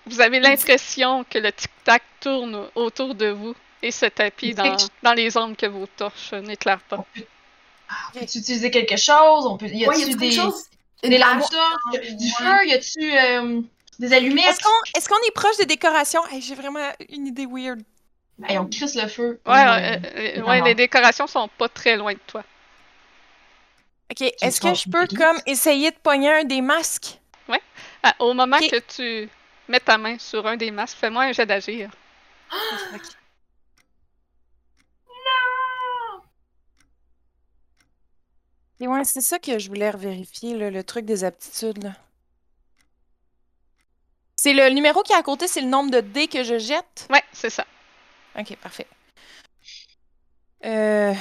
Vous 0.05 0.21
avez 0.21 0.39
l'impression 0.39 1.25
que 1.25 1.37
le 1.37 1.51
tic-tac 1.51 2.01
tourne 2.21 2.69
autour 2.75 3.13
de 3.13 3.27
vous 3.29 3.55
et 3.81 3.91
se 3.91 4.05
tapit 4.05 4.53
dans, 4.53 4.77
dans 5.03 5.13
les 5.13 5.35
ombres 5.37 5.55
que 5.57 5.65
vos 5.65 5.85
torches 5.87 6.33
n'éclairent 6.33 6.81
pas. 6.81 6.97
On 6.97 7.19
peut... 7.19 7.25
On 8.15 8.19
peut 8.19 8.23
utiliser 8.23 8.71
quelque 8.71 8.95
chose? 8.97 9.45
On 9.45 9.57
peut... 9.57 9.67
Y 9.67 9.87
Ouais, 9.87 9.95
a-tu 10.01 10.15
des... 10.15 10.29
quelque 10.29 10.41
chose? 10.41 10.63
des 11.03 11.09
Une 11.09 11.19
lampes 11.19 11.41
hache? 11.41 11.49
torches? 11.49 12.15
Du 12.15 12.25
Ouais. 12.25 12.31
feu? 12.37 12.67
Y 12.67 12.73
a-tu 12.73 13.17
euh, 13.17 13.61
des 13.99 14.13
allumettes? 14.13 14.45
Est-ce 14.95 15.09
qu'on, 15.09 15.17
est 15.27 15.31
proche 15.33 15.57
des 15.57 15.65
décorations 15.65 16.25
Hey, 16.27 16.41
J'ai 16.41 16.55
vraiment 16.55 16.89
une 17.09 17.27
idée 17.27 17.45
weird. 17.45 17.81
Hey, 18.47 18.57
on 18.57 18.65
crisse 18.67 18.95
le 18.95 19.07
feu. 19.07 19.39
Ouais, 19.45 19.99
Euh, 20.37 20.41
ouais, 20.43 20.61
les 20.61 20.73
décorations 20.75 21.27
sont 21.27 21.47
pas 21.57 21.69
très 21.69 21.95
loin 21.97 22.13
de 22.13 22.19
toi. 22.27 22.43
Ok, 24.11 24.21
est-ce 24.41 24.59
que 24.59 24.73
je 24.73 24.89
peux 24.89 25.07
comme 25.15 25.39
essayer 25.45 25.91
de 25.91 25.95
pogner 25.97 26.31
un 26.31 26.43
des 26.43 26.61
masques? 26.61 27.17
Ah, 28.03 28.15
au 28.19 28.33
moment 28.33 28.57
que 28.57 28.79
tu 28.79 29.29
mets 29.67 29.79
ta 29.79 29.97
main 29.97 30.17
sur 30.17 30.47
un 30.47 30.57
des 30.57 30.71
masques, 30.71 30.97
fais-moi 30.97 31.25
un 31.25 31.31
jet 31.33 31.45
d'agir. 31.45 31.91
Ok. 32.95 33.01
Et 38.81 38.87
ouais, 38.87 39.03
c'est 39.03 39.21
ça 39.21 39.37
que 39.39 39.59
je 39.59 39.67
voulais 39.69 39.91
vérifier, 39.91 40.55
le 40.55 40.83
truc 40.83 41.05
des 41.05 41.23
aptitudes. 41.23 41.83
là. 41.83 41.93
C'est 44.35 44.53
le 44.53 44.69
numéro 44.71 45.03
qui 45.03 45.13
est 45.13 45.15
à 45.15 45.21
côté, 45.21 45.47
c'est 45.47 45.61
le 45.61 45.67
nombre 45.67 45.91
de 45.91 45.99
dés 45.99 46.27
que 46.27 46.43
je 46.43 46.57
jette? 46.57 47.07
Ouais, 47.11 47.21
c'est 47.31 47.51
ça. 47.51 47.65
Ok, 48.37 48.55
parfait. 48.57 48.87
Euh. 50.65 51.13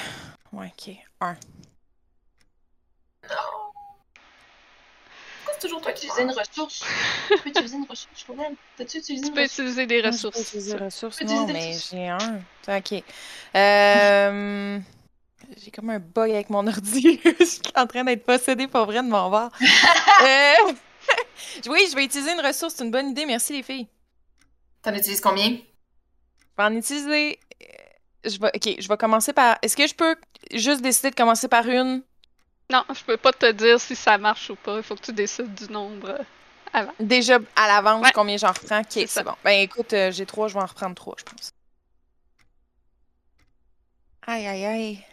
Ouais, 0.53 0.73
ok. 0.78 0.95
Un. 1.20 1.37
Pourquoi 3.23 3.32
c'est 5.53 5.59
toujours 5.61 5.81
toi 5.82 5.93
qui 5.93 6.07
utiliser 6.07 6.23
une 6.23 6.31
ressource? 6.39 6.82
tu 7.28 7.39
peux 7.43 7.49
utiliser 7.51 7.77
une 7.77 7.85
ressource. 7.85 8.27
T'as-tu 8.78 8.99
utilisé 8.99 9.23
Tu 9.24 9.28
une 9.28 9.35
peux 9.35 9.43
ressource? 9.43 9.59
utiliser 9.59 9.87
des 9.87 9.97
je 9.99 10.03
peux 10.03 10.09
ressources. 10.09 10.41
utiliser 10.41 10.73
des 10.78 10.85
ressources, 10.85 11.19
peux 11.19 11.24
non, 11.27 11.47
utiliser 11.47 11.47
des 11.47 11.53
mais 11.53 11.74
ressources. 11.74 11.91
j'ai 11.91 12.09
un. 12.09 12.78
Ok. 12.78 13.05
Euh, 13.55 14.78
J'ai 15.57 15.71
comme 15.71 15.91
un 15.91 15.99
bug 15.99 16.31
avec 16.31 16.51
mon 16.51 16.67
ordi. 16.67 17.21
je 17.25 17.45
suis 17.45 17.61
en 17.75 17.87
train 17.87 18.05
d'être 18.05 18.25
possédée 18.25 18.69
pour 18.69 18.85
vrai 18.87 19.03
de 19.03 19.09
m'en 19.09 19.29
voir. 19.29 19.51
Euh, 20.23 20.73
Oui, 21.69 21.87
je 21.91 21.97
vais 21.97 22.05
utiliser 22.05 22.33
une 22.33 22.41
ressource. 22.41 22.75
C'est 22.77 22.85
une 22.85 22.91
bonne 22.91 23.09
idée. 23.11 23.25
Merci, 23.25 23.55
les 23.55 23.63
filles. 23.63 23.89
T'en 24.83 24.95
utilises 24.95 25.21
combien? 25.21 25.49
Je 25.51 25.57
vais 26.59 26.63
en 26.65 26.75
utiliser. 26.77 27.41
euh, 27.63 27.67
Je 28.31 28.39
vais... 28.39 28.51
Ok, 28.55 28.75
je 28.79 28.87
vais 28.89 28.97
commencer 28.99 29.33
par. 29.33 29.59
Est-ce 29.63 29.77
que 29.77 29.87
je 29.87 29.95
peux 29.95 30.15
juste 30.55 30.83
décider 30.83 31.11
de 31.11 31.15
commencer 31.17 31.49
par 31.49 31.67
une? 31.67 32.03
Non, 32.71 32.85
je 32.95 33.03
peux 33.03 33.17
pas 33.17 33.33
te 33.33 33.51
dire 33.53 33.81
si 33.81 33.97
ça 33.97 34.19
marche 34.19 34.51
ou 34.51 34.57
pas. 34.57 34.77
Il 34.77 34.83
faut 34.83 34.95
que 34.95 35.01
tu 35.03 35.13
décides 35.15 35.55
du 35.55 35.73
nombre 35.73 36.19
avant. 36.73 36.93
déjà 37.01 37.39
à 37.57 37.67
l'avance 37.67 38.05
Ouais. 38.05 38.13
combien 38.15 38.37
j'en 38.37 38.49
reprends? 38.53 38.81
Ok, 38.81 39.05
c'est 39.09 39.25
bon. 39.25 39.35
Ben 39.43 39.59
écoute, 39.63 39.93
euh, 39.95 40.13
j'ai 40.13 40.27
trois, 40.27 40.49
je 40.49 40.55
vais 40.55 40.61
en 40.61 40.67
reprendre 40.67 40.95
trois, 40.95 41.15
je 41.19 41.25
pense. 41.25 41.51
Aïe, 44.27 44.47
aïe, 44.47 44.65
aïe. 44.67 45.05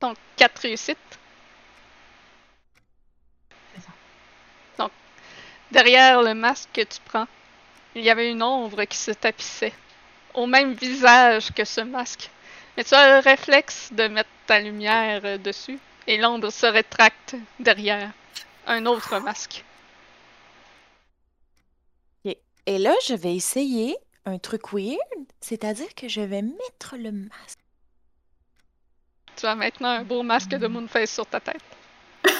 Donc, 0.00 0.16
quatre 0.36 0.60
réussites. 0.60 0.98
C'est 3.74 3.82
ça. 3.82 3.92
Donc, 4.78 4.92
derrière 5.70 6.22
le 6.22 6.34
masque 6.34 6.68
que 6.72 6.82
tu 6.82 6.98
prends, 7.04 7.26
il 7.94 8.02
y 8.02 8.10
avait 8.10 8.30
une 8.30 8.42
ombre 8.42 8.84
qui 8.84 8.98
se 8.98 9.10
tapissait 9.10 9.72
au 10.34 10.46
même 10.46 10.74
visage 10.74 11.52
que 11.52 11.64
ce 11.64 11.80
masque. 11.80 12.30
Mais 12.76 12.84
tu 12.84 12.94
as 12.94 13.16
le 13.16 13.24
réflexe 13.24 13.90
de 13.92 14.08
mettre 14.08 14.28
ta 14.46 14.60
lumière 14.60 15.22
euh, 15.24 15.38
dessus 15.38 15.78
et 16.06 16.18
l'ombre 16.18 16.50
se 16.50 16.66
rétracte 16.66 17.36
derrière 17.58 18.12
un 18.66 18.84
autre 18.84 19.18
masque. 19.18 19.64
Et 22.66 22.78
là, 22.78 22.94
je 23.06 23.14
vais 23.14 23.36
essayer 23.36 23.96
un 24.24 24.38
truc 24.38 24.72
weird, 24.72 24.98
c'est-à-dire 25.40 25.94
que 25.94 26.08
je 26.08 26.20
vais 26.20 26.42
mettre 26.42 26.96
le 26.96 27.12
masque. 27.12 27.60
Tu 29.36 29.46
as 29.46 29.54
maintenant 29.54 29.90
un 29.90 30.02
beau 30.02 30.22
masque 30.22 30.50
de 30.50 30.66
Moonface 30.66 31.10
sur 31.10 31.26
ta 31.26 31.40
tête. 31.40 31.62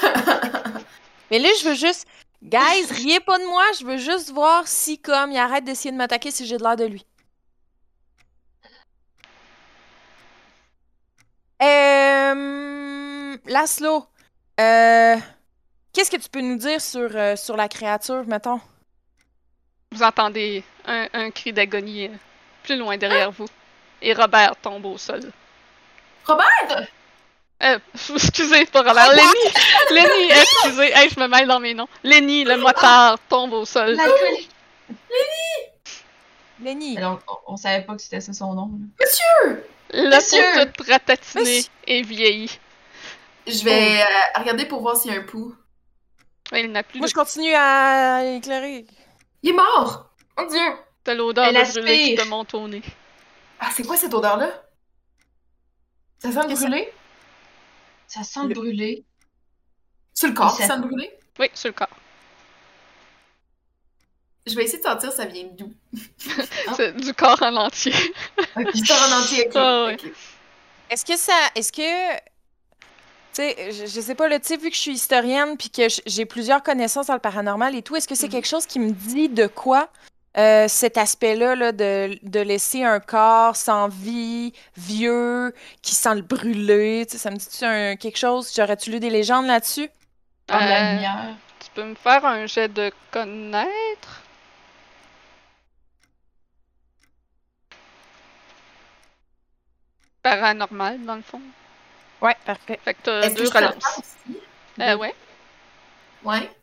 Mais 1.31 1.39
là, 1.39 1.49
je 1.59 1.69
veux 1.69 1.75
juste. 1.75 2.07
Guys, 2.43 2.85
riez 2.91 3.19
pas 3.19 3.37
de 3.39 3.45
moi, 3.45 3.63
je 3.79 3.85
veux 3.85 3.97
juste 3.97 4.31
voir 4.31 4.67
si, 4.67 4.99
comme, 4.99 5.31
il 5.31 5.37
arrête 5.37 5.63
d'essayer 5.63 5.91
de 5.91 5.97
m'attaquer 5.97 6.31
si 6.31 6.45
j'ai 6.45 6.57
de 6.57 6.63
l'air 6.63 6.75
de 6.75 6.85
lui. 6.85 7.05
Euh. 11.61 13.37
Laszlo, 13.45 14.05
euh. 14.59 15.17
Qu'est-ce 15.93 16.11
que 16.11 16.17
tu 16.17 16.29
peux 16.29 16.41
nous 16.41 16.57
dire 16.57 16.79
sur, 16.79 17.09
euh, 17.15 17.35
sur 17.35 17.57
la 17.57 17.67
créature, 17.67 18.23
mettons? 18.27 18.61
Vous 19.91 20.03
entendez 20.03 20.63
un, 20.85 21.07
un 21.13 21.31
cri 21.31 21.53
d'agonie 21.53 22.07
euh, 22.07 22.15
plus 22.61 22.77
loin 22.77 22.97
derrière 22.97 23.31
vous. 23.31 23.47
Et 24.01 24.13
Robert 24.13 24.55
tombe 24.57 24.85
au 24.85 24.97
sol. 24.99 25.31
Robert! 26.27 26.87
Euh, 27.63 27.79
excusez, 28.15 28.65
pas 28.67 28.83
Robert. 28.83 29.11
Lenny! 29.11 29.53
Lenny, 29.91 30.31
excusez. 30.31 30.91
Hey, 30.93 31.09
je 31.09 31.19
me 31.19 31.27
mêle 31.27 31.47
dans 31.47 31.59
mes 31.59 31.73
noms. 31.73 31.87
Lenny, 32.03 32.43
le 32.43 32.57
motard, 32.57 33.17
tombe 33.29 33.53
au 33.53 33.65
sol. 33.65 33.97
Lenny. 36.61 36.97
Alors, 36.97 37.19
on, 37.27 37.53
on 37.53 37.57
savait 37.57 37.83
pas 37.83 37.95
que 37.95 38.01
c'était 38.01 38.21
ça 38.21 38.33
son 38.33 38.53
nom. 38.53 38.71
Monsieur! 38.99 39.63
peau 39.91 40.65
toute 40.75 40.87
ratatinée 40.87 41.43
Monsieur! 41.43 41.71
et 41.87 42.01
vieilli. 42.01 42.59
Je 43.45 43.63
vais 43.63 44.01
euh, 44.01 44.39
regarder 44.39 44.65
pour 44.65 44.81
voir 44.81 44.97
s'il 44.97 45.11
y 45.11 45.15
a 45.15 45.19
un 45.19 45.23
pouls. 45.23 45.55
Il 46.53 46.71
n'a 46.71 46.83
plus 46.83 46.99
Moi, 46.99 47.07
de, 47.07 47.09
je 47.09 47.15
continue 47.15 47.53
à 47.55 48.23
éclairer. 48.35 48.85
Il 49.43 49.51
est 49.51 49.53
mort! 49.53 50.09
Mon 50.37 50.45
dieu! 50.47 50.59
de 51.07 51.11
l'odeur 51.13 51.51
de 51.51 51.71
brûlé 51.71 52.03
qui 52.03 52.15
te 52.15 52.27
monte 52.27 52.53
au 52.53 52.67
nez. 52.67 52.81
Ah, 53.59 53.69
c'est 53.73 53.83
quoi 53.83 53.95
cette 53.95 54.13
odeur-là? 54.13 54.49
Ça 56.19 56.31
sent 56.31 56.47
le 56.47 56.55
brûlé? 56.55 56.93
Ça 58.07 58.23
sent 58.23 58.39
le 58.43 58.47
Le- 58.49 58.53
brûlé. 58.55 59.03
Sur 60.13 60.29
le 60.29 60.33
corps, 60.33 60.51
Ça- 60.57 60.67
ça 60.67 60.73
sent 60.75 60.81
le 60.81 60.87
brûlé? 60.87 61.11
Oui, 61.39 61.49
sur 61.53 61.69
le 61.69 61.73
corps. 61.73 61.89
Je 64.45 64.55
vais 64.55 64.63
essayer 64.63 64.79
de 64.79 64.83
sentir 64.83 65.11
ça 65.11 65.25
vient 65.25 65.47
d'où? 65.57 65.73
C'est 66.77 66.95
du 66.95 67.13
corps 67.13 67.41
en 67.43 67.55
entier. 67.57 67.91
Du 68.73 68.83
corps 68.83 69.09
en 69.11 69.21
entier, 69.21 69.45
ok. 69.47 69.51
Ah 69.55 69.85
ouais. 69.87 69.93
ok. 69.95 70.11
Est-ce 70.89 71.05
que 71.05 71.17
ça. 71.17 71.33
Est-ce 71.53 71.71
que. 71.73 72.15
Tu 73.33 73.43
sais, 73.43 73.71
je, 73.71 73.85
je 73.85 74.01
sais 74.01 74.15
pas, 74.15 74.27
là, 74.29 74.39
tu 74.39 74.47
sais, 74.47 74.57
vu 74.57 74.69
que 74.69 74.75
je 74.75 74.79
suis 74.81 74.93
historienne 74.93 75.57
puis 75.57 75.69
que 75.69 75.83
j'ai 76.05 76.25
plusieurs 76.25 76.63
connaissances 76.63 77.07
dans 77.07 77.13
le 77.13 77.19
paranormal 77.19 77.75
et 77.75 77.81
tout, 77.83 77.95
est-ce 77.97 78.07
que 78.07 78.15
c'est 78.15 78.27
Mhm. 78.27 78.31
quelque 78.31 78.47
chose 78.47 78.65
qui 78.65 78.79
me 78.79 78.91
dit 78.91 79.27
de 79.29 79.47
quoi? 79.47 79.89
Euh, 80.37 80.67
cet 80.67 80.97
aspect-là 80.97 81.55
là, 81.55 81.71
de, 81.71 82.17
de 82.23 82.39
laisser 82.39 82.83
un 82.83 82.99
corps 82.99 83.55
sans 83.55 83.87
vie, 83.87 84.53
vieux, 84.75 85.53
qui 85.81 85.95
sent 85.95 86.15
le 86.15 86.21
brûler? 86.21 87.05
Tu 87.07 87.13
sais, 87.13 87.17
ça 87.17 87.31
me 87.31 87.37
dit-tu 87.37 87.65
un- 87.65 87.95
quelque 87.95 88.17
chose? 88.17 88.51
J'aurais-tu 88.55 88.91
lu 88.91 88.99
des 88.99 89.09
légendes 89.09 89.47
là-dessus? 89.47 89.89
Dans 90.47 90.57
la 90.59 90.79
Euh, 90.79 90.93
lumière. 90.93 91.35
Tu 91.59 91.69
peux 91.73 91.83
me 91.83 91.95
faire 91.95 92.25
un 92.25 92.45
jet 92.47 92.67
de 92.73 92.91
connaître? 93.11 94.23
Paranormal, 100.21 101.03
dans 101.05 101.15
le 101.15 101.21
fond. 101.23 101.41
Ouais, 102.21 102.35
parfait. 102.45 102.79
Fait 102.83 102.93
que 102.93 103.01
t'as 103.03 103.29
que 103.29 103.35
deux 103.35 103.45
je 103.45 103.51
relances. 103.51 104.15
Euh, 104.79 104.95
ouais. 104.97 105.15
Ouais. 106.23 106.39
Fait 106.39 106.47
que 106.47 106.53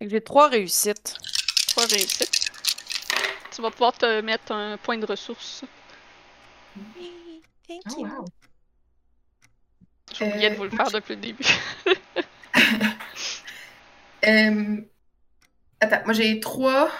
J'ai 0.00 0.20
trois 0.20 0.48
réussites. 0.48 1.16
Trois 1.68 1.86
réussites. 1.86 2.50
Tu 3.54 3.62
vas 3.62 3.70
pouvoir 3.70 3.92
te 3.92 4.20
mettre 4.20 4.52
un 4.52 4.76
point 4.78 4.96
de 4.98 5.06
ressource. 5.06 5.64
Thank 7.66 7.82
Oh, 7.96 8.06
wow. 8.06 8.24
J'ai 10.14 10.26
oublié 10.26 10.48
de 10.50 10.54
Euh, 10.54 10.56
vous 10.58 10.64
le 10.64 10.70
faire 10.70 10.90
depuis 10.90 11.14
le 11.14 11.20
début. 11.20 11.44
Euh, 14.26 14.80
Attends, 15.80 16.02
moi 16.06 16.12
j'ai 16.12 16.40
trois. 16.40 16.90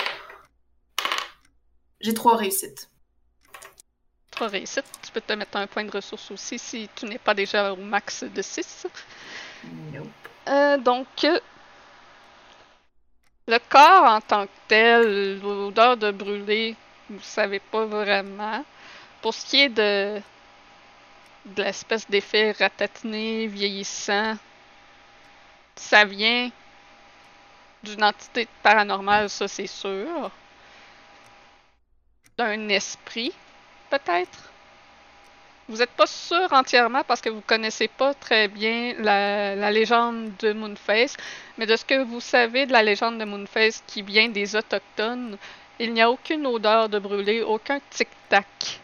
J'ai 2.01 2.15
trois 2.15 2.37
réussites. 2.37 2.89
Trois 4.31 4.47
réussites. 4.47 4.85
Tu 5.03 5.11
peux 5.11 5.21
te 5.21 5.33
mettre 5.33 5.57
un 5.57 5.67
point 5.67 5.83
de 5.85 5.91
ressource 5.91 6.31
aussi 6.31 6.61
si 6.61 6.89
tu 6.95 7.07
n'es 7.07 7.19
pas 7.19 7.35
déjà 7.35 7.73
au 7.73 7.77
max 7.77 8.23
de 8.23 8.41
6. 8.41 8.87
Nope. 9.93 10.07
Euh, 10.49 10.79
donc, 10.79 11.09
euh, 11.25 11.41
le 13.49 13.59
corps 13.59 14.05
en 14.05 14.21
tant 14.21 14.47
que 14.47 14.53
tel, 14.69 15.41
l'odeur 15.41 15.97
de 15.97 16.11
brûlé, 16.11 16.77
vous 17.09 17.23
savez 17.23 17.59
pas 17.59 17.87
vraiment. 17.87 18.65
Pour 19.23 19.35
ce 19.35 19.47
qui 19.47 19.63
est 19.63 19.69
de, 19.71 20.21
de 21.47 21.63
l'espèce 21.63 22.09
d'effet 22.09 22.53
ratatiné, 22.53 23.47
vieillissant, 23.47 24.37
ça 25.77 26.05
vient 26.05 26.51
d'une 27.83 28.05
entité 28.05 28.47
paranormale, 28.63 29.31
ça 29.31 29.49
c'est 29.49 29.67
sûr. 29.67 30.31
D'un 32.37 32.69
esprit, 32.69 33.33
peut-être. 33.89 34.51
Vous 35.69 35.77
n'êtes 35.77 35.91
pas 35.91 36.07
sûr 36.07 36.51
entièrement 36.51 37.05
parce 37.05 37.21
que 37.21 37.29
vous 37.29 37.43
connaissez 37.43 37.89
pas 37.89 38.15
très 38.15 38.49
bien 38.49 38.95
la, 38.99 39.71
légende 39.71 40.33
de 40.39 40.55
Moonface, 40.55 41.15
mais 41.59 41.67
de 41.67 41.77
ce 41.77 41.85
que 41.85 42.03
vous 42.05 42.21
savez 42.21 42.65
de 42.65 42.73
la 42.73 42.83
légende 42.83 43.19
de 43.19 43.25
Moonface 43.27 43.83
qui 43.87 44.01
vient 44.01 44.31
des 44.31 44.57
Autochtones, 44.57 45.37
il 45.79 45.93
n'y 45.93 46.01
a 46.01 46.11
aucune 46.11 46.47
odeur 46.47 46.89
de 46.89 46.99
brûlé, 46.99 47.43
aucun 47.43 47.81
tic-tac. 47.91 48.81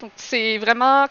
Donc 0.00 0.10
c'est 0.16 0.58
vraiment 0.58 1.06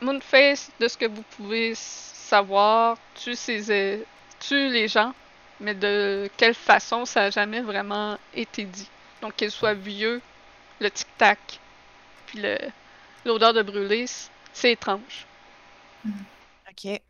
Moonface, 0.00 0.70
de 0.80 0.88
ce 0.88 0.96
que 0.96 1.06
vous 1.06 1.22
pouvez 1.36 1.74
savoir, 1.74 2.96
tue, 3.14 3.34
ses, 3.34 4.06
tue 4.38 4.70
les 4.70 4.88
gens, 4.88 5.12
mais 5.60 5.74
de 5.74 6.30
quelle 6.38 6.54
façon 6.54 7.04
ça 7.04 7.24
n'a 7.24 7.30
jamais 7.30 7.60
vraiment 7.60 8.16
été 8.34 8.64
dit. 8.64 8.88
Donc 9.20 9.36
qu'il 9.36 9.50
soit 9.50 9.74
vieux, 9.74 10.22
le 10.80 10.90
tic-tac, 10.90 11.60
puis 12.26 12.40
le 12.40 12.58
l'odeur 13.24 13.52
de 13.52 13.62
brûlé, 13.62 14.06
c'est 14.52 14.72
étrange. 14.72 15.26
OK. 16.06 17.00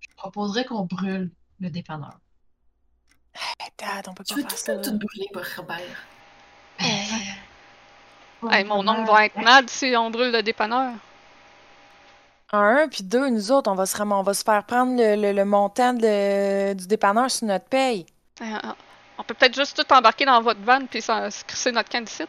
Je 0.00 0.08
proposerais 0.16 0.64
qu'on 0.64 0.84
brûle 0.84 1.30
le 1.60 1.70
dépanneur. 1.70 2.18
Hey, 3.34 3.70
Dad, 3.78 4.08
on 4.08 4.14
peut 4.14 4.24
Tu 4.24 4.34
pas 4.34 4.40
veux 4.40 4.46
faire 4.46 4.50
tout 4.50 4.64
ça. 4.64 4.76
tout 4.76 4.98
brûler, 4.98 5.28
Robert? 5.56 6.06
Hey, 8.50 8.64
mon 8.64 8.86
oncle 8.88 9.10
va 9.10 9.26
être 9.26 9.36
mad 9.40 9.70
si 9.70 9.94
on 9.96 10.10
brûle 10.10 10.32
le 10.32 10.42
dépanneur. 10.42 10.94
Un, 12.52 12.88
puis 12.88 13.02
deux, 13.04 13.30
nous 13.30 13.50
autres, 13.50 13.70
on 13.70 13.74
va 13.74 13.86
se, 13.86 13.96
ram- 13.96 14.12
on 14.12 14.22
va 14.22 14.34
se 14.34 14.42
faire 14.44 14.62
prendre 14.64 14.96
le, 15.00 15.16
le- 15.16 15.32
le 15.32 15.44
montant 15.46 15.94
de- 15.94 16.74
du 16.74 16.86
dépanneur 16.86 17.30
sur 17.30 17.46
notre 17.46 17.64
paye. 17.64 18.04
Euh, 18.42 18.58
On 19.22 19.24
peut 19.24 19.34
peut-être 19.34 19.54
juste 19.54 19.76
tout 19.76 19.94
embarquer 19.94 20.24
dans 20.24 20.42
votre 20.42 20.58
van 20.62 20.84
puis 20.84 21.00
s'en- 21.00 21.30
se 21.30 21.44
crisser 21.44 21.70
notre 21.70 21.88
camp 21.88 22.04
d'ici. 22.04 22.24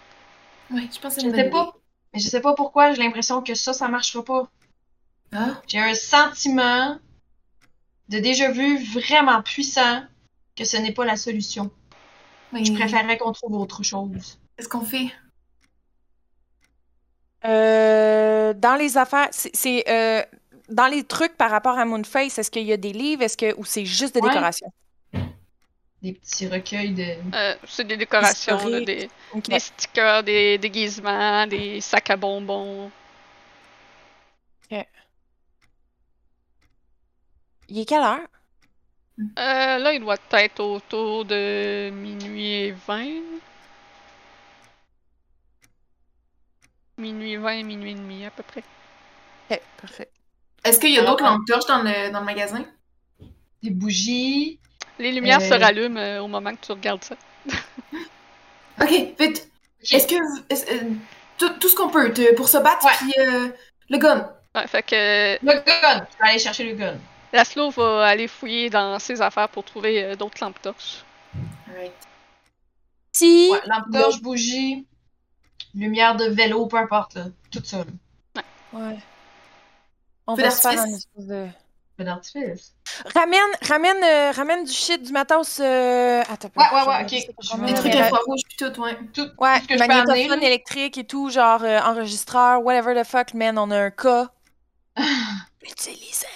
Ouais, 0.70 0.88
je 0.94 1.00
pense 1.00 1.16
que 1.16 1.22
c'est 1.22 1.22
Je 1.22 1.26
une 1.28 1.36
sais 1.36 1.50
bonne 1.50 1.52
pas. 1.52 1.74
Mais 2.14 2.20
je 2.20 2.28
sais 2.28 2.40
pas 2.40 2.54
pourquoi, 2.54 2.94
j'ai 2.94 3.02
l'impression 3.02 3.42
que 3.42 3.56
ça, 3.56 3.74
ça 3.74 3.88
marchera 3.88 4.24
pas. 4.24 4.48
Ah, 5.32 5.60
J'ai 5.68 5.80
un 5.80 5.96
sentiment 5.96 7.00
de 8.10 8.20
déjà 8.20 8.52
vu 8.52 8.78
vraiment 8.94 9.42
puissant 9.42 10.04
que 10.56 10.66
ce 10.66 10.78
n'est 10.78 10.92
pas 10.94 11.04
la 11.06 11.16
solution. 11.16 11.72
Je 12.54 12.72
préférerais 12.74 13.18
qu'on 13.18 13.32
trouve 13.32 13.56
autre 13.56 13.82
chose. 13.82 14.38
Qu'est-ce 14.56 14.70
qu'on 14.70 14.86
fait? 14.86 15.12
Euh, 17.46 18.54
dans 18.54 18.76
les 18.76 18.98
affaires, 18.98 19.30
c'est- 19.32 19.56
c'est 19.56 19.84
euh, 19.90 20.22
dans 20.70 20.88
les 20.88 21.04
trucs 21.04 21.36
par 21.36 21.50
rapport 21.50 21.78
à 21.80 21.86
Moonface, 21.86 22.38
est-ce 22.38 22.52
qu'il 22.52 22.64
y 22.68 22.72
a 22.72 22.78
des 22.78 22.94
livres, 22.94 23.24
est-ce 23.24 23.36
que 23.36 23.54
ou 23.58 23.66
c'est 23.66 23.86
juste 23.86 24.14
de 24.16 24.22
Ouais. 24.22 24.30
décoration? 24.30 24.72
Des 26.04 26.12
petits 26.14 26.48
recueils 26.48 26.92
de. 26.92 27.34
Euh, 27.34 27.56
c'est 27.66 27.88
des 27.88 27.96
décorations, 27.96 28.68
là, 28.68 28.82
des, 28.82 29.10
Ok. 29.34 29.50
des 29.50 29.60
stickers, 29.60 30.22
des 30.24 30.58
déguisements, 30.58 31.48
des 31.48 31.80
sacs 31.80 32.10
à 32.10 32.18
bonbons. 32.18 32.92
Il 37.70 37.80
est 37.80 37.86
quelle 37.86 38.04
heure? 38.04 38.20
Euh, 39.20 39.78
là, 39.78 39.94
il 39.94 40.02
doit 40.02 40.18
être 40.34 40.60
autour 40.60 41.26
de 41.26 41.90
minuit 41.92 42.52
et 42.52 42.72
20. 42.72 43.22
Minuit 46.98 47.38
20, 47.38 47.64
minuit 47.64 47.92
et 47.92 47.96
demi 47.96 48.26
à 48.26 48.32
peu 48.32 48.44
près. 48.44 48.64
Ok, 49.50 49.62
parfait. 49.82 50.10
Est-ce 50.64 50.80
qu'il 50.80 50.92
y 50.92 51.00
a 51.00 51.04
d'autres 51.04 51.24
lampes 51.24 51.46
torches 51.48 51.66
dans 51.66 51.82
le, 51.82 52.12
dans 52.12 52.20
le 52.20 52.26
magasin? 52.26 52.66
Des 53.64 53.72
bougies. 53.72 54.60
Les 55.00 55.12
lumières 55.12 55.42
se 55.42 55.54
Euh. 55.54 55.58
rallument 55.58 55.98
euh, 56.00 56.20
au 56.22 56.28
moment 56.28 56.52
que 56.56 56.66
tu 56.66 56.72
regardes 56.72 57.04
ça. 57.04 57.16
Ok, 58.82 58.90
vite. 59.20 59.50
Est-ce 59.92 60.08
que. 60.08 60.16
euh, 60.16 60.90
tout, 61.38 61.50
tout 61.60 61.68
ce 61.70 61.76
qu'on 61.76 61.90
peut 61.90 62.14
te- 62.14 62.34
pour 62.36 62.48
se 62.48 62.58
battre, 62.58 62.86
Ouais. 62.86 62.92
puis 63.00 63.14
euh, 63.20 63.50
le 63.90 63.98
gun. 63.98 64.30
Ouais, 64.56 64.68
fait 64.68 64.84
que 64.84 65.44
Le 65.44 65.54
gun! 65.66 66.06
Je 66.14 66.24
vais 66.24 66.30
aller 66.30 66.40
chercher 66.40 66.64
le 66.66 66.76
gun. 66.76 66.96
Laszlo 67.34 67.72
va 67.72 68.06
aller 68.06 68.28
fouiller 68.28 68.70
dans 68.70 69.00
ses 69.00 69.20
affaires 69.22 69.50
pour 69.50 69.64
trouver 69.64 70.04
euh, 70.04 70.16
d'autres 70.16 70.38
lampes 70.42 70.62
torches. 70.62 71.04
Alright. 71.68 71.92
Si. 73.12 73.50
Ouais, 73.52 73.62
lampe 73.66 73.92
torche, 73.92 74.22
bougie, 74.22 74.86
lumière 75.74 76.16
de 76.16 76.26
vélo, 76.26 76.68
peu 76.68 76.78
importe, 76.78 77.16
là. 77.16 77.26
Tout 77.52 77.62
ça. 77.64 77.80
là. 78.36 78.42
Ouais. 78.74 78.98
On 80.28 80.36
Feu 80.36 80.44
va 80.44 80.52
se 80.52 80.62
faire 80.62 80.76
d'artifice? 80.76 80.94
un 80.94 80.98
espèce 80.98 81.28
de. 81.28 81.48
Feu 81.98 82.04
d'artifice. 82.06 82.74
Ramène, 83.14 83.40
ramène, 83.68 84.04
euh, 84.04 84.32
ramène 84.32 84.64
du 84.66 84.72
shit, 84.72 85.04
du 85.04 85.12
matos. 85.12 85.60
Euh... 85.60 86.22
Attends, 86.28 86.50
Ouais, 86.56 86.66
ouais, 86.74 86.88
ouais, 86.88 87.02
ok. 87.04 87.10
Je 87.42 87.66
Des 87.66 87.74
trucs 87.76 87.94
mais- 87.94 88.02
infrarouges, 88.02 88.42
puis 88.48 88.58
tout, 88.58 88.82
ouais. 88.82 88.98
Tout, 89.14 89.30
Ouais, 89.38 89.60
tout 89.60 89.64
ce 89.64 89.68
que 89.68 89.74
je 89.74 89.78
peux 89.78 89.84
amener. 89.84 90.04
magnétophone 90.06 90.44
électrique 90.44 90.98
et 90.98 91.04
tout, 91.06 91.30
genre 91.30 91.62
euh, 91.64 91.80
enregistreur, 91.82 92.64
whatever 92.64 93.00
the 93.00 93.06
fuck, 93.06 93.34
man, 93.36 93.58
on 93.60 93.70
a 93.72 93.78
un 93.78 93.92
cas. 93.92 94.30
Utilisé. 95.62 96.28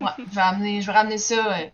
Ouais, 0.00 0.08
je 0.18 0.34
vais, 0.34 0.40
amener, 0.40 0.80
je 0.82 0.86
vais 0.86 0.92
ramener 0.92 1.18
ça. 1.18 1.34
euh, 1.36 1.66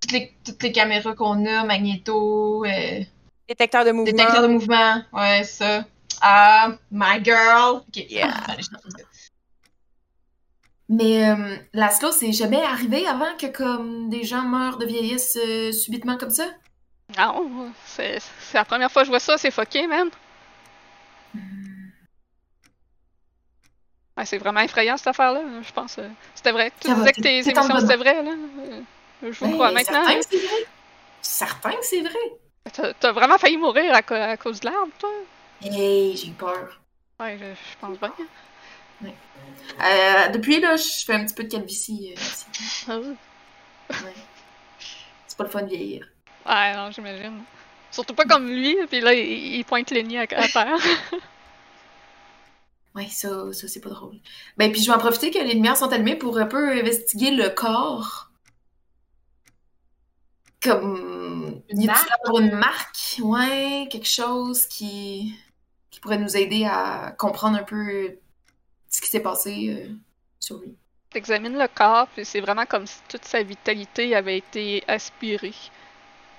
toutes, 0.00 0.12
les, 0.12 0.34
toutes 0.44 0.62
les 0.62 0.72
caméras 0.72 1.14
qu'on 1.14 1.44
a, 1.46 1.64
magnéto, 1.64 2.64
euh, 2.64 3.00
Détecteur 3.48 3.84
de 3.84 3.90
mouvement. 3.92 4.12
détecteur 4.12 4.42
de 4.42 4.48
mouvement. 4.48 5.02
Ouais, 5.12 5.44
ça. 5.44 5.84
Ah, 6.20 6.72
my 6.90 7.22
girl. 7.24 7.82
Ok, 7.88 7.96
Yeah. 8.08 8.32
Allez, 8.48 8.62
je. 8.62 9.02
Mais 10.92 11.30
euh, 11.30 11.56
Laszlo, 11.72 12.12
c'est 12.12 12.32
jamais 12.32 12.62
arrivé 12.62 13.06
avant 13.06 13.36
que 13.36 13.46
comme 13.46 14.08
des 14.10 14.24
gens 14.24 14.42
meurent 14.42 14.78
de 14.78 14.86
vieillesse 14.86 15.36
euh, 15.44 15.72
subitement 15.72 16.16
comme 16.18 16.30
ça? 16.30 16.44
Non, 17.16 17.72
c'est 17.86 18.18
la 18.54 18.64
première 18.64 18.90
fois 18.90 19.02
que 19.02 19.06
je 19.06 19.10
vois 19.12 19.20
ça, 19.20 19.38
c'est 19.38 19.50
fucké, 19.50 19.86
man. 19.86 20.10
Ouais, 24.16 24.26
c'est 24.26 24.38
vraiment 24.38 24.60
effrayant 24.60 24.96
cette 24.96 25.06
affaire-là, 25.08 25.40
je 25.62 25.72
pense. 25.72 25.98
euh, 25.98 26.08
C'était 26.34 26.52
vrai. 26.52 26.70
Tu 26.80 26.88
Ça 26.88 26.94
va, 26.94 27.04
disais 27.04 27.12
que 27.12 27.20
tes 27.20 27.48
émissions 27.48 27.80
c'était 27.80 27.96
vrai, 27.96 28.22
là. 28.22 28.30
Euh, 28.32 28.82
Je 29.22 29.38
vous 29.40 29.48
Ben, 29.48 29.48
crois 29.48 29.70
maintenant. 29.72 30.04
Certain 30.04 30.14
hein. 30.14 30.20
que 30.20 30.26
c'est 30.30 30.38
vrai. 30.38 30.66
Certain 31.22 31.72
que 31.72 31.86
c'est 31.86 32.00
vrai. 32.02 32.38
T'as- 32.72 32.92
T'as 32.94 33.12
vraiment 33.12 33.38
failli 33.38 33.56
mourir 33.56 33.94
à, 33.94 33.98
à 33.98 34.36
cause 34.36 34.58
de 34.60 34.66
l'arbre, 34.68 34.92
toi? 34.98 35.10
Hey, 35.62 36.14
j'ai 36.16 36.32
peur. 36.32 36.82
Ouais, 37.20 37.38
je, 37.38 37.44
je 37.54 37.78
pense 37.80 37.98
bien. 37.98 38.12
Euh, 39.80 40.28
depuis, 40.28 40.60
là, 40.60 40.76
je 40.76 41.04
fais 41.04 41.14
un 41.14 41.24
petit 41.24 41.34
peu 41.34 41.44
de 41.44 41.48
calvitie. 41.48 42.14
euh, 42.16 42.20
ici. 42.20 42.46
Ah. 42.88 42.98
Ouais. 44.00 44.14
C'est 45.26 45.36
pas 45.36 45.44
le 45.44 45.50
fun 45.50 45.62
de 45.62 45.68
vieillir. 45.68 46.08
Ouais, 46.46 46.74
non, 46.74 46.90
j'imagine. 46.90 47.46
Surtout 47.90 48.14
pas 48.14 48.24
comme 48.24 48.48
lui, 48.48 48.76
puis 48.88 49.00
là, 49.00 49.12
il, 49.14 49.56
il 49.56 49.64
pointe 49.64 49.90
les 49.90 50.02
nids 50.02 50.18
à, 50.18 50.22
à 50.22 50.48
terre. 50.48 50.78
Ouais, 52.94 53.08
ça, 53.08 53.52
ça 53.52 53.68
c'est 53.68 53.80
pas 53.80 53.88
drôle. 53.90 54.20
Ben, 54.58 54.70
puis 54.70 54.82
je 54.82 54.86
vais 54.90 54.94
en 54.94 54.98
profiter 54.98 55.30
que 55.30 55.38
les 55.38 55.54
lumières 55.54 55.76
sont 55.76 55.90
allumées 55.92 56.16
pour 56.16 56.38
un 56.38 56.46
peu 56.46 56.72
investiguer 56.72 57.30
le 57.30 57.48
corps. 57.48 58.30
Comme. 60.62 61.62
Une 61.68 61.82
y 61.82 61.88
a-t-il 61.88 62.50
marque? 62.52 63.18
une? 63.18 63.24
Ouais, 63.24 63.88
quelque 63.90 64.06
chose 64.08 64.66
qui. 64.66 65.34
qui 65.90 66.00
pourrait 66.00 66.18
nous 66.18 66.36
aider 66.36 66.64
à 66.66 67.14
comprendre 67.18 67.58
un 67.58 67.62
peu 67.64 68.18
qui 69.02 69.10
s'est 69.10 69.20
passé 69.20 69.68
euh, 69.68 69.94
sur 70.40 70.58
lui. 70.58 70.74
T'examines 71.10 71.58
le 71.58 71.68
corps, 71.68 72.06
puis 72.08 72.24
c'est 72.24 72.40
vraiment 72.40 72.64
comme 72.64 72.86
si 72.86 73.00
toute 73.08 73.24
sa 73.24 73.42
vitalité 73.42 74.14
avait 74.14 74.38
été 74.38 74.82
aspirée, 74.88 75.54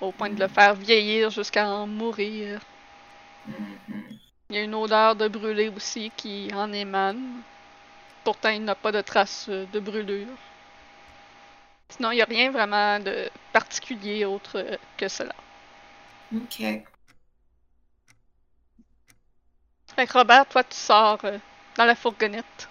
au 0.00 0.10
point 0.10 0.30
de 0.30 0.40
le 0.40 0.48
faire 0.48 0.74
vieillir 0.74 1.30
jusqu'à 1.30 1.68
en 1.68 1.86
mourir. 1.86 2.60
Mhm. 3.46 4.18
Il 4.50 4.56
y 4.56 4.58
a 4.58 4.62
une 4.62 4.74
odeur 4.74 5.14
de 5.14 5.28
brûlé 5.28 5.68
aussi 5.68 6.10
qui 6.16 6.50
en 6.54 6.72
émane. 6.72 7.42
Pourtant, 8.24 8.50
il 8.50 8.64
n'a 8.64 8.74
pas 8.74 8.92
de 8.92 9.00
traces 9.00 9.46
euh, 9.48 9.66
de 9.72 9.80
brûlure. 9.80 10.26
Sinon, 11.90 12.10
il 12.10 12.16
n'y 12.16 12.22
a 12.22 12.26
rien 12.26 12.50
vraiment 12.50 12.98
de 12.98 13.28
particulier 13.52 14.24
autre 14.24 14.58
euh, 14.58 14.76
que 14.96 15.08
cela. 15.08 15.34
Ok. 16.34 16.58
Fait 19.94 20.06
que 20.06 20.12
Robert, 20.12 20.46
toi, 20.46 20.64
tu 20.64 20.76
sors 20.76 21.20
dans 21.76 21.84
la 21.84 21.94
fourgonnette. 21.94 22.68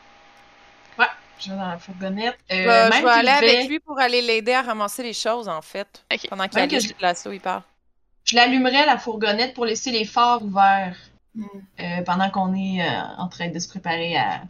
Je 1.40 1.50
vais 1.50 1.58
dans 1.58 1.68
la 1.68 1.78
fourgonnette. 1.80 2.38
Euh, 2.52 2.66
Bah, 2.66 2.90
même 2.90 3.00
je 3.02 3.06
vais 3.06 3.10
aller 3.12 3.30
avec 3.30 3.68
lui 3.68 3.80
pour 3.80 4.00
aller 4.00 4.22
l'aider 4.22 4.54
à 4.54 4.62
ramasser 4.62 5.04
les 5.04 5.12
choses, 5.14 5.50
en 5.50 5.62
fait. 5.62 6.06
Pendant 6.30 6.48
qu'il 6.48 6.52
que 6.70 6.76
Alice 6.76 6.88
je- 6.88 6.94
l'assaut, 7.02 7.32
il 7.34 7.42
parle. 7.42 7.64
Je 8.24 8.36
l'allumerai 8.36 8.86
la 8.86 8.98
fourgonnette 8.98 9.54
pour 9.54 9.66
laisser 9.66 9.92
les 9.92 10.06
phares 10.06 10.42
ouverts 10.44 10.96
Mhm. 11.36 11.48
euh, 11.82 12.02
pendant 12.04 12.30
qu'on 12.30 12.54
est 12.56 12.82
euh, 12.88 13.02
en 13.18 13.28
train 13.28 13.50
de 13.50 13.60
se 13.60 13.68
préparer 13.68 14.16
à, 14.16 14.44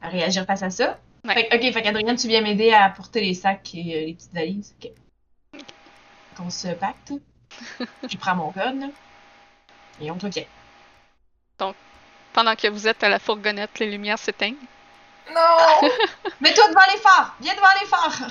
à 0.00 0.08
réagir 0.08 0.44
face 0.46 0.62
à 0.64 0.70
ça. 0.70 0.98
Ouais. 1.24 1.34
Fait, 1.34 1.48
que- 1.48 1.54
ok, 1.68 1.72
fait 1.74 1.82
qu'Adrienne, 1.82 2.16
tu 2.16 2.26
viens 2.26 2.40
m'aider 2.40 2.72
à 2.72 2.88
porter 2.88 3.20
les 3.20 3.34
sacs 3.34 3.72
et 3.74 3.94
euh, 4.02 4.06
les 4.06 4.14
petites 4.14 4.32
valises. 4.34 4.74
Ok. 4.82 4.90
Qu'on 6.36 6.50
se 6.50 6.68
pacte. 6.68 7.12
je 8.10 8.16
prends 8.16 8.34
mon 8.34 8.50
code. 8.50 8.80
là. 8.80 8.86
Et 10.00 10.10
on 10.10 10.16
te 10.16 10.26
ok. 10.26 10.46
Pendant 12.38 12.54
que 12.54 12.68
vous 12.68 12.86
êtes 12.86 13.02
à 13.02 13.08
la 13.08 13.18
fourgonnette, 13.18 13.80
les 13.80 13.90
lumières 13.90 14.16
s'éteignent. 14.16 14.54
Non! 15.34 15.88
Mets-toi 16.40 16.68
devant 16.68 16.86
les 16.92 16.98
phares! 17.00 17.34
Viens 17.40 17.54
devant 17.56 17.66
les 17.80 17.86
phares! 17.86 18.30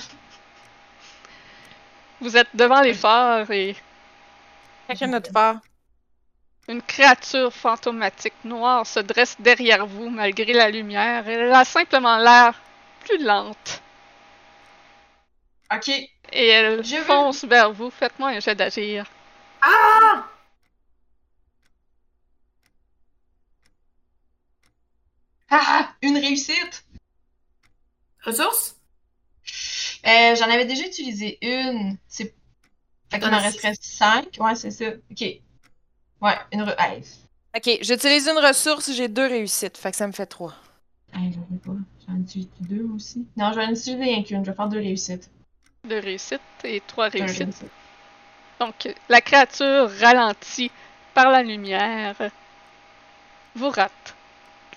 Vous 2.21 2.37
êtes 2.37 2.47
devant 2.53 2.79
les 2.79 2.93
phares 2.93 3.51
et 3.51 3.75
Chacun 4.87 5.07
notre 5.07 5.33
part. 5.33 5.55
une 6.69 6.81
créature 6.81 7.51
fantomatique 7.51 8.33
noire 8.45 8.87
se 8.87 9.01
dresse 9.01 9.35
derrière 9.39 9.85
vous 9.85 10.09
malgré 10.09 10.53
la 10.53 10.69
lumière. 10.69 11.27
Elle 11.27 11.53
a 11.53 11.65
simplement 11.65 12.17
l'air 12.17 12.53
plus 13.03 13.21
lente. 13.21 13.81
Ok. 15.69 15.89
Et 15.89 16.47
elle 16.47 16.81
Je 16.81 16.95
veux- 16.95 17.03
fonce 17.03 17.43
vers 17.43 17.73
vous. 17.73 17.89
Faites-moi 17.91 18.29
un 18.29 18.39
jet 18.39 18.55
d'agir. 18.55 19.05
Ah! 19.61 20.23
Ah! 25.49 25.93
Une 26.01 26.17
réussite! 26.17 26.85
Ressources? 28.23 28.75
Euh, 30.05 30.35
J'en 30.35 30.49
avais 30.49 30.65
déjà 30.65 30.85
utilisé 30.85 31.37
une. 31.41 31.97
C'est. 32.07 32.35
Fait 33.09 33.19
qu'il 33.19 33.33
as 33.33 33.37
resterait 33.39 33.73
cinq. 33.79 34.37
Ouais, 34.39 34.55
c'est 34.55 34.71
ça. 34.71 34.85
Ok. 35.09 35.21
Ouais, 36.21 36.35
une. 36.51 36.63
Re... 36.63 36.75
Hey. 36.77 37.03
Ok, 37.55 37.79
j'utilise 37.81 38.27
une 38.27 38.37
ressource, 38.37 38.91
j'ai 38.91 39.07
deux 39.07 39.25
réussites, 39.25 39.77
fait 39.77 39.91
que 39.91 39.97
ça 39.97 40.05
me 40.05 40.11
fait 40.11 40.25
trois. 40.25 40.53
Hey, 41.13 41.31
j'en 41.31 41.55
ai 41.55 41.57
pas. 41.57 41.71
J'en 42.05 42.15
ai 42.17 42.19
utilisé 42.19 42.49
deux 42.59 42.85
aussi? 42.93 43.25
Non, 43.37 43.51
je 43.51 43.57
vais 43.57 43.65
en 43.65 43.71
utiliser 43.71 43.95
rien 43.95 44.23
qu'une. 44.23 44.45
Je 44.45 44.51
vais 44.51 44.55
faire 44.55 44.67
deux 44.67 44.79
réussites. 44.79 45.31
Deux 45.85 45.99
réussites 45.99 46.41
et 46.65 46.81
trois 46.85 47.07
réussites. 47.07 47.65
Donc, 48.59 48.93
la 49.07 49.21
créature 49.21 49.89
ralentie 49.99 50.71
par 51.13 51.31
la 51.31 51.41
lumière 51.41 52.15
vous 53.55 53.69
rate. 53.69 54.15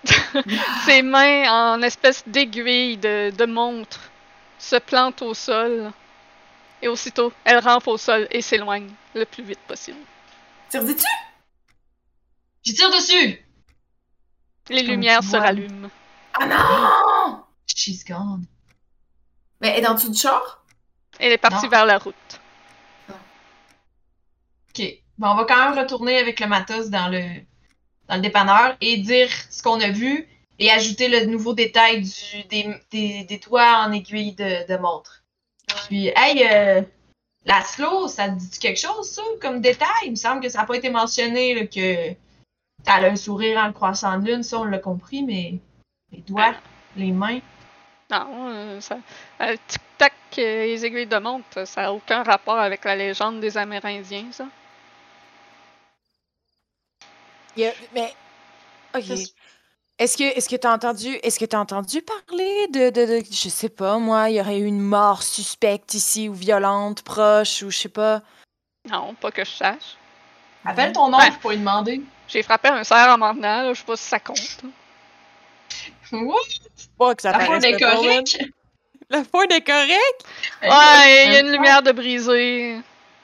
Ses 0.86 1.02
mains 1.02 1.74
en 1.74 1.82
espèce 1.82 2.22
d'aiguille 2.26 2.96
de, 2.96 3.30
de 3.30 3.44
montre 3.46 4.10
se 4.58 4.76
plantent 4.76 5.22
au 5.22 5.34
sol. 5.34 5.92
Et 6.82 6.88
aussitôt, 6.88 7.32
elle 7.44 7.58
rampe 7.58 7.86
au 7.88 7.98
sol 7.98 8.26
et 8.30 8.40
s'éloigne 8.40 8.90
le 9.14 9.24
plus 9.24 9.42
vite 9.42 9.60
possible. 9.68 9.98
Tire 10.70 10.84
dessus? 10.84 11.04
J'y 12.62 12.74
tire 12.74 12.90
dessus! 12.90 13.44
Les 14.70 14.82
Comme 14.82 14.90
lumières 14.92 15.22
se 15.22 15.36
rallument. 15.36 15.90
Ah 16.34 16.46
non! 16.46 17.44
She's 17.66 18.04
gone. 18.04 18.44
Mais 19.60 19.68
elle 19.68 19.78
est 19.78 19.82
dans 19.82 19.90
le 19.90 19.96
dessous 19.96 20.10
du 20.10 20.18
char? 20.18 20.64
Elle 21.18 21.32
est 21.32 21.38
partie 21.38 21.64
Non. 21.64 21.70
vers 21.70 21.84
la 21.84 21.98
route. 21.98 22.14
Ok. 23.10 24.82
Bon, 25.18 25.28
on 25.28 25.34
va 25.34 25.44
quand 25.44 25.70
même 25.70 25.78
retourner 25.78 26.18
avec 26.18 26.40
le 26.40 26.46
matos 26.46 26.88
dans 26.88 27.08
le, 27.08 27.42
dans 28.10 28.16
le 28.16 28.22
dépanneur 28.22 28.76
et 28.80 28.96
dire 28.98 29.30
ce 29.50 29.62
qu'on 29.62 29.80
a 29.80 29.88
vu 29.88 30.26
et 30.58 30.70
ajouter 30.70 31.08
le 31.08 31.24
nouveau 31.26 31.54
détail 31.54 32.02
du, 32.02 32.42
des, 32.48 32.68
des, 32.90 33.24
des 33.24 33.38
toits 33.38 33.84
en 33.86 33.92
aiguille 33.92 34.34
de, 34.34 34.66
de 34.66 34.76
montre. 34.76 35.22
Puis, 35.86 36.12
hey, 36.16 36.44
euh, 36.50 36.82
la 37.46 37.62
slow, 37.62 38.08
ça 38.08 38.28
te 38.28 38.34
dit 38.34 38.58
quelque 38.58 38.80
chose, 38.80 39.08
ça, 39.08 39.22
comme 39.40 39.60
détail? 39.60 39.88
Il 40.06 40.10
me 40.10 40.16
semble 40.16 40.42
que 40.42 40.48
ça 40.48 40.58
n'a 40.58 40.66
pas 40.66 40.76
été 40.76 40.90
mentionné, 40.90 41.54
là, 41.54 41.66
que 41.66 42.10
elle 42.86 43.04
a 43.04 43.08
un 43.10 43.16
sourire 43.16 43.58
en 43.58 43.68
le 43.68 43.72
croissant 43.72 44.18
de 44.18 44.26
lune, 44.26 44.42
ça, 44.42 44.58
on 44.58 44.64
l'a 44.64 44.78
compris, 44.78 45.22
mais 45.22 45.54
les 46.10 46.22
doigts, 46.22 46.54
les 46.96 47.12
mains. 47.12 47.40
Non, 48.10 48.26
euh, 48.48 48.80
ça, 48.80 48.98
euh, 49.40 49.56
tic-tac, 49.68 50.12
euh, 50.38 50.64
les 50.66 50.84
aiguilles 50.84 51.06
de 51.06 51.18
montre, 51.18 51.66
ça 51.66 51.82
n'a 51.82 51.92
aucun 51.92 52.24
rapport 52.24 52.58
avec 52.58 52.84
la 52.84 52.96
légende 52.96 53.40
des 53.40 53.56
Amérindiens, 53.56 54.26
ça. 54.32 54.46
Il 57.56 57.62
y 57.62 57.66
a- 57.66 57.72
Mais. 57.94 58.14
Ok. 58.94 59.04
Est-ce 59.98 60.16
que 60.16 60.22
est-ce 60.24 60.48
que 60.48 60.56
t'as 60.56 60.72
entendu 60.72 61.08
est-ce 61.22 61.38
que 61.38 61.44
t'as 61.44 61.58
entendu 61.58 62.00
parler 62.00 62.68
de, 62.68 62.88
de, 62.90 63.18
de 63.20 63.24
je 63.30 63.48
sais 63.50 63.68
pas 63.68 63.98
moi 63.98 64.30
il 64.30 64.36
y 64.36 64.40
aurait 64.40 64.58
eu 64.58 64.64
une 64.64 64.80
mort 64.80 65.22
suspecte 65.22 65.92
ici 65.92 66.28
ou 66.30 66.32
violente 66.34 67.02
proche 67.02 67.62
ou 67.62 67.70
je 67.70 67.76
sais 67.76 67.88
pas? 67.90 68.22
Non, 68.90 69.12
pas 69.14 69.30
que 69.30 69.44
je 69.44 69.50
sache. 69.50 69.96
Appelle 70.64 70.92
ton 70.92 71.12
oncle 71.12 71.16
Ouais. 71.16 71.30
pour 71.42 71.50
lui 71.50 71.58
demander. 71.58 72.00
J'ai 72.28 72.42
frappé 72.42 72.68
un 72.68 72.82
cerf 72.84 73.10
en 73.14 73.18
m'en 73.18 73.34
venant, 73.34 73.62
là, 73.62 73.74
je 73.74 73.78
sais 73.80 73.84
pas 73.84 73.96
si 73.96 74.04
ça 74.04 74.18
compte. 74.20 74.60
What? 76.12 76.36
pas 76.98 77.14
que 77.14 77.22
ça 77.22 77.32
La 77.32 77.38
paraisse 77.38 77.64
est 77.64 77.78
correcte? 77.78 78.38
La 79.10 79.24
Ford 79.24 79.44
est 79.50 79.60
correcte 79.64 80.24
Ouais, 80.62 81.26
il 81.26 81.32
y 81.32 81.36
a 81.36 81.40
une 81.40 81.52
lumière 81.52 81.82
de 81.82 81.92
brisée. 81.92 82.78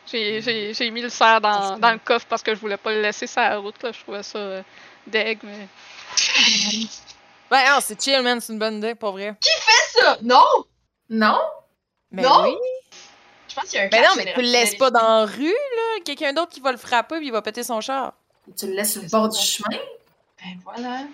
J'ai, 0.07 0.41
j'ai, 0.41 0.73
j'ai 0.75 0.91
mis 0.91 1.03
le 1.03 1.09
cerf 1.09 1.41
dans, 1.41 1.79
dans 1.79 1.93
le 1.93 1.99
coffre 1.99 2.27
parce 2.29 2.43
que 2.43 2.55
je 2.55 2.61
voulais 2.61 2.77
pas 2.77 2.93
le 2.93 3.03
laisser 3.03 3.27
sur 3.27 3.41
la 3.41 3.59
route, 3.59 3.83
là. 3.83 3.91
Je 3.93 4.01
trouvais 4.01 4.23
ça 4.23 4.39
euh, 4.39 4.63
deg, 5.07 5.39
mais... 5.43 5.69
Ben 7.51 7.65
non, 7.71 7.79
c'est 7.81 8.01
chill 8.03 8.21
man, 8.23 8.41
c'est 8.41 8.53
une 8.53 8.59
bonne 8.59 8.79
idée 8.79 8.95
pour 8.97 9.13
vrai. 9.13 9.37
ça? 10.01 10.19
Non! 10.23 10.43
Non? 11.09 11.39
Mais 12.11 12.23
Non? 12.23 12.43
oui. 12.45 12.57
Je 13.49 13.55
pense 13.55 13.65
qu'il 13.71 13.79
y 13.79 13.83
a 13.83 13.85
un 13.85 13.89
Ben 13.89 14.03
catch 14.03 14.17
non, 14.17 14.23
mais 14.25 14.35
tu 14.35 14.41
le 14.43 14.49
laisses 14.49 14.75
pas 14.75 14.91
dans 14.91 15.21
la 15.21 15.27
rue 15.27 15.45
là, 15.47 16.01
quelqu'un 16.05 16.33
d'autre 16.33 16.51
qui 16.51 16.61
va 16.61 16.73
le 16.73 16.77
frapper 16.79 17.19
puis 17.19 17.27
il 17.27 17.33
va 17.33 17.43
péter 17.43 17.63
son 17.63 17.81
char. 17.81 18.15
Tu 18.57 18.67
le 18.67 18.73
laisses 18.73 18.93
sur 18.93 19.03
le 19.03 19.09
bord 19.09 19.29
du 19.29 19.39
chemin? 19.39 19.79
Ben 20.43 20.59
voilà. 20.65 21.03
De 21.03 21.05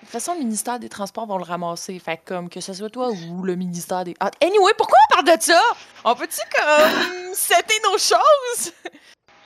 toute 0.00 0.08
façon, 0.08 0.32
le 0.32 0.40
ministère 0.40 0.78
des 0.80 0.88
Transports 0.88 1.26
vont 1.26 1.38
le 1.38 1.44
ramasser. 1.44 1.98
Fait 1.98 2.16
que 2.16 2.22
comme 2.34 2.48
que 2.48 2.60
ce 2.60 2.72
soit 2.72 2.90
toi 2.90 3.10
ou 3.10 3.42
le 3.44 3.54
ministère 3.54 4.02
des. 4.04 4.14
Ah, 4.18 4.30
anyway, 4.42 4.72
pourquoi 4.76 4.98
on 5.10 5.14
parle 5.22 5.36
de 5.38 5.42
ça? 5.42 5.60
On 6.04 6.14
peut-tu 6.14 6.40
comme 6.56 7.34
setter 7.34 7.78
nos 7.84 7.98
choses? 7.98 8.72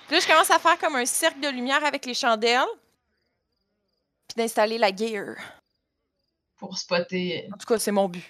Puis 0.07 0.15
là, 0.17 0.21
je 0.21 0.27
commence 0.27 0.51
à 0.51 0.59
faire 0.59 0.79
comme 0.79 0.97
un 0.97 1.07
cercle 1.07 1.41
de 1.41 1.49
lumière 1.49 1.85
avec 1.85 2.07
les 2.07 2.15
chandelles. 2.15 2.65
Puis 4.29 4.37
d'installer 4.37 4.79
la 4.79 4.95
gear. 4.95 5.37
Pour 6.59 6.79
spotter. 6.79 7.49
En 7.53 7.59
tout 7.59 7.67
cas, 7.67 7.79
c'est 7.79 7.93
mon 7.93 8.09
but. 8.09 8.25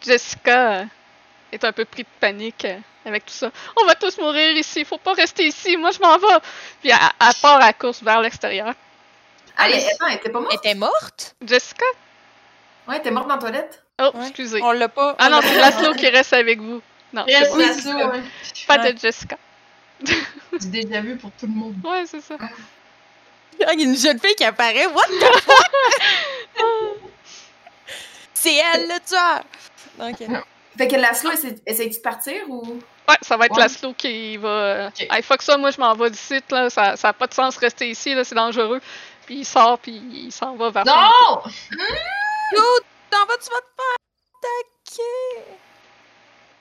Jessica 0.00 0.86
est 1.52 1.62
un 1.64 1.72
peu 1.72 1.84
pris 1.84 2.04
de 2.04 2.08
panique 2.20 2.66
avec 3.04 3.26
tout 3.26 3.34
ça. 3.34 3.50
On 3.80 3.84
va 3.86 3.94
tous 3.94 4.16
mourir 4.18 4.56
ici, 4.56 4.84
faut 4.84 4.96
pas 4.98 5.12
rester 5.12 5.46
ici, 5.46 5.76
moi 5.76 5.90
je 5.90 5.98
m'en 6.00 6.16
vais! 6.16 6.38
Puis 6.80 6.90
elle, 6.90 6.96
elle 7.20 7.34
part 7.42 7.60
à 7.62 7.72
course 7.74 8.02
vers 8.02 8.20
l'extérieur. 8.20 8.74
Ah, 9.56 9.68
mais 9.68 9.74
Alice. 9.74 9.88
attends, 9.92 10.06
elle 10.06 10.16
était 10.16 10.30
pas 10.30 10.38
Elle 10.38 10.44
morte? 10.44 10.54
était 10.54 10.74
morte? 10.74 11.36
Jessica? 11.44 11.84
Ouais, 12.88 12.94
elle 12.94 13.00
était 13.00 13.10
morte 13.10 13.28
dans 13.28 13.34
la 13.34 13.40
toilette? 13.40 13.84
Oh, 14.00 14.10
Ouais. 14.14 14.22
excusez. 14.28 14.62
On 14.62 14.72
l'a 14.72 14.88
pas. 14.88 15.14
Ah 15.18 15.26
on 15.26 15.30
non, 15.30 15.40
c'est 15.42 15.58
Laszlo 15.58 15.92
qui 15.94 16.08
reste 16.08 16.32
avec 16.32 16.58
vous. 16.60 16.80
Non, 17.12 17.24
c'est 17.28 17.36
Reste 17.38 17.52
pas, 17.52 17.72
c'est 18.54 18.78
ouais. 18.78 18.92
de 18.92 18.98
Jessica. 18.98 19.36
Du 20.60 20.68
déjà 20.68 21.00
vu 21.00 21.16
pour 21.16 21.30
tout 21.32 21.46
le 21.46 21.52
monde. 21.52 21.74
Ouais, 21.84 22.04
c'est 22.06 22.20
ça. 22.20 22.34
Il 23.58 23.60
y 23.60 23.64
a 23.64 23.72
une 23.72 23.96
jeune 23.96 24.18
fille 24.18 24.34
qui 24.34 24.44
apparaît. 24.44 24.86
What 24.86 25.06
the 25.06 25.40
fuck? 25.40 25.70
C'est 28.34 28.54
elle 28.56 28.88
le 28.88 28.98
tueur! 29.06 29.42
Donc, 29.98 30.20
euh, 30.22 30.40
Fait 30.78 30.88
que 30.88 30.96
Laszlo, 30.96 31.30
essaie- 31.32 31.60
essaie-tu 31.66 31.98
de 31.98 32.02
partir 32.02 32.48
ou? 32.48 32.80
Ouais, 33.08 33.16
ça 33.20 33.36
va 33.36 33.46
être 33.46 33.54
Ouais. 33.56 33.62
Laszlo 33.62 33.92
qui 33.92 34.38
va. 34.38 34.86
Ok. 34.88 35.06
Hey, 35.10 35.22
fuck 35.22 35.42
ça, 35.42 35.58
moi 35.58 35.70
je 35.72 35.78
m'en 35.80 35.94
vais 35.94 36.08
d'ici, 36.10 36.40
là. 36.50 36.70
Ça, 36.70 36.96
ça 36.96 37.08
a 37.08 37.12
pas 37.12 37.26
de 37.26 37.34
sens 37.34 37.56
de 37.56 37.60
rester 37.60 37.90
ici, 37.90 38.14
là, 38.14 38.24
c'est 38.24 38.34
dangereux. 38.34 38.80
Puis 39.26 39.40
il 39.40 39.44
sort, 39.44 39.78
puis 39.78 40.00
il 40.12 40.32
s'en 40.32 40.56
va 40.56 40.70
vers. 40.70 40.84
Non! 40.86 41.42
T'en 43.10 43.26
vas, 43.26 43.36
tu 43.38 43.50
vas 43.50 43.60
te 43.60 43.72
faire 43.76 43.96
attaquer! 44.36 45.56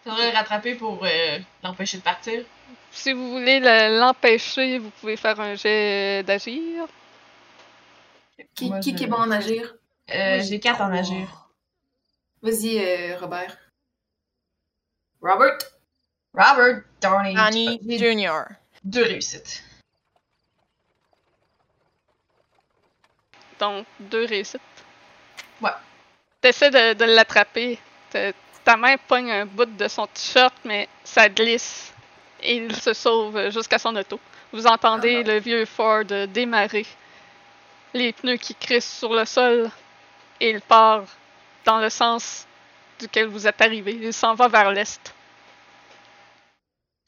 Faudrait 0.03 0.31
le 0.31 0.37
rattraper 0.37 0.75
pour 0.75 1.03
euh, 1.05 1.39
l'empêcher 1.63 1.97
de 1.97 2.03
partir. 2.03 2.43
Si 2.91 3.13
vous 3.13 3.31
voulez 3.31 3.59
le- 3.59 3.99
l'empêcher, 3.99 4.79
vous 4.79 4.89
pouvez 4.91 5.17
faire 5.17 5.39
un 5.39 5.55
jet 5.55 6.23
d'agir. 6.23 6.85
Qui, 8.55 8.69
Moi, 8.69 8.79
qui, 8.79 8.91
je- 8.91 8.95
qui 8.97 9.03
est 9.03 9.07
bon 9.07 9.17
en 9.17 9.31
agir? 9.31 9.75
Euh, 10.11 10.41
j'ai 10.41 10.59
4 10.59 10.81
en 10.81 10.91
agir. 10.91 11.49
Vas-y, 12.41 12.79
euh, 12.79 13.17
Robert. 13.19 13.55
Robert? 15.21 15.57
Robert 16.33 16.81
Downey. 17.01 17.79
J'ai 17.87 17.97
Jr. 17.97 18.43
deux 18.83 19.03
réussites. 19.03 19.63
Donc, 23.59 23.85
deux 23.99 24.25
réussites. 24.25 24.61
Ouais. 25.61 25.71
T'essaies 26.41 26.71
de, 26.71 26.93
de 26.93 27.05
l'attraper. 27.05 27.79
Ta- 28.11 28.77
main 28.77 28.95
pogne 29.07 29.31
un 29.31 29.45
bout 29.45 29.65
de 29.65 29.87
son 29.87 30.05
t-shirt, 30.07 30.53
mais 30.63 30.87
ça 31.03 31.27
glisse. 31.27 31.91
Et 32.41 32.57
il 32.57 32.75
se 32.75 32.93
sauve 32.93 33.49
jusqu'à 33.49 33.79
son 33.79 33.95
auto. 33.95 34.19
Vous 34.53 34.65
entendez 34.67 35.23
le 35.23 35.39
vieux 35.39 35.65
Ford 35.65 36.05
démarrer. 36.05 36.85
Les 37.93 38.13
pneus 38.13 38.37
qui 38.37 38.55
crissent 38.55 38.99
sur 38.99 39.13
le 39.13 39.25
sol. 39.25 39.69
Et 40.39 40.51
il 40.51 40.61
part 40.61 41.03
dans 41.65 41.79
le 41.79 41.89
sens 41.89 42.47
duquel 42.99 43.27
vous 43.27 43.47
êtes 43.47 43.61
arrivé. 43.61 43.97
Il 44.01 44.13
s'en 44.13 44.35
va 44.35 44.47
vers 44.47 44.71
l'est. 44.71 45.13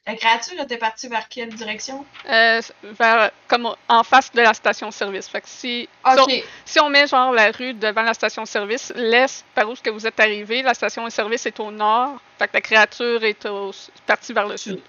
La 0.07 0.15
créature 0.15 0.59
était 0.59 0.77
partie 0.77 1.07
vers 1.07 1.29
quelle 1.29 1.53
direction? 1.53 2.05
Euh, 2.27 2.59
vers, 2.83 3.31
comme 3.47 3.75
en 3.87 4.03
face 4.03 4.31
de 4.31 4.41
la 4.41 4.53
station-service. 4.53 5.27
Fait 5.27 5.41
que 5.41 5.47
si, 5.47 5.87
si 5.87 5.89
on- 6.03 6.23
Ok. 6.23 6.43
Si 6.65 6.79
on 6.79 6.89
met 6.89 7.05
genre 7.05 7.31
la 7.31 7.51
rue 7.51 7.75
devant 7.75 8.01
la 8.01 8.15
station-service, 8.15 8.93
l'est, 8.95 9.45
par 9.53 9.69
où 9.69 9.73
est-ce 9.73 9.81
que 9.83 9.91
vous 9.91 10.07
êtes 10.07 10.19
arrivé, 10.19 10.63
la 10.63 10.73
station-service 10.73 11.45
est 11.45 11.59
au 11.59 11.69
nord, 11.69 12.19
fait 12.39 12.47
que 12.47 12.53
la 12.53 12.61
créature 12.61 13.23
est 13.23 13.45
au, 13.45 13.71
partie 14.07 14.33
vers 14.33 14.47
le 14.47 14.57
sud. 14.57 14.81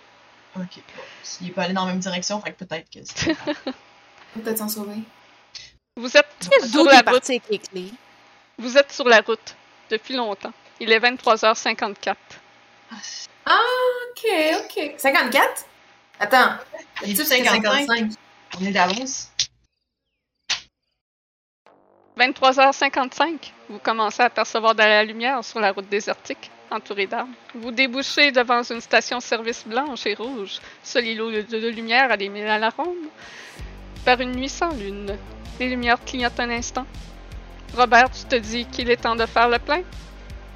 Ok. 0.57 0.83
S'il 1.23 1.49
est 1.49 1.51
pas 1.51 1.65
allé 1.65 1.75
dans 1.75 1.85
la 1.85 1.93
même 1.93 2.01
direction, 2.01 2.41
fait 2.41 2.53
que 2.53 2.65
peut-être 2.65 2.91
que 2.91 3.01
c'est. 3.05 3.37
Peut-être 4.35 4.59
s'en 4.59 4.69
sauver. 4.69 4.97
Vous 5.95 6.17
êtes 6.17 6.51
sur 6.71 6.85
la 6.85 6.97
route. 6.97 7.05
parti 7.05 7.33
avec 7.33 7.43
les 7.51 7.59
clés? 7.59 7.93
Vous 8.57 8.79
êtes 8.79 8.91
sur 8.91 9.07
la 9.07 9.21
route 9.21 9.55
depuis 9.91 10.15
longtemps. 10.15 10.55
Il 10.81 10.91
est 10.91 10.99
23h54. 10.99 12.17
Ah, 13.45 13.53
ok, 14.13 14.65
ok. 14.65 14.95
54? 14.99 15.67
Attends. 16.21 16.55
Est 17.03 17.15
Tu 17.15 17.25
55. 17.25 18.11
On 18.61 18.65
est 18.65 18.71
d'avance. 18.71 19.33
23h55, 22.19 23.53
vous 23.71 23.79
commencez 23.79 24.23
à 24.23 24.29
percevoir 24.29 24.75
de 24.75 24.81
la 24.81 25.03
lumière 25.03 25.43
sur 25.43 25.61
la 25.61 25.73
route 25.73 25.89
désertique, 25.89 26.51
entourée 26.71 27.07
d'arbres. 27.07 27.33
Vous 27.55 27.71
débouchez 27.71 28.31
devant 28.31 28.63
une 28.63 28.83
station-service 28.83 29.67
blanche 29.67 30.05
et 30.07 30.15
rouge, 30.15 30.61
seul 30.83 31.07
îlot 31.07 31.31
de, 31.31 31.41
de 31.41 31.69
lumière 31.69 32.13
à 32.13 32.19
des 32.19 32.29
mille 32.29 32.47
à 32.47 32.59
la 32.59 32.69
ronde. 32.69 33.09
Par 34.05 34.21
une 34.21 34.33
nuit 34.33 34.51
sans 34.51 34.75
lune, 34.75 35.17
les 35.59 35.71
lumières 35.71 36.05
clignotent 36.05 36.39
un 36.39 36.51
instant. 36.51 36.87
Robert, 37.75 38.11
tu 38.11 38.25
te 38.25 38.37
dis 38.37 38.67
qu'il 38.67 38.91
est 38.91 38.99
temps 38.99 39.17
de 39.17 39.25
faire 39.25 39.49
le 39.49 39.59
plein. 39.59 39.83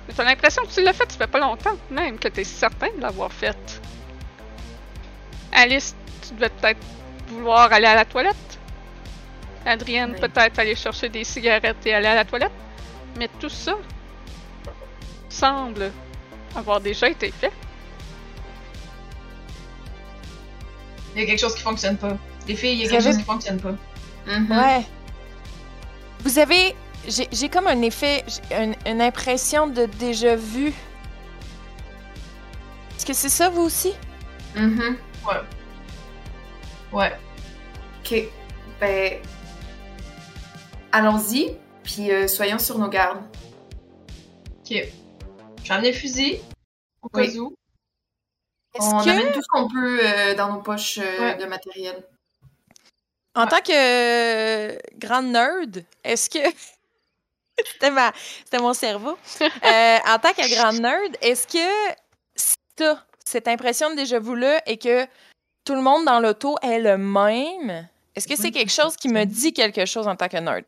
Mais 0.09 0.15
t'as 0.15 0.25
l'impression 0.25 0.63
que 0.63 0.69
tu 0.71 0.83
l'as 0.83 0.93
fait, 0.93 1.11
ça 1.11 1.19
fait 1.19 1.27
pas 1.27 1.41
longtemps, 1.41 1.77
même 1.91 2.19
que 2.19 2.29
t'es 2.29 2.45
certain 2.45 2.89
de 2.97 3.01
l'avoir 3.01 3.33
fait. 3.33 3.81
Alice, 5.53 5.97
tu 6.27 6.35
devais 6.35 6.49
peut-être 6.51 6.81
vouloir 7.29 7.73
aller 7.73 7.87
à 7.87 7.95
la 7.95 8.05
toilette. 8.05 8.37
Adrienne, 9.65 10.13
Oui. 10.15 10.21
peut-être 10.21 10.59
aller 10.61 10.77
chercher 10.77 11.09
des 11.09 11.25
cigarettes 11.25 11.85
et 11.87 11.93
aller 11.95 12.07
à 12.07 12.15
la 12.15 12.25
toilette. 12.25 12.53
Mais 13.19 13.29
tout 13.41 13.49
ça 13.49 13.75
semble 15.29 15.91
avoir 16.55 16.81
déjà 16.81 17.09
été 17.09 17.33
fait. 17.33 17.53
Il 21.15 21.21
y 21.21 21.25
a 21.25 21.27
quelque 21.27 21.41
chose 21.41 21.55
qui 21.55 21.63
fonctionne 21.63 21.97
pas. 21.97 22.17
Les 22.47 22.55
filles, 22.55 22.73
il 22.75 22.79
y 22.83 22.87
a 22.87 22.91
quelque 22.91 23.01
avez- 23.01 23.11
chose 23.11 23.19
qui 23.19 23.25
fonctionne 23.25 23.61
pas. 23.61 23.75
Ouais. 24.29 24.85
Vous 26.21 26.39
avez. 26.39 26.75
J'ai 27.07 27.29
j'ai 27.31 27.49
comme 27.49 27.67
un 27.67 27.83
effet. 27.83 28.25
j'ai 28.27 28.65
une, 28.65 28.75
une 28.87 29.01
impression 29.01 29.67
de 29.67 29.87
déjà 29.87 30.35
vu. 30.37 30.69
Est-ce 32.97 33.07
que 33.07 33.13
c'est 33.13 33.29
ça, 33.29 33.49
vous 33.49 33.63
aussi? 33.63 33.95
Mhm. 34.57 34.97
Ouais. 36.93 37.13
Ok. 38.01 38.15
Ben. 38.81 39.21
Allons-y, 40.93 41.57
puis 41.85 42.11
euh, 42.11 42.27
soyons 42.27 42.59
sur 42.59 42.79
nos 42.79 42.89
gardes. 42.89 43.23
Ok. 44.61 44.71
J'ai 45.65 45.73
amené 45.73 45.93
le 45.93 45.97
fusil. 45.99 46.41
Au 47.03 47.09
cas 47.09 47.21
Oui. 47.21 47.39
où. 47.39 47.55
Est-ce 48.75 48.87
On 48.95 49.05
que, 49.05 49.11
amène 49.11 49.33
tout 49.33 49.43
ce 49.43 49.49
qu'on 49.49 49.69
peut 49.69 50.01
euh, 50.05 50.35
dans 50.35 50.53
nos 50.55 50.61
poches 50.61 50.99
euh, 50.99 51.19
Ouais. 51.21 51.37
de 51.37 51.45
matériel. 51.47 52.05
en 53.35 53.47
tant 53.47 53.61
que 53.61 53.73
euh, 54.75 54.79
grande 54.97 55.27
nerd, 55.27 55.85
est-ce 56.05 56.29
que. 56.31 56.39
C'était 57.73 57.91
ma... 57.91 58.13
C'était 58.45 58.59
mon 58.59 58.75
cerveau. 58.75 59.19
Euh, 59.41 59.99
en 60.07 60.19
tant 60.19 60.33
que 60.33 60.55
grande 60.55 60.81
nerd, 60.81 61.17
est-ce 61.21 61.47
que 61.47 61.95
si 62.35 62.57
t'as 62.77 62.99
cette 63.25 63.49
impression 63.49 63.91
de 63.91 63.97
déjà 63.97 64.19
vu-là 64.19 64.61
et 64.67 64.77
que 64.79 65.07
tout 65.65 65.75
le 65.75 65.83
monde 65.83 66.05
dans 66.05 66.21
l'auto 66.21 66.57
est 66.63 66.79
le 66.79 66.97
même, 66.97 67.89
est-ce 68.15 68.29
que 68.29 68.37
c'est 68.37 68.51
quelque 68.51 68.73
chose 68.73 68.97
qui 68.97 69.09
me 69.09 69.25
dit 69.25 69.53
quelque 69.53 69.85
chose 69.85 70.07
en 70.07 70.17
tant 70.17 70.29
que 70.29 70.37
nerd? 70.37 70.65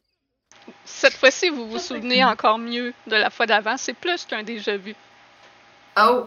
Cette 0.84 1.14
fois-ci, 1.14 1.48
vous 1.48 1.68
vous 1.68 1.78
souvenez 1.78 2.24
encore 2.24 2.58
mieux 2.58 2.92
de 3.06 3.16
la 3.16 3.30
fois 3.30 3.46
d'avant. 3.46 3.76
C'est 3.76 3.94
plus 3.94 4.24
qu'un 4.26 4.42
déjà 4.42 4.76
vu. 4.76 4.94
Oh! 5.98 6.26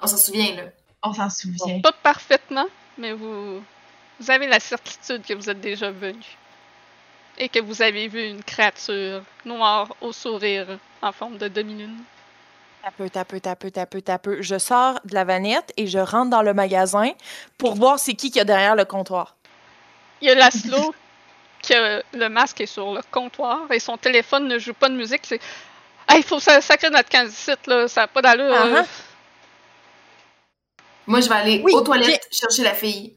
On 0.00 0.06
s'en 0.06 0.16
souvient, 0.16 0.54
là. 0.54 0.62
On 1.02 1.12
s'en 1.12 1.30
souvient. 1.30 1.80
Pas 1.80 1.92
parfaitement, 1.92 2.66
mais 2.98 3.12
vous, 3.12 3.62
vous 4.20 4.30
avez 4.30 4.46
la 4.46 4.60
certitude 4.60 5.24
que 5.24 5.34
vous 5.34 5.48
êtes 5.48 5.60
déjà 5.60 5.90
venu. 5.90 6.24
Et 7.38 7.48
que 7.48 7.60
vous 7.60 7.82
avez 7.82 8.08
vu 8.08 8.26
une 8.26 8.42
créature 8.42 9.22
noire 9.44 9.94
au 10.00 10.12
sourire 10.12 10.66
en 11.02 11.12
forme 11.12 11.38
de 11.38 11.46
demi-lune. 11.48 11.96
Tapeux, 12.82 13.10
tapeux, 13.10 13.40
tapeux, 13.40 13.70
tapeux, 13.70 14.02
tapeux. 14.02 14.42
Je 14.42 14.58
sors 14.58 14.98
de 15.04 15.14
la 15.14 15.24
vanette 15.24 15.72
et 15.76 15.86
je 15.86 15.98
rentre 15.98 16.30
dans 16.30 16.42
le 16.42 16.52
magasin 16.54 17.12
pour 17.56 17.74
voir 17.74 17.98
c'est 17.98 18.14
qui 18.14 18.30
qui 18.30 18.40
a 18.40 18.44
derrière 18.44 18.74
le 18.74 18.84
comptoir. 18.84 19.36
Il 20.20 20.26
y 20.28 20.30
a 20.30 20.34
Laszlo, 20.34 20.94
que 21.68 22.02
le 22.16 22.28
masque 22.28 22.60
est 22.60 22.66
sur 22.66 22.92
le 22.92 23.00
comptoir 23.10 23.70
et 23.70 23.78
son 23.78 23.96
téléphone 23.96 24.48
ne 24.48 24.58
joue 24.58 24.74
pas 24.74 24.88
de 24.88 24.96
musique. 24.96 25.22
C'est. 25.24 25.40
Hey, 26.08 26.20
il 26.20 26.24
faut 26.24 26.40
sa- 26.40 26.60
sacrer 26.60 26.90
notre 26.90 27.08
camp 27.08 27.24
d'ici, 27.26 27.50
là. 27.66 27.86
Ça 27.86 28.02
n'a 28.02 28.08
pas 28.08 28.22
d'allure. 28.22 28.52
Ah, 28.52 28.66
euh. 28.66 28.82
ah. 28.82 28.86
Moi, 31.06 31.20
je 31.20 31.28
vais 31.28 31.34
aller 31.34 31.60
Oui, 31.64 31.72
aux 31.72 31.82
toilettes 31.82 32.26
chercher 32.32 32.62
la 32.62 32.74
fille. 32.74 33.14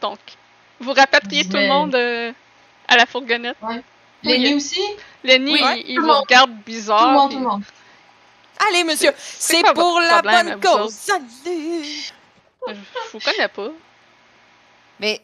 Donc, 0.00 0.18
vous 0.80 0.92
rapatriez 0.92 1.44
tout 1.48 1.56
le 1.56 1.68
monde 1.68 1.94
euh, 1.94 2.32
à 2.88 2.96
la 2.96 3.06
fourgonnette. 3.06 3.56
Lenny 4.22 4.54
aussi? 4.54 4.80
Lenny, 5.24 5.52
Oui, 5.52 5.60
il, 5.84 5.90
il 5.90 5.94
tout 5.96 6.02
vous 6.02 6.08
monde. 6.08 6.20
regarde 6.22 6.50
Tout 6.50 6.62
bizarre. 6.66 7.06
le 7.08 7.12
monde, 7.18 7.30
tout 7.32 7.38
le 7.38 7.44
monde. 7.44 7.62
Allez, 8.68 8.84
monsieur, 8.84 9.12
C'est- 9.16 9.62
pour 9.74 10.00
la 10.00 10.22
problème, 10.22 10.58
bonne 10.58 10.60
cause. 10.60 11.06
Je, 11.46 12.10
vous 13.12 13.18
connais 13.20 13.48
pas. 13.48 13.68
Mais 14.98 15.20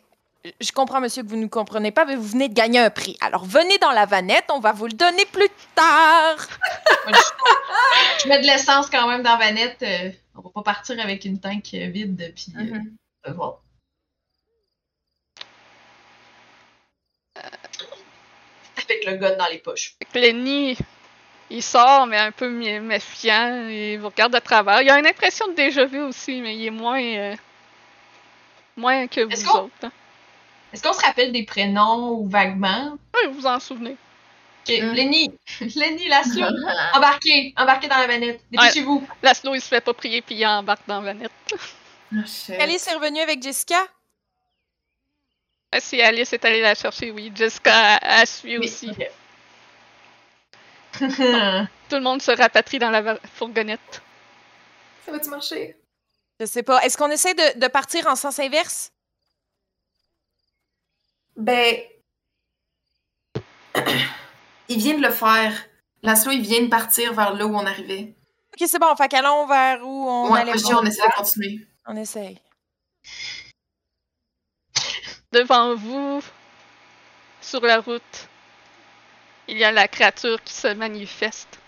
je 0.61 0.73
comprends, 0.73 1.01
monsieur, 1.01 1.23
que 1.23 1.29
vous 1.29 1.37
ne 1.37 1.47
comprenez 1.49 1.91
pas, 1.91 2.07
mais 2.07 2.17
vous 2.17 2.23
venez 2.29 2.49
de 2.49 2.55
gagner 2.55 2.79
un 2.79 2.89
prix. 2.89 3.17
Alors 3.21 3.45
venez 3.45 3.77
dans 3.79 3.91
la 3.91 4.07
vanette, 4.07 4.47
on 4.51 4.61
va 4.61 4.73
vous 4.73 4.87
le 4.87 4.93
donner 4.95 5.27
plus 5.27 5.49
tard. 5.75 6.37
Je... 8.23 8.29
mets 8.29 8.41
de 8.41 8.47
l'essence 8.47 8.89
quand 8.89 9.07
même 9.09 9.23
dans 9.23 9.37
Vanette. 9.37 9.83
euh, 9.83 10.11
on 10.35 10.41
va 10.43 10.51
pas 10.55 10.63
partir 10.63 10.99
avec 11.01 11.25
une 11.25 11.39
tank 11.39 11.65
euh, 11.75 11.89
vide, 11.89 12.33
puis 12.35 12.47
on 13.27 13.33
va 13.33 13.59
Avec 18.77 19.05
le 19.07 19.17
gun 19.17 19.37
dans 19.37 19.47
les 19.51 19.59
poches. 19.59 19.95
Lenny, 20.15 20.77
il 21.51 21.63
sort, 21.63 22.07
mais 22.07 22.19
un 22.19 22.31
peu 22.33 22.49
mé- 22.51 22.81
méfiant. 22.81 23.67
Il 23.69 23.99
vous 23.99 24.09
regarde 24.09 24.33
de 24.35 24.39
travers. 24.39 24.83
Il 24.83 24.91
a 24.91 24.99
une 24.99 25.07
impression 25.07 25.49
de 25.49 25.55
déjà 25.55 25.85
vu 25.87 26.01
aussi, 26.03 26.41
mais 26.41 26.57
il 26.57 26.67
est 26.67 26.71
moins. 26.71 27.01
euh, 27.03 27.35
moins 28.77 29.07
que 29.07 29.21
vous 29.23 29.49
autres. 29.51 29.71
hein. 29.83 29.93
Est-ce 30.73 30.83
qu'on 30.83 30.93
se 30.93 31.01
rappelle 31.05 31.33
des 31.33 31.45
prénoms 31.45 32.11
ou 32.11 32.29
vaguement? 32.29 32.99
Oui, 33.15 33.33
vous 33.33 33.47
en 33.47 33.59
souvenez. 33.61 33.97
Ok, 34.69 34.75
Mm. 34.83 34.93
Lenny, 34.95 35.31
Lenny, 35.77 36.09
Laszlo, 36.09 36.45
embarquez, 36.95 37.55
embarquez 37.57 37.87
dans 37.89 37.99
la 37.99 38.07
vanette. 38.09 38.41
Dépêchez-vous. 38.51 39.07
Laszlo, 39.23 39.55
il 39.55 39.61
se 39.61 39.69
fait 39.69 39.81
pas 39.81 39.95
prier, 39.95 40.21
puis 40.23 40.35
il 40.35 40.47
embarque 40.47 40.83
dans 40.89 41.01
la 41.01 41.13
vanette. 41.13 41.31
Ah. 42.13 42.19
Alice 42.61 42.87
est 42.89 42.95
revenue 42.95 43.21
avec 43.21 43.43
Jessica. 43.43 43.77
Ah, 45.73 45.81
Si 45.81 46.01
Alice 46.01 46.33
est 46.33 46.45
allée 46.45 46.61
la 46.61 46.75
chercher, 46.75 47.11
oui. 47.11 47.33
Jessica 47.35 47.73
a, 47.97 48.21
a 48.21 48.27
suivi 48.27 48.59
Oui, 48.59 48.67
aussi. 48.67 48.91
Tout 50.99 51.97
le 51.97 52.01
monde 52.01 52.23
se 52.23 52.31
rapatrie 52.31 52.79
dans 52.79 52.91
la 52.91 53.19
fourgonnette. 53.35 54.03
Ça 55.05 55.13
va-tu 55.13 55.29
marcher? 55.29 55.77
Je 56.41 56.47
sais 56.47 56.63
pas. 56.63 56.81
Est-ce 56.83 56.97
qu'on 56.97 57.11
essaie 57.11 57.35
de, 57.35 57.59
de 57.61 57.67
partir 57.69 58.07
en 58.07 58.17
sens 58.17 58.39
inverse? 58.39 58.93
Ben. 61.37 61.77
il 64.69 64.79
vient 64.79 64.97
de 64.97 65.03
le 65.03 65.11
faire. 65.13 65.53
Laszlo, 66.03 66.33
il 66.33 66.43
vient 66.43 66.63
de 66.63 66.69
partir 66.69 67.13
vers 67.13 67.35
là 67.35 67.47
où 67.47 67.55
on 67.55 67.67
arrivait. 67.67 68.15
Ok, 68.55 68.67
c'est 68.69 68.79
bon. 68.79 68.95
Fait 68.97 69.09
qu'allons 69.09 69.47
vers 69.47 69.83
où 69.83 70.09
on 70.09 70.33
ouais, 70.33 70.41
allait. 70.41 70.53
moi, 70.53 70.57
je 70.61 70.65
dis, 70.65 70.75
on 70.75 70.83
essaie 70.85 71.07
de 71.07 71.13
continuer. 71.15 71.67
On 71.87 71.97
essaye. 71.97 72.41
Devant 75.33 75.75
vous, 75.75 76.23
sur 77.41 77.61
la 77.65 77.81
route, 77.81 78.29
il 79.49 79.59
y 79.59 79.65
a 79.65 79.73
la 79.73 79.89
créature 79.89 80.43
qui 80.43 80.53
se 80.53 80.69
manifeste. 80.69 81.59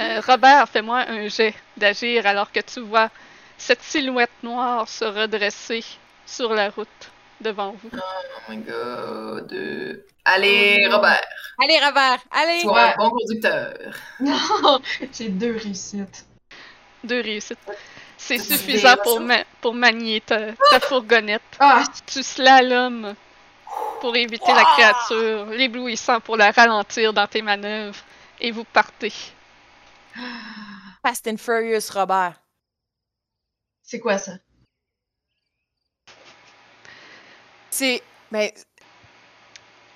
Euh, 0.00 0.20
Robert, 0.26 0.68
fais-moi 0.68 1.04
un 1.08 1.28
jet 1.28 1.54
d'agir 1.76 2.26
alors 2.26 2.50
que 2.50 2.60
tu 2.60 2.80
vois 2.80 3.10
cette 3.56 3.82
silhouette 3.82 4.42
noire 4.42 4.88
se 4.88 5.04
redresser 5.04 5.84
sur 6.26 6.52
la 6.52 6.70
route 6.70 6.88
devant 7.40 7.72
vous. 7.72 7.90
Oh 7.92 8.50
my 8.50 8.56
god. 8.58 10.04
Allez, 10.24 10.88
Robert, 10.90 11.20
Allez, 11.62 11.78
Robert! 11.78 12.18
Allez! 12.30 12.60
sois 12.60 12.94
un 12.94 12.96
bon 12.96 13.10
conducteur. 13.10 13.94
non, 14.20 14.80
j'ai 15.12 15.28
deux 15.28 15.56
réussites. 15.56 16.26
Deux 17.04 17.20
réussites. 17.20 17.58
C'est 18.26 18.38
suffisant 18.38 18.96
pour, 19.02 19.20
ma- 19.20 19.44
pour 19.60 19.74
manier 19.74 20.20
ta, 20.22 20.52
ta 20.70 20.80
fourgonnette. 20.80 21.42
Ah, 21.60 21.82
Tu 22.06 22.22
slalomes 22.22 23.14
pour 24.00 24.16
éviter 24.16 24.52
la 24.52 24.64
créature, 24.64 25.46
l'éblouissant 25.46 26.20
pour 26.20 26.36
la 26.38 26.50
ralentir 26.50 27.12
dans 27.12 27.26
tes 27.26 27.42
manœuvres, 27.42 27.98
et 28.40 28.50
vous 28.50 28.64
partez. 28.64 29.12
Fast 31.02 31.26
and 31.28 31.36
Furious, 31.38 31.90
Robert. 31.92 32.34
c'est 33.82 34.00
quoi 34.00 34.16
ça? 34.18 34.32
C'est. 37.70 38.02
Ben, 38.30 38.50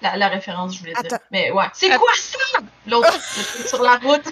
La, 0.03 0.17
la 0.17 0.29
référence, 0.29 0.75
je 0.75 0.81
voulais 0.81 0.93
dire. 0.93 1.03
Attends. 1.15 1.25
Mais 1.31 1.51
ouais. 1.51 1.67
C'est 1.73 1.97
quoi 1.97 2.13
ça? 2.15 2.59
L'autre, 2.87 3.21
sur 3.69 3.83
la 3.83 3.97
route. 3.97 4.27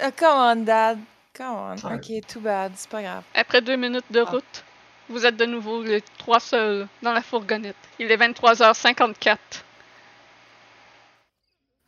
uh, 0.00 0.10
come 0.16 0.36
on, 0.36 0.56
Dad. 0.64 0.98
Come 1.36 1.46
on. 1.54 1.76
Sorry. 1.76 1.96
Ok, 1.96 2.26
too 2.26 2.40
bad. 2.40 2.72
C'est 2.76 2.88
pas 2.90 3.02
grave. 3.02 3.24
Après 3.34 3.60
deux 3.60 3.76
minutes 3.76 4.10
de 4.10 4.20
Ah. 4.20 4.30
route, 4.30 4.64
vous 5.08 5.26
êtes 5.26 5.36
de 5.36 5.44
nouveau 5.44 5.82
les 5.82 6.00
trois 6.18 6.40
seuls 6.40 6.88
dans 7.02 7.12
la 7.12 7.22
fourgonnette. 7.22 7.76
Il 7.98 8.10
est 8.10 8.16
23h54. 8.16 9.38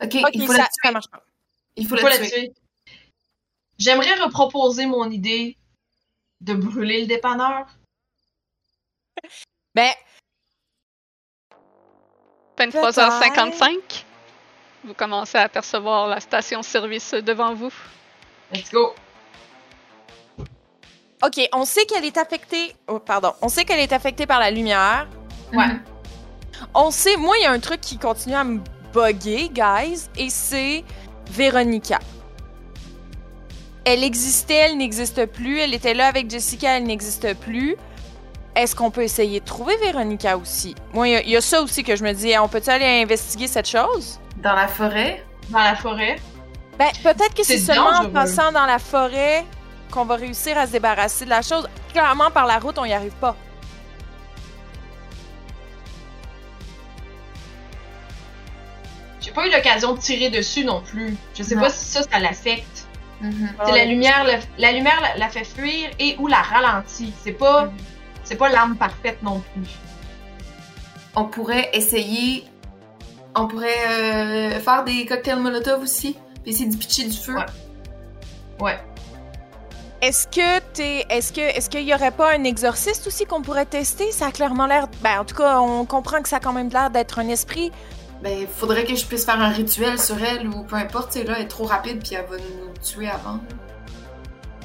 Ok, 0.03 0.13
il 0.33 0.45
faut 0.45 0.53
ça, 0.53 0.57
la 0.59 0.63
ça 0.65 0.69
tuer. 0.83 0.91
marche 0.91 1.07
pas. 1.09 1.23
Il 1.75 1.87
faut 1.87 1.97
Faut 1.97 2.07
la 2.07 2.17
la 2.17 2.17
tuer. 2.17 2.29
tuer. 2.29 2.53
J'aimerais 3.77 4.13
reproposer 4.15 4.85
mon 4.85 5.09
idée 5.09 5.57
de 6.41 6.53
brûler 6.53 7.01
le 7.01 7.07
dépanneur. 7.07 7.65
Ben, 9.75 9.91
23h55. 12.57 14.03
Vous 14.83 14.93
commencez 14.93 15.37
à 15.37 15.41
apercevoir 15.43 16.07
la 16.07 16.19
station-service 16.19 17.13
devant 17.13 17.53
vous. 17.53 17.71
Let's 18.51 18.71
go. 18.71 18.93
Ok, 21.23 21.49
on 21.53 21.65
sait 21.65 21.85
qu'elle 21.85 22.05
est 22.05 22.17
affectée. 22.17 22.75
Oh, 22.87 22.99
pardon. 22.99 23.33
On 23.41 23.49
sait 23.49 23.65
qu'elle 23.65 23.79
est 23.79 23.93
affectée 23.93 24.25
par 24.25 24.39
la 24.39 24.51
lumière. 24.51 25.07
Ouais. 25.53 25.65
On 26.73 26.91
sait, 26.91 27.15
moi, 27.17 27.35
il 27.39 27.43
y 27.43 27.45
a 27.45 27.51
un 27.51 27.59
truc 27.59 27.81
qui 27.81 27.97
continue 27.97 28.35
à 28.35 28.43
me 28.43 28.59
bugger, 28.93 29.49
guys, 29.49 30.07
et 30.17 30.29
c'est 30.29 30.83
Véronica. 31.31 31.99
Elle 33.85 34.03
existait, 34.03 34.55
elle 34.55 34.77
n'existe 34.77 35.25
plus. 35.27 35.59
Elle 35.59 35.73
était 35.73 35.93
là 35.93 36.07
avec 36.07 36.29
Jessica, 36.29 36.77
elle 36.77 36.83
n'existe 36.83 37.33
plus. 37.37 37.75
Est-ce 38.55 38.75
qu'on 38.75 38.91
peut 38.91 39.03
essayer 39.03 39.39
de 39.39 39.45
trouver 39.45 39.77
Véronica 39.77 40.37
aussi? 40.37 40.75
Moi, 40.93 41.07
il 41.07 41.11
y 41.11 41.15
a- 41.15 41.21
il 41.23 41.29
y, 41.29 41.37
a 41.37 41.41
ça 41.41 41.61
aussi 41.61 41.83
que 41.83 41.95
je 41.95 42.03
me 42.03 42.11
dis, 42.13 42.37
on 42.37 42.47
peut-tu 42.49 42.69
aller 42.69 43.01
investiguer 43.03 43.47
cette 43.47 43.67
chose? 43.67 44.19
Dans 44.37 44.53
la 44.53 44.67
forêt? 44.67 45.23
Dans 45.49 45.59
la 45.59 45.75
forêt. 45.75 46.17
Ben, 46.77 46.89
peut-être 47.03 47.33
que 47.33 47.43
c'est 47.43 47.57
seulement 47.57 47.89
en 48.01 48.09
passant 48.09 48.51
dans 48.51 48.65
la 48.65 48.79
forêt 48.79 49.45
qu'on 49.91 50.05
va 50.05 50.15
réussir 50.15 50.57
à 50.57 50.67
se 50.67 50.71
débarrasser 50.71 51.25
de 51.25 51.29
la 51.29 51.41
chose. 51.41 51.67
Clairement, 51.91 52.31
par 52.31 52.45
la 52.45 52.59
route, 52.59 52.77
on 52.77 52.85
n'y 52.85 52.93
arrive 52.93 53.13
pas. 53.15 53.35
J'ai 59.21 59.31
pas 59.31 59.47
eu 59.47 59.51
l'occasion 59.51 59.93
de 59.93 59.99
tirer 59.99 60.29
dessus 60.29 60.63
non 60.63 60.81
plus. 60.81 61.15
Je 61.35 61.43
sais 61.43 61.55
Non. 61.55 61.61
pas 61.61 61.69
si 61.69 61.85
ça, 61.85 62.03
ça 62.03 62.19
l'affecte. 62.19 62.87
Mhm. 63.21 63.49
C'est 63.65 63.71
la 63.75 63.85
lumière, 63.85 64.23
la, 64.23 64.39
la 64.57 64.71
lumière 64.71 64.99
la, 65.01 65.17
la 65.17 65.29
fait 65.29 65.43
fuir 65.43 65.89
et 65.99 66.15
ou 66.19 66.27
la 66.27 66.41
ralentit. 66.41 67.13
C'est 67.21 67.33
pas, 67.33 67.65
Mhm. 67.65 67.71
c'est 68.23 68.35
pas 68.37 68.49
l'arme 68.49 68.75
parfaite 68.77 69.21
non 69.21 69.41
plus. 69.53 69.67
On 71.15 71.25
pourrait 71.25 71.69
essayer. 71.73 72.45
On 73.35 73.47
pourrait 73.47 73.67
euh, 73.89 74.59
faire 74.61 74.83
des 74.85 75.05
cocktails 75.05 75.39
Molotov 75.39 75.81
aussi. 75.81 76.15
Puis 76.43 76.53
essayer 76.53 76.69
de 76.69 76.77
pitcher 76.77 77.03
du 77.05 77.17
feu. 77.17 77.35
Ouais. 77.35 77.45
Ouais. 78.61 78.79
Est-ce 80.01 80.27
que 80.27 80.59
t'es. 80.73 81.05
Est-ce 81.09 81.33
que 81.33 81.41
est-ce 81.41 81.69
qu'il 81.69 81.83
y 81.83 81.93
aurait 81.93 82.11
pas 82.11 82.33
un 82.33 82.43
exorciste 82.45 83.07
aussi 83.07 83.25
qu'on 83.25 83.41
pourrait 83.41 83.65
tester? 83.65 84.11
Ça 84.11 84.27
a 84.27 84.31
clairement 84.31 84.65
l'air. 84.65 84.87
Ben, 85.01 85.19
en 85.19 85.25
tout 85.25 85.35
cas, 85.35 85.59
on 85.59 85.85
comprend 85.85 86.21
que 86.21 86.29
ça 86.29 86.37
a 86.37 86.39
quand 86.39 86.53
même 86.53 86.69
l'air 86.69 86.89
d'être 86.89 87.19
un 87.19 87.27
esprit. 87.27 87.71
Ben, 88.21 88.47
faudrait 88.47 88.85
que 88.85 88.95
je 88.95 89.05
puisse 89.05 89.25
faire 89.25 89.39
un 89.39 89.49
rituel 89.49 89.99
sur 89.99 90.21
elle 90.23 90.47
ou 90.47 90.63
peu 90.63 90.75
importe. 90.75 91.15
Là, 91.15 91.33
elle 91.35 91.43
est 91.43 91.47
trop 91.47 91.65
rapide 91.65 92.01
puis 92.01 92.15
elle 92.15 92.25
va 92.25 92.37
nous 92.37 92.73
tuer 92.81 93.09
avant. 93.09 93.39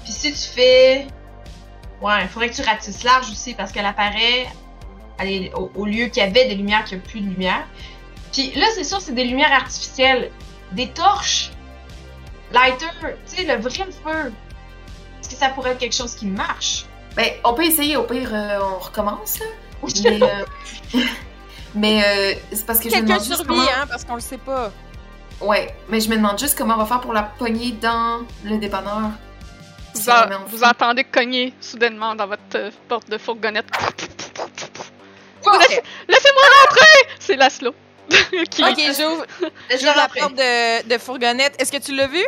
Puis 0.04 0.12
si 0.12 0.32
tu 0.32 0.38
fais. 0.38 1.06
Ouais, 2.00 2.22
il 2.22 2.28
faudrait 2.28 2.50
que 2.50 2.56
tu 2.56 2.62
ratisses 2.62 3.02
large 3.02 3.30
aussi 3.30 3.54
parce 3.54 3.72
qu'elle 3.72 3.86
apparaît 3.86 4.46
elle 5.18 5.28
est 5.30 5.54
au, 5.54 5.70
au 5.74 5.86
lieu 5.86 6.06
qu'il 6.06 6.22
y 6.22 6.26
avait 6.26 6.48
des 6.48 6.54
lumières, 6.54 6.84
qu'il 6.84 6.98
n'y 6.98 7.04
a 7.04 7.06
plus 7.06 7.20
de 7.20 7.28
lumière. 7.28 7.66
Puis 8.32 8.52
là, 8.56 8.66
c'est 8.74 8.84
sûr, 8.84 9.00
c'est 9.00 9.14
des 9.14 9.24
lumières 9.24 9.52
artificielles. 9.52 10.30
Des 10.72 10.88
torches. 10.88 11.50
Lighter. 12.52 12.86
Tu 13.00 13.36
sais, 13.36 13.44
le 13.44 13.60
vrai 13.60 13.84
feu. 14.04 14.32
Est-ce 15.24 15.30
que 15.30 15.40
ça 15.40 15.48
pourrait 15.48 15.70
être 15.70 15.78
quelque 15.78 15.94
chose 15.94 16.14
qui 16.14 16.26
marche? 16.26 16.84
Ben, 17.16 17.30
on 17.44 17.54
peut 17.54 17.64
essayer. 17.64 17.96
Au 17.96 18.02
pire, 18.02 18.28
euh, 18.30 18.58
on 18.60 18.78
recommence, 18.78 19.38
là. 19.40 19.46
Mais, 20.02 20.22
euh, 20.22 20.44
mais 21.74 22.04
euh, 22.04 22.34
c'est 22.52 22.66
parce 22.66 22.78
que 22.78 22.90
je 22.90 22.96
me 22.96 23.00
demande 23.00 23.20
juste 23.20 23.36
survit, 23.36 23.46
comment... 23.46 23.62
hein, 23.62 23.86
parce 23.88 24.04
qu'on 24.04 24.16
le 24.16 24.20
sait 24.20 24.36
pas. 24.36 24.70
Ouais, 25.40 25.74
mais 25.88 26.00
je 26.00 26.10
me 26.10 26.16
demande 26.16 26.38
juste 26.38 26.58
comment 26.58 26.74
on 26.74 26.78
va 26.78 26.84
faire 26.84 27.00
pour 27.00 27.14
la 27.14 27.22
pogner 27.22 27.72
dans 27.72 28.26
le 28.44 28.58
dépanneur. 28.58 29.12
Vous, 29.94 30.00
Si 30.02 30.10
vous 30.48 30.62
entendez 30.62 31.04
cogner 31.04 31.54
soudainement 31.58 32.14
dans 32.14 32.26
votre 32.26 32.42
euh, 32.56 32.70
porte 32.86 33.08
de 33.08 33.16
fourgonnette. 33.16 33.64
Laissez-moi 35.46 36.42
rentrer! 36.60 37.08
C'est 37.18 37.36
Laszlo. 37.36 37.74
qui... 38.50 38.62
Ok, 38.62 38.78
j'ouvre 38.94 39.24
Je 39.70 39.78
j'ouvre 39.78 39.96
la 39.96 40.08
porte 40.08 40.34
de, 40.34 40.86
de 40.86 40.98
fourgonnette. 40.98 41.54
Est-ce 41.58 41.72
que 41.72 41.78
tu 41.78 41.94
l'as 41.94 42.08
vu? 42.08 42.22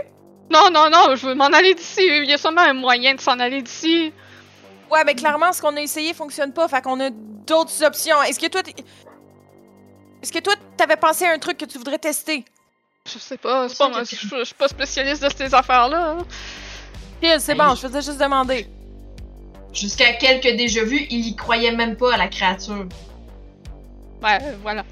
Non, 0.51 0.71
non, 0.73 0.89
non, 0.91 1.17
je 1.17 1.27
veux 1.27 1.35
m'en 1.35 1.47
aller 1.47 1.75
d'ici. 1.75 2.03
Il 2.07 2.25
y 2.29 2.33
a 2.33 2.39
sûrement 2.39 2.63
un 2.63 2.73
moyen 2.75 3.15
de 3.15 3.21
s'en 3.21 3.39
aller 3.41 3.63
d'ici. 3.63 4.13
Ouais, 4.91 5.03
mais 5.05 5.15
clairement, 5.15 5.53
ce 5.53 5.61
qu'on 5.61 5.77
a 5.77 5.81
essayé 5.81 6.15
fonctionne 6.15 6.53
pas. 6.53 6.69
Fait 6.69 6.81
qu'on 6.83 7.01
a 7.01 7.11
d'autres 7.11 7.83
options. 7.85 8.23
Est-ce 8.23 8.39
que 8.39 8.47
toi. 8.47 8.63
t'es- 8.63 8.75
Est-ce 10.23 10.33
que 10.33 10.39
toi, 10.39 10.55
t'avais 10.77 10.97
pensé 10.97 11.25
à 11.25 11.33
un 11.33 11.39
truc 11.39 11.59
que 11.59 11.65
tu 11.65 11.79
voudrais 11.79 11.99
tester? 11.99 12.45
Je 13.13 13.19
sais 13.19 13.37
pas, 13.39 13.69
c'est 13.69 13.79
pas 13.79 13.89
moi, 13.89 14.03
je, 14.05 14.17
je 14.17 14.45
suis 14.45 14.55
pas 14.55 14.67
spécialiste 14.69 15.23
de 15.23 15.29
ces 15.37 15.55
affaires-là. 15.55 16.19
Phil, 17.23 17.41
c'est 17.41 17.53
Hey, 17.53 17.59
bon, 17.59 17.75
je- 17.75 17.81
faisais 17.87 18.03
juste 18.03 18.19
demander. 18.21 18.67
Jusqu'à 19.73 20.13
quelques 20.15 20.57
déjà 20.57 20.83
vus, 20.85 21.07
il 21.11 21.27
y 21.27 21.37
croyait 21.37 21.71
même 21.73 21.97
pas 21.97 22.15
à 22.15 22.17
la 22.17 22.29
créature. 22.29 22.87
Ouais, 24.23 24.39
voilà. 24.63 24.85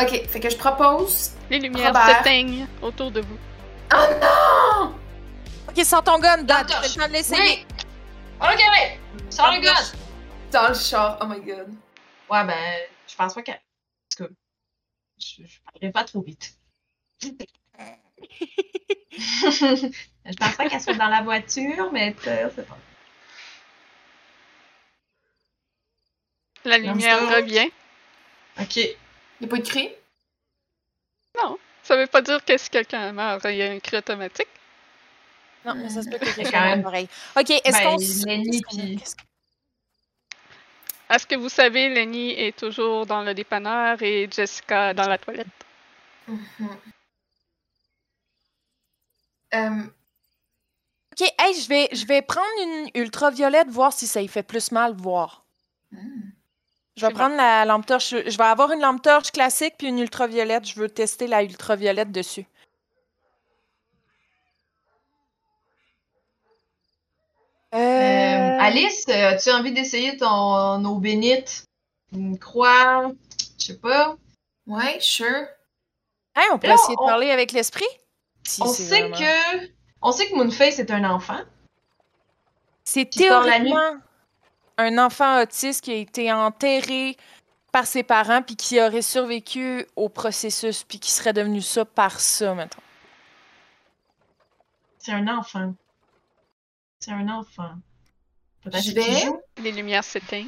Ok, 0.00 0.26
fait 0.28 0.40
que 0.40 0.48
je 0.48 0.56
propose. 0.56 1.32
Les 1.50 1.58
lumières 1.58 1.88
Robert. 1.88 2.18
s'éteignent 2.18 2.68
autour 2.82 3.10
de 3.10 3.20
vous. 3.20 3.36
Oh 3.92 3.96
non! 4.20 4.94
Ok, 5.68 5.84
sors 5.84 6.04
ton 6.04 6.20
gun, 6.20 6.36
le 6.36 6.42
Tu 6.42 6.46
le 6.46 7.00
temps 7.00 7.08
de 7.08 7.12
l'essayer. 7.12 7.40
Oui! 7.40 7.66
Ok, 8.40 8.58
oui! 8.58 8.98
Sors 9.28 9.50
le 9.52 9.60
gun! 9.60 9.74
Dans 10.52 10.68
le 10.68 10.74
char, 10.74 11.18
oh 11.20 11.26
my 11.26 11.40
god. 11.40 11.68
Ouais, 12.30 12.44
ben, 12.44 12.54
je 13.08 13.16
pense 13.16 13.34
pas 13.34 13.42
qu'elle. 13.42 13.56
En 13.56 14.16
tout 14.16 14.24
cas, 14.24 14.30
je, 15.18 15.42
je 15.44 15.58
parlerai 15.64 15.90
pas 15.92 16.04
trop 16.04 16.22
vite. 16.22 16.54
je 17.20 17.30
pense 20.38 20.56
pas 20.56 20.68
qu'elle 20.68 20.80
soit 20.80 20.94
dans 20.94 21.08
la 21.08 21.22
voiture, 21.22 21.90
mais 21.92 22.14
euh, 22.26 22.48
c'est 22.54 22.66
pas. 22.66 22.78
La 26.64 26.78
lumière 26.78 27.20
revient. 27.34 27.70
Ok. 28.60 28.78
Y'a 29.40 29.48
pas 29.48 29.56
de 29.58 29.62
cri? 29.68 29.90
Ça 31.82 31.96
veut 31.96 32.06
pas 32.06 32.20
dire 32.20 32.44
que 32.44 32.58
si 32.58 32.68
quelqu'un 32.68 33.12
meurt, 33.12 33.44
il 33.44 33.56
y 33.56 33.62
a 33.62 33.70
un 33.70 33.78
cri 33.78 33.96
automatique. 33.96 34.48
Non, 35.64 35.74
mais 35.74 35.88
ça 35.88 36.02
se 36.02 36.08
peut 36.10 36.18
que 36.18 36.24
quelqu'un 36.34 36.50
quand 36.50 36.64
ait 36.64 36.70
même- 36.76 36.82
pareil. 36.82 37.08
Ok, 37.36 37.50
est-ce 37.50 37.72
Ben, 37.72 37.84
qu'on. 37.84 37.96
qu'est-ce 41.08 41.26
que- 41.26 41.36
vous 41.36 41.48
savez, 41.48 41.88
Lenny 41.88 42.30
est 42.32 42.56
toujours 42.58 43.06
dans 43.06 43.22
le 43.22 43.32
dépanneur 43.32 44.02
et 44.02 44.28
Jessica 44.30 44.92
dans 44.92 45.08
la 45.08 45.16
toilette? 45.18 45.46
Mhm. 46.26 46.76
Euh, 49.54 49.82
Ok, 51.20 51.26
hey, 51.38 51.54
je 51.60 51.68
vais, 51.68 51.88
je 51.92 52.06
vais 52.06 52.22
prendre 52.22 52.46
une 52.62 52.90
ultraviolette, 52.94 53.68
voir 53.68 53.92
si 53.92 54.06
ça 54.06 54.20
y 54.20 54.28
fait 54.28 54.42
plus 54.44 54.70
mal, 54.72 54.94
voir. 54.94 55.44
hmm. 55.90 56.30
Je 56.98 57.06
vais 57.06 57.12
prendre 57.12 57.36
la 57.36 57.64
lampe 57.64 57.86
torche. 57.86 58.10
Je 58.10 58.36
vais 58.36 58.44
avoir 58.44 58.72
une 58.72 58.80
lampe 58.80 59.00
torche 59.02 59.30
classique 59.30 59.74
puis 59.78 59.86
une 59.88 59.98
ultraviolette. 60.00 60.66
Je 60.66 60.74
veux 60.80 60.88
tester 60.88 61.26
la 61.26 61.42
ultraviolette 61.44 62.10
dessus. 62.12 62.46
Euh, 67.74 67.78
Euh, 67.78 68.58
Alice, 68.60 69.04
euh, 69.08 69.30
as-tu 69.30 69.50
envie 69.50 69.72
d'essayer 69.72 70.16
ton 70.16 70.84
eau 70.84 70.96
bénite? 70.96 71.64
Une 72.12 72.38
croix? 72.38 73.12
Je 73.58 73.66
sais 73.66 73.78
pas. 73.78 74.16
Ouais, 74.66 74.98
sure. 75.00 75.26
hey, 76.36 76.44
on 76.52 76.58
peut 76.58 76.68
Là, 76.68 76.74
essayer 76.74 76.96
de 76.96 77.06
parler 77.06 77.30
avec 77.30 77.52
l'esprit. 77.52 77.86
Si 78.44 78.62
on 78.62 78.66
sait 78.66 79.08
vraiment- 79.08 79.16
que. 79.16 79.68
On 80.02 80.12
sait 80.12 80.28
que 80.28 80.34
Moonface 80.36 80.78
est 80.78 80.90
un 80.90 81.04
enfant. 81.04 81.40
C'est 82.84 83.10
théoriquement 83.10 83.96
un 84.78 84.96
enfant 84.98 85.42
autiste 85.42 85.82
qui 85.84 85.90
a 85.92 85.96
été 85.96 86.32
enterré 86.32 87.16
par 87.72 87.86
ses 87.86 88.02
parents 88.02 88.42
puis 88.42 88.56
qui 88.56 88.80
aurait 88.80 89.02
survécu 89.02 89.86
au 89.96 90.08
processus 90.08 90.84
puis 90.84 90.98
qui 90.98 91.10
serait 91.10 91.32
devenu 91.32 91.60
ça 91.60 91.84
par 91.84 92.18
ça, 92.20 92.54
mettons. 92.54 92.80
C'est 94.98 95.12
un 95.12 95.28
enfant. 95.28 95.74
C'est 97.00 97.12
un 97.12 97.28
enfant. 97.28 97.74
Je 98.64 98.92
vais-. 98.92 99.30
Les 99.62 99.72
lumières 99.72 100.04
s'éteignent. 100.04 100.46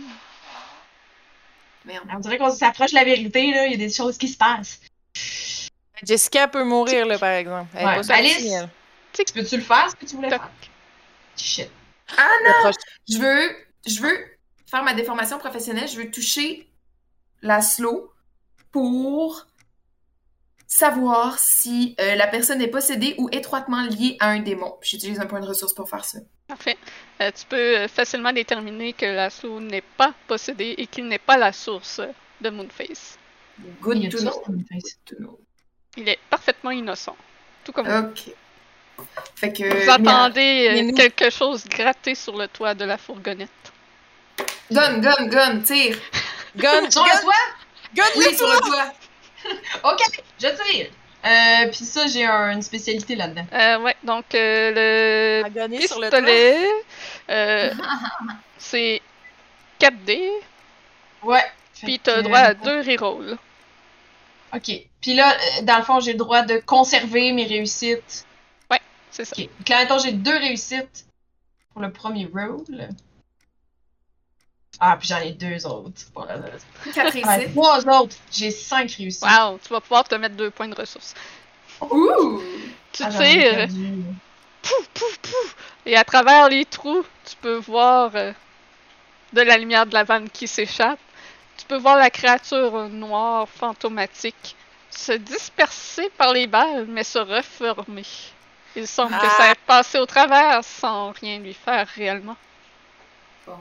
Merde. 1.85 2.05
On 2.15 2.19
dirait 2.19 2.39
qu'on 2.39 2.51
s'approche 2.51 2.91
de 2.91 2.97
la 2.97 3.05
vérité, 3.05 3.51
là. 3.53 3.67
Il 3.67 3.73
y 3.73 3.75
a 3.75 3.79
des 3.79 3.93
choses 3.93 4.19
qui 4.19 4.29
se 4.29 4.37
passent. 4.37 4.81
Jessica 6.03 6.49
peut 6.49 6.65
mourir, 6.65 7.07
là, 7.07 7.19
par 7.19 7.31
exemple. 7.31 7.71
Elle 7.75 7.87
Ouais. 7.87 8.11
Alice? 8.13 8.53
Tu 9.13 9.25
peux-tu 9.33 9.57
le 9.57 9.63
faire, 9.63 9.91
ce 9.91 9.97
que 9.97 10.05
tu 10.07 10.17
voulais 10.17 10.29
Toc. 10.29 10.41
faire? 10.41 10.51
Shit. 11.37 11.71
Ah 12.17 12.29
non! 12.45 12.71
Je 13.09 13.19
veux, 13.19 13.57
je 13.87 14.01
veux 14.03 14.17
faire 14.67 14.83
ma 14.85 14.95
déformation 14.95 15.39
professionnelle. 15.39 15.89
Je 15.89 15.97
veux 15.97 16.11
toucher 16.11 16.71
la 17.43 17.61
slow 17.61 18.13
pour 18.73 19.47
savoir 20.67 21.39
si 21.39 21.97
euh, 22.01 22.15
la 22.15 22.29
personne 22.29 22.63
est 22.63 22.69
possédée 22.69 23.15
ou 23.19 23.29
étroitement 23.33 23.83
liée 23.83 24.17
à 24.21 24.29
un 24.29 24.41
démon. 24.41 24.77
J'utilise 24.83 25.19
un 25.19 25.27
point 25.27 25.41
de 25.41 25.47
ressource 25.47 25.75
pour 25.75 25.89
faire 25.91 26.05
ça. 26.05 26.21
Parfait. 26.47 26.79
Euh, 27.21 27.31
tu 27.37 27.45
peux 27.47 27.57
euh, 27.57 27.89
facilement 27.89 28.33
déterminer 28.33 28.93
que 28.93 29.07
l'assaut 29.07 29.61
n'est 29.61 29.83
pas 29.83 30.15
possédé 30.29 30.77
et 30.79 30.87
qu'il 30.87 31.09
n'est 31.09 31.19
pas 31.19 31.37
la 31.37 31.53
source 31.53 32.01
de 32.41 32.51
Moonface. 32.51 33.19
Good 33.81 34.05
a 34.05 34.09
to 34.09 34.19
ça, 34.19 34.31
know. 34.31 34.43
Moonface. 34.47 34.99
To 35.07 35.17
know. 35.17 35.41
Il 35.97 36.09
est 36.09 36.21
parfaitement 36.31 36.71
innocent. 36.71 37.17
Tout 37.65 37.73
comme 37.73 37.89
vous. 37.89 38.09
Ok. 38.09 38.33
Fait 39.35 39.53
que. 39.53 39.85
Vous 39.85 39.91
entendez 39.91 40.93
quelque 40.97 41.31
chose 41.31 41.65
gratter 41.67 42.15
sur 42.15 42.37
le 42.37 42.47
toit 42.47 42.75
de 42.75 42.85
la 42.85 42.97
fourgonnette. 42.97 43.51
Gun, 44.71 44.99
gun, 45.01 45.27
gun, 45.29 45.61
tire! 45.61 45.97
Gun, 46.57 46.91
Sur 46.91 47.05
gun, 47.07 47.15
le 47.15 47.23
toit? 47.23 47.35
gun, 47.95 48.05
Oui, 48.17 48.35
sur 48.37 48.47
le 48.49 48.59
toit! 48.61 48.93
Ok, 49.85 50.01
je 50.41 50.47
tire. 50.49 50.87
Euh, 51.25 51.67
puis 51.69 51.85
ça, 51.85 52.07
j'ai 52.07 52.25
un- 52.25 52.53
une 52.53 52.63
spécialité 52.63 53.15
là-dedans. 53.17 53.47
Euh, 53.53 53.79
ouais, 53.81 53.97
donc 54.05 54.35
euh, 54.35 55.43
le 55.45 55.81
sur 55.87 55.99
le 56.01 56.09
pistolet, 56.09 56.67
euh, 57.29 57.71
c'est 58.59 59.03
4D, 59.79 60.31
Ouais. 61.23 61.45
puis 61.83 61.99
t'as 61.99 62.17
que, 62.17 62.21
droit 62.23 62.39
à 62.39 62.55
deux 62.55 62.81
rerolls. 62.81 63.37
Ok. 64.55 64.71
Puis 65.01 65.15
là, 65.15 65.37
dans 65.63 65.77
le 65.79 65.83
fond, 65.85 66.01
j'ai 66.01 66.13
le 66.13 66.19
droit 66.19 66.43
de 66.43 66.59
conserver 66.59 67.33
mes 67.33 67.45
réussites. 67.45 68.27
C'est 69.13 69.25
ça. 69.25 69.35
Ok. 69.37 69.49
Donc 69.59 69.89
là, 69.91 69.99
j'ai 69.99 70.13
deux 70.13 70.37
réussites 70.39 71.07
pour 71.73 71.83
le 71.83 71.91
premier 71.93 72.29
roll. 72.33 72.63
Ah, 74.81 74.97
puis 74.99 75.09
j'en 75.09 75.19
ai 75.19 75.33
deux 75.33 75.67
autres. 75.67 76.01
Voilà. 76.15 76.39
Quatre 76.95 77.15
Ouais, 77.15 77.23
réussites. 77.23 77.53
trois 77.55 77.87
autres. 78.01 78.17
J'ai 78.33 78.51
cinq 78.51 78.91
réussites. 78.93 79.23
Wow, 79.23 79.59
tu 79.63 79.69
vas 79.73 79.81
pouvoir 79.81 80.05
te 80.05 80.15
mettre 80.15 80.37
deux 80.37 80.51
points 80.51 80.69
de 80.69 80.75
ressources. 80.75 81.15
Ouh! 81.83 82.43
Tu 82.93 83.03
Ah, 83.05 83.11
tires, 83.11 83.69
pouf, 84.63 84.89
pouf, 84.95 85.19
pouf, 85.19 85.57
et 85.87 85.97
à 85.97 86.05
travers 86.05 86.49
les 86.49 86.65
trous, 86.65 87.05
tu 87.29 87.37
peux 87.37 87.57
voir 87.57 88.11
euh, 88.15 88.33
de 89.33 89.41
la 89.43 89.57
lumière 89.59 89.87
de 89.87 89.95
la 89.95 90.05
vanne 90.05 90.29
qui 90.31 90.49
s'échappe. 90.49 90.99
Tu 91.57 91.67
peux 91.67 91.77
voir 91.79 91.97
la 91.97 92.11
créature 92.11 92.89
noire 92.89 93.47
fantomatique 93.49 94.57
se 94.91 95.13
disperser 95.13 96.11
par 96.19 96.33
les 96.33 96.47
balles, 96.47 96.87
mais 96.89 97.05
se 97.05 97.19
reformer. 97.19 98.05
Il 98.77 98.87
semble 98.89 99.13
que 99.19 99.27
Ah. 99.27 99.35
ça 99.37 99.51
ait 99.53 99.55
passé 99.67 99.99
au 99.99 100.07
travers 100.07 100.65
sans 100.65 101.13
rien 101.13 101.39
lui 101.39 101.55
faire 101.55 101.87
réellement. 101.89 102.37
Bon, 103.47 103.59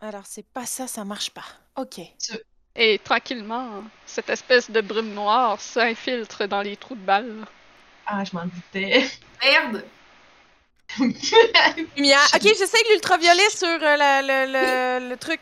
alors 0.00 0.22
c'est 0.26 0.46
pas 0.46 0.66
ça, 0.66 0.86
ça 0.86 1.04
marche 1.04 1.30
pas. 1.30 1.44
Ok. 1.76 2.00
Et 2.74 2.98
tranquillement, 2.98 3.84
cette 4.04 4.28
espèce 4.30 4.70
de 4.70 4.80
brume 4.80 5.12
noire 5.14 5.60
s'infiltre 5.60 6.46
dans 6.46 6.62
les 6.62 6.76
trous 6.76 6.94
de 6.94 7.00
balles. 7.00 7.46
Ah, 8.06 8.22
je 8.24 8.36
m'en 8.36 8.44
doutais. 8.44 9.04
Merde! 9.42 9.84
Lumière. 11.96 12.20
Ok, 12.34 12.42
j'essaie 12.42 12.82
de 12.84 12.92
l'ultraviolet 12.92 13.50
sur 13.50 13.66
euh, 13.68 13.96
la- 13.96 14.22
le, 14.22 14.52
le- 15.02 15.08
le 15.10 15.16
truc. 15.16 15.40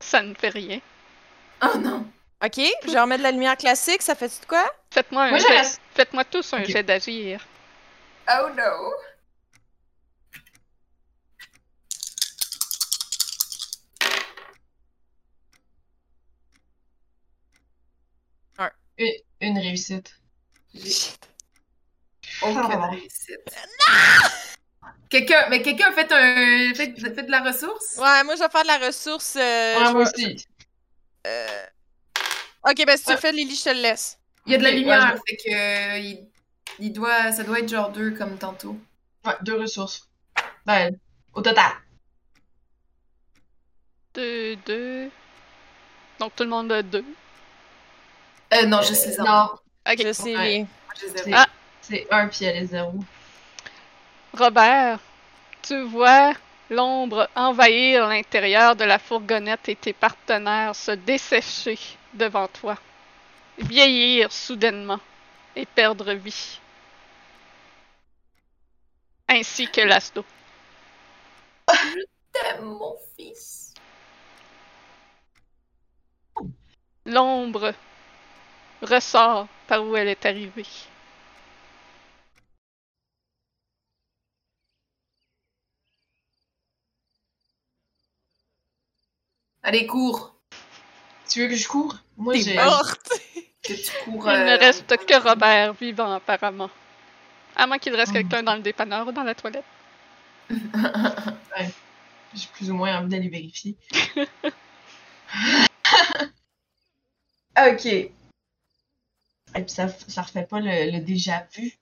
Ça 0.00 0.22
ne 0.22 0.34
fait 0.34 0.48
rien. 0.50 0.80
Oh 1.62 1.78
non! 1.78 2.06
Ok, 2.44 2.60
je 2.86 2.90
vais 2.90 3.00
remettre 3.00 3.20
de 3.20 3.24
la 3.24 3.30
lumière 3.32 3.56
classique, 3.56 4.02
ça 4.02 4.14
fait 4.14 4.28
de 4.28 4.46
quoi? 4.46 4.64
Faites-moi 4.92 5.24
un 5.24 5.30
Moi, 5.30 5.38
jet-. 5.38 5.80
Faites-moi 5.94 6.24
tous 6.24 6.52
un 6.54 6.60
Ok. 6.62 6.68
jet 6.68 6.82
d'agir. 6.82 7.44
Oh 8.28 8.48
no! 8.56 8.92
Une, 18.98 19.12
une 19.40 19.58
réussite. 19.58 20.14
Aucune 22.42 22.60
Oh. 22.64 22.90
réussite. 22.90 23.40
Quelqu'un, 25.08 25.48
mais 25.50 25.60
quelqu'un 25.62 25.90
a 25.90 25.92
fait 25.92 26.10
un, 26.12 26.74
fait, 26.74 26.98
fait 26.98 27.22
de 27.22 27.30
la 27.30 27.40
ressource? 27.42 27.96
Ouais, 27.98 28.24
moi 28.24 28.34
je 28.36 28.40
vais 28.42 28.48
faire 28.48 28.62
de 28.62 28.66
la 28.68 28.78
ressource. 28.86 29.36
euh, 29.36 29.74
Ah, 29.78 29.92
moi 29.92 30.02
aussi. 30.02 30.46
euh, 31.26 31.66
Ok, 32.64 32.84
ben 32.86 32.96
si 32.96 33.04
tu 33.04 33.08
Ouais. 33.10 33.14
le 33.16 33.20
fais, 33.20 33.32
Lily, 33.32 33.54
je 33.56 33.64
te 33.64 33.68
le 33.70 33.82
laisse. 33.82 34.18
Il 34.46 34.52
y 34.52 34.54
a 34.54 34.58
de 34.58 34.62
la 34.62 34.70
lumière, 34.70 35.14
ouais, 35.14 35.20
fait 35.28 35.36
que 35.36 35.54
euh, 35.54 35.98
il, 35.98 36.28
il 36.78 36.92
doit, 36.92 37.30
ça 37.32 37.44
doit 37.44 37.60
être 37.60 37.68
genre 37.68 37.90
deux 37.90 38.12
comme 38.12 38.38
tantôt. 38.38 38.76
Ouais, 39.24 39.34
deux 39.42 39.60
ressources. 39.60 40.08
Ben, 40.64 40.96
au 41.34 41.42
total. 41.42 41.72
Deux, 44.14 44.56
deux. 44.66 45.10
Donc 46.18 46.34
tout 46.36 46.44
le 46.44 46.50
monde 46.50 46.72
a 46.72 46.82
deux. 46.82 47.04
Euh, 48.52 48.66
non, 48.66 48.82
juste 48.82 49.06
les 49.06 49.16
Non, 49.16 49.26
arbres. 49.26 49.62
Ok. 49.90 50.02
Je 50.04 50.12
sais. 50.12 50.36
Ouais. 50.36 50.48
les- 50.48 50.66
je 51.00 51.32
Ah. 51.34 51.46
c'est 51.80 52.06
un 52.10 52.28
puis 52.28 52.44
elle 52.44 52.56
est 52.56 52.66
zéro. 52.66 52.94
Robert, 54.34 54.98
tu 55.62 55.82
vois 55.82 56.32
l'ombre 56.70 57.28
envahir 57.34 58.08
l'intérieur 58.08 58.76
de 58.76 58.84
la 58.84 58.98
fourgonnette 58.98 59.68
et 59.68 59.76
tes 59.76 59.92
partenaires 59.92 60.74
se 60.74 60.92
dessécher 60.92 61.78
devant 62.14 62.48
toi, 62.48 62.76
vieillir 63.58 64.32
soudainement 64.32 65.00
et 65.56 65.66
perdre 65.66 66.12
vie. 66.12 66.58
Ainsi 69.28 69.68
que 69.70 69.80
l'asdo. 69.82 70.24
T'aimes 72.32 72.64
mon 72.64 72.96
fils. 73.16 73.74
L'ombre 77.04 77.74
ressort 78.82 79.46
par 79.66 79.84
où 79.84 79.96
elle 79.96 80.08
est 80.08 80.26
arrivée. 80.26 80.66
Allez, 89.62 89.86
cours. 89.86 90.34
Tu 91.28 91.40
veux 91.40 91.48
que 91.48 91.56
je 91.56 91.68
cours? 91.68 91.96
Moi, 92.16 92.34
j'ai. 92.36 92.54
morte! 92.56 93.10
Que 93.62 93.74
tu 93.74 93.92
cours. 94.04 94.24
Il 94.26 94.32
ne 94.44 94.50
euh, 94.50 94.56
reste 94.56 94.96
que 95.06 95.22
Robert 95.22 95.74
vivant 95.74 96.14
apparemment. 96.14 96.68
À 97.54 97.64
moins 97.68 97.78
qu'il 97.78 97.94
reste 97.94 98.10
Hmm. 98.10 98.14
quelqu'un 98.16 98.42
dans 98.42 98.56
le 98.56 98.60
dépanneur 98.60 99.06
ou 99.06 99.12
dans 99.12 99.22
la 99.22 99.36
toilette. 99.36 99.64
J'ai 102.34 102.48
plus 102.52 102.72
ou 102.72 102.74
moins 102.74 102.98
envie 102.98 103.08
d'aller 103.08 103.28
vérifier. 103.28 103.76
ok. 107.56 108.10
Et 109.54 109.62
puis 109.62 109.70
ça, 109.70 109.88
ça 109.88 110.22
refait 110.22 110.46
pas 110.46 110.60
le, 110.60 110.90
le 110.90 111.00
déjà 111.04 111.46
vu. 111.54 111.72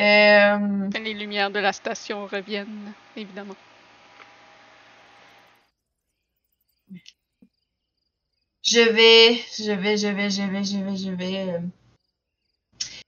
Euh, 0.00 0.88
Les 0.98 1.14
lumières 1.14 1.50
de 1.50 1.58
la 1.60 1.72
station 1.72 2.26
reviennent, 2.26 2.92
évidemment. 3.16 3.56
Je 8.62 8.80
vais, 8.80 9.34
je 9.58 9.72
vais, 9.72 9.96
je 9.98 10.08
vais, 10.08 10.30
je 10.30 10.42
vais, 10.42 10.64
je 10.64 10.78
vais, 10.78 10.96
je 10.96 11.10
vais. 11.10 11.50
euh, 11.54 11.60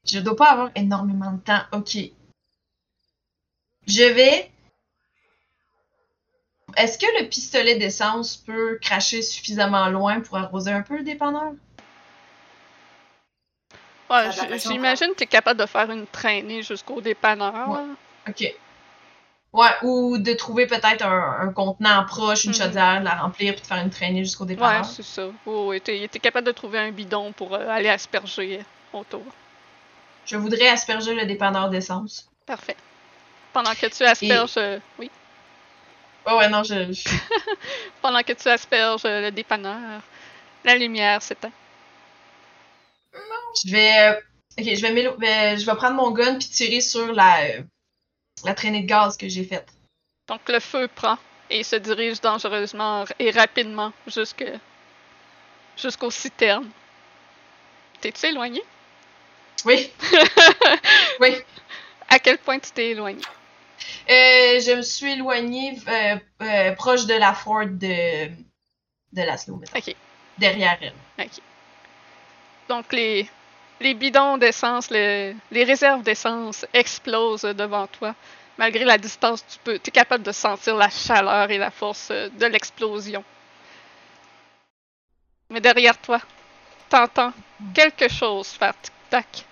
Je 0.05 0.21
dois 0.21 0.37
pas 0.37 0.51
avoir 0.53 0.71
énormément 0.77 1.33
de 1.33 1.41
temps. 1.41 1.63
Ok. 1.73 1.97
Je 3.87 4.03
vais. 4.03 4.51
Est-ce 6.77 6.99
que 6.99 7.07
le 7.23 7.29
pistolet 7.31 7.79
d'essence 7.79 8.37
peut 8.37 8.79
cracher 8.83 9.23
suffisamment 9.23 9.89
loin 9.89 10.21
pour 10.21 10.37
arroser 10.37 10.71
un 10.71 10.83
peu 10.83 10.99
le 10.99 11.03
dépanneur? 11.05 11.53
Ouais, 14.13 14.59
j'imagine 14.59 15.09
que 15.13 15.17
tu 15.19 15.23
es 15.25 15.27
capable 15.27 15.59
de 15.61 15.67
faire 15.67 15.91
une 15.91 16.07
traînée 16.07 16.63
jusqu'au 16.63 17.01
dépanneur. 17.01 17.69
Ouais. 17.69 17.95
Ok. 18.29 18.55
Ouais, 19.55 19.69
ou 19.83 20.17
de 20.19 20.33
trouver 20.33 20.67
peut-être 20.67 21.05
un, 21.05 21.37
un 21.41 21.53
contenant 21.53 22.05
proche, 22.07 22.45
une 22.45 22.51
Mhm. 22.53 22.57
chaudière, 22.57 23.01
de 23.01 23.05
la 23.05 23.15
remplir 23.17 23.53
puis 23.55 23.63
de 23.63 23.67
faire 23.67 23.79
une 23.79 23.91
traînée 23.91 24.25
jusqu'au 24.25 24.45
Ouais, 24.45 24.55
dépanneur. 24.55 24.85
c'est 24.87 25.03
ça. 25.03 25.27
Oh, 25.45 25.67
ouais, 25.69 25.81
t'es 25.81 26.09
capable 26.09 26.47
de 26.47 26.53
trouver 26.53 26.79
un 26.79 26.91
bidon 26.91 27.33
pour 27.33 27.55
euh, 27.55 27.69
aller 27.69 27.89
asperger 27.91 28.61
autour. 28.93 29.25
Je 30.25 30.37
voudrais 30.37 30.69
asperger 30.69 31.15
le 31.15 31.27
dépanneur 31.27 31.69
d'essence. 31.69 32.29
Parfait. 32.47 32.77
Pendant 33.53 33.75
que 33.75 33.87
tu 33.87 34.05
asperges. 34.05 34.55
euh, 34.57 34.79
oui. 34.99 35.11
Ouais, 36.27 36.35
ouais, 36.35 36.49
non, 36.49 36.63
je. 36.63 36.91
je- 36.93 37.09
Pendant 38.03 38.23
que 38.23 38.33
tu 38.33 38.49
asperges 38.49 39.05
euh, 39.05 39.23
le 39.23 39.31
dépanneur, 39.33 40.01
la 40.65 40.77
lumière 40.77 41.21
s'éteint. 41.21 41.51
Je 43.65 43.71
vais. 43.73 44.09
euh, 44.11 44.21
Ok, 44.59 44.65
je 44.67 44.83
vais, 44.83 45.09
ben, 45.19 45.59
je 45.59 45.65
vais 45.65 45.75
prendre 45.77 45.97
mon 45.97 46.11
gun 46.11 46.39
puis 46.39 46.47
tirer 46.49 46.83
sur 46.83 47.11
la, 47.15 47.45
euh, 47.45 47.63
la 48.45 48.53
traînée 48.55 48.83
de 48.83 48.87
gaz 48.87 49.17
que 49.17 49.27
j'ai 49.27 49.45
faite. 49.45 49.69
Donc 50.29 50.47
le 50.49 50.61
feu 50.61 50.89
prend 50.95 51.17
et 51.49 51.63
se 51.63 51.77
dirige 51.77 52.21
dangereusement 52.21 53.07
et 53.19 53.31
rapidement 53.31 53.95
jusque 54.07 54.45
jusqu'aux 55.77 56.11
citernes. 56.11 56.69
T'es-tu 58.03 58.27
éloigné? 58.27 58.63
Oui. 59.65 59.91
oui. 61.21 61.37
À 62.11 62.19
quel 62.19 62.37
point 62.37 62.59
tu 62.59 62.73
t'es 62.73 62.91
éloigné? 62.91 63.23
Euh, 64.11 64.61
je 64.61 64.77
me 64.77 64.83
suis 64.83 65.13
éloignée 65.13 65.79
euh, 65.89 66.17
euh, 66.43 66.73
proche 66.73 67.07
de 67.07 67.15
la 67.15 67.33
Ford 67.33 67.65
de, 67.67 68.27
de 68.29 69.23
Laszlo. 69.23 69.63
Ok. 69.75 69.95
Derrière 70.37 70.79
elle. 70.83 71.31
Donc 72.73 72.91
les, 72.95 73.29
les 73.81 73.93
bidons 73.93 74.39
d'essence, 74.39 74.89
le- 74.91 75.35
les 75.51 75.65
réserves 75.65 76.03
d'essence 76.03 76.65
explosent 76.73 77.43
devant 77.43 77.87
toi. 77.87 78.15
Malgré 78.57 78.83
la 78.87 78.97
distance, 78.97 79.45
tu 79.47 79.59
peux, 79.63 79.75
es 79.75 79.91
capable 79.91 80.25
de 80.25 80.33
sentir 80.33 80.75
la 80.77 80.89
chaleur 80.89 81.51
et 81.51 81.59
la 81.59 81.71
force 81.71 82.09
euh, 82.11 82.31
de 82.31 82.47
l'explosion. 82.47 83.23
Mais 85.51 85.61
derrière 85.61 85.99
toi, 85.99 86.19
t'entends 86.89 87.35
quelque 87.75 88.09
chose 88.09 88.49
faire 88.49 88.73
tic-tac. 88.81 89.45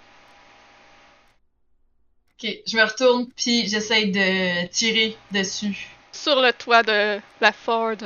Ok, 2.42 2.50
je 2.66 2.74
me 2.78 2.84
retourne 2.84 3.26
puis 3.36 3.68
j'essaye 3.68 4.10
de 4.12 4.66
tirer 4.68 5.14
dessus. 5.30 5.76
Sur 6.10 6.40
le 6.40 6.54
toit 6.54 6.82
de 6.82 7.20
la 7.42 7.52
Ford 7.52 7.96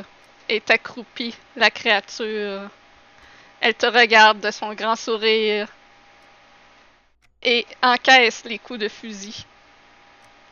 est 0.49 0.69
accroupie 0.73 1.37
la 1.55 1.71
créature. 1.71 2.69
Elle 3.65 3.75
te 3.75 3.87
regarde 3.87 4.41
de 4.41 4.51
son 4.51 4.75
grand 4.75 4.95
sourire 4.95 5.69
et 7.43 7.67
encaisse 7.83 8.45
les 8.45 8.59
coups 8.59 8.79
de 8.79 8.89
fusil 8.91 9.47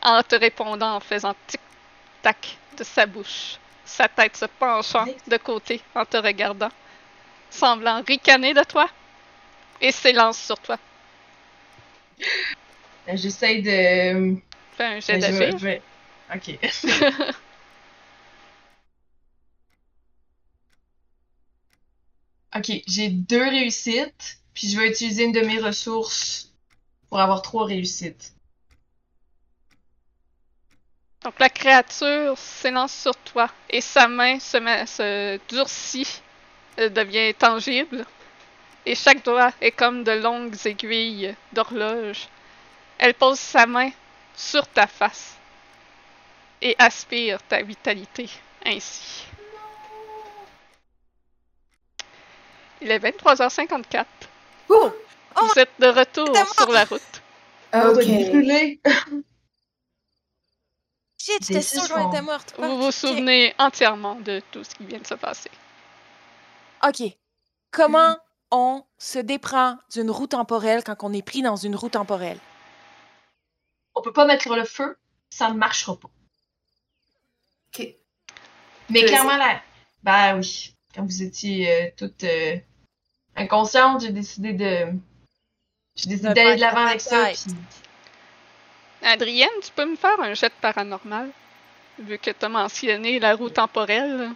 en 0.00 0.22
te 0.22 0.34
répondant 0.34 0.96
en 0.96 1.00
faisant 1.00 1.34
tic-tac 1.46 2.56
de 2.78 2.82
sa 2.84 3.04
bouche, 3.04 3.58
sa 3.84 4.08
tête 4.08 4.38
se 4.38 4.46
penchant 4.46 5.04
de 5.26 5.36
côté 5.36 5.82
en 5.94 6.06
te 6.06 6.16
regardant, 6.16 6.70
semblant 7.50 8.02
ricaner 8.08 8.54
de 8.54 8.64
toi 8.64 8.88
et 9.82 9.92
s'élance 9.92 10.38
sur 10.38 10.58
toi. 10.58 10.78
Euh, 13.08 13.12
J'essaye 13.14 13.60
de. 13.60 14.36
Fais 14.74 14.84
un 14.84 15.00
jet 15.00 15.18
Ben, 15.18 15.54
vais- 15.58 15.82
Ok. 16.34 16.58
ok, 22.54 22.82
j'ai 22.86 23.08
deux 23.08 23.48
réussites, 23.48 24.38
puis 24.54 24.68
je 24.68 24.78
vais 24.78 24.88
utiliser 24.90 25.24
une 25.24 25.32
de 25.32 25.40
mes 25.40 25.58
ressources 25.58 26.52
pour 27.08 27.20
avoir 27.20 27.42
trois 27.42 27.66
réussites. 27.66 28.34
Donc 31.24 31.38
la 31.38 31.48
créature 31.48 32.36
s'élance 32.36 32.92
sur 32.92 33.14
toi 33.16 33.48
et 33.70 33.80
sa 33.80 34.08
main 34.08 34.40
se, 34.40 35.38
durcit, 35.48 36.20
euh, 36.80 36.88
devient 36.88 37.32
tangible. 37.34 38.04
Et 38.84 38.96
chaque 38.96 39.24
doigt 39.24 39.52
est 39.60 39.70
comme 39.70 40.02
de 40.02 40.10
longues 40.10 40.56
aiguilles 40.64 41.34
d'horloge. 41.52 42.26
Elle 42.98 43.14
pose 43.14 43.38
sa 43.38 43.66
main 43.66 43.90
sur 44.34 44.66
ta 44.66 44.88
face 44.88 45.36
et 46.60 46.74
aspire 46.78 47.40
ta 47.42 47.62
vitalité 47.62 48.28
ainsi. 48.64 49.24
Il 52.82 52.90
est 52.90 52.98
23h54. 52.98 54.04
Oh! 54.68 54.90
Vous 55.36 55.58
êtes 55.58 55.70
de 55.78 55.86
retour 55.86 56.36
sur 56.54 56.70
la 56.70 56.84
route. 56.84 57.00
On 57.72 57.80
doit 57.92 58.02
Ok. 58.02 58.06
brûler. 58.28 58.80
Shit, 61.18 61.38
j'étais 61.42 61.54
Des 61.54 61.62
sûre 61.62 61.82
six 61.84 61.88
qu'on 61.92 62.02
sont- 62.02 62.10
était 62.10 62.22
morte. 62.22 62.54
Vous 62.58 62.82
vous 62.82 62.90
souvenez 62.92 63.54
entièrement 63.58 64.16
de 64.16 64.40
tout 64.50 64.64
ce 64.64 64.74
qui 64.74 64.84
vient 64.84 64.98
de 64.98 65.06
se 65.06 65.14
passer. 65.14 65.50
OK. 66.86 67.02
Comment 67.70 68.18
on 68.50 68.84
se 68.98 69.18
déprend 69.20 69.78
d'une 69.92 70.10
roue 70.10 70.26
temporelle 70.26 70.82
quand 70.84 70.96
on 71.02 71.12
est 71.12 71.22
pris 71.22 71.42
dans 71.42 71.56
une 71.56 71.76
roue 71.76 71.88
temporelle? 71.88 72.38
On 73.94 74.02
peut 74.02 74.12
pas 74.12 74.26
mettre 74.26 74.54
le 74.54 74.64
feu, 74.64 74.98
ça 75.30 75.48
ne 75.50 75.54
marchera 75.54 75.96
pas. 75.96 76.10
Ok. 77.68 77.86
Mais 78.90 79.00
Je 79.00 79.06
clairement, 79.06 79.36
là, 79.36 79.62
ben 80.02 80.38
oui, 80.38 80.74
quand 80.94 81.04
vous 81.04 81.22
étiez 81.22 81.70
euh, 81.70 81.90
toutes 81.96 82.24
euh, 82.24 82.56
inconscientes, 83.36 84.02
j'ai 84.02 84.12
décidé 84.12 84.52
de. 84.52 84.92
J'ai 85.96 86.08
décidé 86.08 86.32
d'aller 86.34 86.56
de 86.56 86.60
l'avant 86.60 86.86
avec 86.86 87.00
ça. 87.00 87.26
puis- 87.26 87.54
Adrienne, 89.02 89.48
tu 89.62 89.70
peux 89.72 89.84
me 89.84 89.96
faire 89.96 90.18
un 90.20 90.34
jet 90.34 90.48
de 90.48 90.54
paranormal? 90.60 91.30
Vu 91.98 92.18
que 92.18 92.30
tu 92.30 92.44
as 92.44 92.48
mentionné 92.48 93.18
la 93.18 93.34
roue 93.34 93.50
temporelle. 93.50 94.30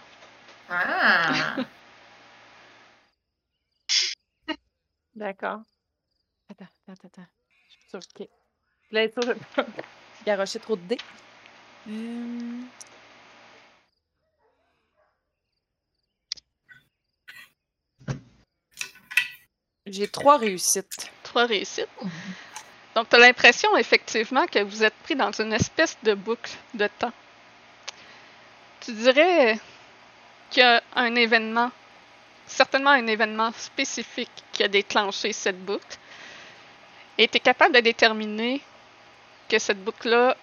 Ah! 0.68 1.56
D'accord. 5.14 5.60
Attends, 6.50 6.66
attends, 6.88 7.06
attends. 7.08 7.26
Je 7.68 7.72
suis 7.72 7.88
sûre, 7.88 8.00
OK. 8.20 8.28
Je 8.82 8.88
voulais 8.90 9.04
être 9.04 9.22
sûre 9.22 9.34
de 9.34 9.40
pas 9.54 9.64
garocher 10.26 10.58
trop 10.58 10.76
de 10.76 10.82
dés. 10.82 10.98
Euh, 11.88 12.60
J'ai 19.86 20.08
trois 20.08 20.36
réussites. 20.36 21.12
Trois 21.22 21.46
réussites. 21.46 21.88
Donc, 22.96 23.08
tu 23.08 23.14
as 23.14 23.18
l'impression, 23.20 23.76
effectivement, 23.76 24.44
que 24.46 24.58
vous 24.58 24.82
êtes 24.82 24.94
pris 25.04 25.14
dans 25.14 25.30
une 25.30 25.52
espèce 25.52 25.96
de 26.02 26.14
boucle 26.14 26.50
de 26.74 26.88
temps. 26.98 27.12
Tu 28.80 28.92
dirais 28.92 29.58
qu'il 30.50 30.62
y 30.62 30.66
a 30.66 30.82
un 30.96 31.14
événement, 31.14 31.70
certainement 32.48 32.90
un 32.90 33.06
événement 33.06 33.52
spécifique 33.52 34.30
qui 34.52 34.64
a 34.64 34.68
déclenché 34.68 35.32
cette 35.32 35.64
boucle. 35.64 35.98
Et 37.16 37.28
tu 37.28 37.36
es 37.36 37.40
capable 37.40 37.76
de 37.76 37.80
déterminer 37.80 38.60
que 39.48 39.58
cette 39.60 39.82
boucle-là 39.84 40.36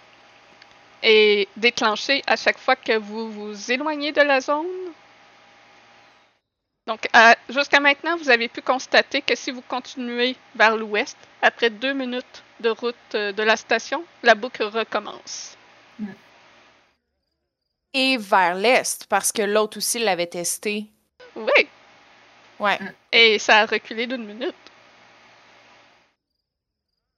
est 1.02 1.50
déclenchée 1.58 2.24
à 2.28 2.38
chaque 2.38 2.60
fois 2.60 2.78
que 2.78 2.98
vous 2.98 3.30
vous 3.30 3.72
éloignez 3.72 4.14
de 4.14 4.22
la 4.22 4.40
zone. 4.40 4.94
Donc, 6.86 7.08
à- 7.14 7.38
jusqu'à 7.50 7.80
maintenant, 7.80 8.18
vous 8.18 8.30
avez 8.30 8.50
pu 8.50 8.62
constater 8.62 9.22
que 9.22 9.36
si 9.36 9.52
vous 9.52 9.62
continuez 9.62 10.36
vers 10.56 10.76
l'ouest, 10.76 11.18
après 11.42 11.70
deux 11.70 11.94
minutes 11.94 12.44
de 12.60 12.70
route 12.70 12.96
euh, 13.16 13.32
de 13.32 13.44
la 13.44 13.56
station, 13.58 14.04
la 14.22 14.36
boucle 14.36 14.64
recommence. 14.64 15.58
Et 17.94 18.18
vers 18.18 18.56
l'est, 18.56 19.06
parce 19.08 19.32
que 19.32 19.44
l'autre 19.44 19.78
aussi 19.78 20.00
l'avait 20.00 20.28
testé. 20.28 20.88
Oui, 21.36 21.68
Ouais. 22.60 22.80
et 23.12 23.40
ça 23.40 23.60
a 23.62 23.66
reculé 23.66 24.08
d'une 24.08 24.26
minute. 24.26 24.56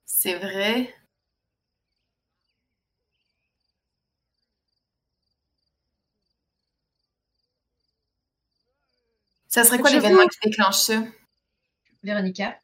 C'est 0.05 0.35
vrai. 0.35 0.93
Ça 9.55 9.63
serait 9.63 9.79
quoi 9.79 9.89
Je 9.89 9.95
l'événement 9.95 10.23
vous- 10.23 10.27
qui 10.27 10.49
déclenche 10.49 10.75
ça? 10.75 10.95
Véronica. 12.03 12.55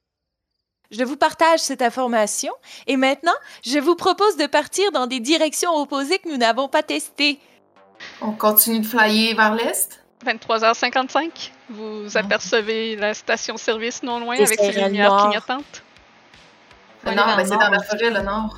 Je 0.91 1.05
vous 1.05 1.15
partage 1.15 1.61
cette 1.61 1.81
information 1.81 2.51
et 2.85 2.97
maintenant, 2.97 3.31
je 3.65 3.79
vous 3.79 3.95
propose 3.95 4.35
de 4.35 4.45
partir 4.45 4.91
dans 4.91 5.07
des 5.07 5.21
directions 5.21 5.73
opposées 5.73 6.19
que 6.19 6.27
nous 6.27 6.35
n'avons 6.35 6.67
pas 6.67 6.83
testées. 6.83 7.39
On 8.19 8.33
continue 8.33 8.81
de 8.81 8.85
flyer 8.85 9.37
vers 9.37 9.55
l'est? 9.55 10.03
23h55, 10.25 11.51
vous 11.69 12.17
apercevez 12.17 12.97
la 12.97 13.13
station-service 13.13 14.03
non 14.03 14.19
loin 14.19 14.35
Et 14.35 14.43
avec 14.43 14.59
ses 14.59 14.73
lumières 14.73 15.15
clignotantes. 15.15 15.83
Le 17.03 17.07
Aller 17.11 17.15
nord, 17.15 17.37
ben, 17.37 17.45
c'est 17.45 17.57
dans 17.57 17.69
la 17.69 17.81
forêt, 17.83 18.09
le 18.09 18.21
nord. 18.21 18.57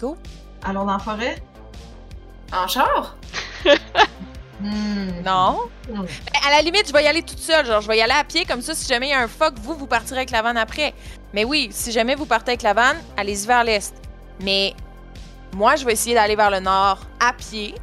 Go. 0.00 0.16
Allons 0.64 0.86
dans 0.86 0.94
la 0.94 0.98
forêt? 0.98 1.36
En 2.50 2.66
char? 2.66 3.14
Hmm. 4.60 5.22
Non? 5.24 5.58
Hmm. 5.90 6.04
À 6.46 6.50
la 6.50 6.62
limite, 6.62 6.88
je 6.88 6.92
vais 6.92 7.04
y 7.04 7.06
aller 7.06 7.22
toute 7.22 7.38
seule. 7.38 7.66
Genre, 7.66 7.80
je 7.80 7.88
vais 7.88 7.98
y 7.98 8.02
aller 8.02 8.12
à 8.18 8.24
pied, 8.24 8.44
comme 8.44 8.62
ça, 8.62 8.74
si 8.74 8.86
jamais 8.86 9.08
il 9.08 9.10
y 9.10 9.14
a 9.14 9.20
un 9.20 9.28
fuck, 9.28 9.54
vous, 9.60 9.74
vous 9.74 9.86
partirez 9.86 10.18
avec 10.20 10.30
la 10.30 10.42
vanne 10.42 10.56
après. 10.56 10.94
Mais 11.32 11.44
oui, 11.44 11.68
si 11.72 11.90
jamais 11.92 12.14
vous 12.14 12.26
partez 12.26 12.52
avec 12.52 12.62
la 12.62 12.72
vanne, 12.74 12.96
allez-y 13.16 13.46
vers 13.46 13.64
l'est. 13.64 13.92
Mais 14.40 14.74
moi, 15.54 15.76
je 15.76 15.84
vais 15.84 15.92
essayer 15.92 16.14
d'aller 16.14 16.36
vers 16.36 16.50
le 16.50 16.60
nord 16.60 16.98
à 17.20 17.32
pied, 17.32 17.74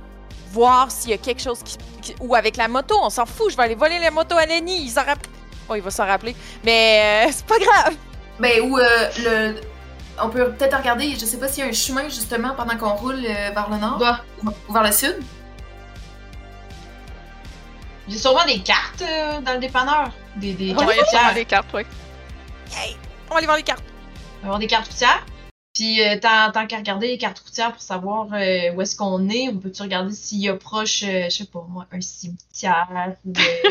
voir 0.52 0.90
s'il 0.92 1.12
y 1.12 1.14
a 1.14 1.18
quelque 1.18 1.42
chose 1.42 1.60
qui, 1.64 1.78
qui- 2.02 2.16
Ou 2.22 2.36
avec 2.36 2.58
la 2.58 2.68
moto, 2.68 2.96
on 3.02 3.10
s'en 3.10 3.26
fout. 3.26 3.52
Je 3.52 3.58
vais 3.58 3.64
aller 3.64 3.76
voler 3.76 4.00
la 4.00 4.12
moto 4.12 4.36
à 4.36 4.46
Lenny. 4.46 4.84
Il 4.84 4.90
s'en 4.90 5.04
rappelle. 5.04 5.30
Oh, 5.70 5.76
il 5.76 5.82
va 5.82 5.92
s'en 5.92 6.06
rappeler. 6.06 6.36
Mais 6.64 7.26
euh, 7.28 7.30
c'est 7.34 7.46
pas 7.46 7.60
grave. 7.60 7.96
Ben, 8.40 8.62
ou 8.62 8.78
euh, 8.78 9.10
le. 9.20 9.62
On 10.22 10.30
peut 10.30 10.52
peut-être 10.52 10.78
regarder, 10.78 11.16
je 11.18 11.26
sais 11.26 11.38
pas 11.38 11.48
s'il 11.48 11.64
y 11.64 11.68
a 11.68 11.70
un 11.70 11.74
chemin 11.74 12.04
justement 12.10 12.54
pendant 12.56 12.78
qu'on 12.78 12.96
roule 12.96 13.24
euh, 13.26 13.50
vers 13.54 13.70
le 13.72 13.78
nord 13.78 13.98
Bah, 13.98 14.22
ou 14.68 14.74
vers 14.74 14.84
le 14.84 14.92
sud. 14.92 15.18
J'ai 18.12 18.18
sûrement 18.18 18.46
des 18.46 18.60
cartes 18.60 19.02
euh, 19.02 19.40
dans 19.42 19.54
le 19.54 19.60
dépanneur. 19.60 20.12
Des, 20.36 20.54
des 20.54 20.74
Ouais, 20.74 20.76
cartes 20.76 20.92
il 20.94 20.98
y 20.98 21.00
a 21.00 21.06
sûrement 21.06 21.20
routières. 21.28 21.34
des 21.36 21.46
cartes, 21.46 21.74
ouais. 21.74 21.86
On 23.30 23.32
va 23.34 23.38
aller 23.38 23.46
voir 23.46 23.58
les 23.58 23.64
cartes. 23.64 23.84
On 24.40 24.42
va 24.42 24.48
avoir 24.48 24.60
des 24.60 24.68
cartes 24.68 24.88
routières. 24.88 25.26
Puis, 25.74 26.04
euh, 26.04 26.20
tant, 26.20 26.52
tant 26.52 26.68
qu'à 26.68 26.78
regarder 26.78 27.08
les 27.08 27.18
cartes 27.18 27.40
routières 27.40 27.72
pour 27.72 27.82
savoir 27.82 28.28
euh, 28.34 28.74
où 28.74 28.82
est-ce 28.82 28.98
qu'on 28.98 29.30
est, 29.30 29.48
on 29.48 29.56
peut-tu 29.56 29.82
regarder 29.84 30.12
s'il 30.14 30.40
y 30.40 30.50
a 30.50 30.54
proche, 30.56 31.04
euh, 31.04 31.24
je 31.26 31.30
sais 31.30 31.46
pas 31.46 31.66
moi, 31.70 31.86
un 31.94 32.02
cimetière 32.02 32.90
ou 33.26 33.32
euh, 33.38 33.70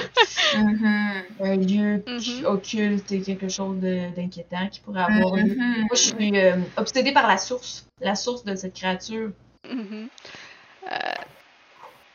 Mhm. 0.56 1.22
un 1.42 1.56
lieu 1.56 2.02
Mhm. 2.06 2.46
occulte 2.46 3.12
et 3.12 3.20
quelque 3.20 3.48
chose 3.50 3.78
de- 3.78 4.08
d'inquiétant 4.16 4.66
qui 4.68 4.80
pourrait 4.80 5.02
avoir 5.02 5.36
lieu. 5.36 5.54
Mhm. 5.54 5.76
Moi, 5.80 5.88
je 5.92 5.96
suis 5.96 6.38
euh, 6.38 6.56
obsédée 6.78 7.12
par 7.12 7.28
la 7.28 7.36
source, 7.36 7.86
la 8.00 8.14
source 8.14 8.44
de 8.44 8.54
cette 8.56 8.72
créature. 8.74 9.30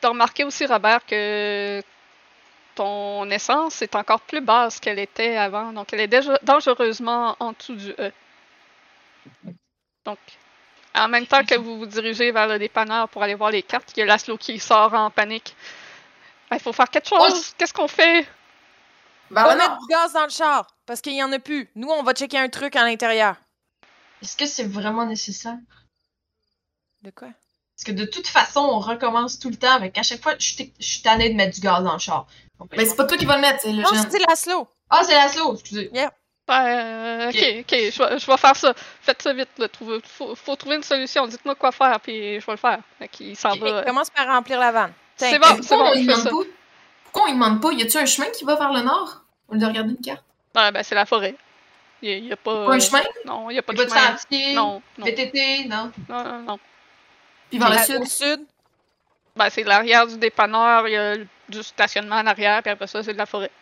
T'as 0.00 0.08
remarqué 0.08 0.42
aussi, 0.44 0.66
Robert, 0.66 1.06
que 1.06 1.80
ton 2.76 3.28
essence 3.30 3.82
est 3.82 3.96
encore 3.96 4.20
plus 4.20 4.40
basse 4.40 4.78
qu'elle 4.78 4.98
était 4.98 5.36
avant. 5.36 5.72
Donc, 5.72 5.92
elle 5.92 6.00
est 6.00 6.06
déjà 6.06 6.38
dangereusement 6.42 7.36
en 7.40 7.52
dessous 7.52 7.74
du 7.74 7.90
E. 7.98 8.12
Donc, 10.04 10.18
en 10.94 11.08
même 11.08 11.26
temps 11.26 11.44
que 11.44 11.56
vous 11.56 11.78
vous 11.78 11.86
dirigez 11.86 12.30
vers 12.30 12.46
le 12.46 12.58
dépanneur 12.58 13.08
pour 13.08 13.22
aller 13.22 13.34
voir 13.34 13.50
les 13.50 13.62
cartes, 13.62 13.92
il 13.96 14.00
y 14.00 14.02
a 14.02 14.06
Laszlo 14.06 14.36
qui 14.36 14.58
sort 14.60 14.94
en 14.94 15.10
panique. 15.10 15.56
Ben, 16.50 16.56
Il 16.58 16.62
faut 16.62 16.72
faire 16.72 16.88
quelque 16.88 17.08
chose. 17.08 17.54
Qu'est-ce 17.58 17.74
qu'on 17.74 17.88
fait? 17.88 18.22
Vers 19.30 19.44
On 19.44 19.48
va 19.48 19.56
mettre 19.56 19.78
du 19.78 19.86
gaz 19.88 20.12
dans 20.12 20.24
le 20.24 20.30
char, 20.30 20.66
parce 20.86 21.00
qu'il 21.00 21.14
y 21.14 21.22
en 21.22 21.32
a 21.32 21.38
plus. 21.38 21.68
Nous, 21.74 21.88
on 21.88 22.02
va 22.02 22.12
checker 22.12 22.38
un 22.38 22.48
truc 22.48 22.76
à 22.76 22.84
l'intérieur. 22.84 23.36
Est-ce 24.22 24.36
que 24.36 24.46
c'est 24.46 24.68
vraiment 24.68 25.06
nécessaire? 25.06 25.58
De 27.02 27.10
quoi? 27.10 27.28
Parce 27.76 27.84
que 27.84 27.92
de 27.92 28.06
toute 28.06 28.26
façon, 28.26 28.60
on 28.60 28.78
recommence 28.78 29.38
tout 29.38 29.50
le 29.50 29.56
temps 29.56 29.72
avec 29.72 29.98
à 29.98 30.02
chaque 30.02 30.22
fois, 30.22 30.34
je 30.38 30.46
suis 30.46 30.72
je 30.78 30.86
suis 30.86 31.02
tannée 31.02 31.28
de 31.28 31.34
mettre 31.34 31.54
du 31.54 31.60
gaz 31.60 31.82
dans 31.82 31.94
le 31.94 31.98
char. 31.98 32.26
Donc, 32.58 32.70
Ben, 32.70 32.86
c'est 32.86 32.96
pas 32.96 33.04
toi 33.04 33.16
qui 33.16 33.24
vas 33.26 33.36
le 33.36 33.42
mettre, 33.42 33.60
c'est 33.60 33.72
le 33.72 33.82
Non, 33.82 33.92
jeune. 33.92 34.10
c'est 34.10 34.18
Laszlo. 34.28 34.66
Ah, 34.90 35.02
c'est 35.04 35.14
Laszlo, 35.14 35.54
excusez. 35.54 35.90
Ben, 36.48 37.28
ok, 37.28 37.34
Ok. 37.34 37.44
ok, 37.60 37.70
je 37.90 37.98
vais, 38.02 38.18
je 38.20 38.26
vais 38.26 38.36
faire 38.36 38.56
ça. 38.56 38.72
Faites 39.02 39.20
ça 39.20 39.32
vite, 39.32 39.48
là. 39.58 39.68
Trouve- 39.68 40.00
faut, 40.04 40.34
faut 40.36 40.54
trouver 40.56 40.76
une 40.76 40.82
solution. 40.84 41.26
Dites-moi 41.26 41.56
quoi 41.56 41.72
faire, 41.72 41.98
puis 42.00 42.40
je 42.40 42.46
vais 42.46 42.52
le 42.52 42.56
faire. 42.56 42.78
Fait 43.00 43.08
qu'il 43.08 43.36
s'en 43.36 43.50
Ok, 43.52 43.58
va. 43.60 43.82
Commence 43.82 44.10
par 44.10 44.26
remplir 44.28 44.60
la 44.60 44.70
vanne. 44.70 44.92
C'est 45.16 45.38
bon, 45.40 45.46
Mais 45.56 45.62
c'est 45.62 45.68
pourquoi 45.68 45.76
bon, 45.78 45.90
on 45.90 45.94
je 45.94 45.98
lui 45.98 46.04
fais 46.06 46.12
demande 46.12 46.24
ça. 46.24 46.30
pas? 46.30 46.50
Pourquoi 47.04 47.22
on 47.22 47.26
lui 47.26 47.32
demande 47.32 47.60
pas? 47.62 47.72
Y 47.72 47.82
a-tu 47.82 47.96
un 47.98 48.06
chemin 48.06 48.28
qui 48.30 48.44
va 48.44 48.54
vers 48.54 48.72
le 48.72 48.82
nord? 48.82 49.22
Au 49.48 49.54
lieu 49.54 49.60
de 49.60 49.66
regarder 49.66 49.90
une 49.90 49.96
carte? 50.00 50.22
Ouais, 50.54 50.70
ben, 50.70 50.82
c'est 50.84 50.94
la 50.94 51.04
forêt. 51.04 51.34
Il 52.02 52.08
y 52.10 52.12
a, 52.12 52.16
il 52.16 52.24
y 52.26 52.32
a 52.32 52.36
pas. 52.36 52.66
Pas 52.66 52.74
un 52.74 52.78
chemin? 52.80 53.02
Non, 53.24 53.50
il 53.50 53.54
n'y 53.54 53.58
a 53.58 53.62
pas 53.62 53.72
Pas 53.72 53.80
de 53.80 53.84
de 53.84 53.88
chemin. 53.92 54.16
sentier, 54.16 54.54
Non, 54.54 54.82
non, 54.98 55.04
VTT, 55.06 55.64
non? 55.68 55.90
non, 56.08 56.22
non, 56.24 56.38
non. 56.42 56.58
Puis 57.50 57.58
vers 57.58 57.70
le 57.70 57.78
sud? 57.78 58.02
Au 58.02 58.04
sud. 58.04 58.40
Ben, 59.36 59.50
c'est 59.50 59.64
l'arrière 59.64 60.06
du 60.06 60.18
dépanneur, 60.18 60.88
il 60.88 60.92
y 60.92 60.96
a 60.96 61.16
du 61.48 61.62
stationnement 61.62 62.16
en 62.16 62.26
arrière, 62.26 62.62
puis 62.62 62.70
après 62.72 62.86
ça, 62.88 63.02
c'est 63.02 63.12
de 63.12 63.18
la 63.18 63.26
forêt. 63.26 63.52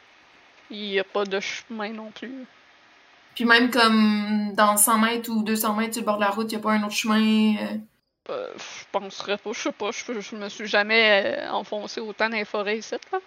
Il 0.71 0.79
n'y 0.91 0.99
a 1.01 1.05
pas 1.05 1.25
de 1.27 1.41
chemin 1.41 1.91
non 1.93 2.13
plus. 2.13 2.47
Puis 3.35 3.45
même 3.45 3.71
comme 3.71 4.55
dans 4.55 4.77
100 4.77 4.99
mètres 4.99 5.31
ou 5.31 5.43
200 5.45 5.75
mètres 5.75 5.95
sur 5.95 6.03
le 6.03 6.07
bord 6.07 6.17
de 6.19 6.23
la 6.25 6.31
route, 6.31 6.53
y 6.53 6.57
a 6.57 6.61
pas 6.61 6.73
un 6.73 6.83
autre 6.85 6.95
chemin. 6.97 7.57
euh, 7.63 7.79
Euh, 8.31 8.53
je 8.57 8.85
penserais 8.93 9.39
pas, 9.39 9.53
je 9.53 9.61
sais 9.61 9.73
pas, 9.73 9.91
je, 9.93 10.21
je 10.21 10.37
me 10.37 10.49
suis 10.49 10.67
jamais 10.67 11.47
euh, 11.49 11.51
enfoncé 11.53 12.01
autant 12.01 12.29
dans 12.31 12.37
les 12.37 12.45
forêts 12.47 12.79
ici, 12.79 12.97
là. 13.13 13.21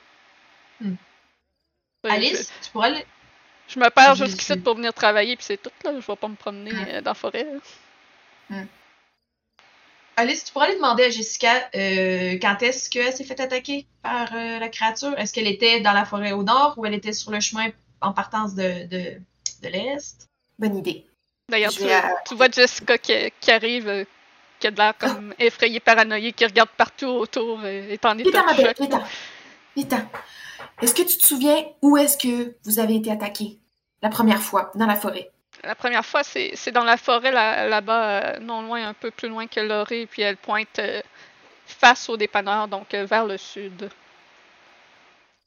Hmm. 0.80 0.98
Euh, 2.06 2.10
Alice, 2.10 2.54
tu 2.62 2.72
pourrais 2.72 2.88
aller? 2.90 3.06
Je, 3.68 3.80
me 3.80 3.90
perds 3.90 4.16
jusqu'ici 4.16 4.58
pour 4.58 4.76
venir 4.76 4.94
travailler, 4.94 5.36
puis 5.36 5.46
c'est 5.46 5.58
tout, 5.62 5.72
là. 5.84 6.00
Je 6.00 6.06
vais 6.08 6.16
pas 6.16 6.28
me 6.28 6.36
promener 6.36 6.72
Hmm. 6.72 6.86
euh, 6.90 7.02
dans 7.02 7.12
la 7.12 7.16
forêt. 7.16 7.44
là. 7.46 7.60
Alice, 10.20 10.46
tu 10.46 10.52
pourrais 10.52 10.66
aller 10.70 10.76
demander 10.78 11.04
à 11.04 11.10
Jessica 11.12 11.70
euh, 11.76 12.40
quand 12.42 12.58
est-ce 12.64 12.90
qu'elle 12.90 13.14
s'est 13.14 13.24
fait 13.24 13.40
attaquer 13.40 13.86
par 14.02 14.34
euh, 14.34 14.58
la 14.58 14.68
créature? 14.68 15.14
Est-ce 15.16 15.32
qu'elle 15.32 15.46
était 15.48 15.80
dans 15.82 15.94
la 15.94 16.06
forêt 16.06 16.32
au 16.32 16.42
nord 16.42 16.74
ou 16.78 16.88
elle 16.88 16.96
était 16.96 17.14
sur 17.14 17.30
le 17.30 17.40
chemin 17.40 17.68
en 18.02 18.14
partance 18.14 18.56
de, 18.56 18.88
de, 18.88 19.22
de 19.62 19.68
l'est? 19.70 20.28
Bonne 20.58 20.76
idée. 20.76 21.06
D'ailleurs, 21.50 21.72
tu, 21.72 21.84
vais 21.84 21.94
à- 21.94 22.16
tu 22.28 22.34
vois 22.34 22.50
Jessica 22.50 22.98
qui, 22.98 23.14
qui 23.40 23.52
arrive, 23.52 23.88
euh, 23.88 24.06
qui 24.60 24.66
a 24.66 24.72
de 24.72 24.78
l'air 24.78 24.98
comme 24.98 25.36
effrayée, 25.38 25.80
paranoïée, 25.80 26.34
qui 26.34 26.46
regarde 26.46 26.70
partout 26.76 27.06
autour, 27.06 27.64
est 27.64 28.04
en 28.04 28.18
état 28.18 28.30
Vita, 28.30 28.44
ma 28.44 28.54
de 28.54 28.58
belle, 28.58 28.66
choc. 28.76 28.80
Vita. 28.80 29.04
Vita. 29.76 30.10
Est-ce 30.82 30.96
que 30.96 31.04
tu 31.04 31.18
te 31.20 31.26
souviens 31.28 31.64
où 31.84 31.96
est-ce 31.96 32.18
que 32.18 32.56
vous 32.66 32.80
avez 32.80 32.96
été 32.96 33.12
attaqué 33.12 33.60
la 34.02 34.10
première 34.10 34.42
fois 34.42 34.72
dans 34.74 34.88
la 34.88 34.96
forêt? 34.96 35.30
La 35.64 35.76
première 35.76 36.06
fois, 36.06 36.24
c'est 36.24 36.72
dans 36.72 36.84
la 36.84 36.98
forêt 36.98 37.32
là- 37.32 37.68
là-bas, 37.68 38.10
euh, 38.36 38.40
non 38.40 38.62
loin, 38.62 38.88
un 38.88 38.94
peu 38.94 39.12
plus 39.12 39.28
loin 39.30 39.48
que 39.48 39.60
l'orée, 39.60 40.06
puis 40.06 40.22
elle 40.22 40.38
pointe 40.38 40.80
euh, 40.80 41.02
face 41.66 42.10
au 42.10 42.18
dépanneur, 42.18 42.68
donc 42.68 42.94
euh, 42.94 43.06
vers 43.06 43.26
le 43.26 43.38
sud. 43.38 43.90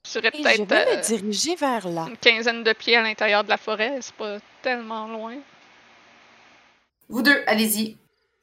Je 0.06 0.12
je 0.12 0.18
peut-être 0.20 0.68
vais 0.68 0.86
euh, 0.88 0.96
me 0.96 1.02
diriger 1.02 1.56
vers 1.56 1.86
là. 1.88 2.06
une 2.08 2.16
quinzaine 2.16 2.64
de 2.64 2.72
pieds 2.72 2.96
à 2.96 3.02
l'intérieur 3.02 3.44
de 3.44 3.50
la 3.50 3.58
forêt, 3.58 3.98
c'est 4.00 4.14
pas 4.14 4.38
tellement 4.62 5.06
loin. 5.06 5.36
Vous 7.08 7.22
deux, 7.22 7.42
allez-y. 7.46 7.96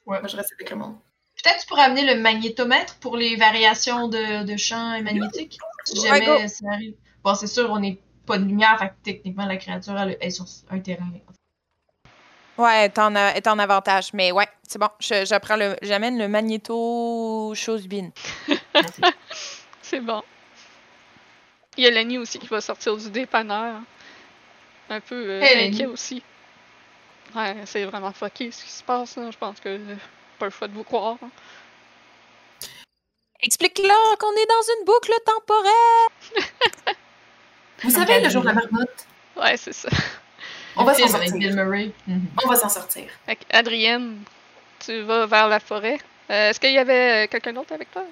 Ouais. 0.05 0.19
Moi, 0.19 0.27
je 0.27 0.37
reste 0.37 0.53
avec 0.53 0.69
le 0.69 0.75
monde. 0.77 0.97
Peut-être 1.41 1.61
tu 1.61 1.67
pourrais 1.67 1.83
amener 1.83 2.05
le 2.05 2.19
magnétomètre 2.21 2.97
pour 2.99 3.15
les 3.17 3.35
variations 3.35 4.07
de, 4.07 4.43
de 4.43 4.57
champ 4.57 5.01
magnétique. 5.01 5.57
Si 5.85 6.01
jamais 6.05 6.47
ça 6.47 6.65
arrive. 6.71 6.95
Bon, 7.23 7.35
c'est 7.35 7.47
sûr, 7.47 7.69
on 7.71 7.79
n'est 7.79 7.99
pas 8.25 8.37
de 8.37 8.45
lumière, 8.45 8.77
fait 8.79 8.89
que 8.89 8.93
techniquement, 9.03 9.45
la 9.45 9.57
créature 9.57 9.97
elle 9.97 10.17
est 10.19 10.29
sur 10.29 10.45
un 10.69 10.79
terrain. 10.79 11.09
Ouais, 12.57 12.85
est 12.85 12.97
en, 12.99 13.15
a- 13.15 13.35
est 13.35 13.47
en 13.47 13.59
avantage. 13.59 14.13
Mais 14.13 14.31
ouais, 14.31 14.47
c'est 14.67 14.79
bon. 14.79 14.89
J'apprends 14.99 15.55
le. 15.57 15.75
J'amène 15.81 16.17
le 16.17 16.27
magnéto 16.27 17.53
chose 17.55 17.87
bin. 17.87 18.09
C'est 19.81 19.99
bon. 20.01 20.21
Il 21.77 21.83
y 21.83 21.87
a 21.87 21.91
Lenny 21.91 22.17
aussi 22.17 22.39
qui 22.39 22.47
va 22.47 22.59
sortir 22.59 22.97
du 22.97 23.09
dépanneur. 23.09 23.75
Un 24.89 24.99
peu 24.99 25.15
euh, 25.15 25.41
Hey, 25.41 25.69
inquiet 25.69 25.85
aussi. 25.85 26.23
Ouais, 27.35 27.55
c'est 27.65 27.83
vraiment 27.85 28.11
fucké 28.11 28.51
ce 28.51 28.63
qui 28.63 28.71
se 28.71 28.83
passe. 28.83 29.15
là. 29.17 29.29
Je 29.31 29.37
pense 29.37 29.59
que 29.59 29.69
euh, 29.69 29.95
pas 30.39 30.45
le 30.45 30.51
choix 30.51 30.67
de 30.67 30.73
vous 30.73 30.83
croire. 30.83 31.17
hein. 31.23 31.29
Explique-leur 33.41 34.17
qu'on 34.17 34.31
est 34.31 34.45
dans 34.47 34.79
une 34.79 34.85
boucle 34.85 35.11
temporelle. 35.25 36.47
Vous 37.83 37.91
savez, 37.91 38.21
le 38.23 38.29
jour 38.29 38.41
de 38.41 38.47
la 38.47 38.53
marmotte, 38.53 39.05
Ouais, 39.35 39.55
c'est 39.57 39.73
ça. 39.73 39.89
On 40.77 40.83
va 40.83 40.93
s'en 40.93 41.03
Bill 41.19 41.29
sortir. 41.29 41.55
Murray. 41.55 41.91
On 42.43 42.47
va 42.49 42.55
s'en 42.55 42.69
sortir. 42.69 43.09
Fait 43.25 43.39
Adrienne, 43.51 44.23
tu 44.79 45.01
vas 45.01 45.25
vers 45.25 45.47
la 45.47 45.59
forêt. 45.59 45.99
Euh, 46.29 46.49
Est-ce 46.49 46.59
qu'il 46.59 46.71
y 46.71 46.77
avait 46.77 47.25
euh, 47.25 47.27
quelqu'un 47.27 47.53
d'autre 47.53 47.73
avec 47.73 47.91
toi? 47.91 48.03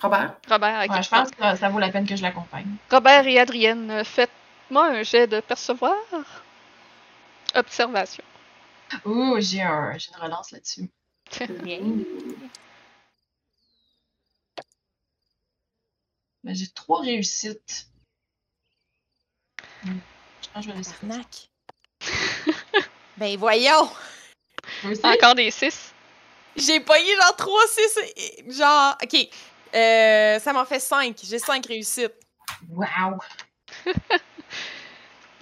Robert? 0.00 0.34
Robert, 0.48 0.84
ok. 0.84 0.90
Ouais, 0.90 1.02
je 1.02 1.08
pense 1.08 1.30
que 1.30 1.56
ça, 1.56 1.68
vaut 1.68 1.78
la 1.78 1.90
peine 1.90 2.06
que 2.06 2.16
je 2.16 2.22
l'accompagne. 2.22 2.76
Robert 2.90 3.26
et 3.26 3.38
Adrienne, 3.38 3.90
euh, 3.90 4.04
faites-moi 4.04 4.86
un 4.88 5.02
jet 5.02 5.26
de 5.26 5.40
percevoir. 5.40 5.94
Observation. 7.54 8.24
Ouh, 9.04 9.36
j'ai 9.40 9.62
un, 9.62 9.96
j'ai 9.96 10.10
une 10.14 10.22
relance 10.22 10.52
là-dessus. 10.52 10.90
Ben, 16.44 16.54
j'ai 16.54 16.68
trois 16.68 17.00
réussites. 17.00 17.88
Hmm. 19.82 19.98
Que 20.56 20.62
je 20.62 20.82
ça. 20.82 20.92
Arnaque. 21.02 21.50
ben 23.18 23.36
voyons. 23.36 23.90
Encore 25.02 25.34
des 25.34 25.50
6. 25.50 25.92
J'ai 26.56 26.80
pogné 26.80 27.14
genre 27.16 27.36
3, 27.36 27.60
6. 28.46 28.58
Genre. 28.58 28.96
Ok. 29.02 29.28
Euh, 29.74 30.38
ça 30.38 30.52
m'en 30.54 30.64
fait 30.64 30.80
5. 30.80 31.14
J'ai 31.22 31.38
5 31.38 31.66
réussites. 31.66 32.14
Wow! 32.70 33.18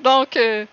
Donc, 0.00 0.36
euh, 0.36 0.66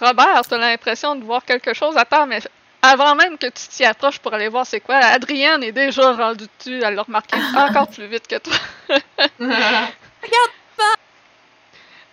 Robert, 0.00 0.42
t'as 0.48 0.58
l'impression 0.58 1.14
de 1.14 1.24
voir 1.24 1.44
quelque 1.44 1.72
chose 1.72 1.96
à 1.96 2.04
terre, 2.04 2.26
mais 2.26 2.40
avant 2.82 3.14
même 3.14 3.38
que 3.38 3.46
tu 3.46 3.68
t'y 3.68 3.84
approches 3.84 4.18
pour 4.18 4.34
aller 4.34 4.48
voir 4.48 4.66
c'est 4.66 4.80
quoi, 4.80 4.96
Adrienne 4.96 5.62
est 5.62 5.72
déjà 5.72 6.12
rendue 6.12 6.48
dessus, 6.58 6.82
elle 6.82 6.94
l'a 6.94 7.02
remarqué 7.02 7.36
encore 7.54 7.88
plus 7.88 8.06
vite 8.06 8.26
que 8.26 8.38
toi. 8.38 8.54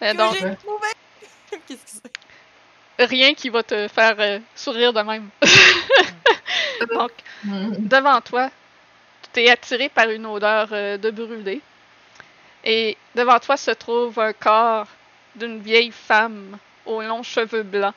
Euh, 0.03 0.13
donc, 0.13 0.35
j'ai 0.35 0.55
trouvé. 0.57 0.87
Qu'est-ce 1.67 1.83
que 1.85 1.91
c'est? 1.91 2.13
rien 3.07 3.33
qui 3.35 3.49
va 3.49 3.63
te 3.63 3.87
faire 3.89 4.15
euh, 4.19 4.39
sourire 4.55 4.93
de 4.93 5.01
même. 5.01 5.29
donc, 6.95 7.11
Mhm. 7.43 7.77
devant 7.85 8.21
toi, 8.21 8.49
tu 9.23 9.29
t'es 9.31 9.49
attiré 9.49 9.89
par 9.89 10.09
une 10.09 10.25
odeur 10.25 10.69
euh, 10.73 10.97
de 10.97 11.11
brûlé. 11.11 11.63
Et 12.63 12.97
devant 13.15 13.39
toi 13.39 13.57
se 13.57 13.71
trouve 13.71 14.19
un 14.19 14.33
corps 14.33 14.87
d'une 15.35 15.61
vieille 15.61 15.91
femme 15.91 16.57
aux 16.85 17.01
longs 17.01 17.23
cheveux 17.23 17.63
blancs. 17.63 17.95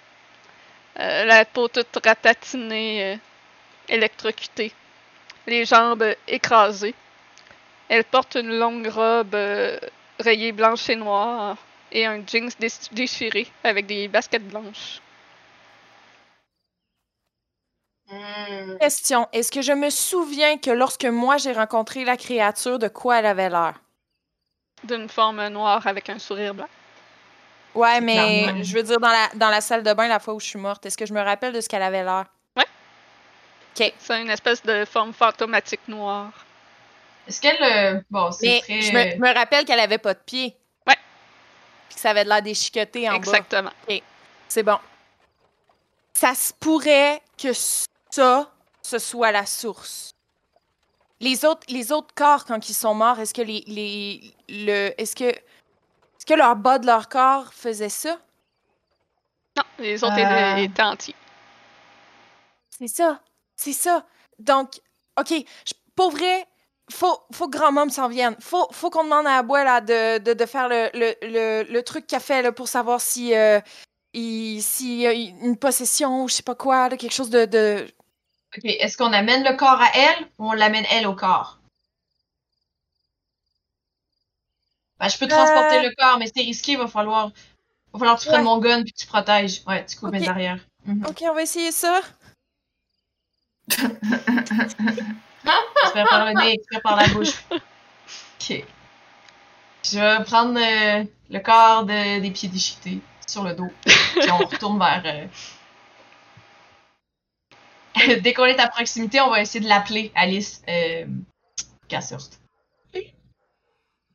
Euh, 0.98 1.24
la 1.24 1.44
peau 1.46 1.68
toute 1.68 1.98
ratatinée, 2.04 3.14
euh, 3.14 3.16
électrocutée. 3.88 4.72
Les 5.46 5.64
jambes 5.66 6.14
écrasées. 6.28 6.94
Elle 7.88 8.04
porte 8.04 8.36
une 8.36 8.58
longue 8.58 8.88
robe 8.88 9.34
euh, 9.34 9.78
rayée 10.20 10.52
blanche 10.52 10.88
et 10.90 10.96
noire 10.96 11.56
et 11.92 12.06
un 12.06 12.24
jeans 12.26 12.50
dé- 12.58 12.68
déchiré 12.92 13.46
avec 13.64 13.86
des 13.86 14.08
baskets 14.08 14.46
blanches. 14.46 15.00
Mhm. 18.10 18.78
Question. 18.80 19.28
Est-ce 19.32 19.52
que 19.52 19.62
je 19.62 19.72
me 19.72 19.90
souviens 19.90 20.58
que 20.58 20.70
lorsque 20.70 21.04
moi 21.04 21.36
j'ai 21.36 21.52
rencontré 21.52 22.04
la 22.04 22.16
créature, 22.16 22.78
de 22.78 22.88
quoi 22.88 23.18
elle 23.20 23.26
avait 23.26 23.48
l'air? 23.48 23.74
D'une 24.84 25.08
forme 25.08 25.46
noire 25.48 25.86
avec 25.86 26.08
un 26.10 26.18
sourire 26.18 26.54
blanc. 26.54 26.68
Ouais, 27.74 28.00
mais 28.00 28.64
je 28.64 28.74
veux 28.74 28.82
dire, 28.82 28.98
dans 28.98 29.10
la, 29.12 29.28
dans 29.34 29.48
la 29.50 29.60
salle 29.60 29.84
de 29.84 29.92
bain, 29.92 30.08
la 30.08 30.18
fois 30.18 30.34
où 30.34 30.40
je 30.40 30.46
suis 30.46 30.58
morte, 30.58 30.84
est-ce 30.86 30.96
que 30.98 31.06
je 31.06 31.12
me 31.14 31.20
rappelle 31.20 31.52
de 31.52 31.60
ce 31.60 31.68
qu'elle 31.68 31.82
avait 31.82 32.02
l'air? 32.02 32.26
C'est 33.74 34.20
une 34.20 34.28
espèce 34.28 34.62
de 34.62 34.84
forme 34.84 35.12
fantomatique 35.14 35.80
noire. 35.88 36.32
Est-ce 37.26 37.40
qu'elle. 37.40 37.62
euh, 37.62 38.00
Bon, 38.10 38.30
c'est 38.32 38.60
très. 38.60 38.80
je, 38.82 38.92
me, 38.92 39.10
je 39.12 39.16
me 39.16 39.32
rappelle 39.32 39.64
qu'elle 39.64 39.80
avait 39.80 39.98
pas 39.98 40.12
de 40.14 40.18
pied. 40.18 40.54
Puis 41.90 41.96
que 41.96 42.00
ça 42.00 42.10
avait 42.10 42.22
de 42.24 42.28
l'air 42.28 42.40
déchiqueté 42.40 43.06
en 43.08 43.12
bas. 43.12 43.18
Exactement. 43.18 43.70
C'est 44.48 44.62
bon. 44.62 44.78
Ça 46.14 46.34
se 46.34 46.52
pourrait 46.54 47.20
que 47.36 47.52
ça, 47.52 48.50
ce 48.80 48.98
soit 48.98 49.32
la 49.32 49.44
source. 49.44 50.12
Les 51.18 51.44
autres, 51.44 51.66
les 51.68 51.90
autres 51.92 52.14
corps, 52.14 52.44
quand 52.46 52.68
ils 52.68 52.74
sont 52.74 52.94
morts, 52.94 53.18
est-ce 53.18 53.34
que 53.34 53.42
les, 53.42 53.64
les 53.66 54.34
le, 54.48 54.94
est-ce 54.98 55.14
que, 55.16 55.24
est-ce 55.24 56.24
que 56.26 56.34
leur 56.34 56.54
bas 56.56 56.78
de 56.78 56.86
leur 56.86 57.08
corps 57.08 57.52
faisait 57.52 57.88
ça? 57.90 58.18
Non, 59.56 59.64
les 59.78 60.02
autres 60.04 60.14
Euh. 60.16 60.56
étaient, 60.56 60.82
entiers. 60.82 61.14
C'est 62.70 62.88
ça, 62.88 63.20
c'est 63.56 63.72
ça. 63.74 64.06
Donc, 64.38 64.80
ok, 65.18 65.28
je- 65.66 65.74
pour 65.94 66.10
vrai, 66.12 66.46
faut, 66.90 67.18
faut 67.32 67.48
que 67.48 67.56
grand 67.56 67.72
môme 67.72 67.90
s'en 67.90 68.08
vienne. 68.08 68.36
Faut, 68.40 68.68
faut 68.72 68.90
qu'on 68.90 69.04
demande 69.04 69.26
à 69.26 69.38
Abois 69.38 69.64
là 69.64 69.80
de, 69.80 70.18
de, 70.18 70.32
de 70.32 70.46
faire 70.46 70.68
le, 70.68 70.90
le, 70.94 71.14
le, 71.22 71.62
le 71.72 71.82
truc 71.82 72.06
qu'elle 72.06 72.20
fait 72.20 72.42
là, 72.42 72.52
pour 72.52 72.68
savoir 72.68 73.00
si, 73.00 73.34
euh, 73.34 73.60
il, 74.12 74.60
s'il 74.62 74.98
y 74.98 75.06
a 75.06 75.12
une 75.12 75.56
possession 75.56 76.24
ou 76.24 76.28
je 76.28 76.34
sais 76.34 76.42
pas 76.42 76.54
quoi, 76.54 76.88
là, 76.88 76.96
quelque 76.96 77.12
chose 77.14 77.30
de, 77.30 77.44
de, 77.44 77.86
Ok, 78.56 78.64
est-ce 78.64 78.96
qu'on 78.96 79.12
amène 79.12 79.44
le 79.44 79.56
corps 79.56 79.80
à 79.80 79.90
elle 79.94 80.24
ou 80.38 80.48
on 80.48 80.52
l'amène 80.52 80.84
elle 80.90 81.06
au 81.06 81.14
corps? 81.14 81.58
Ben, 84.98 85.08
je 85.08 85.16
peux 85.18 85.28
transporter 85.28 85.78
Euh. 85.78 85.82
le 85.88 85.94
corps, 85.96 86.18
mais 86.18 86.26
c'est 86.34 86.42
risqué, 86.42 86.76
va 86.76 86.86
falloir. 86.88 87.30
Va 87.92 87.98
falloir 87.98 88.16
que 88.18 88.22
tu 88.22 88.28
prennes 88.28 88.40
Ouais. 88.40 88.44
mon 88.46 88.58
gun 88.58 88.82
puis 88.82 88.92
que 88.92 88.98
tu 88.98 89.06
protèges. 89.06 89.62
Ouais, 89.66 89.86
tu 89.86 89.96
coupes 89.96 90.10
mes 90.12 90.28
arrières. 90.28 90.58
Mhm. 90.84 91.06
Ok, 91.06 91.22
on 91.28 91.34
va 91.34 91.42
essayer 91.42 91.72
ça. 91.72 92.00
Expert 95.82 96.08
par 96.08 96.26
le 96.26 96.32
nez, 96.32 96.52
expert 96.54 96.82
par 96.82 96.96
la 96.96 97.08
bouche. 97.08 97.42
Ok. 97.50 98.64
Je 99.84 99.98
vais 99.98 100.24
prendre 100.24 100.58
euh, 100.60 101.04
le 101.30 101.38
corps 101.40 101.84
de- 101.84 102.20
des 102.20 102.30
pieds 102.30 102.48
déchiquetés 102.48 103.00
sur 103.26 103.44
le 103.44 103.54
dos. 103.54 103.70
Puis 103.84 104.30
on 104.30 104.38
retourne 104.38 104.78
vers. 104.78 105.02
euh, 105.06 105.26
Dès 108.20 108.32
qu'on 108.34 108.44
est 108.44 108.58
à 108.60 108.68
proximité, 108.68 109.20
on 109.20 109.30
va 109.30 109.40
essayer 109.40 109.60
de 109.60 109.68
l'appeler 109.68 110.12
Alice 110.14 110.62
euh... 110.68 111.06
Casshurst. 111.88 112.40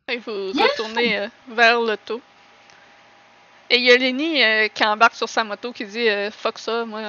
Et 0.07 0.17
vous 0.17 0.51
Yeah! 0.53 0.67
retournez 0.67 1.17
euh, 1.17 1.27
vers 1.49 1.79
l'auto. 1.81 2.21
Et 3.71 3.77
il 3.77 3.83
y 3.83 3.91
a 3.91 3.97
Lenny 3.97 4.43
euh, 4.43 4.67
qui 4.67 4.83
embarque 4.85 5.15
sur 5.15 5.27
sa 5.27 5.43
moto 5.43 5.73
qui 5.73 5.83
dit 5.85 6.07
Fuck 6.31 6.59
ça, 6.59 6.85
moi, 6.85 7.01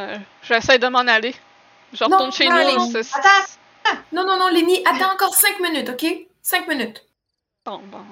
j'essaie 0.43 0.78
de 0.78 0.88
m'en 0.88 1.01
aller. 1.01 1.34
Je 1.93 2.02
Non, 2.05 2.16
retourne 2.16 2.32
chez 2.32 2.48
non, 2.48 2.55
nous. 2.55 2.78
non. 2.78 3.02
Non, 4.12 4.24
non, 4.26 4.38
non, 4.38 4.48
Lenny, 4.48 4.82
attends 4.86 5.12
encore 5.12 5.34
5 5.34 5.60
minutes, 5.60 5.88
OK? 5.90 6.06
5 6.42 6.68
minutes. 6.68 7.02
Bon, 7.64 7.78
bon. 7.78 8.04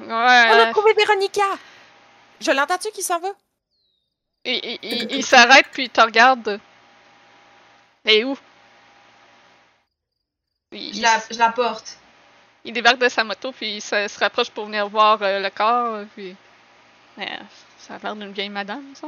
On 0.00 0.10
a 0.10 0.54
Ouais. 0.64 0.70
trouvé 0.72 0.92
Véronica! 0.94 1.42
Je 2.40 2.50
l'entends-tu 2.52 2.90
qui 2.90 3.02
s'en 3.02 3.18
va? 3.20 3.28
Il, 4.44 4.54
il- 4.64 4.78
il- 4.82 5.12
il 5.16 5.24
s'arrête 5.26 5.66
puis 5.72 5.84
il 5.84 5.90
te 5.90 6.00
regarde. 6.00 6.58
Et 8.06 8.24
où? 8.24 8.36
Il, 10.72 10.94
Je 10.94 11.02
la, 11.02 11.20
je 11.30 11.38
la 11.38 11.50
porte. 11.50 11.98
il 12.64 12.72
débarque 12.72 12.98
de 12.98 13.08
sa 13.08 13.24
moto 13.24 13.52
puis 13.52 13.76
il 13.76 13.80
se, 13.82 14.08
se 14.08 14.18
rapproche 14.18 14.50
pour 14.50 14.66
venir 14.66 14.88
voir 14.88 15.18
euh, 15.22 15.40
le 15.40 15.50
corps. 15.50 16.04
Puis... 16.14 16.34
Euh, 17.18 17.24
ça 17.78 17.94
a 17.96 17.98
l'air 17.98 18.16
d'une 18.16 18.32
vieille 18.32 18.48
madame, 18.48 18.84
ça. 18.94 19.06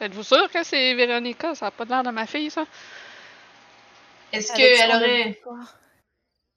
Êtes-vous 0.00 0.22
sûr 0.24 0.50
que 0.50 0.62
c'est 0.64 0.94
Véronica? 0.94 1.54
Ça 1.54 1.66
a 1.66 1.70
pas 1.70 1.84
l'air 1.84 2.02
de 2.02 2.10
ma 2.10 2.26
fille, 2.26 2.50
ça? 2.50 2.64
Est-ce 4.32 4.52
qu'elle 4.54 4.90
aurait. 4.94 5.40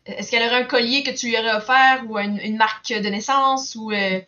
Est-ce 0.05 0.31
qu'elle 0.31 0.43
aurait 0.43 0.63
un 0.63 0.65
collier 0.65 1.03
que 1.03 1.11
tu 1.11 1.27
lui 1.27 1.37
aurais 1.37 1.53
offert 1.55 2.03
ou 2.07 2.17
une, 2.17 2.39
une 2.39 2.57
marque 2.57 2.87
de 2.89 3.09
naissance 3.09 3.75
ou. 3.75 3.91
euh, 3.91 4.21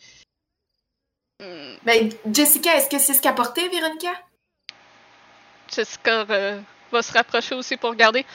Hmm, 1.41 1.75
Ben, 1.83 2.09
Jessica, 2.31 2.75
est-ce 2.75 2.87
que 2.87 2.99
c'est 2.99 3.15
ce 3.15 3.21
qu'a 3.21 3.33
porté, 3.33 3.67
Véronica? 3.67 4.11
Jessica 5.73 6.21
euh, 6.29 6.61
va 6.91 7.01
se 7.01 7.11
rapprocher 7.13 7.55
aussi 7.55 7.77
pour 7.77 7.89
regarder. 7.89 8.25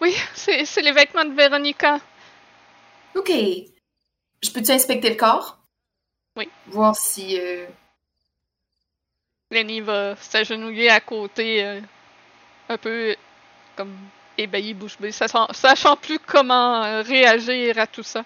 Oui, 0.00 0.14
c'est 0.34 0.64
c'est 0.64 0.80
les 0.80 0.92
vêtements 0.92 1.26
de 1.26 1.34
Véronica. 1.34 2.00
OK. 3.14 3.30
Je 3.30 4.50
peux-tu 4.50 4.70
inspecter 4.70 5.10
le 5.10 5.16
corps? 5.16 5.58
Oui. 6.36 6.48
Voir 6.68 6.96
si... 6.96 7.38
euh, 7.38 7.66
Lenny 9.50 9.80
va 9.80 10.14
s'agenouiller 10.16 10.88
à 10.88 11.00
côté, 11.00 11.64
euh, 11.64 11.80
un 12.68 12.78
peu 12.78 13.16
comme 13.76 13.94
ébahi, 14.38 14.72
bouche 14.74 14.96
bée, 14.98 15.12
sachant, 15.12 15.48
sachant 15.52 15.96
plus 15.96 16.18
comment 16.18 16.82
euh, 16.84 17.02
réagir 17.02 17.78
à 17.78 17.86
tout 17.86 18.02
ça. 18.02 18.24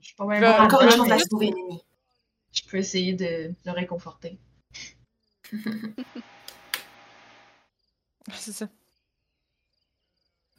Je 0.00 0.12
bonne 0.18 0.44
en 0.44 0.64
Encore 0.64 0.82
une 0.82 0.90
chance 0.90 1.10
à 1.10 1.18
sauver. 1.18 1.52
Je 2.52 2.62
peux 2.68 2.76
essayer 2.76 3.14
de 3.14 3.54
le 3.64 3.72
réconforter. 3.72 4.38
C'est 8.34 8.52
ça. 8.52 8.68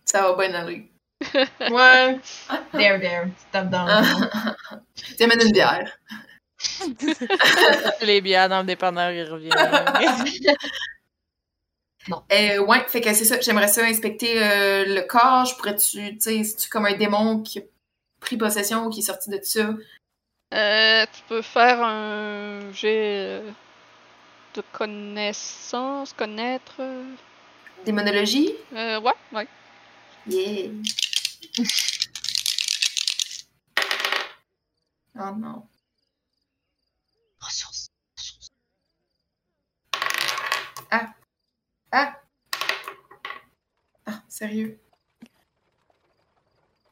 Ça 0.06 0.22
va 0.22 0.36
bien 0.36 0.54
aller. 0.56 0.90
Ouais. 1.72 2.20
There, 2.74 3.00
there. 3.00 3.28
Tu 3.28 3.46
tapes 3.52 3.70
dans 3.70 3.86
le 3.86 3.92
dos. 4.02 4.26
Tu 5.18 5.24
amènes 5.24 5.42
une 5.42 5.52
bière. 5.52 5.98
les 8.02 8.22
bières 8.22 8.50
dans 8.50 8.60
le 8.60 8.66
dépanneur, 8.66 9.12
ils 9.12 9.24
reviennent. 9.24 9.54
Euh, 12.10 12.60
ouais, 12.60 12.84
fait 12.88 13.02
que 13.02 13.14
c'est 13.14 13.26
ça. 13.26 13.40
J'aimerais 13.40 13.68
ça 13.68 13.84
inspecter 13.86 14.42
euh, 14.44 14.86
le 14.86 15.02
corps. 15.08 15.46
Je 15.46 15.56
pourrais-tu, 15.56 16.18
tu 16.18 16.20
sais, 16.20 16.44
c'est-tu 16.44 16.70
comme 16.70 16.86
un 16.86 16.94
démon 16.94 17.42
qui 17.42 17.60
a 17.60 17.62
pris 18.20 18.38
possession 18.38 18.86
ou 18.86 18.90
qui 18.90 19.00
est 19.00 19.04
sorti 19.04 19.30
de 19.30 19.40
ça? 19.42 19.70
Euh, 20.54 21.06
tu 21.12 21.22
peux 21.28 21.42
faire 21.42 21.82
un 21.84 22.72
jet 22.74 23.42
de 24.54 24.64
connaissance, 24.72 26.14
connaître. 26.14 26.82
Démonologie? 27.86 28.54
euh, 28.74 29.00
ouais, 29.00 29.14
ouais. 29.32 29.48
Yeah. 30.28 30.72
Oh 35.20 35.32
non. 35.38 35.68
Ressources. 37.40 37.88
Ah! 40.92 41.14
Ah, 41.96 42.16
sérieux? 44.28 44.80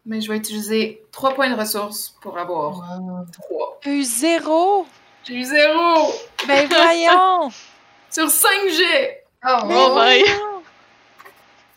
Mais 0.06 0.22
je 0.22 0.32
vais 0.32 0.38
utiliser 0.38 1.04
3 1.12 1.34
points 1.36 1.50
de 1.50 1.56
ressources 1.60 2.16
pour 2.22 2.38
avoir 2.38 3.00
Wow. 3.02 3.26
3. 3.32 3.80
eu 3.86 4.04
zéro! 4.04 4.86
J'ai 5.24 5.36
eu 5.36 5.44
0 5.44 6.14
Ben 6.48 6.68
voyons! 6.68 7.52
sur 8.10 8.30
5 8.30 8.50
jets! 8.70 9.24
Oh, 9.46 9.60
Oh 9.64 9.90
boy! 9.94 10.24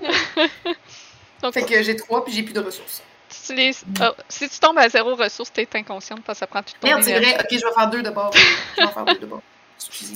Donc, 1.43 1.55
Fait 1.55 1.63
que 1.65 1.83
j'ai 1.83 1.97
3 1.97 2.25
puis 2.25 2.33
j'ai 2.33 2.43
plus 2.43 2.53
de 2.55 2.61
ressources. 2.61 3.03
tu 3.47 3.55
les- 3.55 3.77
oh, 4.01 4.13
si 4.29 4.49
tu 4.49 4.59
tombes 4.59 4.79
à 4.79 4.89
zéro 4.89 5.15
ressources, 5.15 5.53
t'es 5.53 5.69
inconsciente 5.75 6.23
parce 6.25 6.39
que 6.39 6.41
ça 6.41 6.47
prend 6.47 6.63
tout 6.63 6.73
ton 6.81 6.87
Merde, 6.89 7.03
c'est 7.03 7.19
vrai. 7.19 7.35
Ok, 7.41 7.47
je 7.51 7.57
vais 7.67 7.73
faire 7.73 7.91
2 7.91 8.03
de 8.03 8.11
bord. 8.11 8.33
Je 8.35 8.81
vais 8.83 8.85
en 8.89 8.93
faire 8.93 9.05
2 9.07 9.19
de 9.19 9.27
bord. 9.27 9.43
Excusez. 9.77 10.15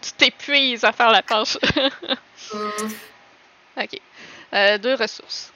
Tu 0.00 0.12
t'épuises 0.12 0.84
à 0.84 0.92
faire 0.92 1.10
la 1.10 1.22
tâche. 1.22 1.58
Euh, 2.54 2.70
ok. 3.76 4.00
Euh, 4.54 4.78
deux 4.78 4.94
ressources. 4.94 5.52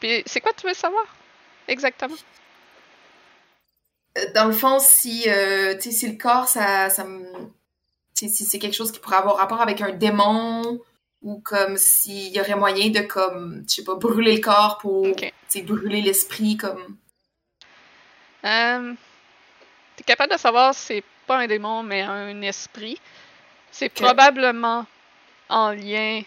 Puis, 0.00 0.22
c'est 0.26 0.40
quoi 0.40 0.52
tu 0.52 0.66
veux 0.66 0.74
savoir? 0.74 1.04
exactement? 1.66 2.14
Euh, 4.18 4.32
Dans 4.34 4.44
le 4.46 4.52
fond, 4.52 4.78
si, 4.78 5.24
euh, 5.28 5.74
tu 5.76 5.90
sais, 5.90 5.90
si 5.92 6.08
le 6.10 6.18
corps, 6.18 6.46
ça, 6.46 6.90
ça 6.90 7.04
me... 7.04 7.24
si 8.14 8.28
c'est 8.30 8.58
quelque 8.58 8.74
chose 8.76 8.92
qui 8.92 8.98
pourrait 9.00 9.16
avoir 9.16 9.36
rapport 9.38 9.60
avec 9.62 9.80
un 9.80 9.90
démon, 9.92 10.78
ou 11.22 11.40
comme 11.40 11.76
s'il 11.78 12.28
y 12.36 12.40
aurait 12.40 12.54
moyen 12.54 12.90
de, 12.90 13.00
comme, 13.00 13.64
je 13.68 13.76
sais 13.76 13.84
pas, 13.84 13.94
brûler 13.94 14.34
le 14.36 14.40
corps 14.42 14.78
pour, 14.78 15.06
Ok. 15.06 15.16
tu 15.20 15.32
sais, 15.48 15.62
brûler 15.62 16.02
l'esprit, 16.02 16.56
comme... 16.56 16.96
Euh, 18.44 18.92
T'es 19.96 20.04
capable 20.04 20.32
de 20.32 20.38
savoir 20.38 20.74
si 20.74 20.82
c'est 20.86 21.04
pas 21.26 21.38
un 21.38 21.46
démon, 21.46 21.82
mais 21.82 22.02
un 22.02 22.42
esprit. 22.42 23.00
C'est 23.76 23.88
probablement 23.88 24.86
en 25.48 25.72
lien 25.72 26.22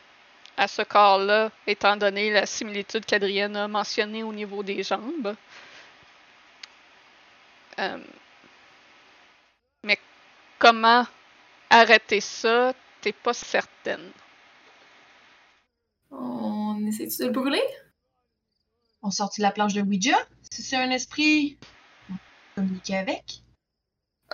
à 0.57 0.67
ce 0.67 0.81
corps-là, 0.81 1.49
étant 1.65 1.95
donné 1.95 2.29
la 2.29 2.45
similitude 2.45 3.05
qu'Adrienne 3.05 3.55
a 3.55 3.69
mentionnée 3.69 4.21
au 4.21 4.33
niveau 4.33 4.63
des 4.63 4.83
jambes. 4.83 5.33
Euh, 7.79 8.03
mais 9.81 9.97
comment 10.59 11.07
arrêter 11.69 12.19
ça, 12.19 12.73
t'es 12.99 13.13
pas 13.13 13.33
certaine. 13.33 14.11
On 16.11 16.85
essaie-tu 16.85 17.21
de 17.21 17.27
le 17.27 17.31
brûler? 17.31 17.63
On 19.01 19.09
sortit 19.09 19.39
la 19.39 19.51
planche 19.51 19.73
de 19.73 19.81
Ouija? 19.81 20.17
Si 20.51 20.63
c'est 20.63 20.75
un 20.75 20.91
esprit, 20.91 21.57
on 22.09 22.13
peut 22.13 22.19
communiquer 22.55 22.97
avec. 22.97 23.41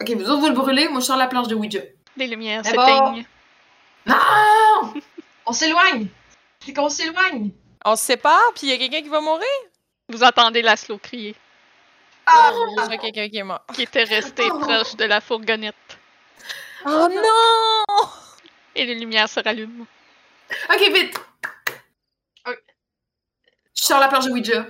Ok, 0.02 0.10
vous 0.10 0.31
autres, 0.31 0.41
vous 0.41 0.48
le 0.48 0.56
brûlez, 0.56 0.88
moi 0.88 0.99
je 0.99 1.06
sors 1.06 1.18
la 1.18 1.27
planche 1.27 1.48
de 1.48 1.53
Ouija. 1.53 1.81
Les 2.15 2.27
lumières 2.27 2.64
s'éteignent. 2.65 3.26
Non! 4.06 4.94
On 5.45 5.53
s'éloigne! 5.53 6.07
C'est 6.64 6.73
qu'on 6.73 6.90
s'éloigne! 6.90 7.52
On 7.85 7.95
se 7.95 8.06
sépare, 8.06 8.53
puis 8.56 8.68
il 8.68 8.69
y 8.69 8.73
a 8.73 8.77
quelqu'un 8.77 9.02
qui 9.02 9.10
va 9.10 9.19
mourir? 9.19 9.45
Vous 10.10 10.23
entendez 10.23 10.61
Laszlo 10.61 10.98
crier, 10.98 11.35
Ah! 12.26 12.53
Déjà 12.77 12.98
quelqu'un 12.98 13.30
qui 13.30 13.38
est 13.38 13.44
mort. 13.44 13.64
qui 13.73 13.84
était 13.84 14.03
resté 14.03 14.44
Oh. 14.52 14.60
proche 14.60 14.95
de 14.95 15.06
la 15.06 15.19
fourgonnette. 15.22 15.76
Oh 16.85 17.07
non! 17.10 18.07
Et 18.76 18.85
les 18.85 18.95
lumières 18.95 19.30
se 19.30 19.40
rallument. 19.40 19.85
Ok, 20.69 20.80
vite! 20.94 21.18
Ok. 22.48 22.64
Je 23.76 23.84
sors 23.84 23.99
la 23.99 24.07
planche 24.07 24.26
de 24.26 24.31
Ouija. 24.31 24.65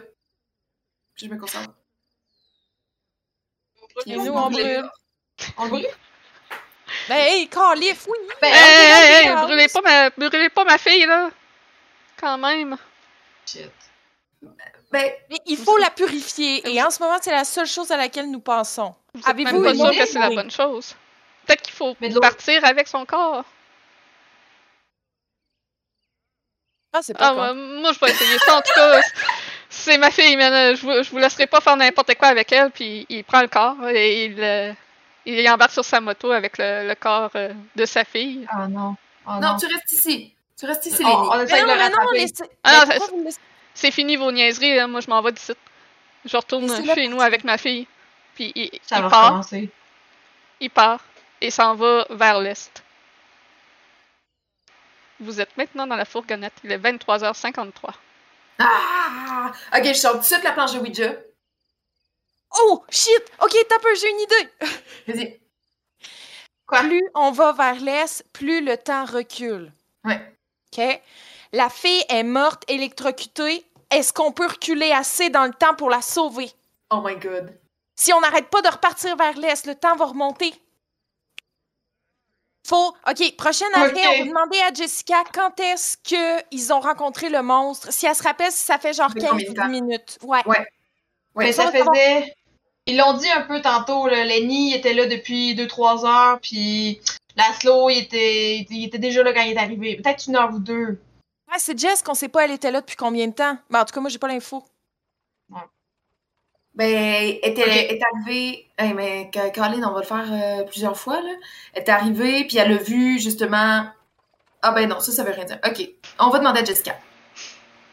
Puis 1.16 1.28
je 1.28 1.32
me 1.34 1.38
concentre. 1.40 1.72
Et 4.08 4.16
nous, 4.18 4.32
on 4.34 4.50
brûle. 4.50 4.90
On 5.58 5.68
brûle? 5.68 5.88
Ben, 7.10 7.16
hey, 7.18 7.48
Calif, 7.48 8.06
oui! 8.08 8.18
Ben, 8.42 8.54
Hey, 8.54 9.28
hey, 9.28 9.36
brûlez 9.36 9.68
pas 9.68 9.82
ma, 9.82 10.10
brûlez 10.10 10.50
pas 10.50 10.64
ma 10.64 10.78
fille, 10.78 11.06
là! 11.06 11.30
Quand 12.20 12.38
même. 12.38 12.78
Shit. 13.46 13.70
Ben, 14.92 15.12
Mais 15.30 15.40
il 15.46 15.58
faut 15.58 15.78
la 15.78 15.90
purifier, 15.90 16.62
et 16.70 16.82
en 16.82 16.90
ce 16.92 17.02
moment, 17.02 17.18
c'est 17.22 17.32
la 17.32 17.44
seule 17.46 17.66
chose 17.66 17.92
à 17.92 17.98
laquelle 17.98 18.30
nous 18.30 18.40
pensons. 18.40 18.94
Avez-vous 19.26 19.64
pas 19.64 19.72
une 19.72 19.76
sûr 19.78 19.88
idée? 19.92 19.98
que 20.00 20.06
c'est 20.06 20.20
la 20.20 20.30
bonne 20.30 20.52
chose. 20.52 20.96
Peut-être 21.46 21.62
qu'il 21.62 21.74
faut 21.74 21.96
partir 22.22 22.64
avec 22.64 22.88
son 22.88 23.06
corps. 23.06 23.44
Ah, 26.94 27.00
c'est 27.02 27.18
pas 27.18 27.30
Ah, 27.30 27.34
ouais, 27.34 27.54
moi, 27.82 27.92
je 27.92 28.00
vais 28.00 28.12
essayer 28.12 28.38
ça. 28.40 28.58
En 28.58 28.62
tout 28.62 28.72
cas, 28.74 29.02
c'est 29.70 29.98
ma 29.98 30.12
fille, 30.12 30.38
mais 30.38 30.52
euh, 30.52 30.76
je, 30.76 30.82
vous, 30.82 31.04
je 31.04 31.10
vous 31.10 31.18
laisserai 31.18 31.48
pas 31.48 31.60
faire 31.60 31.76
n'importe 31.76 32.14
quoi 32.16 32.28
avec 32.28 32.52
elle. 32.52 32.70
Puis 32.70 33.06
il 33.10 33.24
prend 33.24 33.42
le 33.42 33.48
corps 33.48 33.90
et 33.90 34.26
il, 34.26 34.42
euh, 34.42 34.72
il 35.26 35.50
embarque 35.50 35.72
sur 35.72 35.86
sa 35.86 36.02
moto 36.02 36.32
avec 36.32 36.58
le, 36.58 36.88
le 36.88 36.96
corps 36.96 37.32
euh, 37.36 37.54
de 37.76 37.86
sa 37.86 38.04
fille. 38.04 38.46
Ah 38.50 38.68
non. 38.68 38.96
Oh 39.26 39.32
non, 39.34 39.54
non. 39.54 39.58
tu 39.58 39.66
restes 39.68 39.92
ici. 39.92 40.34
Tu 40.60 40.66
restes 40.66 40.86
ici, 40.86 41.04
Lénie. 41.04 41.16
on 41.16 41.38
Mais 41.38 41.44
essaie 41.44 41.62
de 41.62 41.68
non, 41.68 41.74
le 41.74 41.80
mais 41.80 41.90
non, 41.90 41.96
rattraper. 41.98 42.20
laissez... 42.20 42.44
Ah, 42.64 42.86
C'est 43.74 43.92
fini 43.92 44.16
vos 44.18 44.32
niaiseries, 44.32 44.76
là. 44.76 44.88
moi 44.88 45.00
je 45.02 45.10
m'en 45.10 45.22
vais 45.22 45.32
d'ici. 45.32 45.54
Je 46.26 46.38
retourne 46.38 46.70
chez 46.94 47.08
nous 47.08 47.22
avec 47.22 47.44
ma 47.44 47.58
fille. 47.58 47.88
Puis 48.36 48.52
il, 48.56 48.70
Ça 48.84 48.98
il 48.98 49.04
va 49.04 49.10
part, 49.10 49.24
recommencer. 49.26 49.70
il 50.60 50.70
part 50.70 51.04
et 51.42 51.52
s'en 51.52 51.76
va 51.76 52.06
vers 52.10 52.40
l'est. 52.40 52.84
Vous 55.20 55.40
êtes 55.40 55.56
maintenant 55.58 55.88
dans 55.88 55.96
la 55.96 56.06
fourgonnette. 56.06 56.54
Il 56.64 56.72
est 56.72 56.78
23h53. 56.78 57.72
Ah! 58.60 59.52
Ok, 59.76 59.86
je 59.86 59.94
sors 59.94 60.14
tout 60.14 60.20
de 60.20 60.24
suite 60.24 60.44
la 60.44 60.52
planche 60.52 60.74
de 60.74 60.80
Ouija. 60.80 61.12
Oh, 62.60 62.84
shit! 62.90 63.24
Ok, 63.42 63.56
t'as 63.68 63.80
peu, 63.80 63.96
j'ai 63.96 64.10
une 64.10 64.20
idée! 64.20 64.50
Vas-y. 65.08 65.40
Quoi? 66.66 66.80
Plus 66.82 67.04
on 67.16 67.32
va 67.32 67.52
vers 67.54 67.80
l'est, 67.80 68.24
plus 68.32 68.62
le 68.64 68.78
temps 68.78 69.06
recule. 69.06 69.72
Ouais. 70.06 70.36
OK? 70.78 71.02
La 71.52 71.70
fille 71.70 72.04
est 72.10 72.24
morte, 72.24 72.64
électrocutée. 72.68 73.66
Est-ce 73.92 74.12
qu'on 74.14 74.32
peut 74.32 74.48
reculer 74.48 74.92
assez 74.92 75.30
dans 75.30 75.46
le 75.46 75.54
temps 75.54 75.76
pour 75.76 75.90
la 75.90 76.02
sauver? 76.02 76.52
Oh 76.90 77.02
my 77.04 77.16
god. 77.18 77.60
Si 77.96 78.12
on 78.14 78.22
n'arrête 78.22 78.50
pas 78.50 78.62
de 78.62 78.70
repartir 78.70 79.16
vers 79.16 79.38
l'est, 79.38 79.66
le 79.68 79.76
temps 79.76 79.96
va 79.96 80.06
remonter. 80.06 80.54
Faut. 82.66 82.96
OK, 83.10 83.36
prochain 83.36 83.66
arrêt, 83.74 83.92
Ok. 83.92 84.00
on 84.08 84.20
va 84.20 84.26
demander 84.30 84.60
à 84.62 84.74
Jessica 84.74 85.22
quand 85.34 85.60
est-ce 85.60 85.98
qu'ils 85.98 86.74
ont 86.74 86.80
rencontré 86.80 87.30
le 87.30 87.42
monstre. 87.44 87.92
Si 87.92 88.06
elle 88.06 88.16
se 88.16 88.24
rappelle, 88.24 88.52
si 88.52 88.66
ça 88.66 88.80
fait 88.80 88.94
genre 88.94 89.10
Ça 89.10 89.14
fait 89.16 89.20
15 89.20 89.30
combien 89.32 89.50
de 89.52 89.56
temps? 89.56 89.68
minutes. 89.68 90.18
Ouais. 90.24 90.42
Ouais. 90.48 90.66
Ouais, 91.36 91.46
mais 91.46 91.52
ça 91.52 91.72
faisait. 91.72 92.34
Ils 92.86 92.98
l'ont 92.98 93.14
dit 93.14 93.30
un 93.30 93.42
peu 93.42 93.62
tantôt, 93.62 94.08
là, 94.08 94.26
Lenny 94.26 94.74
était 94.74 94.94
là 94.94 95.06
depuis 95.08 95.56
2-3 95.56 96.06
heures, 96.06 96.40
puis 96.42 97.00
Laszlo, 97.38 97.90
il 97.90 98.00
était, 98.00 98.66
il 98.70 98.86
était 98.86 98.98
déjà 99.00 99.24
là 99.24 99.34
quand 99.34 99.42
il 99.42 99.54
est 99.54 99.58
arrivé. 99.58 99.96
Peut-être 99.96 100.28
une 100.28 100.36
heure 100.36 100.54
ou 100.54 100.60
deux. 100.60 101.00
Ouais, 101.50 101.58
c'est 101.60 101.78
Jess 101.80 102.02
qu'on 102.02 102.14
sait 102.14 102.28
pas 102.30 102.46
elle 102.46 102.52
était 102.52 102.72
là 102.72 102.82
depuis 102.82 102.96
combien 102.98 103.28
de 103.28 103.34
temps? 103.34 103.58
Mais 103.70 103.80
en 103.80 103.86
tout 103.86 103.94
cas, 103.94 104.02
moi, 104.02 104.10
j'ai 104.10 104.18
pas 104.20 104.28
l'info. 104.28 104.64
Ben, 106.76 106.90
elle 107.44 107.52
était, 107.52 107.94
est 107.96 108.02
arrivée. 108.14 108.68
Hey, 108.80 108.94
mais 108.96 109.30
Ca- 109.32 109.52
Caroline, 109.52 109.86
on 109.86 109.92
va 109.94 110.00
le 110.00 110.06
faire 110.08 110.28
euh, 110.32 110.64
plusieurs 110.64 110.98
fois, 110.98 111.22
là. 111.22 111.30
Elle 111.74 111.84
est 111.84 111.90
arrivée, 111.90 112.46
puis 112.48 112.58
elle 112.58 112.72
a 112.74 112.78
vu, 112.78 113.20
justement. 113.20 113.86
Ah, 114.64 114.72
ben 114.72 114.90
non, 114.90 115.00
ça, 115.00 115.12
ça 115.12 115.24
veut 115.24 115.34
rien 115.34 115.46
dire. 115.46 115.60
Ok. 115.64 115.88
On 116.20 116.30
va 116.32 116.40
demander 116.40 116.62
à 116.62 116.66
Jessica. 116.66 116.98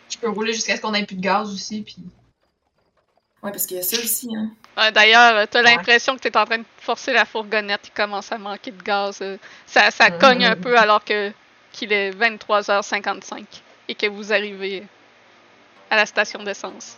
Je 0.08 0.16
peux 0.16 0.30
rouler 0.30 0.54
jusqu'à 0.54 0.76
ce 0.76 0.80
qu'on 0.80 0.94
ait 0.94 1.04
plus 1.04 1.16
de 1.16 1.20
gaz 1.20 1.52
aussi, 1.52 1.82
puis. 1.82 1.96
Ouais, 3.42 3.50
parce 3.50 3.66
qu'il 3.66 3.76
y 3.76 3.80
a 3.80 3.82
ça 3.82 3.98
aussi, 3.98 4.34
hein. 4.34 4.50
Ouais, 4.76 4.92
D'ailleurs, 4.92 5.46
t'as 5.48 5.62
Ouais. 5.62 5.76
l'impression 5.76 6.16
que 6.16 6.20
t'es 6.20 6.36
en 6.36 6.44
train 6.46 6.58
de 6.58 6.64
forcer 6.80 7.12
la 7.12 7.24
fourgonnette. 7.24 7.80
Il 7.88 7.90
commence 7.90 8.30
à 8.32 8.38
manquer 8.38 8.70
de 8.70 8.82
gaz. 8.82 9.18
euh, 9.20 9.36
Ça, 9.66 9.90
ça 9.90 10.10
Mhm. 10.10 10.18
cogne 10.18 10.44
un 10.46 10.56
peu 10.56 10.76
alors 10.78 11.04
que 11.04 11.32
qu'il 11.72 11.92
est 11.92 12.10
23h55 12.10 13.44
et 13.88 13.94
que 13.94 14.06
vous 14.06 14.32
arrivez 14.32 14.84
à 15.90 15.96
la 15.96 16.06
station 16.06 16.42
d'essence. 16.42 16.96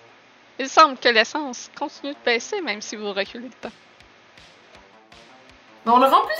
Il 0.58 0.68
semble 0.68 0.96
que 0.98 1.08
l'essence 1.08 1.70
continue 1.78 2.12
de 2.12 2.18
baisser 2.24 2.60
même 2.60 2.80
si 2.80 2.94
vous 2.96 3.12
reculez 3.12 3.48
le 3.48 3.54
temps. 3.68 3.74
Mais 5.84 5.92
on 5.92 5.98
le 5.98 6.06
remplit! 6.06 6.34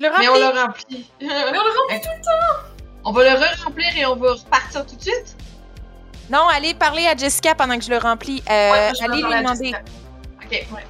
Le 0.00 0.08
Mais 0.18 0.28
on 0.28 0.34
le 0.34 0.60
remplit. 0.60 1.10
Mais 1.20 1.28
on 1.28 1.52
le 1.52 1.92
remplit! 1.94 2.08
on 3.04 3.12
va 3.12 3.22
le 3.22 3.38
re-remplir 3.38 3.96
et 3.98 4.06
on 4.06 4.16
va 4.16 4.32
repartir 4.32 4.86
tout 4.86 4.96
de 4.96 5.02
suite? 5.02 5.36
Non, 6.30 6.48
allez 6.48 6.72
parler 6.74 7.06
à 7.06 7.14
Jessica 7.14 7.54
pendant 7.54 7.76
que 7.78 7.84
je 7.84 7.90
le 7.90 7.98
remplis. 7.98 8.42
Euh, 8.50 8.70
Ouais, 8.72 8.92
je 8.94 8.98
vais 9.00 9.04
allez 9.12 9.22
lui 9.22 9.34
demander. 9.42 9.74
Jessica. 10.60 10.72
Ok, 10.72 10.76
ouais. 10.76 10.84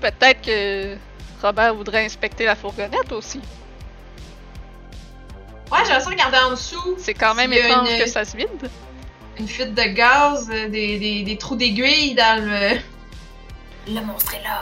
Peut-être 0.00 0.42
que 0.42 0.96
Robert 1.42 1.74
voudrait 1.74 2.04
inspecter 2.04 2.44
la 2.44 2.56
fourgonnette 2.56 3.12
aussi. 3.12 3.40
Ouais, 5.70 5.78
j'aimerais 5.86 6.00
ça 6.00 6.10
regarder 6.10 6.38
en 6.38 6.50
dessous. 6.50 6.96
C'est 6.98 7.14
quand 7.14 7.34
même 7.34 7.52
étrange 7.52 7.88
une- 7.90 7.98
que 7.98 8.08
ça 8.08 8.24
se 8.24 8.36
vide. 8.36 8.70
Une 9.38 9.46
fuite 9.48 9.74
de 9.74 9.82
gaz, 9.84 10.50
euh, 10.52 10.68
des, 10.68 10.98
des, 10.98 11.22
des 11.22 11.38
trous 11.38 11.56
d'aiguille 11.56 12.14
dans 12.14 12.42
le 12.44 12.78
Le 13.92 14.00
monstre 14.04 14.34
est 14.34 14.42
là. 14.42 14.60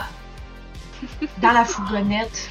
dans 1.39 1.51
la 1.51 1.65
fourgonnette. 1.65 2.49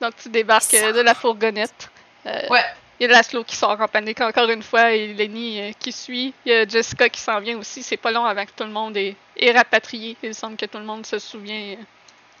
Donc 0.00 0.12
tu 0.22 0.28
débarques 0.30 0.72
euh, 0.74 0.92
de 0.92 1.00
la 1.00 1.14
fourgonnette. 1.14 1.90
Euh, 2.26 2.48
Ouais. 2.48 2.64
Il 3.00 3.04
y 3.04 3.06
a 3.06 3.12
Laszlo 3.12 3.44
qui 3.44 3.56
sort 3.56 3.80
en 3.80 3.88
panique 3.88 4.20
encore 4.20 4.50
une 4.50 4.62
fois 4.62 4.92
et 4.92 5.14
Lenny 5.14 5.58
euh, 5.58 5.72
qui 5.78 5.90
suit. 5.90 6.34
Il 6.44 6.52
y 6.52 6.54
a 6.54 6.68
Jessica 6.68 7.08
qui 7.08 7.18
s'en 7.18 7.40
vient 7.40 7.56
aussi. 7.56 7.82
C'est 7.82 7.96
pas 7.96 8.10
long 8.10 8.26
avant 8.26 8.44
que 8.44 8.50
tout 8.50 8.64
le 8.64 8.70
monde 8.70 8.94
est, 8.94 9.16
est 9.38 9.52
rapatrié. 9.52 10.18
Il 10.22 10.34
semble 10.34 10.58
que 10.58 10.66
tout 10.66 10.76
le 10.76 10.84
monde 10.84 11.06
se 11.06 11.18
souvient 11.18 11.76
euh, 11.78 11.82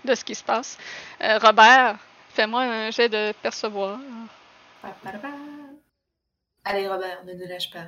de 0.04 0.14
ce 0.14 0.22
qui 0.22 0.34
se 0.34 0.44
passe. 0.44 0.76
Euh, 1.22 1.38
Robert, 1.38 1.96
fais-moi 2.34 2.60
un 2.60 2.90
jet 2.90 3.08
de 3.08 3.32
percevoir. 3.40 3.98
Allez, 6.62 6.88
Robert, 6.88 7.24
ne 7.24 7.32
nous 7.32 7.46
lâche 7.46 7.70
pas. 7.70 7.86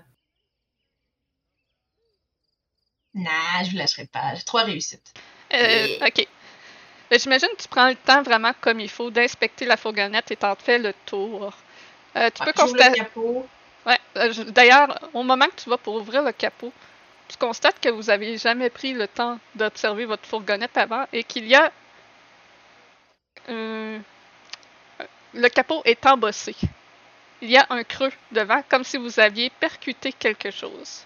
Nah, 3.12 3.64
je 3.64 3.70
vous 3.70 3.76
lâcherai 3.76 4.06
pas. 4.06 4.34
J'ai 4.34 4.44
trois 4.44 4.62
réussites. 4.62 5.12
Euh, 5.52 6.06
ok. 6.06 6.26
Ben, 7.10 7.18
J'imagine 7.18 7.48
que 7.50 7.62
tu 7.64 7.68
prends 7.68 7.88
le 7.88 7.96
temps 7.96 8.22
vraiment 8.22 8.52
comme 8.62 8.80
il 8.80 8.88
faut 8.88 9.10
d'inspecter 9.10 9.66
la 9.66 9.76
fourgonnette 9.76 10.30
et 10.30 10.36
t'en 10.36 10.54
fais 10.54 10.78
le 10.78 10.94
tour. 11.04 11.52
Euh, 12.16 12.30
tu 12.34 12.42
peux 12.44 12.52
constater. 12.52 13.02
Ouais, 13.86 13.98
euh, 14.16 14.32
d'ailleurs, 14.48 14.98
au 15.12 15.22
moment 15.22 15.46
que 15.46 15.62
tu 15.62 15.70
vas 15.70 15.78
pour 15.78 15.94
ouvrir 15.96 16.22
le 16.22 16.32
capot, 16.32 16.72
tu 17.28 17.36
constates 17.36 17.80
que 17.80 17.88
vous 17.88 18.10
avez 18.10 18.36
jamais 18.38 18.70
pris 18.70 18.92
le 18.92 19.08
temps 19.08 19.38
d'observer 19.54 20.04
votre 20.04 20.26
fourgonnette 20.28 20.76
avant 20.76 21.06
et 21.12 21.24
qu'il 21.24 21.46
y 21.46 21.54
a 21.54 21.72
euh, 23.48 23.98
le 25.34 25.48
capot 25.48 25.82
est 25.84 26.04
embossé. 26.06 26.54
Il 27.40 27.50
y 27.50 27.56
a 27.56 27.66
un 27.70 27.82
creux 27.82 28.12
devant, 28.30 28.62
comme 28.68 28.84
si 28.84 28.98
vous 28.98 29.18
aviez 29.18 29.50
percuté 29.50 30.12
quelque 30.12 30.50
chose. 30.52 31.04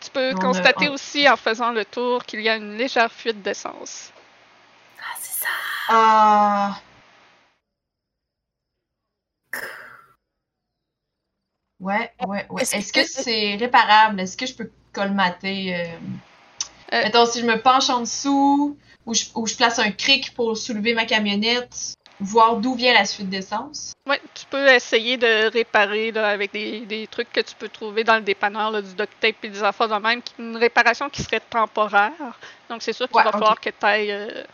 Tu 0.00 0.10
peux 0.10 0.32
On 0.32 0.36
a- 0.36 0.40
constater 0.40 0.88
on- 0.88 0.92
aussi 0.94 1.28
en 1.28 1.36
faisant 1.36 1.72
le 1.72 1.84
tour 1.84 2.24
qu'il 2.24 2.40
y 2.40 2.48
a 2.48 2.56
une 2.56 2.78
légère 2.78 3.12
fuite 3.12 3.42
d'essence. 3.42 4.10
Ah, 5.00 5.16
c'est 5.20 5.40
ça. 5.44 5.48
Ah. 5.88 6.80
Ouais, 11.80 12.10
ouais, 12.26 12.46
ouais. 12.50 12.62
Est-ce 12.62 12.92
que- 12.92 13.00
que 13.00 13.06
c'est 13.06 13.56
réparable? 13.56 14.20
Est-ce 14.20 14.36
que 14.36 14.46
je 14.46 14.54
peux 14.54 14.70
colmater? 14.92 15.74
euh, 15.76 15.84
Euh. 16.92 17.02
Mettons, 17.02 17.26
si 17.26 17.40
je 17.40 17.44
me 17.46 17.60
penche 17.60 17.90
en 17.90 18.00
dessous, 18.00 18.76
ou 19.04 19.12
je, 19.14 19.24
ou 19.34 19.46
je 19.46 19.54
place 19.54 19.78
un 19.78 19.90
cric 19.90 20.32
pour 20.34 20.56
soulever 20.56 20.94
ma 20.94 21.04
camionnette, 21.04 21.94
voir 22.18 22.56
d'où 22.56 22.74
vient 22.74 22.94
la 22.94 23.04
suite 23.04 23.28
d'essence. 23.28 23.92
Ouais, 24.08 24.18
tu 24.34 24.46
peux 24.46 24.66
essayer 24.68 25.18
de 25.18 25.50
réparer 25.52 26.12
là, 26.12 26.28
avec 26.30 26.50
des, 26.52 26.80
des 26.80 27.06
trucs 27.06 27.30
que 27.30 27.40
tu 27.40 27.54
peux 27.56 27.68
trouver 27.68 28.04
dans 28.04 28.14
le 28.16 28.22
dépanneur, 28.22 28.70
là, 28.70 28.80
du 28.80 28.94
duct 28.94 29.12
tape 29.20 29.36
et 29.44 29.48
des 29.50 29.62
affaires 29.62 29.88
de 29.88 29.94
même, 29.96 30.22
une 30.38 30.56
réparation 30.56 31.10
qui 31.10 31.22
serait 31.22 31.40
temporaire. 31.40 32.10
Donc 32.70 32.80
c'est 32.82 32.94
sûr 32.94 33.06
qu'il 33.06 33.18
Ouais, 33.18 33.24
va 33.24 33.32
falloir 33.32 33.60
que 33.60 33.68
tu 33.68 33.86
ailles 33.86 34.44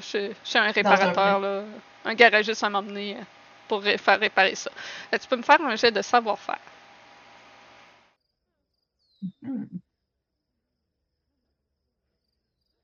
chez, 0.00 0.32
chez 0.44 0.58
un 0.58 0.70
réparateur, 0.72 1.40
là, 1.40 1.62
un 2.06 2.14
garagiste 2.14 2.64
à 2.64 2.70
m'emmener 2.70 3.16
euh, 3.16 3.22
pour 3.68 3.82
ré- 3.82 3.98
faire 3.98 4.18
réparer 4.20 4.54
ça. 4.54 4.70
Tu 5.12 5.26
peux 5.28 5.36
me 5.36 5.42
faire 5.42 5.60
un 5.62 5.76
jet 5.76 5.90
de 5.92 6.02
savoir-faire. 6.02 6.58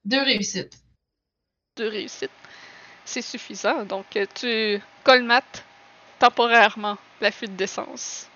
Deux 0.05 0.23
réussites. 0.23 0.79
de 1.77 1.85
réussite. 1.85 2.31
C'est 3.05 3.23
suffisant. 3.23 3.85
Donc 3.85 4.07
tu 4.35 4.81
colmates 5.05 5.65
temporairement 6.19 6.99
la 7.21 7.31
fuite 7.31 7.57
d'essence. 7.57 8.27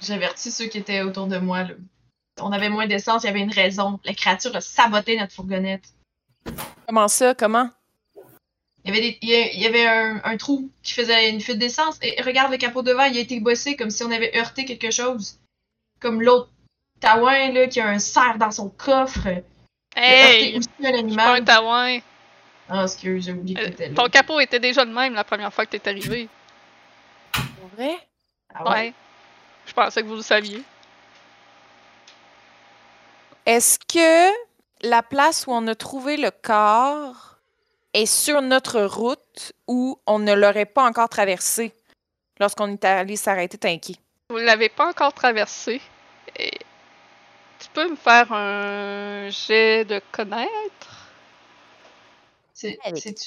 J'avertis 0.00 0.52
ceux 0.52 0.66
qui 0.66 0.78
étaient 0.78 1.02
autour 1.02 1.26
de 1.26 1.38
moi. 1.38 1.64
Là. 1.64 1.74
On 2.40 2.52
avait 2.52 2.68
moins 2.68 2.86
d'essence, 2.86 3.24
il 3.24 3.26
y 3.26 3.30
avait 3.30 3.40
une 3.40 3.52
raison. 3.52 3.98
La 4.04 4.14
créature 4.14 4.54
a 4.54 4.60
saboté 4.60 5.18
notre 5.18 5.32
fourgonnette. 5.32 5.92
Comment 6.86 7.08
ça? 7.08 7.34
Comment? 7.34 7.70
Il 8.88 8.94
y 8.94 8.98
avait, 8.98 9.10
des- 9.10 9.18
il 9.20 9.28
y 9.28 9.34
a- 9.34 9.52
il 9.52 9.60
y 9.60 9.66
avait 9.66 9.86
un, 9.86 10.20
un 10.24 10.36
trou 10.38 10.70
qui 10.82 10.94
faisait 10.94 11.28
une 11.28 11.42
fuite 11.42 11.58
d'essence. 11.58 11.98
Et 12.00 12.20
regarde 12.22 12.50
le 12.50 12.56
capot 12.56 12.80
devant, 12.82 13.04
il 13.04 13.18
a 13.18 13.20
été 13.20 13.38
bossé 13.38 13.76
comme 13.76 13.90
si 13.90 14.02
on 14.02 14.10
avait 14.10 14.34
heurté 14.38 14.64
quelque 14.64 14.90
chose. 14.90 15.38
Comme 16.00 16.22
l'autre 16.22 16.48
Taouin 17.00 17.52
là, 17.52 17.66
qui 17.68 17.80
a 17.80 17.88
un 17.88 17.98
cerf 17.98 18.38
dans 18.38 18.50
son 18.50 18.70
coffre. 18.70 19.26
Il 19.96 20.02
a 20.02 20.02
heurté 20.02 20.48
Hey! 20.48 20.56
aussi 20.58 20.68
un 20.78 20.82
suis 20.82 20.82
pas 20.82 20.88
un 20.88 20.98
animal. 20.98 21.44
taouin. 21.44 21.98
Ah, 22.70 22.82
excuse, 22.84 23.26
j'ai 23.26 23.32
oublié 23.32 23.54
que 23.56 23.60
Euh, 23.60 23.64
t'étais 23.66 23.88
là. 23.88 23.94
Ton 23.94 24.08
capot 24.08 24.40
était 24.40 24.58
déjà 24.60 24.84
le 24.84 24.92
même 24.92 25.12
la 25.14 25.24
première 25.24 25.52
fois 25.52 25.66
que 25.66 25.76
t'es 25.76 25.88
arrivé. 25.88 26.28
Vrai? 27.76 27.94
Ah 28.54 28.64
Ouais. 28.64 28.70
ouais. 28.70 28.92
Je 29.66 29.72
pensais 29.74 30.02
que 30.02 30.06
vous 30.08 30.16
le 30.16 30.22
saviez. 30.22 30.62
Est-ce 33.46 33.78
que 33.78 34.32
la 34.82 35.02
place 35.02 35.46
où 35.46 35.52
on 35.52 35.66
a 35.66 35.74
trouvé 35.74 36.16
le 36.16 36.30
corps 36.30 37.37
est 37.98 38.06
sur 38.06 38.42
notre 38.42 38.82
route 38.82 39.52
ou 39.66 39.98
on 40.06 40.18
ne 40.18 40.32
l'aurait 40.32 40.66
pas 40.66 40.84
encore 40.84 41.08
traversé 41.08 41.72
lorsqu'on 42.38 42.72
est 42.72 42.84
allé 42.84 43.16
s'arrêter 43.16 43.58
tanké? 43.58 43.96
Vous 44.30 44.36
l'avez 44.36 44.68
pas 44.68 44.88
encore 44.88 45.12
traversé. 45.12 45.80
Et 46.38 46.50
tu 47.58 47.68
peux 47.72 47.88
me 47.88 47.96
faire 47.96 48.32
un 48.32 49.28
jet 49.30 49.84
de 49.84 50.00
connaître? 50.12 51.08
C'est 52.54 52.78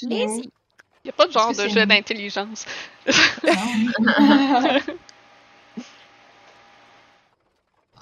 nous? 0.02 0.42
Il 1.04 1.08
n'y 1.08 1.10
a 1.10 1.12
pas 1.14 1.26
de 1.26 1.32
genre 1.32 1.52
de 1.52 1.68
jet 1.68 1.86
d'intelligence. 1.86 2.64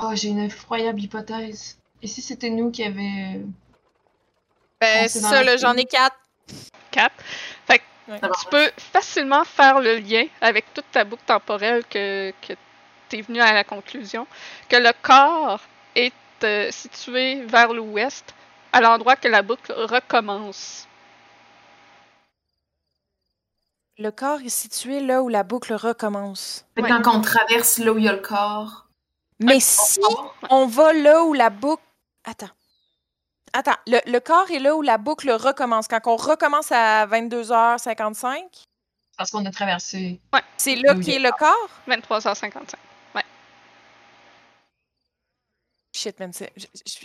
Oh, 0.03 0.13
j'ai 0.15 0.29
une 0.29 0.39
effroyable 0.39 1.01
hypothèse. 1.01 1.77
Et 2.03 2.07
si 2.07 2.23
c'était 2.23 2.49
nous 2.49 2.71
qui 2.71 2.85
avions. 2.85 3.53
Ben, 4.81 5.09
ça, 5.09 5.43
là, 5.43 5.59
j'en 5.59 5.75
ai 5.75 5.85
quatre. 5.85 6.17
4. 6.91 7.15
Fait 7.67 7.79
que 7.79 7.85
Ouais. 8.09 8.19
tu 8.21 8.47
peux 8.51 8.71
facilement 8.77 9.45
faire 9.45 9.79
le 9.81 9.97
lien 9.99 10.25
avec 10.41 10.75
toute 10.75 10.91
ta 10.91 11.05
boucle 11.05 11.23
temporelle 11.25 11.85
que, 11.89 12.33
que 12.43 12.55
tu 13.09 13.19
es 13.19 13.23
venu 13.23 13.41
à 13.41 13.53
la 13.53 13.63
conclusion 13.63 14.27
que 14.69 14.75
le 14.77 14.91
corps 15.01 15.61
est 15.95 16.13
euh, 16.43 16.69
situé 16.73 17.45
vers 17.45 17.73
l'ouest, 17.73 18.35
à 18.73 18.81
l'endroit 18.81 19.15
que 19.15 19.29
la 19.29 19.43
boucle 19.43 19.73
recommence. 19.73 20.89
Le 23.99 24.11
corps 24.11 24.41
est 24.41 24.49
situé 24.49 25.01
là 25.01 25.23
où 25.23 25.29
la 25.29 25.43
boucle 25.43 25.75
recommence. 25.75 26.65
Ouais. 26.77 26.89
quand 26.89 27.07
on 27.17 27.21
traverse 27.21 27.79
là 27.79 27.93
où 27.93 27.99
il 27.99 28.05
y 28.05 28.09
a 28.09 28.13
le 28.13 28.19
corps. 28.19 28.87
Mais 29.39 29.61
si 29.61 30.01
on- 30.09 30.31
on 30.63 30.67
va 30.67 30.93
là 30.95 31.23
où 31.23 31.33
la 31.35 31.51
boucle. 31.51 31.83
Attends. 32.25 32.49
Attends, 33.53 33.77
le, 33.87 33.99
le 34.11 34.21
corps 34.21 34.51
est 34.51 34.59
là 34.61 34.77
où 34.77 34.83
la 34.83 34.97
boucle 34.99 35.31
recommence? 35.31 35.89
Quand 35.89 36.01
on 36.07 36.17
recommence 36.17 36.71
à 36.73 37.07
22h55, 37.07 38.39
Parce 39.17 39.31
qu'on 39.31 39.45
a 39.45 39.51
traversé. 39.51 40.21
c'est 40.57 40.77
là 40.77 40.95
qu'est 40.95 41.19
le 41.19 41.31
corps? 41.33 41.71
23h55. 41.89 42.75
Shit, 45.95 46.19
man. 46.21 46.33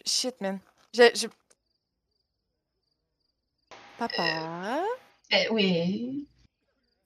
Shit, 0.05 0.39
man. 0.41 0.59
Je. 0.93 1.03
je- 1.15 1.27
Papa? 3.97 4.80
Eh 5.31 5.49
oui. 5.49 6.27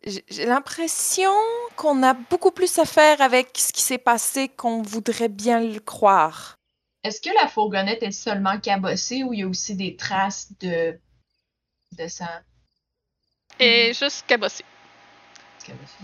J'ai 0.05 0.23
j'ai 0.29 0.45
l'impression 0.45 1.31
qu'on 1.75 2.03
a 2.03 2.13
beaucoup 2.13 2.51
plus 2.51 2.77
à 2.79 2.85
faire 2.85 3.21
avec 3.21 3.57
ce 3.57 3.71
qui 3.73 3.81
s'est 3.81 3.97
passé 3.97 4.49
qu'on 4.49 4.81
voudrait 4.81 5.29
bien 5.29 5.61
le 5.61 5.79
croire. 5.79 6.58
Est-ce 7.03 7.21
que 7.21 7.29
la 7.41 7.47
fourgonnette 7.47 8.03
est 8.03 8.11
seulement 8.11 8.59
cabossée 8.59 9.23
ou 9.23 9.33
il 9.33 9.39
y 9.39 9.43
a 9.43 9.47
aussi 9.47 9.75
des 9.75 9.95
traces 9.95 10.51
de. 10.59 10.99
de 11.97 12.07
sang? 12.07 12.25
Et 13.59 13.93
juste 13.93 14.25
cabossé. 14.27 14.63
cabossé? 15.65 15.97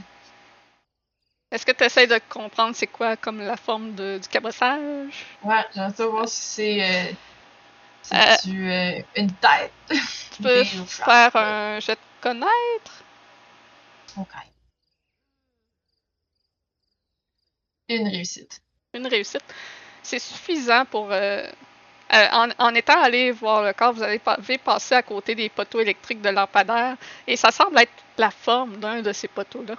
Est-ce 1.51 1.65
que 1.65 1.71
tu 1.71 1.83
essaies 1.83 2.07
de 2.07 2.19
comprendre 2.29 2.75
c'est 2.75 2.87
quoi 2.87 3.15
comme 3.15 3.39
la 3.39 3.55
forme 3.55 3.93
de- 3.95 4.19
du 4.21 4.27
cabossage? 4.27 5.25
Ouais, 5.43 5.63
j'aimerais 5.73 5.93
savoir 5.93 6.27
si 6.27 6.41
c'est. 6.41 6.83
Euh, 6.83 7.13
Euh. 8.11 8.35
C'est-tu 8.35 8.69
euh, 8.69 9.01
une 9.15 9.31
tête? 9.33 9.71
Tu 10.35 10.43
peux 10.43 10.63
faire 10.63 11.35
un 11.35 11.79
jet 11.79 11.95
de 11.95 11.99
connaître? 12.21 13.03
Ok. 14.17 14.33
Une 17.89 18.07
réussite. 18.07 18.61
une 18.93 19.07
réussite. 19.07 19.43
C'est 20.05 20.19
suffisant 20.19 20.85
pour. 20.85 21.11
euh, 21.11 21.47
euh, 22.13 22.27
en, 22.31 22.49
en 22.59 22.75
étant 22.75 23.01
allé 23.01 23.31
voir 23.31 23.63
le 23.63 23.73
corps, 23.73 23.91
vous 23.93 24.03
avez, 24.03 24.19
pas- 24.19 24.33
avez 24.35 24.59
passé 24.59 24.93
à 24.93 25.01
côté 25.01 25.33
des 25.33 25.49
poteaux 25.49 25.79
électriques 25.79 26.21
de 26.21 26.29
lampadaire 26.29 26.95
et 27.25 27.35
ça 27.35 27.49
semble 27.51 27.79
être 27.79 27.91
la 28.19 28.29
forme 28.29 28.77
d'un 28.77 29.01
de 29.01 29.11
ces 29.11 29.27
poteaux-là. 29.27 29.73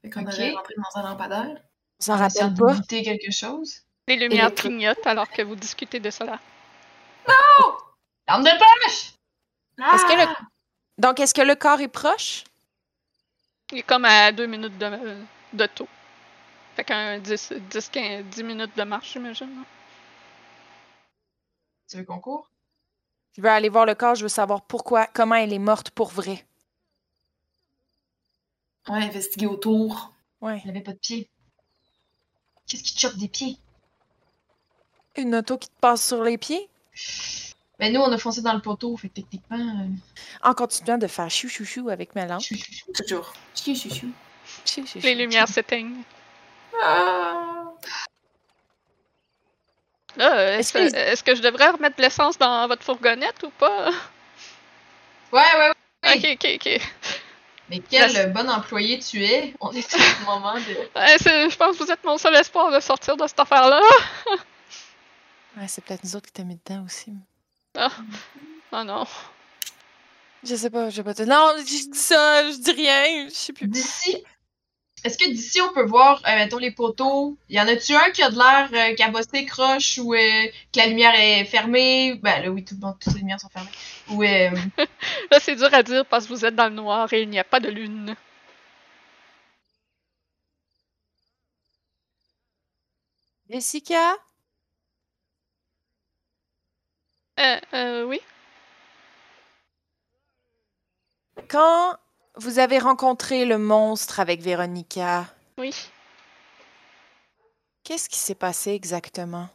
Fait 0.00 0.08
qu'on 0.10 0.22
Ok. 0.22 0.28
aurait 0.32 0.50
rentré 0.52 0.74
dans 0.78 1.00
un 1.00 1.02
lampadaire. 1.10 1.56
On 2.00 2.04
s'en 2.04 2.16
rappelle 2.16 2.54
pas. 2.54 2.76
quelque 2.88 3.30
chose? 3.30 3.82
Les 4.08 4.16
lumières 4.16 4.46
Électrique. 4.46 4.70
clignotent 4.72 5.06
alors 5.06 5.28
que 5.28 5.42
vous 5.42 5.56
discutez 5.56 6.00
de 6.00 6.10
cela. 6.10 6.38
Lampe 8.28 8.42
de 8.44 8.58
poche! 8.58 9.12
Est-ce 9.92 10.04
que 10.06 10.12
le- 10.16 10.28
Ah! 10.28 10.36
Donc, 10.96 11.20
est-ce 11.20 11.34
que 11.34 11.42
le 11.42 11.54
corps 11.54 11.80
est 11.80 11.88
proche? 11.88 12.44
Il 13.72 13.78
est 13.78 13.82
comme 13.82 14.06
à 14.06 14.32
deux 14.32 14.46
minutes 14.46 14.78
de, 14.78 15.16
de 15.52 15.66
taux. 15.66 15.88
Fait 16.76 16.84
qu'un 16.84 17.18
10, 17.18 17.52
10, 17.70 17.88
15, 17.88 18.24
10 18.26 18.42
minutes 18.44 18.76
de 18.76 18.82
marche, 18.84 19.12
j'imagine. 19.14 19.64
Tu 21.88 21.96
veux 21.96 22.04
qu'on 22.04 22.18
court? 22.20 22.50
Je 23.36 23.40
veux 23.40 23.48
aller 23.48 23.68
voir 23.68 23.86
le 23.86 23.94
corps, 23.94 24.14
je 24.14 24.22
veux 24.22 24.28
savoir 24.28 24.62
pourquoi, 24.62 25.06
comment 25.06 25.34
elle 25.36 25.52
est 25.52 25.58
morte 25.58 25.90
pour 25.90 26.08
vrai. 26.08 26.44
On 28.88 28.92
va 28.98 29.04
investiguer 29.04 29.46
autour. 29.46 30.12
Ouais. 30.40 30.60
Il 30.64 30.70
avait 30.70 30.80
pas 30.82 30.92
de 30.92 30.98
pied. 30.98 31.28
Qu'est-ce 32.66 32.82
qui 32.82 32.94
te 32.94 33.00
choque 33.00 33.16
des 33.16 33.28
pieds? 33.28 33.58
Une 35.16 35.34
auto 35.34 35.56
qui 35.58 35.68
te 35.68 35.80
passe 35.80 36.06
sur 36.06 36.22
les 36.22 36.38
pieds? 36.38 36.68
Ben 37.78 37.92
nous, 37.92 38.00
on 38.00 38.10
a 38.12 38.18
foncé 38.18 38.42
dans 38.42 38.54
le 38.54 38.60
poteau, 38.62 38.96
fait 38.96 39.08
que 39.08 39.14
techniquement... 39.14 39.58
euh, 39.58 39.88
En 40.42 40.54
continuant 40.54 40.98
de 40.98 41.06
faire 41.06 41.30
chou 41.30 41.48
chou 41.48 41.64
chou 41.64 41.88
avec 41.90 42.14
ma 42.14 42.26
lampe. 42.26 42.42
chou, 42.42 42.54
chou, 42.56 42.72
chou. 42.72 42.92
Toujours. 42.92 43.32
Chou, 43.54 43.74
chou, 43.74 43.90
chou. 43.94 44.12
Chou, 44.64 44.86
chou, 44.86 44.98
Les 45.02 45.12
chou. 45.12 45.18
lumières 45.18 45.48
s'éteignent. 45.48 46.02
Ah! 46.82 47.64
Là, 50.16 50.38
euh, 50.38 50.58
est-ce 50.58 50.72
que- 50.72 50.78
est-ce 50.94 51.22
que 51.22 51.34
je 51.34 51.42
devrais 51.42 51.68
remettre 51.70 51.96
de 51.96 52.02
l'essence 52.02 52.38
dans 52.38 52.66
votre 52.68 52.82
fourgonnette 52.82 53.42
ou 53.42 53.50
pas? 53.50 53.90
Ouais, 55.32 55.42
ouais, 55.58 55.72
ouais. 56.04 56.16
Ok, 56.16 56.38
ok, 56.44 56.50
ok. 56.66 56.80
Mais 57.68 57.80
quel 57.80 58.32
bon 58.32 58.48
employé 58.48 58.98
tu 59.00 59.24
es! 59.24 59.52
On 59.60 59.72
est 59.72 59.94
au 59.94 60.24
moment 60.24 60.54
de... 60.54 60.60
Ouais, 60.96 61.16
c'est- 61.18 61.50
je 61.50 61.56
pense 61.56 61.76
que 61.76 61.84
vous 61.84 61.90
êtes 61.90 62.04
mon 62.04 62.16
seul 62.16 62.34
espoir 62.36 62.70
de 62.72 62.80
sortir 62.80 63.16
de 63.16 63.26
cette 63.26 63.40
affaire-là. 63.40 63.80
Ouais, 65.58 65.68
c'est 65.68 65.82
peut-être 65.82 66.04
nous 66.04 66.14
autres 66.16 66.26
qui 66.26 66.32
t'as 66.32 66.42
mis 66.44 66.60
dedans 66.66 66.84
aussi. 66.84 67.14
Oh 67.78 68.82
non. 68.84 69.06
Je 70.44 70.54
sais 70.54 70.68
pas, 70.68 70.90
je 70.90 70.96
sais 70.96 71.02
pas. 71.02 71.14
te- 71.14 71.22
Non, 71.22 71.54
je 71.58 71.62
dis 71.64 71.88
ça, 71.98 72.50
je 72.50 72.58
dis 72.58 72.72
rien, 72.72 73.26
je 73.30 73.34
sais 73.34 73.52
plus. 73.54 73.66
D'ici 73.66 74.22
Est-ce 75.04 75.18
que 75.18 75.28
d'ici 75.30 75.60
on 75.60 75.72
peut 75.72 75.84
voir, 75.86 76.20
euh, 76.26 76.34
mettons, 76.36 76.58
les 76.58 76.70
poteaux? 76.72 77.36
Y 77.48 77.60
en 77.60 77.68
a-tu 77.68 77.94
un 77.94 78.10
qui 78.10 78.22
a 78.22 78.30
de 78.30 78.36
l'air 78.36 78.68
euh, 78.72 78.94
cabossé, 78.94 79.44
croche, 79.46 79.98
ou 79.98 80.14
euh, 80.14 80.18
que 80.18 80.78
la 80.78 80.86
lumière 80.88 81.14
est 81.14 81.44
fermée? 81.44 82.14
Ben 82.22 82.42
là, 82.42 82.50
oui, 82.50 82.64
tout, 82.64 82.76
bon, 82.76 82.92
toutes 83.00 83.12
les 83.14 83.20
lumières 83.20 83.40
sont 83.40 83.48
fermées. 83.48 83.70
Ou 84.10 84.22
euh, 84.24 84.50
Là, 85.30 85.38
c'est 85.40 85.56
dur 85.56 85.72
à 85.72 85.82
dire 85.82 86.04
parce 86.06 86.26
que 86.26 86.32
vous 86.34 86.44
êtes 86.44 86.56
dans 86.56 86.68
le 86.68 86.74
noir 86.74 87.12
et 87.12 87.22
il 87.22 87.28
n'y 87.30 87.38
a 87.38 87.44
pas 87.44 87.60
de 87.60 87.68
lune. 87.68 88.16
Jessica? 93.50 94.16
Euh, 97.40 97.60
euh, 97.74 98.04
oui? 98.04 98.20
Quand 101.48 101.98
vous 102.36 102.58
avez 102.58 102.78
rencontré 102.78 103.44
le 103.44 103.58
monstre 103.58 104.20
avec 104.20 104.40
Véronica, 104.40 105.26
Oui. 105.58 105.74
qu'est-ce 107.84 108.08
qui 108.08 108.18
s'est 108.18 108.34
passé 108.34 108.72
exactement? 108.72 109.48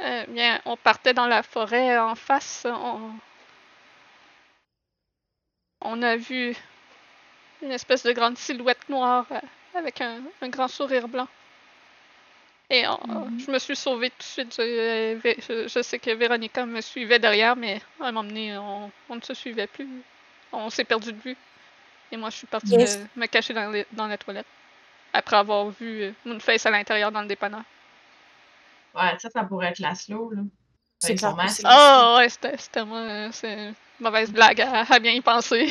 Euh, 0.00 0.24
bien, 0.28 0.60
on 0.64 0.76
partait 0.76 1.12
dans 1.12 1.26
la 1.26 1.42
forêt 1.42 1.98
en 1.98 2.14
face. 2.14 2.66
On, 2.66 3.10
on 5.82 6.02
a 6.02 6.16
vu 6.16 6.54
une 7.62 7.70
espèce 7.72 8.02
de 8.04 8.12
grande 8.12 8.38
silhouette 8.38 8.88
noire 8.88 9.26
avec 9.74 10.00
un, 10.00 10.22
un 10.40 10.48
grand 10.48 10.68
sourire 10.68 11.08
blanc. 11.08 11.28
Et 12.70 12.86
on- 12.86 13.26
Mhm. 13.26 13.40
je 13.40 13.50
me 13.50 13.58
suis 13.58 13.76
sauvée 13.76 14.08
tout 14.10 14.16
de 14.18 14.22
suite. 14.22 14.54
Je 14.58 15.80
sais 15.82 15.98
que 15.98 16.10
Véronica 16.12 16.64
me 16.64 16.80
suivait 16.80 17.18
derrière, 17.18 17.54
mais 17.54 17.82
à 18.00 18.04
un 18.06 18.12
moment 18.12 18.26
donné, 18.26 18.56
on, 18.56 18.90
on 19.10 19.16
ne 19.16 19.20
se 19.20 19.34
suivait 19.34 19.66
plus. 19.66 19.86
On 20.52 20.70
s'est 20.70 20.84
perdu 20.84 21.12
de 21.12 21.20
vue. 21.20 21.36
Et 22.12 22.16
moi, 22.16 22.30
je 22.30 22.36
suis 22.36 22.46
partie 22.46 22.76
Yes. 22.76 22.98
me, 23.16 23.22
me 23.22 23.26
cacher 23.26 23.54
dans, 23.54 23.70
les- 23.70 23.86
dans 23.92 24.06
la 24.06 24.18
toilette. 24.18 24.46
Après 25.14 25.36
avoir 25.36 25.68
vu 25.70 26.02
euh, 26.02 26.12
Moonface 26.24 26.66
à 26.66 26.70
l'intérieur 26.70 27.10
dans 27.10 27.22
le 27.22 27.26
dépanneur. 27.26 27.62
ouais, 28.94 29.18
ça, 29.18 29.28
ça 29.30 29.44
pourrait 29.44 29.68
être 29.68 29.78
Laszlo, 29.78 30.30
là. 30.30 30.42
C'est 30.98 31.16
Ah 31.64 32.14
ouais, 32.18 32.28
c'était 32.28 32.56
c'était 32.56 32.84
moi. 32.84 32.98
euh, 32.98 33.28
C'est 33.32 33.52
une 33.68 33.74
mauvaise 33.98 34.30
blague 34.30 34.60
à, 34.60 34.84
à 34.88 34.98
bien 35.00 35.12
y 35.12 35.20
penser. 35.20 35.66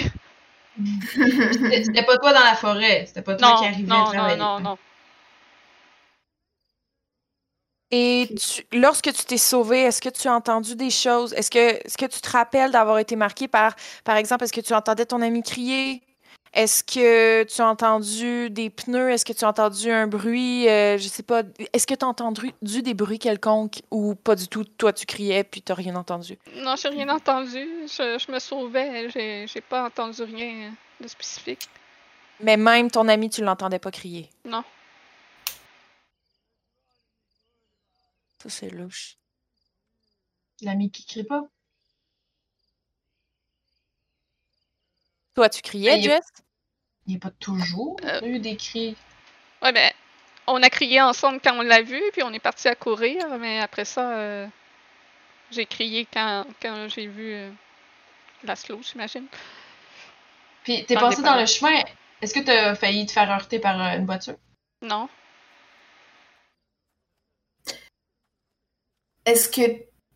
C'était 0.75 2.03
pas 2.05 2.17
toi 2.17 2.33
dans 2.33 2.43
la 2.43 2.55
forêt, 2.55 3.05
c'était 3.05 3.21
pas 3.21 3.35
toi 3.35 3.47
Non, 3.47 3.55
qui 3.57 3.65
arrivais 3.65 3.91
à 3.91 3.95
non, 3.95 4.03
non, 4.03 4.13
travailler. 4.13 4.37
non, 4.39 4.59
non. 4.59 4.77
Et 7.91 8.29
tu- 8.39 8.63
lorsque 8.77 9.11
tu 9.13 9.25
t'es 9.25 9.37
sauvé, 9.37 9.81
est-ce 9.81 10.01
que 10.01 10.09
tu 10.09 10.27
as 10.27 10.33
entendu 10.33 10.75
des 10.75 10.89
choses? 10.89 11.33
Est-ce 11.33 11.51
que, 11.51 11.59
est-ce 11.85 11.97
que 11.97 12.05
tu 12.05 12.21
te 12.21 12.29
rappelles 12.29 12.71
d'avoir 12.71 12.99
été 12.99 13.15
marqué 13.17 13.47
par, 13.49 13.75
par 14.05 14.15
exemple, 14.15 14.45
est-ce 14.45 14.53
que 14.53 14.61
tu 14.61 14.73
entendais 14.73 15.05
ton 15.05 15.21
ami 15.21 15.43
crier? 15.43 16.01
Est-ce 16.53 16.83
que 16.83 17.43
tu 17.43 17.61
as 17.61 17.67
entendu 17.67 18.49
des 18.49 18.69
pneus? 18.69 19.09
Est-ce 19.11 19.23
que 19.23 19.31
tu 19.31 19.45
as 19.45 19.49
entendu 19.49 19.89
un 19.89 20.07
bruit? 20.07 20.67
euh, 20.67 20.97
je 20.97 21.07
sais 21.07 21.23
pas. 21.23 21.43
Est-ce 21.71 21.87
que 21.87 21.93
tu 21.93 22.03
as 22.03 22.07
entendu 22.07 22.51
du- 22.61 22.81
des 22.81 22.93
bruits 22.93 23.19
quelconques 23.19 23.81
ou 23.89 24.15
pas 24.15 24.35
du 24.35 24.49
tout? 24.49 24.65
Toi, 24.65 24.91
tu 24.91 25.05
criais 25.05 25.45
puis 25.45 25.61
tu 25.61 25.71
rien 25.71 25.95
entendu. 25.95 26.37
Non, 26.57 26.75
j'ai 26.75 26.89
rien 26.89 27.07
entendu. 27.07 27.65
Je, 27.87 28.17
je 28.19 28.31
me 28.31 28.39
sauvais. 28.39 29.09
J'ai 29.11 29.47
j'ai 29.47 29.61
pas 29.61 29.85
entendu 29.85 30.23
rien 30.23 30.73
de 30.99 31.07
spécifique. 31.07 31.69
Mais 32.41 32.57
même 32.57 32.91
ton 32.91 33.07
ami, 33.07 33.29
tu 33.29 33.41
l'entendais 33.43 33.79
pas 33.79 33.91
crier. 33.91 34.29
Non. 34.43 34.63
Ça, 38.43 38.49
c'est 38.49 38.69
louche. 38.71 39.15
L'ami 40.61 40.91
qui 40.91 41.05
crie 41.05 41.23
pas? 41.23 41.43
Toi, 45.35 45.49
tu 45.49 45.61
criais, 45.61 45.91
Ben, 45.91 45.99
il 45.99 46.03
Jess? 46.03 46.25
Il 47.07 47.11
n'y 47.11 47.15
a 47.17 47.19
pas 47.19 47.31
toujours 47.31 47.97
Euh. 48.03 48.21
eu 48.23 48.39
des 48.39 48.55
cris. 48.57 48.95
Ouais, 49.61 49.71
ben, 49.71 49.91
on 50.47 50.61
a 50.61 50.69
crié 50.69 51.01
ensemble 51.01 51.39
quand 51.43 51.55
on 51.57 51.61
l'a 51.61 51.81
vu, 51.81 52.01
puis 52.13 52.23
on 52.23 52.31
est 52.33 52.39
parti 52.39 52.67
à 52.67 52.75
courir, 52.75 53.27
mais 53.39 53.59
après 53.59 53.85
ça, 53.85 54.17
euh, 54.17 54.47
j'ai 55.51 55.65
crié 55.65 56.05
quand, 56.11 56.45
quand 56.61 56.87
j'ai 56.89 57.07
vu 57.07 57.33
euh, 57.33 57.51
Laszlo, 58.43 58.79
j'imagine. 58.81 59.27
Puis 60.63 60.85
t'es 60.85 60.95
passé 60.95 61.21
dans 61.21 61.35
le 61.39 61.45
chemin. 61.45 61.81
Est-ce 62.21 62.33
que 62.35 62.39
t'as 62.39 62.75
failli 62.75 63.05
te 63.07 63.11
faire 63.11 63.31
heurter 63.31 63.59
par 63.59 63.81
euh, 63.81 63.97
une 63.97 64.05
voiture? 64.05 64.35
Non. 64.81 65.09
Est-ce 69.25 69.49
que 69.49 69.61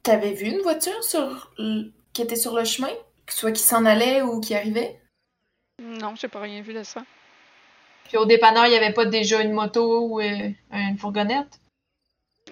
t'avais 0.03 0.33
vu 0.33 0.47
une 0.47 0.61
voiture 0.61 1.03
sur 1.03 1.51
l- 1.59 1.91
qui 2.13 2.21
était 2.21 2.35
sur 2.35 2.55
le 2.55 2.63
chemin? 2.63 2.91
Soit 3.29 3.51
qui 3.51 3.61
s'en 3.63 3.85
allait 3.85 4.21
ou 4.21 4.39
qui 4.39 4.53
arrivait? 4.55 4.99
Non, 5.79 6.15
j'ai 6.15 6.27
pas 6.27 6.41
rien 6.41 6.61
vu 6.61 6.73
de 6.73 6.83
ça. 6.83 7.03
Puis 8.05 8.17
au 8.17 8.25
dépanneur, 8.25 8.65
il 8.65 8.69
n'y 8.69 8.77
avait 8.77 8.93
pas 8.93 9.05
déjà 9.05 9.41
une 9.41 9.51
moto 9.51 10.07
ou 10.07 10.21
euh, 10.21 10.49
une 10.71 10.97
fourgonnette? 10.97 11.59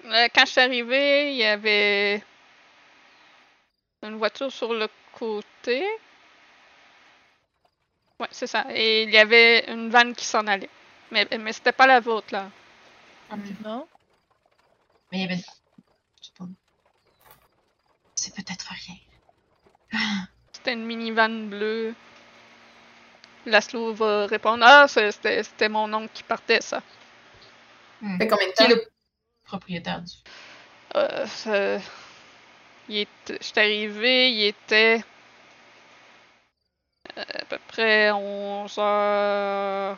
Euh, 0.04 0.28
quand 0.34 0.44
je 0.44 0.50
suis 0.50 0.60
arrivée, 0.60 1.30
il 1.32 1.36
y 1.36 1.44
avait 1.44 2.22
une 4.02 4.16
voiture 4.16 4.52
sur 4.52 4.74
le 4.74 4.88
côté. 5.12 5.86
Ouais, 8.20 8.28
c'est 8.30 8.46
ça. 8.46 8.66
Et 8.70 9.04
il 9.04 9.10
y 9.10 9.16
avait 9.16 9.70
une 9.72 9.90
vanne 9.90 10.14
qui 10.14 10.24
s'en 10.24 10.46
allait. 10.46 10.70
Mais, 11.10 11.26
mais 11.38 11.52
c'était 11.52 11.72
pas 11.72 11.86
la 11.86 12.00
vôtre, 12.00 12.28
là. 12.32 12.50
Non? 13.62 13.86
Mais 15.10 15.18
il 15.18 15.20
y 15.22 15.24
avait. 15.24 15.36
Je 15.36 16.26
sais 16.26 16.32
pas. 16.36 16.44
C'est 18.14 18.34
peut-être 18.34 18.68
rien. 18.70 20.00
C'était 20.52 20.72
une 20.72 20.84
minivan 20.84 21.48
bleue. 21.48 21.94
Laszlo 23.46 23.92
va 23.94 24.26
répondre 24.26 24.64
Ah, 24.66 24.86
c'est- 24.88 25.12
c'était 25.12 25.42
c'était 25.42 25.68
mon 25.68 25.92
oncle 25.92 26.10
qui 26.14 26.22
partait, 26.22 26.60
ça. 26.60 26.82
Hmm. 28.00 28.18
Fait 28.18 28.28
combien 28.28 28.48
de 28.48 28.52
Qui 28.52 28.62
est 28.64 28.68
temps? 28.68 28.74
le 28.74 28.88
propriétaire 29.44 30.02
du. 30.02 30.12
Euh, 30.96 31.78
il 32.88 32.98
était... 32.98 33.38
J'étais 33.40 33.60
arrivé, 33.60 34.30
il 34.32 34.44
était 34.44 35.02
euh, 37.18 37.22
à 37.40 37.44
peu 37.44 37.58
près 37.68 38.10
11h... 38.10 39.96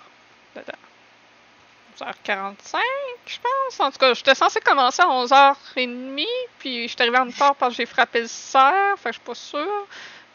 11h45, 1.98 2.80
je 3.26 3.38
pense. 3.40 3.80
En 3.80 3.90
tout 3.90 3.98
cas, 3.98 4.12
j'étais 4.14 4.34
censé 4.34 4.60
commencer 4.60 5.02
à 5.02 5.06
11h30, 5.08 6.26
puis 6.58 6.88
j'étais 6.88 7.02
arrivé 7.02 7.18
en 7.18 7.24
retard 7.26 7.54
parce 7.56 7.72
que 7.72 7.76
j'ai 7.78 7.86
frappé 7.86 8.20
le 8.22 8.26
cerf, 8.28 8.98
fait 8.98 9.10
que 9.10 9.14
je 9.14 9.18
suis 9.18 9.26
pas 9.26 9.34
sûre. 9.34 9.86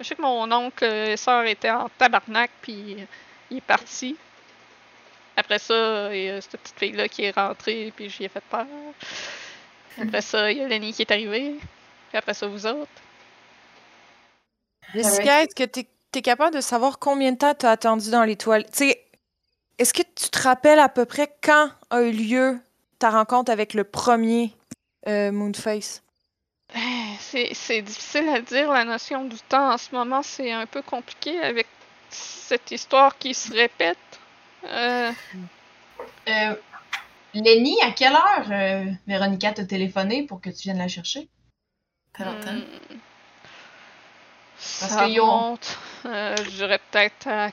Je 0.02 0.07
sais 0.07 0.15
que 0.15 0.22
mon 0.22 0.52
oncle 0.52 0.84
et 0.84 1.15
soeur 1.15 1.45
étaient 1.45 1.69
en 1.69 1.88
tabarnak, 1.98 2.49
puis 2.61 2.98
il 3.52 3.57
est 3.57 3.61
parti. 3.61 4.18
Après 5.38 5.60
ça, 5.60 6.15
il 6.15 6.23
y 6.23 6.30
a 6.30 6.41
cette 6.41 6.60
petite 6.60 6.80
fille-là 6.80 7.07
qui 7.07 7.23
est 7.23 7.32
rentrée, 7.32 7.94
puis 7.95 8.10
j'y 8.10 8.26
ai 8.26 8.30
fait 8.30 8.44
peur. 8.49 8.65
Après 10.02 10.22
ça, 10.22 10.52
il 10.52 10.57
y 10.57 10.61
a 10.61 10.68
Lenny 10.68 10.94
qui 10.94 11.03
est 11.03 11.11
arrivé. 11.11 11.56
Puis 12.10 12.18
après 12.18 12.34
ça, 12.34 12.48
vous 12.48 12.65
autres. 12.65 12.90
Jessica, 14.94 15.44
est-ce 15.44 15.56
que 15.56 15.64
tu 15.64 15.86
es, 16.18 16.22
capable 16.22 16.56
de 16.56 16.61
savoir 16.61 16.99
combien 16.99 17.32
de 17.32 17.38
temps 17.38 17.53
tu 17.53 17.65
as 17.65 17.72
attendu 17.72 18.10
dans 18.10 18.23
les 18.23 18.36
toilettes? 18.36 18.82
Est-ce 19.78 19.94
que 19.94 20.02
tu 20.02 20.30
te 20.30 20.41
rappelles 20.41 20.80
à 20.80 20.90
peu 20.90 21.06
près 21.06 21.34
quand 21.44 21.69
a 21.90 22.02
eu 22.02 22.11
lieu 22.11 22.60
ta 22.99 23.10
rencontre 23.10 23.52
avec 23.52 23.73
le 23.73 23.84
premier 23.84 24.53
euh, 25.07 25.32
Moonface? 25.32 26.03
Ben, 26.73 27.15
C'est 27.19 27.53
c'est 27.53 27.81
difficile 27.81 28.30
à 28.30 28.39
dire, 28.41 28.72
la 28.72 28.85
notion 28.85 29.26
du 29.26 29.38
temps 29.49 29.73
en 29.73 29.77
ce 29.77 29.93
moment, 29.93 30.22
c'est 30.23 30.52
un 30.52 30.65
peu 30.65 30.81
compliqué 30.81 31.39
avec 31.39 31.68
cette 32.10 32.72
histoire 32.72 33.18
qui 33.18 33.34
se 33.34 33.52
répète. 33.53 33.98
Euh, 34.65 35.11
Euh, 36.27 36.56
Lenny, 37.34 37.77
à 37.81 37.91
quelle 37.91 38.14
heure 38.14 38.52
euh, 38.52 38.85
Véronica 39.07 39.52
t'a 39.53 39.65
téléphoné 39.65 40.23
pour 40.23 40.41
que 40.41 40.49
tu 40.49 40.64
viennes 40.64 40.77
la 40.77 40.88
chercher? 40.88 41.30
Pas 42.18 42.26
longtemps. 42.26 42.52
hmm, 42.53 42.98
Parce 44.57 44.93
ça 44.93 45.07
ont- 45.07 45.57
euh, 46.06 46.35
je 46.38 46.49
dirais 46.52 46.80
peut-être 46.91 47.27
à 47.27 47.49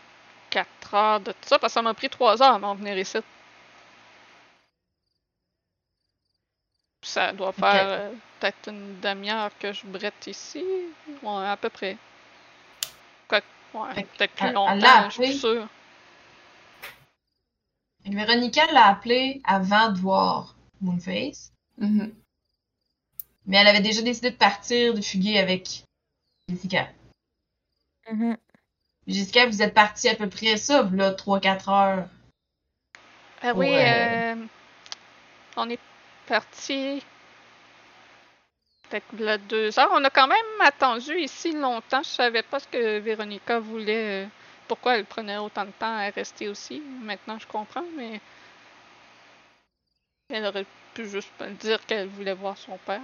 4 0.51 0.95
heures 0.95 1.20
de 1.20 1.32
tout 1.32 1.39
ça, 1.47 1.59
parce 1.59 1.73
que 1.73 1.74
ça 1.74 1.82
m'a 1.82 1.95
pris 1.95 2.09
3 2.09 2.43
heures 2.43 2.55
à 2.55 2.59
m'en 2.59 2.74
venir 2.74 2.99
ici. 2.99 3.19
Ça 7.09 7.32
doit 7.32 7.52
faire 7.52 7.89
euh, 7.89 8.12
peut-être 8.39 8.68
une 8.68 9.01
demi-heure 9.01 9.51
que 9.59 9.72
je 9.72 9.86
brette 9.86 10.26
ici. 10.26 10.62
Ouais, 11.22 11.47
à 11.47 11.56
peu 11.56 11.70
près. 11.70 11.97
Quoi, 13.26 13.40
ouais, 13.72 14.05
peut-être 14.05 14.35
plus 14.35 14.47
elle 14.48 14.52
longtemps, 14.52 14.74
l'a 14.74 15.09
je 15.09 15.22
suis 15.22 15.39
sûre. 15.39 15.66
Véronica 18.05 18.66
l'a 18.72 18.89
appelé 18.89 19.40
avant 19.44 19.90
de 19.90 19.98
voir 19.98 20.55
Moonface, 20.82 21.51
Mhm. 21.78 22.12
mais 23.47 23.56
elle 23.56 23.68
avait 23.68 23.80
déjà 23.80 24.02
décidé 24.02 24.30
de 24.30 24.36
partir, 24.36 24.93
de 24.93 25.01
fuguer 25.01 25.39
avec 25.39 25.85
Jessica. 26.48 26.89
Mhm. 28.10 28.36
Jessica, 29.06 29.47
vous 29.47 29.62
êtes 29.62 29.72
partis 29.74 30.10
à 30.10 30.14
peu 30.14 30.28
près 30.28 30.59
ça, 30.59 30.82
là, 30.93 31.12
3-4 31.14 31.70
heures. 31.70 32.09
Ah 33.40 33.52
oui, 33.55 33.66
Ouais. 33.70 34.35
euh, 34.35 34.47
on 35.56 35.70
est 35.70 35.78
parti 36.28 37.02
peut-être 38.88 39.18
là 39.18 39.38
deux 39.38 39.78
heures. 39.78 39.90
On 39.92 40.05
a 40.05 40.10
quand 40.10 40.26
même 40.26 40.60
attendu 40.60 41.18
ici 41.18 41.52
longtemps. 41.52 42.02
Je 42.02 42.09
savais 42.09 42.42
pas 42.42 42.60
ce 42.60 42.68
que 42.68 42.98
Véronica 42.98 43.59
voulait. 43.60 44.24
euh, 44.24 44.28
pourquoi 44.66 44.96
elle 44.96 45.06
prenait 45.06 45.38
autant 45.38 45.64
de 45.64 45.70
temps 45.70 45.96
à 45.96 46.10
rester 46.10 46.48
aussi. 46.48 46.82
Maintenant, 47.02 47.38
je 47.38 47.46
comprends, 47.46 47.84
mais. 47.96 48.20
Elle 50.28 50.44
aurait 50.44 50.66
pu 50.92 51.09
juste 51.09 51.32
me 51.40 51.50
dire 51.55 51.84
qu'elle 51.86 52.09
voulait 52.09 52.34
voir 52.34 52.56
son 52.59 52.76
père. 52.78 53.00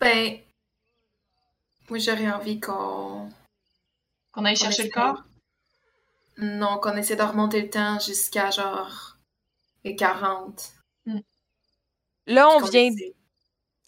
Ben, 0.00 0.40
moi 1.88 1.98
j'aurais 1.98 2.30
envie 2.30 2.58
qu'on. 2.58 3.28
Qu'on 4.32 4.44
aille 4.46 4.56
chercher 4.56 4.84
le 4.84 4.90
corps? 4.90 5.22
Non, 6.42 6.78
qu'on 6.78 6.96
essaie 6.96 7.16
de 7.16 7.22
remonter 7.22 7.62
le 7.62 7.70
temps 7.70 7.98
jusqu'à 8.00 8.50
genre 8.50 9.16
les 9.84 9.94
40. 9.96 10.72
Là, 12.26 12.48
on 12.50 12.60
vient, 12.64 12.84
essaie- 12.92 13.14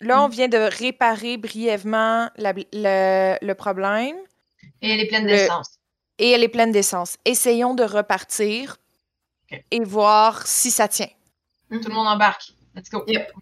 là, 0.00 0.22
on 0.22 0.28
vient 0.28 0.48
de 0.48 0.56
réparer 0.58 1.36
brièvement 1.36 2.30
la 2.36 2.52
le, 2.72 3.36
le 3.44 3.54
problème 3.54 4.16
Et 4.82 4.90
elle 4.90 5.00
est 5.00 5.06
pleine 5.06 5.24
Le- 5.24 5.30
d'essence. 5.30 5.78
et 6.18 6.30
elle 6.32 6.42
est 6.42 6.48
pleine 6.48 6.72
d'essence. 6.72 7.16
Essayons 7.24 7.74
de 7.74 7.84
repartir 7.84 8.76
et 9.70 9.84
voir 9.84 10.46
si 10.46 10.70
ça 10.70 10.88
tient. 10.88 11.10
Mhm. 11.70 11.80
Tout 11.80 11.88
le 11.88 11.94
monde 11.94 12.08
embarque. 12.08 12.52
Let's 12.74 12.90
go. 12.90 13.04
Yep. 13.06 13.32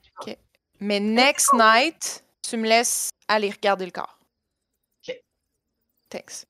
Mais 0.80 1.00
next 1.00 1.52
night, 1.54 2.24
tu 2.42 2.56
me 2.56 2.68
laisses 2.68 3.10
aller 3.28 3.50
regarder 3.50 3.84
le 3.86 3.92
corps. 3.92 4.18
Ok. 5.08 5.16
Thanks. 6.10 6.44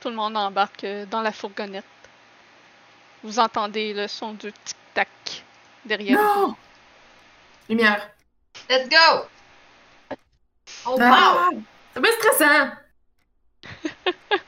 Tout 0.00 0.08
le 0.10 0.14
monde 0.14 0.36
embarque 0.36 0.84
euh, 0.84 1.06
dans 1.06 1.22
la 1.22 1.32
fourgonnette. 1.32 1.84
Vous 3.22 3.38
entendez 3.38 3.92
le 3.94 4.06
son 4.08 4.34
du 4.34 4.52
tic-tac 4.52 5.08
derrière 5.84 6.18
vous. 6.18 6.56
Lumière. 7.68 8.10
Let's 8.68 8.88
go! 8.88 9.26
Oh 10.86 10.98
wow! 10.98 11.62
C'est 11.94 12.00
bien 12.00 12.12
stressant! 12.20 12.70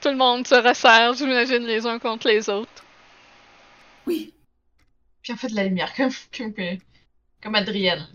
Tout 0.00 0.08
le 0.08 0.16
monde 0.16 0.46
se 0.46 0.54
resserre, 0.54 1.14
j'imagine, 1.14 1.64
les 1.64 1.84
uns 1.86 1.98
contre 1.98 2.28
les 2.28 2.48
autres. 2.48 2.84
Oui. 4.06 4.32
Puis 5.22 5.32
on 5.32 5.36
fait 5.36 5.48
de 5.48 5.56
la 5.56 5.64
lumière 5.64 5.92
comme, 5.94 6.12
comme, 6.36 6.54
comme 7.42 7.54
Adrienne. 7.54 8.06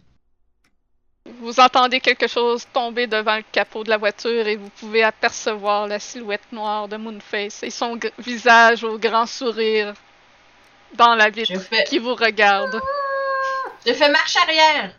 Vous 1.26 1.60
entendez 1.60 2.00
quelque 2.00 2.28
chose 2.28 2.66
tomber 2.74 3.06
devant 3.06 3.38
le 3.38 3.44
capot 3.52 3.84
de 3.84 3.90
la 3.90 3.98
voiture 3.98 4.48
et 4.48 4.56
vous 4.56 4.70
pouvez 4.70 5.04
apercevoir 5.04 5.88
la 5.88 6.00
silhouette 6.00 6.52
noire 6.52 6.88
de 6.88 6.98
Moonface 6.98 7.62
et 7.64 7.70
son 7.70 8.00
visage 8.18 8.84
au 8.84 8.98
grand 8.98 9.28
sourire 9.28 9.94
dans 10.96 11.16
la 11.16 11.30
vitre 11.30 11.54
qui 11.86 12.00
vous 12.00 12.16
regarde. 12.16 12.80
je 13.86 13.94
fais 13.94 14.10
marche 14.10 14.36
arrière! 14.38 14.96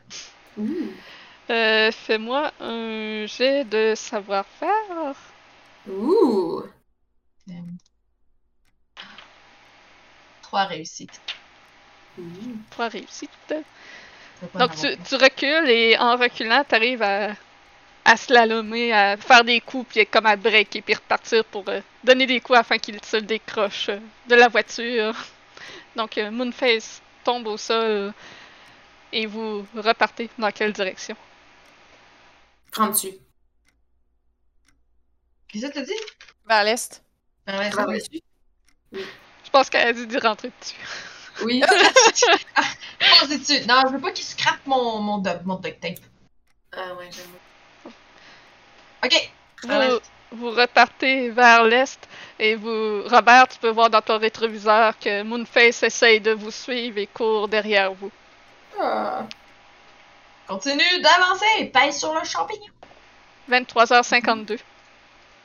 Euh, 1.51 1.91
Fais-moi 1.91 2.52
un 2.60 3.26
jet 3.26 3.65
de 3.65 3.94
savoir-faire. 3.97 5.15
Ouh. 5.89 6.62
Trois 10.42 10.65
réussites. 10.65 11.20
Ouh. 12.18 12.23
Trois 12.70 12.89
réussites. 12.89 13.55
Donc 14.55 14.73
tu, 14.75 15.15
recules 15.15 15.69
et 15.69 15.97
en 15.99 16.17
reculant, 16.17 16.65
tu 16.69 16.75
arrives 16.75 17.03
à, 17.03 17.31
à 18.05 18.17
slalomer, 18.17 18.93
à 18.93 19.17
faire 19.17 19.45
des 19.45 19.61
coups, 19.61 19.87
puis 19.89 20.07
comme 20.07 20.27
à 20.27 20.37
breaker, 20.37 20.83
puis 20.83 20.95
repartir 20.95 21.45
pour 21.45 21.69
euh, 21.69 21.81
donner 22.03 22.27
des 22.27 22.41
coups 22.41 22.59
afin 22.59 22.79
qu'il 22.79 23.03
se 23.05 23.19
décroche 23.19 23.89
euh, 23.89 23.99
de 24.29 24.35
la 24.35 24.49
voiture. 24.49 25.15
Donc 25.97 26.19
euh, 26.19 26.31
Moonface 26.31 27.01
tombe 27.25 27.47
au 27.47 27.57
sol 27.57 28.12
et 29.12 29.27
vous 29.27 29.65
repartez 29.77 30.29
dans 30.39 30.51
quelle 30.51 30.73
direction? 30.73 31.17
Prends 32.73 32.89
dessus. 32.89 33.12
Qu'est-ce 35.49 35.67
que 35.67 35.73
t'as 35.75 35.83
dit? 35.83 35.93
Vers 36.47 36.65
l'est. 36.65 37.03
Ah 37.47 37.59
ouais, 37.59 37.71
Prends 37.71 37.87
oui. 37.87 37.99
dessus. 37.99 38.23
Je 39.45 39.51
pense 39.51 39.69
qu'elle 39.69 39.89
a 39.89 39.93
dit 39.93 40.07
d'y 40.07 40.19
rentrer 40.19 40.51
dessus. 40.61 40.77
Oui. 41.44 41.62
Ah, 42.57 42.62
Pensez 43.20 43.39
dessus. 43.39 43.67
Non, 43.67 43.83
je 43.86 43.93
veux 43.94 44.01
pas 44.01 44.12
qu'il 44.12 44.25
scrape 44.25 44.61
mon, 44.67 44.99
mon, 45.01 45.19
dub- 45.19 45.44
mon 45.44 45.57
duct 45.57 45.81
tape. 45.81 45.99
Ah 46.77 46.94
ouais, 46.94 47.09
j'avoue. 47.11 47.93
Ok. 49.05 49.33
Vous, 49.65 50.01
vous 50.39 50.51
repartez 50.51 51.31
vers 51.31 51.65
l'est 51.65 51.99
et 52.39 52.55
vous, 52.55 53.02
Robert, 53.09 53.49
tu 53.49 53.59
peux 53.59 53.70
voir 53.70 53.91
dans 53.91 54.01
ton 54.02 54.19
rétroviseur 54.19 54.99
que 54.99 55.23
Moonface 55.23 55.83
essaye 55.83 56.20
de 56.20 56.33
vous 56.33 56.51
suivre 56.52 56.99
et 56.99 57.07
court 57.09 57.49
derrière 57.49 57.93
vous. 57.93 58.11
Ah. 58.81 59.27
Continue 60.47 61.01
d'avancer. 61.01 61.67
Pèse 61.73 61.99
sur 61.99 62.15
le 62.15 62.25
champignon. 62.25 62.67
23h52. 63.51 64.59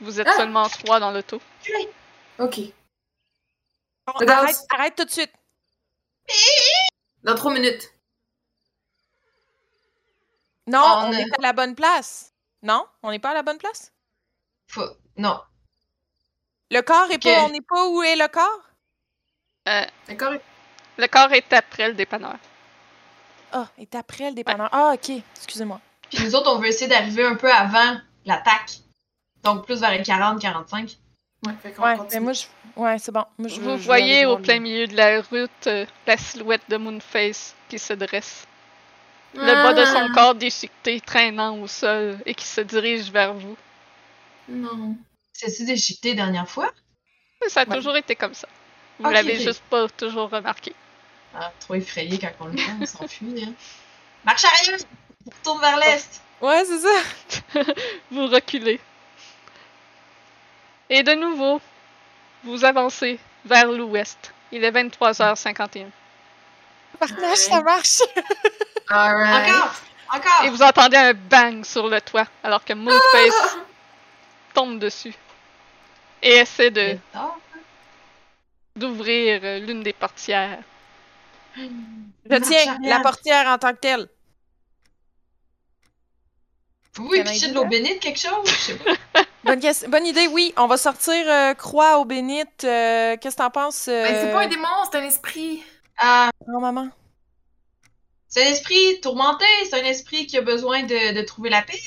Vous 0.01 0.19
êtes 0.22 0.27
Ah! 0.30 0.38
seulement 0.38 0.67
trois 0.69 0.99
dans 0.99 1.11
l'auto. 1.11 1.41
Ok. 2.40 2.59
Bon, 4.06 4.14
arrête, 4.27 4.56
arrête 4.69 4.95
tout 4.95 5.06
de 5.06 5.09
suite. 5.11 5.32
Dans 7.23 7.35
trois 7.35 7.53
minutes. 7.53 7.91
Non, 10.67 10.80
On 10.80 11.07
on, 11.07 11.11
est- 11.14 11.22
est 11.22 11.33
à 11.38 11.41
la 11.41 11.53
bonne 11.53 11.75
place. 11.75 12.33
Non, 12.64 12.85
on 13.03 13.11
n'est 13.11 13.19
pas 13.19 13.31
à 13.31 13.33
la 13.35 13.43
bonne 13.43 13.57
place? 13.57 13.91
Faut... 14.67 14.88
Non. 15.17 15.39
Le 16.72 16.81
corps 16.81 17.09
est 17.11 17.22
pas. 17.23 17.43
On 17.45 17.49
n'est 17.49 17.61
pas 17.61 17.88
où 17.89 18.01
est 18.03 18.15
le 18.15 18.27
corps? 18.27 18.61
Euh, 19.69 19.85
D'accord? 20.07 20.33
le 20.97 21.07
corps 21.07 21.31
est 21.33 21.51
après 21.53 21.88
le 21.89 21.93
dépanneur. 21.93 22.35
Ah, 23.53 23.67
est 23.77 23.95
après 23.95 24.30
le 24.30 24.35
dépanneur. 24.35 24.69
Ah, 24.72 24.91
ok. 24.93 25.11
Excusez-moi. 25.35 25.80
Puis 26.09 26.23
nous 26.23 26.35
autres, 26.35 26.51
on 26.53 26.59
veut 26.59 26.67
essayer 26.67 26.88
d'arriver 26.88 27.25
un 27.25 27.35
peu 27.35 27.51
avant 27.51 27.97
l'attaque. 28.25 28.80
Donc 29.43 29.65
plus 29.65 29.80
vers 29.80 29.91
les 29.91 30.01
40-45. 30.03 30.97
Ouais, 31.45 31.95
mais 32.14 32.19
moi, 32.19 32.33
je. 32.33 32.43
Ouais, 32.75 32.98
c'est 32.99 33.11
bon. 33.11 33.24
Moi, 33.38 33.48
je 33.48 33.59
veux- 33.59 33.74
Vous 33.75 33.77
je 33.82 33.85
voyez 33.85 34.25
au 34.25 34.38
plein 34.38 34.56
le- 34.56 34.61
milieu 34.61 34.88
de 34.88 34.95
la 34.95 35.22
route 35.22 35.67
euh, 35.67 35.85
la 36.06 36.17
silhouette 36.17 36.64
de 36.69 36.77
Moonface 36.77 37.56
qui 37.69 37.77
se 37.80 37.93
dresse. 37.93 38.45
Le 39.33 39.45
bas 39.45 39.74
de 39.74 39.85
son 39.85 40.07
Ah. 40.09 40.14
corps 40.14 40.35
déchiqueté 40.35 40.99
traînant 40.99 41.57
au 41.59 41.67
sol 41.67 42.17
et 42.25 42.33
qui 42.33 42.45
se 42.45 42.61
dirige 42.61 43.11
vers 43.11 43.33
vous. 43.33 43.56
Non. 44.49 44.95
C'est-tu 45.33 45.66
déchiqueté 45.66 46.16
dernière 46.16 46.49
fois? 46.49 46.72
Ça 47.48 47.61
a 47.61 47.66
Ouais. 47.69 47.75
toujours 47.75 47.95
été 47.98 48.16
comme 48.16 48.33
ça. 48.33 48.48
Vous 48.99 49.06
Ok, 49.06 49.14
l'avez 49.14 49.40
juste 49.40 49.61
pas 49.69 49.88
toujours 49.90 50.30
remarqué. 50.32 50.74
Ah, 51.35 51.51
trop 51.59 51.75
effrayé 51.75 52.17
quand 52.17 52.32
on 52.40 52.45
le 52.45 52.53
voit, 52.53 52.74
on 52.82 52.85
s'enfuit. 52.85 53.43
Hein. 53.45 53.53
Marche 54.25 54.43
arrière! 54.45 54.80
On 55.25 55.30
retourne 55.30 55.61
vers 55.61 55.77
l'est! 55.77 56.22
Ouais, 56.41 56.64
c'est 56.66 56.80
ça. 56.80 57.64
Vous 58.11 58.25
reculez. 58.27 58.80
Et 60.90 61.03
de 61.03 61.14
nouveau, 61.14 61.61
vous 62.43 62.64
avancez 62.66 63.19
vers 63.45 63.72
l'ouest. 63.72 64.33
Il 64.51 64.64
est 64.64 64.72
23h51. 64.72 65.91
Partage, 66.99 67.38
ça 67.38 67.61
marche. 67.61 68.01
Alright. 68.90 69.49
Encore! 69.49 69.75
Encore! 70.14 70.43
Et 70.45 70.49
vous 70.49 70.61
entendez 70.64 70.98
un 70.98 71.14
bang 71.14 71.64
sur 71.66 71.88
le 71.88 71.99
toit 72.01 72.27
alors 72.43 72.64
que 72.64 72.74
Moonface 72.74 73.57
tombe 74.53 74.80
dessus. 74.80 75.14
Et 76.22 76.38
essaie 76.38 76.72
de 76.72 76.82
C'est 76.82 77.11
tard. 77.11 77.38
d'ouvrir 78.75 79.41
euh, 79.43 79.59
l'une 79.59 79.83
des 79.83 79.93
portières. 79.93 80.59
Je 81.56 82.35
tiens 82.38 82.77
la 82.83 82.99
portière 83.01 83.48
en 83.48 83.57
tant 83.57 83.74
que 83.74 83.80
telle. 83.80 84.09
Oui, 86.99 87.24
pitcher 87.24 87.48
do 87.48 87.53
de 87.53 87.53
l'eau 87.56 87.64
that? 87.64 87.69
bénite, 87.69 87.99
quelque 87.99 88.19
chose? 88.19 88.45
Je 88.45 88.51
sais 88.56 88.75
pas. 88.77 88.93
Bonne, 89.43 90.06
idée, 90.06 90.27
oui. 90.27 90.53
On 90.57 90.67
va 90.67 90.77
sortir 90.77 91.14
euh, 91.27 91.53
Croix 91.53 91.99
au 91.99 92.06
bénite. 92.06 92.64
euh, 92.66 93.16
Qu'est-ce 93.17 93.35
que 93.38 93.41
t'en 93.41 93.49
penses? 93.49 93.88
euh, 93.88 94.03
Ben, 94.03 94.16
c'est 94.22 94.32
pas 94.32 94.41
un 94.43 94.48
démon, 94.48 94.67
c'est 94.91 94.98
un 94.98 95.03
esprit. 95.03 95.64
Ah, 95.98 96.30
grand-maman? 96.48 96.90
c'est 98.30 98.45
un 98.45 98.51
esprit 98.51 98.99
tourmenté, 99.01 99.45
c'est 99.69 99.80
un 99.80 99.85
esprit 99.85 100.27
qui 100.27 100.38
a 100.38 100.41
besoin 100.41 100.83
de, 100.83 101.14
de 101.14 101.22
trouver 101.22 101.49
la 101.49 101.61
paix. 101.61 101.80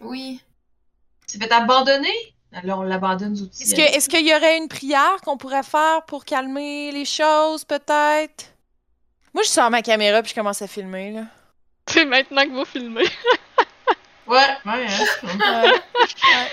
Oui. 0.00 0.40
Il 1.26 1.30
s'est 1.32 1.38
fait 1.38 1.52
abandonner. 1.52 2.14
Alors 2.52 2.78
on 2.78 2.82
l'abandonne 2.82 3.32
aux 3.32 3.42
outils. 3.42 3.64
Est-ce 3.64 3.74
que- 3.74 3.96
est-ce 3.96 4.08
qu'il 4.08 4.26
y 4.26 4.34
aurait 4.34 4.56
une 4.58 4.68
prière 4.68 5.16
qu'on 5.24 5.36
pourrait 5.36 5.64
faire 5.64 6.04
pour 6.06 6.24
calmer 6.24 6.92
les 6.92 7.04
choses, 7.04 7.64
peut-être? 7.64 8.44
Moi, 9.34 9.42
je 9.42 9.48
sors 9.48 9.68
ma 9.70 9.82
caméra 9.82 10.22
puis 10.22 10.30
je 10.30 10.34
commence 10.36 10.62
à 10.62 10.66
filmer, 10.68 11.10
là. 11.10 11.22
C'est 11.88 12.04
maintenant 12.06 12.44
que 12.44 12.52
vous 12.52 12.64
filmez. 12.64 13.04
Ouais, 14.26 14.36
ouais, 14.36 14.86
hein. 14.88 15.04
Ouais. 15.22 15.80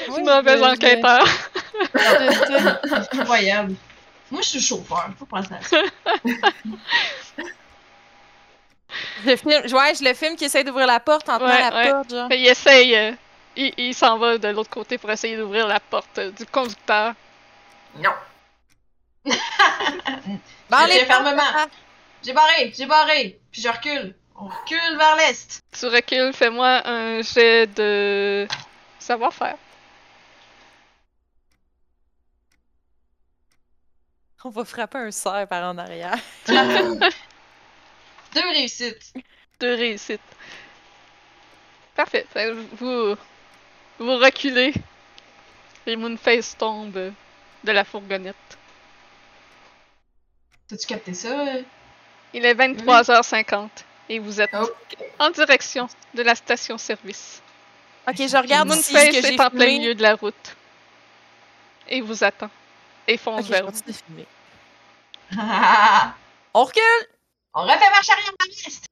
C'est 0.06 0.22
mauvais 0.24 0.62
enquêteur. 0.64 1.26
enquêteur. 1.96 2.80
Incroyable. 3.14 3.76
Moi, 4.32 4.42
je 4.42 4.48
suis 4.50 4.62
chauffeur, 4.62 5.10
faut 5.18 5.26
penser 5.26 5.54
à 5.54 5.62
ça. 5.62 5.78
Je 9.26 9.36
filme, 9.36 9.76
ouais, 9.76 9.96
je 9.96 10.04
le 10.04 10.14
filme 10.14 10.36
qui 10.36 10.46
essaie 10.46 10.64
d'ouvrir 10.64 10.86
la 10.86 11.00
porte 11.00 11.28
en 11.30 11.38
tenant 11.40 11.50
Ouais, 11.50 11.70
la 11.70 11.76
ouais. 11.76 11.90
porte, 11.92 12.10
genre. 12.12 12.28
Il 12.32 12.46
essaye. 12.48 12.96
euh, 12.96 13.12
il 13.56 13.74
il 13.78 13.94
s'en 13.96 14.18
va 14.18 14.38
de 14.38 14.48
l'autre 14.50 14.70
côté 14.70 14.98
pour 15.00 15.10
essayer 15.12 15.36
d'ouvrir 15.38 15.68
la 15.68 15.80
porte 15.80 16.18
euh, 16.20 16.32
du 16.32 16.46
conducteur. 16.46 17.14
Non. 17.98 18.12
Bon, 19.26 19.34
tiens 20.70 21.06
fermement. 21.06 21.42
portes, 21.42 21.70
J'ai 22.24 22.34
barré, 22.34 22.74
j'ai 22.76 22.86
barré, 22.86 23.40
puis 23.52 23.62
je 23.62 23.70
recule. 23.70 24.16
On 24.44 24.48
recule 24.48 24.98
vers 24.98 25.16
l'est. 25.16 25.64
Tu 25.72 25.86
recules, 25.86 26.34
fais-moi 26.34 26.86
un 26.86 27.22
jet 27.22 27.66
de 27.66 28.46
savoir-faire. 29.00 29.56
On 34.44 34.50
va 34.50 34.66
frapper 34.66 34.98
un 34.98 35.12
cerf 35.12 35.48
par 35.48 35.64
en 35.64 35.78
arrière. 35.78 36.18
Deux 36.48 36.60
réussites. 38.36 39.14
Deux 39.62 39.76
réussites. 39.76 40.20
Parfait. 41.96 42.28
Vous, 42.74 43.16
vous 43.98 44.18
reculez. 44.18 44.74
Et 45.86 45.96
Moonface 45.96 46.58
tombe 46.58 47.14
de 47.64 47.72
la 47.72 47.86
fourgonnette. 47.86 48.36
T'as-tu 50.68 50.86
capté 50.86 51.14
ça? 51.14 51.46
Il 52.34 52.44
est 52.44 52.56
23h50 52.56 53.70
et 54.14 54.20
vous 54.20 54.40
êtes 54.40 54.54
Ok. 54.54 54.70
en 55.20 55.32
direction 55.32 55.88
de 56.14 56.22
la 56.22 56.36
station-service. 56.36 57.42
Ok, 58.08 58.18
je 58.18 58.38
regarde 58.38 58.72
si 58.74 58.84
ce 58.84 58.88
que 58.90 58.94
Moonface 58.94 59.14
j'ai 59.24 59.34
est 59.34 59.42
en 59.42 59.50
plein 59.50 59.60
filmé. 59.66 59.80
milieu 59.80 59.96
de 59.96 60.02
la 60.04 60.16
route. 60.16 60.56
Et 61.88 62.02
vous 62.02 62.24
attend. 62.24 62.50
Et 63.08 63.18
fonce 63.18 63.48
vers 63.48 63.66
vous. 63.70 63.94
filmer. 63.94 64.28
On 66.54 66.64
recule! 66.64 66.84
On 67.56 67.64
refait 67.64 67.90
marche 67.90 68.10
arrière 68.10 68.34
l'est. 68.48 68.86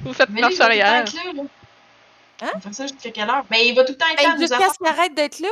Vous 0.00 0.14
faites 0.14 0.30
Mais 0.30 0.40
marche 0.40 0.54
il 0.54 0.58
va 0.58 0.66
tout 0.68 0.72
le 0.72 0.78
temps 0.78 0.84
arrière. 0.86 1.02
être 1.02 1.14
là, 1.14 1.32
là. 1.34 1.42
Hein? 2.42 2.50
On 2.54 2.58
va 2.58 2.60
faire 2.60 2.74
ça 2.74 2.86
jusqu'à 2.86 3.10
quelle 3.10 3.28
heure? 3.28 3.44
Mais 3.50 3.68
il 3.68 3.74
va 3.74 3.84
tout 3.84 3.92
le 3.92 3.98
temps 3.98 4.08
être 4.08 4.22
là, 4.22 4.36
Jusqu'à 4.38 4.68
ce 4.70 4.78
qu'il 4.78 4.86
arrête 4.86 5.14
d'être 5.14 5.40
là? 5.40 5.50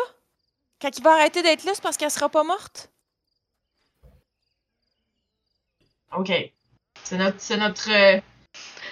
Quand 0.80 0.96
il 0.96 1.02
va 1.04 1.12
arrêter 1.12 1.42
d'être 1.42 1.64
là, 1.64 1.72
c'est 1.74 1.82
parce 1.82 1.98
qu'elle 1.98 2.10
sera 2.10 2.30
pas 2.30 2.44
morte? 2.44 2.90
Ok. 6.16 6.30
C'est 7.08 7.16
notre, 7.16 7.40
c'est 7.40 7.56
notre, 7.56 7.90
euh, 7.90 8.20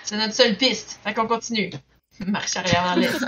c'est 0.02 0.16
notre 0.16 0.32
seule 0.32 0.56
piste. 0.56 0.98
Fait 1.04 1.12
qu'on 1.12 1.26
continue. 1.26 1.70
Marche 2.26 2.56
arrière 2.56 2.82
vers 2.84 2.96
l'est. 2.96 3.26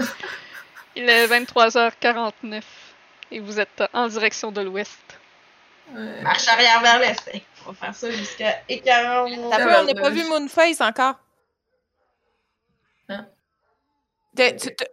Il 0.97 1.07
est 1.09 1.27
23h49 1.27 2.63
et 3.31 3.41
vous 3.41 3.61
êtes 3.61 3.83
en 3.93 4.09
direction 4.09 4.51
de 4.51 4.63
l'ouest. 4.63 4.99
Ouais. 5.93 6.23
Marche 6.23 6.49
arrière 6.49 6.81
vers 6.81 6.99
l'est. 7.01 7.43
On 7.67 7.73
va 7.73 7.75
faire 7.75 7.95
ça 7.95 8.11
jusqu'à 8.11 8.63
écart. 8.67 9.27
T'as 9.51 9.59
peu, 9.59 9.77
on 9.77 9.85
n'a 9.85 9.95
pas 10.01 10.09
vu 10.09 10.25
Moonface 10.25 10.81
encore. 10.81 11.17
Hein? 13.11 13.27
T'es- 14.35 14.57
tu- 14.57 14.75
tu- 14.75 14.85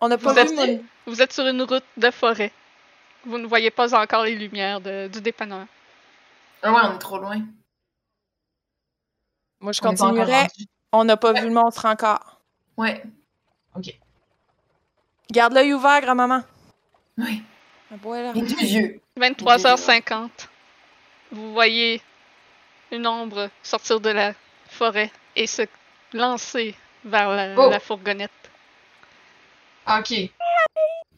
On 0.00 0.06
n'a 0.06 0.18
pas 0.18 0.32
Vous 0.34 0.38
êtes- 0.38 0.50
vu 0.50 0.54
Moon... 0.54 0.84
Vous 1.06 1.20
êtes 1.20 1.32
sur 1.32 1.46
une 1.48 1.62
route 1.62 1.82
de 1.96 2.10
forêt. 2.12 2.52
Vous 3.24 3.38
ne 3.38 3.46
voyez 3.48 3.72
pas 3.72 3.92
encore 4.00 4.22
les 4.22 4.36
lumières 4.36 4.80
de- 4.80 5.08
du 5.08 5.20
dépanneur. 5.20 5.66
Ah 6.62 6.72
ouais, 6.72 6.80
on 6.84 6.94
est 6.94 6.98
trop 7.00 7.18
loin. 7.18 7.40
Moi, 9.64 9.72
je 9.72 9.80
On 9.82 9.94
rendu. 9.94 10.66
On 10.92 11.04
n'a 11.04 11.16
pas 11.16 11.32
vu 11.32 11.46
le 11.46 11.54
monstre 11.54 11.86
encore. 11.86 12.38
Ouais. 12.76 13.02
Garde 15.30 15.54
l'œil 15.54 15.72
ouvert, 15.72 16.02
grand-maman. 16.02 16.42
Ouais. 17.16 17.40
Ah, 17.90 17.96
boy, 17.96 18.22
là. 18.22 18.32
Les 18.34 18.42
deux 18.42 18.60
yeux. 18.60 19.00
23h50. 19.18 20.28
Vous 21.32 21.54
voyez 21.54 22.02
une 22.92 23.06
ombre 23.06 23.48
sortir 23.62 24.00
de 24.00 24.10
la 24.10 24.34
forêt 24.68 25.10
et 25.34 25.46
se 25.46 25.62
lancer 26.12 26.74
vers 27.02 27.30
la, 27.30 27.54
Oh. 27.56 27.70
la 27.70 27.80
fourgonnette. 27.80 28.30
Ok. 29.88 30.10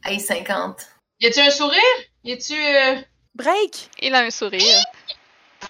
Hey, 0.04 0.20
50. 0.20 0.86
Y 1.18 1.26
a-tu 1.26 1.40
un 1.40 1.50
sourire? 1.50 1.82
Y 2.22 2.32
a-tu. 2.34 2.54
euh, 2.54 3.02
Break! 3.34 3.90
Il 4.00 4.14
a 4.14 4.20
un 4.20 4.30
sourire. 4.30 4.84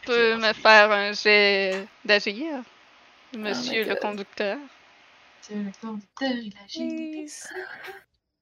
Tu 0.07 0.13
peux 0.13 0.37
me 0.37 0.53
faire 0.53 0.93
un 0.93 1.13
jet 1.13 1.89
d'agir, 2.05 2.63
monsieur 3.37 3.83
le 3.85 3.97
conducteur. 3.97 4.57
C'est 5.41 5.57
le 5.57 5.73
conducteur, 5.81 6.31
il 6.31 6.53
agit. 6.65 6.89
Please. 6.89 7.49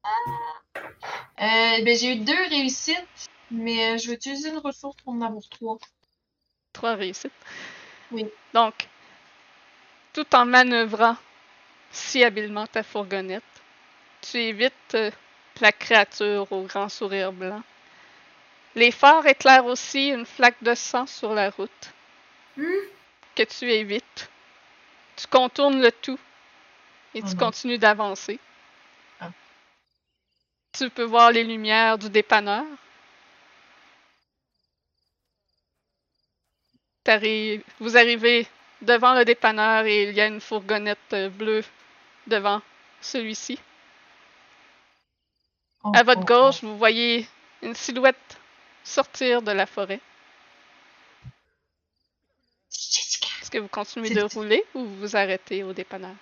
Euh, 0.06 1.82
ben, 1.82 1.96
j'ai 1.96 2.12
eu 2.12 2.16
deux 2.16 2.48
réussites, 2.50 3.30
mais 3.50 3.94
euh, 3.94 3.98
je 3.98 4.08
vais 4.08 4.14
utiliser 4.16 4.50
une 4.50 4.58
ressource 4.58 4.96
pour 5.02 5.14
en 5.14 5.22
avoir 5.22 5.42
trois. 5.48 5.78
Trois 6.74 6.96
réussites. 6.96 7.32
Oui. 8.10 8.26
Donc, 8.52 8.74
tout 10.12 10.36
en 10.36 10.44
manœuvrant 10.44 11.16
si 11.90 12.22
habilement 12.22 12.66
ta 12.66 12.82
fourgonnette, 12.82 13.42
tu 14.20 14.36
évites 14.36 14.94
euh, 14.94 15.10
la 15.62 15.72
créature 15.72 16.46
au 16.52 16.64
grand 16.64 16.90
sourire 16.90 17.32
blanc. 17.32 17.62
Les 18.76 18.90
phares 18.90 19.26
éclairent 19.26 19.66
aussi 19.66 20.08
une 20.08 20.26
flaque 20.26 20.62
de 20.62 20.74
sang 20.74 21.06
sur 21.06 21.32
la 21.34 21.50
route 21.50 21.92
Hmm? 22.56 22.86
que 23.34 23.42
tu 23.42 23.70
évites. 23.70 24.30
Tu 25.16 25.26
contournes 25.26 25.80
le 25.80 25.90
tout 25.90 26.18
et 27.14 27.22
Oh 27.22 27.26
tu 27.28 27.34
non. 27.34 27.36
continues 27.36 27.78
d'avancer. 27.78 28.38
Ah. 29.20 29.30
Tu 30.72 30.88
peux 30.90 31.04
voir 31.04 31.30
les 31.32 31.42
lumières 31.44 31.98
du 31.98 32.08
dépanneur. 32.10 32.64
T'arrives- 37.04 37.62
vous 37.80 37.96
arrivez 37.96 38.46
devant 38.82 39.14
le 39.14 39.24
dépanneur 39.24 39.84
et 39.86 40.04
il 40.04 40.14
y 40.14 40.20
a 40.20 40.26
une 40.26 40.40
fourgonnette 40.40 41.12
euh, 41.12 41.28
bleue 41.28 41.64
devant 42.26 42.62
celui-ci. 43.00 43.58
Oh, 45.82 45.92
À 45.94 46.02
votre 46.02 46.22
oh, 46.22 46.24
gauche, 46.24 46.62
vous 46.62 46.78
voyez 46.78 47.28
une 47.62 47.74
silhouette 47.74 48.38
sortir 48.84 49.42
de 49.42 49.50
la 49.52 49.66
forêt. 49.66 50.00
Est-ce 52.70 53.50
que 53.50 53.58
vous 53.58 53.68
continuez 53.68 54.10
de 54.10 54.22
rouler 54.34 54.64
ou 54.74 54.84
vous 54.84 54.96
vous 55.00 55.16
arrêtez 55.16 55.62
au 55.62 55.72
dépanneur? 55.72 56.14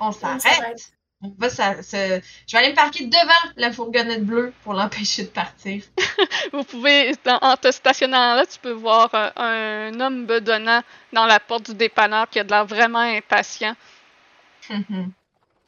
On 0.00 0.12
s'arrête. 0.12 0.40
s'arrête. 0.42 0.92
On 1.24 1.32
va 1.38 1.48
ça, 1.48 1.80
ça- 1.84 2.18
Je 2.18 2.22
vais 2.52 2.58
aller 2.58 2.70
me 2.70 2.74
parquer 2.74 3.06
devant 3.06 3.52
la 3.56 3.70
fourgonnette 3.70 4.24
bleue 4.24 4.52
pour 4.64 4.72
l'empêcher 4.74 5.22
de 5.22 5.28
partir. 5.28 5.84
Vous 6.52 6.64
pouvez, 6.64 7.12
dans- 7.24 7.38
en 7.40 7.56
te 7.56 7.70
stationnant 7.70 8.34
là, 8.34 8.44
tu 8.44 8.58
peux 8.58 8.72
voir 8.72 9.08
un, 9.14 9.30
un 9.36 10.00
homme 10.00 10.26
bedonnant 10.26 10.82
dans 11.12 11.26
la 11.26 11.38
porte 11.38 11.66
du 11.70 11.74
dépanneur 11.76 12.28
qui 12.28 12.40
a 12.40 12.44
de 12.44 12.50
l'air 12.50 12.66
vraiment 12.66 12.98
impatient. 12.98 13.76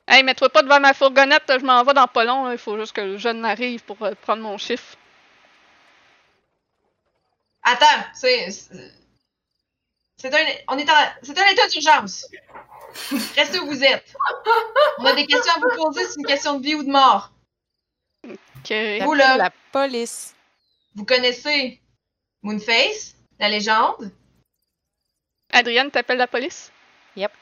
Hey, 0.08 0.24
mets-toi 0.24 0.48
pas 0.50 0.62
devant 0.62 0.80
ma 0.80 0.92
fourgonnette, 0.92 1.44
je 1.48 1.64
m'en 1.64 1.84
vais 1.84 1.94
dans 1.94 2.08
pas 2.08 2.24
long, 2.24 2.46
là. 2.46 2.52
il 2.52 2.58
faut 2.58 2.76
juste 2.78 2.92
que 2.92 3.00
le 3.00 3.16
jeune 3.16 3.44
arrive 3.44 3.82
pour 3.84 4.02
euh, 4.02 4.12
prendre 4.22 4.42
mon 4.42 4.58
chiffre. 4.58 4.96
Attends, 7.64 8.04
c'est. 8.14 8.50
c'est- 8.50 10.34
un. 10.34 10.46
On 10.68 10.78
est 10.78 10.88
en. 10.90 10.94
C'est 11.22 11.38
un 11.38 11.46
état 11.48 11.66
d'urgence. 11.68 12.26
Restez 13.36 13.58
où 13.58 13.66
vous 13.66 13.82
êtes. 13.82 14.14
On 14.98 15.04
a 15.06 15.14
des 15.14 15.26
questions 15.26 15.52
à 15.54 15.58
vous 15.58 15.76
poser, 15.76 16.04
c'est 16.06 16.20
une 16.20 16.26
question 16.26 16.58
de 16.60 16.64
vie 16.64 16.74
ou 16.74 16.84
de 16.84 16.90
mort. 16.90 17.32
Vous, 19.02 19.14
là. 19.14 19.36
La 19.36 19.50
police. 19.72 20.34
Vous 20.94 21.04
connaissez 21.04 21.80
Moonface, 22.42 23.16
la 23.38 23.48
légende? 23.48 24.10
Adrienne, 25.52 25.90
t'appelles 25.90 26.18
la 26.18 26.26
police? 26.26 26.70
Yep. 27.16 27.32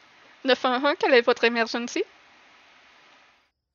911, 0.45 0.95
quelle 0.99 1.15
est 1.15 1.21
votre 1.23 1.45
emergency? 1.45 2.03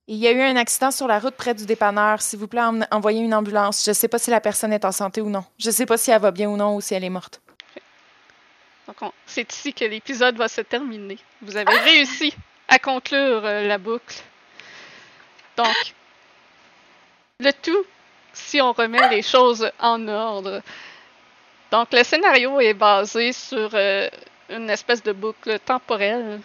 Il 0.10 0.16
y 0.18 0.28
a 0.28 0.32
eu 0.32 0.42
un 0.42 0.56
accident 0.56 0.92
sur 0.92 1.08
la 1.08 1.20
route 1.20 1.36
près 1.36 1.54
du 1.54 1.66
dépanneur. 1.66 2.22
S'il 2.22 2.40
vous 2.40 2.48
plaît, 2.48 2.62
envoyez 2.92 3.20
une 3.22 3.34
ambulance. 3.34 3.84
Je 3.86 3.92
sais 3.92 4.08
pas 4.08 4.18
si 4.20 4.30
la 4.30 4.40
personne 4.40 4.72
est 4.72 4.86
en 4.86 4.92
santé 4.94 5.20
ou 5.22 5.30
non. 5.30 5.44
Je 5.60 5.70
sais 5.70 5.86
pas 5.86 5.98
si 5.98 6.12
elle 6.12 6.22
va 6.22 6.32
bien 6.32 6.50
ou 6.50 6.56
non 6.56 6.76
ou 6.76 6.82
si 6.82 6.94
elle 6.94 7.04
est 7.04 7.10
morte. 7.10 7.42
Donc, 8.88 8.96
on- 9.02 9.12
c'est 9.26 9.52
ici 9.52 9.74
que 9.74 9.84
l'épisode 9.84 10.38
va 10.38 10.48
se 10.48 10.62
terminer. 10.62 11.18
Vous 11.42 11.58
avez 11.58 11.78
réussi 11.80 12.34
à 12.70 12.80
conclure 12.80 13.46
euh, 13.46 13.68
la 13.68 13.78
boucle. 13.78 14.16
Donc, 15.58 15.94
le 17.42 17.52
tout, 17.52 17.84
si 18.32 18.62
on 18.62 18.72
remet 18.72 19.10
les 19.10 19.22
choses 19.22 19.70
en 19.80 20.08
ordre. 20.08 20.62
Donc, 21.70 21.90
le 21.92 22.04
scénario 22.06 22.62
est 22.62 22.74
basé 22.74 23.34
sur 23.34 23.70
euh, 23.74 24.10
une 24.50 24.70
espèce 24.70 25.04
de 25.04 25.12
boucle 25.12 25.60
temporelle. 25.60 26.40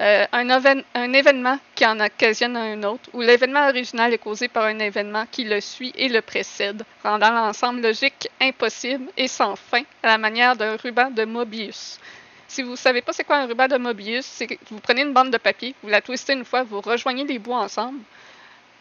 Euh, 0.00 0.26
un, 0.32 1.12
événement 1.12 1.58
qui 1.76 1.86
en 1.86 2.00
occasionne 2.00 2.56
un 2.56 2.82
autre, 2.82 3.08
où 3.12 3.20
l'événement 3.20 3.68
original 3.68 4.12
est 4.12 4.18
causé 4.18 4.48
par 4.48 4.64
un 4.64 4.78
événement 4.80 5.24
qui 5.30 5.44
le 5.44 5.60
suit 5.60 5.92
et 5.96 6.08
le 6.08 6.20
précède, 6.20 6.82
rendant 7.04 7.30
l'ensemble 7.30 7.80
logique 7.80 8.28
impossible 8.40 9.06
et 9.16 9.28
sans 9.28 9.54
fin, 9.54 9.82
à 10.02 10.08
la 10.08 10.18
manière 10.18 10.56
d'un 10.56 10.76
ruban 10.76 11.10
de 11.12 11.24
Mobius. 11.24 12.00
Si 12.48 12.62
vous 12.62 12.72
ne 12.72 12.76
savez 12.76 13.02
pas 13.02 13.12
c'est 13.12 13.22
quoi 13.22 13.36
un 13.36 13.46
ruban 13.46 13.68
de 13.68 13.76
Mobius, 13.76 14.26
c'est 14.26 14.48
que 14.48 14.54
vous 14.70 14.80
prenez 14.80 15.02
une 15.02 15.12
bande 15.12 15.30
de 15.30 15.38
papier, 15.38 15.76
vous 15.82 15.90
la 15.90 16.00
twistez 16.00 16.32
une 16.32 16.44
fois, 16.44 16.64
vous 16.64 16.80
rejoignez 16.80 17.24
les 17.24 17.38
bouts 17.38 17.52
ensemble, 17.52 18.00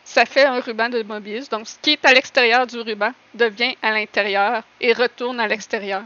ça 0.04 0.26
fait 0.26 0.46
un 0.46 0.60
ruban 0.60 0.90
de 0.90 1.04
Mobius. 1.04 1.48
Donc, 1.48 1.68
ce 1.68 1.78
qui 1.80 1.92
est 1.92 2.06
à 2.06 2.14
l'extérieur 2.14 2.68
du 2.68 2.80
ruban 2.80 3.12
devient 3.34 3.76
à 3.82 3.92
l'intérieur 3.92 4.64
et 4.82 4.94
retourne 4.94 5.40
à 5.40 5.48
l'extérieur. 5.48 6.04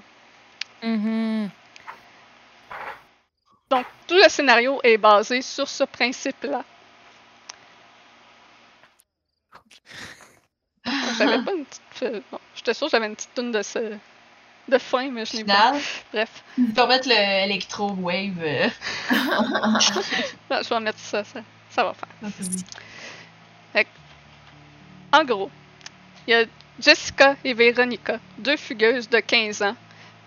Mhm. 0.84 1.50
Donc, 3.70 3.86
tout 4.08 4.16
le 4.16 4.30
scénario 4.30 4.80
est 4.84 4.98
basé 4.98 5.42
sur 5.42 5.68
ce 5.68 5.84
principe-là. 5.84 6.64
J'avais 11.18 11.44
pas 11.44 11.52
une 11.54 11.66
petite. 11.66 11.82
euh, 12.04 12.22
Bon, 12.32 12.40
j'étais 12.56 12.74
sûre 12.74 12.88
que 12.88 12.92
j'avais 12.92 13.08
une 13.08 13.16
petite 13.16 13.34
toune 13.34 13.52
de 13.52 13.62
ce. 13.62 13.98
de 14.70 14.78
fin, 14.78 15.10
mais 15.12 15.26
je 15.26 15.38
n'ai 15.38 15.44
pas. 15.44 15.74
Bref, 16.14 16.44
faut 16.76 16.88
mettre 16.88 17.08
le 17.10 17.16
Electro 17.16 17.92
Wave. 17.92 18.40
euh, 18.42 18.70
non, 20.50 20.62
je 20.64 20.70
vais 20.70 20.80
mettre 20.80 21.00
ça, 21.00 21.24
ça, 21.24 21.42
ça 21.70 21.84
va 21.84 21.94
faire. 21.94 22.32
En 25.14 25.24
gros, 25.24 25.50
il 26.28 26.32
y 26.32 26.34
a 26.36 26.46
Jessica 26.80 27.36
et 27.44 27.54
Veronica, 27.54 28.20
deux 28.38 28.58
fugueuses 28.58 29.10
de 29.10 29.20
15 29.20 29.62
ans, 29.64 29.76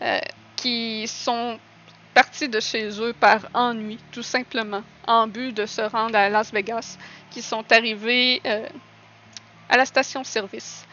euh, 0.03 0.19
qui 0.57 1.07
sont 1.07 1.59
parties 2.15 2.49
de 2.49 2.61
chez 2.61 2.89
eux 3.01 3.13
par 3.13 3.41
ennui, 3.55 3.99
tout 4.13 4.23
simplement, 4.23 4.83
en 5.07 5.27
but 5.27 5.53
de 5.53 5.67
se 5.67 5.83
rendre 5.83 6.17
à 6.17 6.29
Las 6.29 6.53
Vegas, 6.53 6.99
qui 7.31 7.43
sont 7.43 7.65
arrivées 7.73 8.41
euh, 8.45 8.69
à 9.69 9.77
la 9.77 9.85
station-service. 9.85 10.87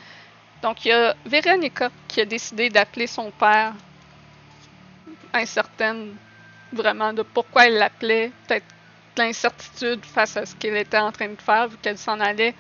Donc, 0.62 0.86
il 0.86 0.90
y 0.90 0.92
a 0.92 1.16
Veronica 1.26 1.90
qui 2.08 2.22
a 2.22 2.26
décidé 2.26 2.70
d'appeler 2.70 3.08
son 3.08 3.32
père, 3.32 3.74
incertaine 5.34 6.16
vraiment 6.74 7.14
de 7.14 7.22
pourquoi 7.22 7.68
elle 7.68 7.76
l'appelait, 7.76 8.32
peut-être 8.48 8.66
l'incertitude 9.18 10.06
face 10.06 10.38
à 10.38 10.46
ce 10.46 10.56
qu'elle 10.56 10.78
était 10.78 10.98
en 10.98 11.12
train 11.12 11.30
de 11.30 11.42
faire, 11.42 11.68
vu 11.68 11.78
qu'elle 11.82 11.98
s'en 11.98 12.20
allait 12.20 12.54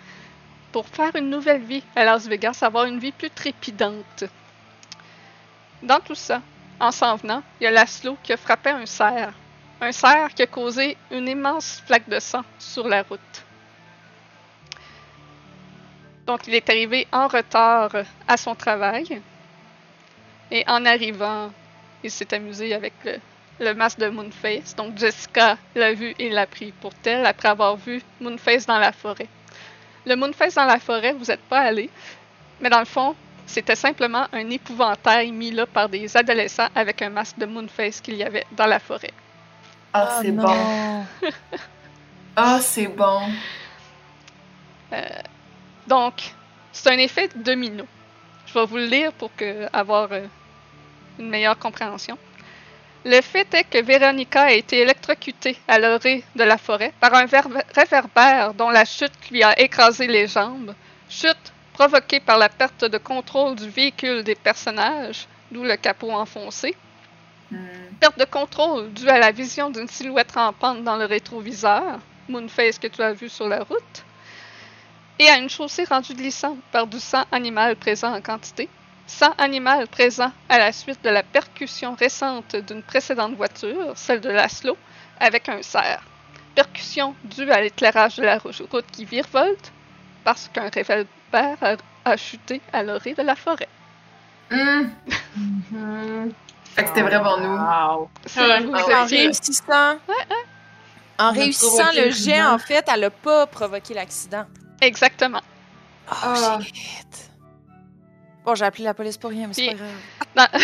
pour 0.72 0.88
faire 0.88 1.16
une 1.16 1.30
nouvelle 1.30 1.61
vie 1.61 1.84
à 1.95 2.03
Las 2.03 2.27
Vegas, 2.27 2.60
avoir 2.61 2.86
une 2.86 3.00
vie 3.00 3.11
plus 3.11 3.30
trépidante. 3.30 4.24
Dans 5.84 6.00
tout 6.00 6.16
ça, 6.16 6.42
en 6.80 6.91
s'en 6.91 7.15
venant, 7.15 7.43
il 7.59 7.65
y 7.65 7.67
a 7.67 7.72
Laszlo 7.72 8.17
qui 8.23 8.33
a 8.33 8.38
frappé 8.38 8.69
un 8.69 8.85
cerf. 8.85 9.33
Un 9.81 9.91
cerf 9.91 10.33
qui 10.33 10.41
a 10.41 10.47
causé 10.47 10.97
une 11.11 11.27
immense 11.27 11.81
flaque 11.85 12.09
de 12.09 12.19
sang 12.19 12.43
sur 12.59 12.88
la 12.88 13.03
route. 13.03 13.19
Donc, 16.25 16.47
il 16.47 16.56
est 16.56 16.69
arrivé 16.69 17.07
en 17.11 17.27
retard 17.27 17.91
à 18.27 18.38
son 18.38 18.56
travail. 18.56 19.22
Et 20.51 20.64
en 20.67 20.85
arrivant, 20.85 21.51
il 22.03 22.11
s'est 22.11 22.33
amusé 22.33 22.73
avec 22.73 22.93
le, 23.06 23.19
le 23.59 23.73
masque 23.73 23.99
de 23.99 24.09
Moonface. 24.09 24.75
Donc, 24.75 24.97
Jessica 24.97 25.57
l'a 25.75 25.93
vu 25.93 26.14
et 26.19 26.30
l'a 26.30 26.47
pris 26.47 26.72
pour 26.72 26.93
tel 26.93 27.25
après 27.25 27.49
avoir 27.49 27.77
vu 27.77 28.01
Moonface 28.19 28.65
dans 28.65 28.80
la 28.80 28.91
forêt. 28.91 29.27
Le 30.06 30.15
Moonface 30.15 30.56
dans 30.56 30.65
la 30.65 30.80
forêt, 30.80 31.14
vous 31.14 31.25
n'êtes 31.25 31.41
pas 31.41 31.59
allé, 31.59 31.89
mais 32.59 32.69
dans 32.69 32.80
le 32.80 32.85
fond, 32.85 33.15
c'était 33.48 33.76
simplement 33.76 34.27
un 34.34 34.50
épouvantail 34.50 35.32
mis 35.32 35.51
là 35.51 35.66
par 35.66 35.90
des 35.90 36.16
adolescents 36.16 36.67
avec 36.76 37.01
un 37.01 37.09
masque 37.09 37.38
de 37.40 37.45
Moonface 37.48 38.01
qu'il 38.01 38.16
y 38.16 38.24
avait 38.24 38.45
dans 38.51 38.67
la 38.67 38.80
forêt. 38.80 39.14
Ah, 39.93 40.08
Oh 40.09 40.19
c'est 40.22 40.32
non. 40.32 40.43
bon. 40.43 41.06
Ah, 42.40 42.59
c'est 42.61 42.85
bon. 42.85 43.22
Donc, 45.88 46.14
c'est 46.72 46.92
un 46.92 46.98
effet 47.00 47.30
domino. 47.35 47.85
Je 48.45 48.53
vais 48.53 48.66
vous 48.66 48.77
le 48.77 48.85
lire 48.85 49.11
pour 49.14 49.35
que, 49.35 49.67
avoir 49.74 50.11
euh, 50.11 50.22
une 51.17 51.30
meilleure 51.30 51.58
compréhension. 51.58 52.16
Le 53.06 53.22
fait 53.22 53.51
est 53.56 53.64
que 53.64 53.82
Véronica 53.82 54.43
a 54.43 54.51
été 54.51 54.80
électrocutée 54.80 55.58
à 55.67 55.80
l'orée 55.80 56.24
de 56.35 56.43
la 56.43 56.58
forêt 56.59 56.93
par 57.00 57.14
un 57.16 57.26
réverbère 57.74 58.53
dont 58.53 58.69
la 58.69 58.85
chute 58.85 59.32
lui 59.32 59.42
a 59.43 59.59
écrasé 59.59 60.06
les 60.08 60.27
jambes. 60.27 60.76
Chute 61.09 61.47
provoquée 61.77 62.19
par 62.19 62.39
la 62.39 62.49
perte 62.49 62.85
de 62.85 62.97
contrôle 62.97 63.56
du 63.56 63.69
véhicule 63.69 64.23
des 64.23 64.33
personnages, 64.33 65.27
d'où 65.51 65.64
le 65.64 65.75
capot 65.75 66.09
enfoncé. 66.09 66.75
Hmm. 67.51 67.57
Perte 67.99 68.17
de 68.17 68.25
contrôle 68.25 68.91
due 68.93 69.07
à 69.07 69.19
la 69.19 69.31
vision 69.31 69.69
d'une 69.69 69.88
silhouette 69.88 70.31
rampante 70.31 70.83
dans 70.83 70.97
le 70.97 71.06
rétroviseur, 71.06 71.99
Moonface 72.30 72.80
que 72.80 72.88
tu 72.88 73.03
as 73.03 73.14
vu 73.14 73.30
sur 73.30 73.47
la 73.47 73.59
route, 73.59 74.03
et 75.19 75.30
à 75.30 75.38
une 75.38 75.51
chaussée 75.51 75.83
rendue 75.83 76.15
glissante 76.15 76.57
par 76.72 76.88
du 76.88 76.99
sang 76.99 77.25
animal 77.31 77.75
présent 77.75 78.11
en 78.11 78.22
quantité, 78.22 78.69
sang 79.06 79.35
animal 79.38 79.88
présent 79.88 80.31
à 80.49 80.57
la 80.57 80.72
suite 80.72 81.03
de 81.03 81.11
la 81.11 81.22
percussion 81.22 81.93
récente 81.93 82.56
d'une 82.56 82.81
précédente 82.81 83.35
voiture, 83.35 83.91
celle 83.93 84.22
de 84.22 84.30
Laszlo, 84.30 84.75
avec 85.19 85.47
un 85.47 85.61
cerf. 85.61 86.01
Percussion 86.56 87.14
due 87.23 87.51
à 87.51 87.61
l'éclairage 87.61 88.15
de 88.15 88.23
la 88.23 88.39
route 88.39 88.85
qui 88.91 89.06
virevolte 89.06 89.72
parce 90.23 90.49
qu'un 90.51 90.72
réverbère 91.31 91.77
a, 92.06 92.11
a 92.11 92.17
chuté 92.17 92.61
à 92.73 92.83
l'orée 92.83 93.14
de 93.14 93.22
la 93.23 93.35
forêt. 93.35 93.67
Hmm. 94.51 94.88
Mhm. 95.35 96.31
Fait 96.75 96.83
que 96.83 96.89
c'était 96.89 97.01
vraiment 97.01 97.38
nous. 97.38 97.56
Wow. 97.56 98.09
Vous 98.35 98.75
Ah, 98.91 99.01
En 99.01 99.06
réussissant, 99.06 99.97
en 101.17 101.31
réussissant 101.31 101.91
le 101.95 102.11
jet, 102.11 102.41
en 102.43 102.59
fait, 102.59 102.85
elle 102.93 103.06
a 103.06 103.09
pas 103.09 103.47
provoqué 103.47 103.93
l'accident. 103.95 104.45
Exactement. 104.81 105.41
Oh, 106.11 106.14
Ah. 106.22 106.59
shit. 106.61 107.31
Bon, 108.45 108.53
j'ai 108.56 108.65
appelé 108.65 108.83
la 108.85 108.93
police 108.93 109.17
pour 109.17 109.31
rien, 109.31 109.47
mais 109.47 109.53
c'est 109.53 109.67
pas 109.67 109.73
grave. 109.73 110.49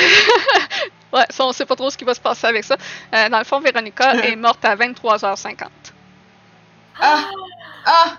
Ouais, 1.11 1.25
ça, 1.29 1.45
on 1.45 1.51
sait 1.51 1.65
pas 1.67 1.75
trop 1.75 1.91
ce 1.91 1.97
qui 1.97 2.05
va 2.05 2.15
se 2.15 2.19
passer 2.19 2.47
avec 2.47 2.63
ça. 2.63 2.75
Euh, 3.13 3.29
dans 3.29 3.37
le 3.37 3.43
fond, 3.43 3.59
Véronica 3.59 4.15
est 4.25 4.35
morte 4.35 4.65
à 4.65 4.75
23h50. 4.75 5.67
Ah! 6.99 7.19
Ah! 7.85 8.13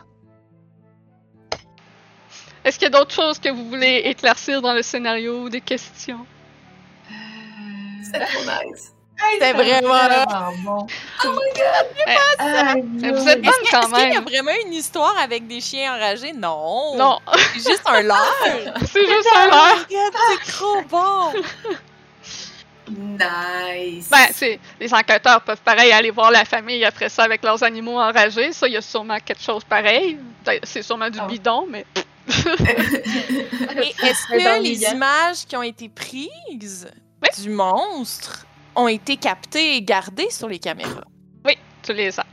Est-ce 2.65 2.78
qu'il 2.78 2.84
y 2.91 2.94
a 2.94 2.99
d'autres 2.99 3.15
choses 3.15 3.39
que 3.39 3.49
vous 3.51 3.68
voulez 3.68 4.02
éclaircir 4.07 4.62
dans 4.62 4.73
le 4.73 4.83
scénario 4.83 5.43
ou 5.43 5.49
des 5.51 5.60
questions? 5.60 6.25
C'était 8.02 8.25
trop 8.26 8.43
nice. 8.43 8.91
C'était 9.34 9.52
vraiment- 9.52 10.52
bon. 10.65 10.86
Ah, 12.39 12.75
Mais 12.76 13.10
vous 13.12 13.28
êtes 13.28 13.43
bonne 13.43 13.52
quand 13.70 13.81
est-ce 13.83 13.89
qu'il 13.94 13.99
y 13.99 14.12
a 14.12 14.15
même. 14.15 14.25
vraiment 14.25 14.51
une 14.67 14.73
histoire 14.75 15.15
avec 15.23 15.47
des 15.47 15.60
chiens 15.60 15.94
enragés? 15.94 16.33
Non. 16.33 16.97
Non, 16.97 17.18
C'est 17.52 17.70
juste 17.70 17.83
un 17.86 18.02
leurre. 18.02 18.34
c'est 18.91 19.07
juste 19.07 19.28
un 19.36 19.47
Oh 19.47 19.51
leurre. 19.51 19.76
my 19.89 19.94
God, 19.94 20.15
c'est 20.44 20.52
trop 20.52 20.83
bon. 20.83 21.33
Nice. 22.91 24.09
Ben, 24.10 24.26
c'est, 24.33 24.59
les 24.78 24.93
enquêteurs 24.93 25.41
peuvent 25.41 25.60
pareil 25.65 25.91
aller 25.93 26.10
voir 26.10 26.31
la 26.31 26.44
famille 26.44 26.84
après 26.84 27.09
ça 27.09 27.23
avec 27.23 27.43
leurs 27.43 27.62
animaux 27.62 27.99
enragés. 27.99 28.52
Ça, 28.52 28.67
il 28.68 28.75
y 28.75 28.76
a 28.76 28.83
sûrement 28.83 29.18
quelque 29.25 29.43
chose 29.43 29.65
pareil. 29.65 30.18
C'est 30.65 30.83
sûrement 30.83 31.09
du 31.09 31.18
Ah. 31.20 31.26
bidon, 31.26 31.67
mais 31.68 31.86
est-ce 32.28 34.27
que 34.27 34.35
le 34.35 34.62
les 34.62 34.83
images 34.85 35.47
qui 35.47 35.57
ont 35.57 35.62
été 35.62 35.89
prises 35.89 36.89
Oui. 37.23 37.28
du 37.43 37.51
monstre 37.51 38.47
ont 38.75 38.89
été 38.89 39.17
captées 39.17 39.77
et 39.77 39.83
gardées 39.83 40.31
sur 40.31 40.49
les 40.49 40.59
caméras? 40.59 41.05
tu 41.83 41.93
les 41.93 42.19
as. 42.19 42.25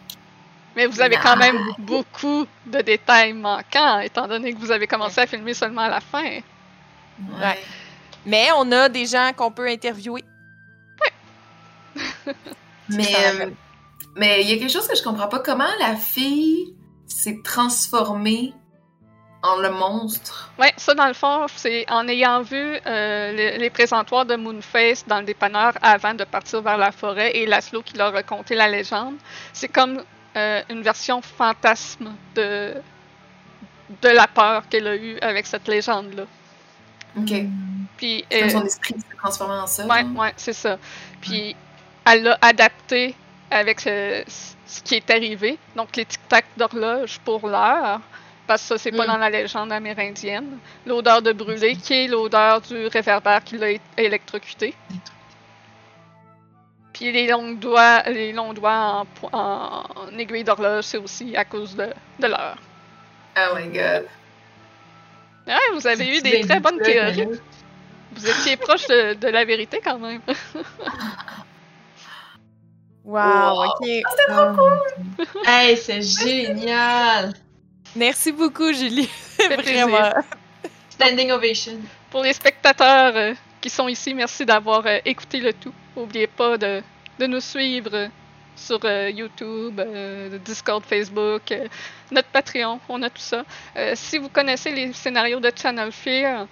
Mais 0.78 0.86
vous 0.86 1.02
avez 1.02 1.18
quand 1.18 1.36
même 1.36 1.60
beaucoup 1.80 2.46
de 2.66 2.80
détails 2.80 3.34
manquants, 3.34 4.00
étant 4.00 4.30
donné 4.30 4.54
que 4.54 4.60
vous 4.60 4.72
avez 4.72 4.88
commencé 4.88 5.20
à 5.20 5.28
filmer 5.28 5.54
seulement 5.54 5.82
à 5.82 5.90
la 5.90 6.00
fin. 6.00 6.40
Ouais. 7.20 7.60
Mais 8.26 8.48
on 8.56 8.72
a 8.72 8.88
des 8.88 9.06
gens 9.06 9.32
qu'on 9.36 9.52
peut 9.52 9.68
interviewer. 9.68 10.24
Mais 12.90 13.04
Ça 13.04 13.20
euh, 13.20 13.50
mais 14.16 14.42
il 14.42 14.50
y 14.50 14.54
a 14.54 14.58
quelque 14.58 14.72
chose 14.72 14.88
que 14.88 14.96
je 14.96 15.04
comprends 15.04 15.28
pas. 15.28 15.40
Comment 15.40 15.64
la 15.80 15.96
fille 15.96 16.76
s'est 17.08 17.40
transformée 17.44 18.54
en 19.44 19.56
le 19.58 19.70
monstre? 19.72 20.52
Ouais, 20.60 20.74
ça 20.78 20.94
dans 20.94 21.08
le 21.08 21.14
fond, 21.14 21.46
c'est 21.56 21.90
en 21.90 22.08
ayant 22.08 22.42
vu 22.42 22.78
euh, 22.86 23.32
les, 23.32 23.58
les 23.58 23.70
présentoirs 23.70 24.26
de 24.26 24.36
Moonface 24.36 25.06
dans 25.08 25.20
le 25.20 25.26
dépanneur 25.26 25.74
avant 25.82 26.14
de 26.14 26.24
partir 26.24 26.62
vers 26.62 26.78
la 26.78 26.92
forêt 26.92 27.36
et 27.36 27.46
Laszlo 27.46 27.82
qui 27.82 27.98
leur 27.98 28.10
a 28.10 28.12
raconté 28.12 28.56
la 28.56 28.68
légende. 28.68 29.16
C'est 29.54 29.68
comme 29.68 30.04
euh, 30.38 30.62
une 30.70 30.82
version 30.82 31.22
fantasme 31.22 32.14
de, 32.36 32.74
de 34.02 34.10
la 34.10 34.28
peur 34.28 34.64
qu'elle 34.70 34.88
a 34.88 34.96
eue 34.96 35.18
avec 35.20 35.46
cette 35.48 35.68
légende-là. 35.68 36.24
Ok. 37.18 37.34
Puis, 37.98 38.26
Comme 38.32 38.42
euh, 38.44 38.50
son 38.50 38.66
esprit 38.66 38.94
s'est 38.94 39.18
transformé 39.18 39.56
en 39.56 39.68
ça. 39.68 39.84
Genre. 39.84 40.20
ouais, 40.20 40.34
c'est 40.38 40.54
ça. 40.54 40.78
Puis 41.20 41.56
elle 42.06 42.24
l'a 42.24 42.38
adapté 42.42 43.16
avec 43.50 43.80
ce, 43.80 44.24
ce 44.66 44.82
qui 44.82 44.96
est 44.96 45.10
arrivé. 45.10 45.58
Donc 45.76 45.96
les 45.96 46.06
tic-tac 46.06 46.46
d'horloge 46.58 47.20
pour 47.26 47.48
l'heure. 47.48 48.00
Parce 48.48 48.62
que 48.62 48.68
ça, 48.70 48.78
c'est 48.78 48.92
pas 48.92 49.04
Mm. 49.06 49.08
dans 49.08 49.18
la 49.18 49.30
légende 49.30 49.72
amérindienne. 49.72 50.58
L'odeur 50.86 51.22
de 51.22 51.32
brûlé, 51.32 51.76
qui 51.76 51.94
est 51.94 52.08
l'odeur 52.08 52.62
du 52.62 52.88
réverbère 52.88 53.44
qui 53.44 53.58
l'a 53.58 53.68
électrocuté. 53.98 54.74
Puis 56.94 57.12
les 57.12 57.28
longs 57.28 57.54
doigts, 57.54 58.04
les 58.04 58.34
longs 58.34 58.54
doigts 58.54 59.06
en, 59.24 59.28
en, 59.32 59.84
en 59.96 60.18
aiguille 60.18 60.44
d'horloge, 60.44 60.84
c'est 60.84 60.98
aussi 60.98 61.36
à 61.38 61.46
cause 61.46 61.76
de, 61.76 61.88
de 62.20 62.28
l'heure. 62.28 62.58
Oh 63.38 63.56
my 63.56 63.68
god. 63.68 64.06
Ouais, 65.48 65.56
vous 65.74 65.88
avez 65.88 66.18
eu 66.18 66.22
des 66.22 66.42
très 66.42 66.60
bonnes 66.60 66.80
théories. 66.80 67.28
Vous 68.14 68.28
étiez 68.30 68.58
proche 68.58 68.88
de, 68.88 69.14
de 69.14 69.28
la 69.30 69.46
vérité 69.46 69.80
quand 69.84 69.98
même. 70.00 70.20
Wow, 73.04 73.14
Wow. 73.14 73.66
ok. 73.66 73.86
C'était 73.88 74.04
trop 74.28 74.54
cool! 74.56 75.26
Hey, 75.46 75.76
c'est 75.78 76.02
génial! 76.02 77.34
Merci 77.96 78.32
beaucoup, 78.32 78.72
Julie. 78.74 79.10
Vraiment. 79.58 80.12
Standing 80.90 81.32
ovation. 81.32 81.80
Pour 82.10 82.24
les 82.24 82.34
spectateurs 82.34 83.16
euh, 83.16 83.34
qui 83.60 83.70
sont 83.70 83.88
ici, 83.88 84.14
merci 84.14 84.46
d'avoir 84.46 84.86
euh, 84.86 85.00
écouté 85.06 85.40
le 85.40 85.54
tout. 85.54 85.74
N'oubliez 85.96 86.28
pas 86.28 86.58
de, 86.58 86.82
de 87.20 87.26
nous 87.28 87.42
suivre 87.42 88.10
sur 88.56 88.80
euh, 88.84 89.10
YouTube, 89.10 89.80
euh, 89.80 90.38
Discord, 90.40 90.84
Facebook, 90.86 91.52
euh, 91.52 91.68
notre 92.12 92.28
Patreon, 92.30 92.80
on 92.90 93.02
a 93.02 93.10
tout 93.10 93.22
ça. 93.22 93.44
Euh, 93.76 93.94
si 93.96 94.18
vous 94.18 94.30
connaissez 94.30 94.72
les 94.72 94.94
scénarios 94.94 95.40
de 95.40 95.52
Channel 95.56 95.92
Fear, 95.92 96.48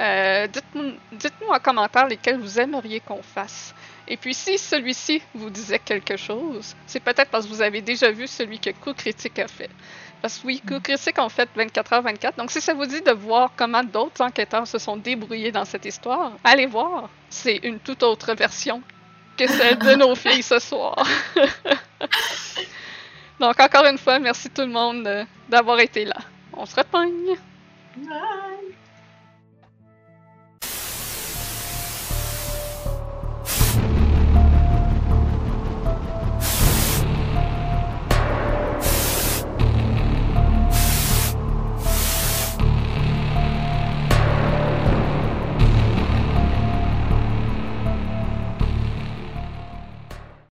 Euh, 0.00 0.46
dites-nous 0.48 0.94
dites-nous 1.12 1.48
en 1.48 1.60
commentaire 1.60 2.08
lesquels 2.08 2.38
vous 2.40 2.58
aimeriez 2.58 3.00
qu'on 3.00 3.22
fasse. 3.22 3.74
Et 4.08 4.16
puis 4.16 4.34
si 4.34 4.58
celui-ci 4.58 5.22
vous 5.34 5.50
disait 5.50 5.78
quelque 5.78 6.16
chose, 6.16 6.74
c'est 6.86 6.98
peut-être 7.00 7.30
parce 7.30 7.44
que 7.46 7.50
vous 7.52 7.60
avez 7.62 7.82
déjà 7.82 8.10
vu 8.10 8.26
celui 8.26 8.58
que 8.58 8.70
Coup 8.70 8.94
Critique 8.94 9.38
a 9.38 9.46
fait. 9.48 9.70
Parce 10.22 10.38
que 10.38 10.46
oui, 10.46 10.62
Critique 10.84 11.18
ont 11.18 11.28
fait 11.28 11.48
24h24. 11.56 12.36
Donc 12.38 12.52
si 12.52 12.60
ça 12.60 12.72
vous 12.74 12.86
dit 12.86 13.02
de 13.02 13.10
voir 13.10 13.50
comment 13.56 13.82
d'autres 13.82 14.22
enquêteurs 14.22 14.66
se 14.68 14.78
sont 14.78 14.96
débrouillés 14.96 15.50
dans 15.50 15.64
cette 15.64 15.84
histoire, 15.84 16.32
allez 16.44 16.66
voir. 16.66 17.10
C'est 17.28 17.56
une 17.64 17.80
toute 17.80 18.04
autre 18.04 18.32
version 18.34 18.80
que 19.36 19.48
celle 19.48 19.78
de 19.78 19.94
nos 19.96 20.14
filles 20.24 20.44
ce 20.44 20.60
soir. 20.60 21.04
Donc 23.40 23.58
encore 23.58 23.84
une 23.86 23.98
fois, 23.98 24.20
merci 24.20 24.48
tout 24.48 24.62
le 24.62 24.68
monde 24.68 25.04
euh, 25.08 25.24
d'avoir 25.48 25.80
été 25.80 26.04
là. 26.04 26.18
On 26.52 26.64
se 26.66 26.76
repogne. 26.76 27.36
Bye! 27.96 28.76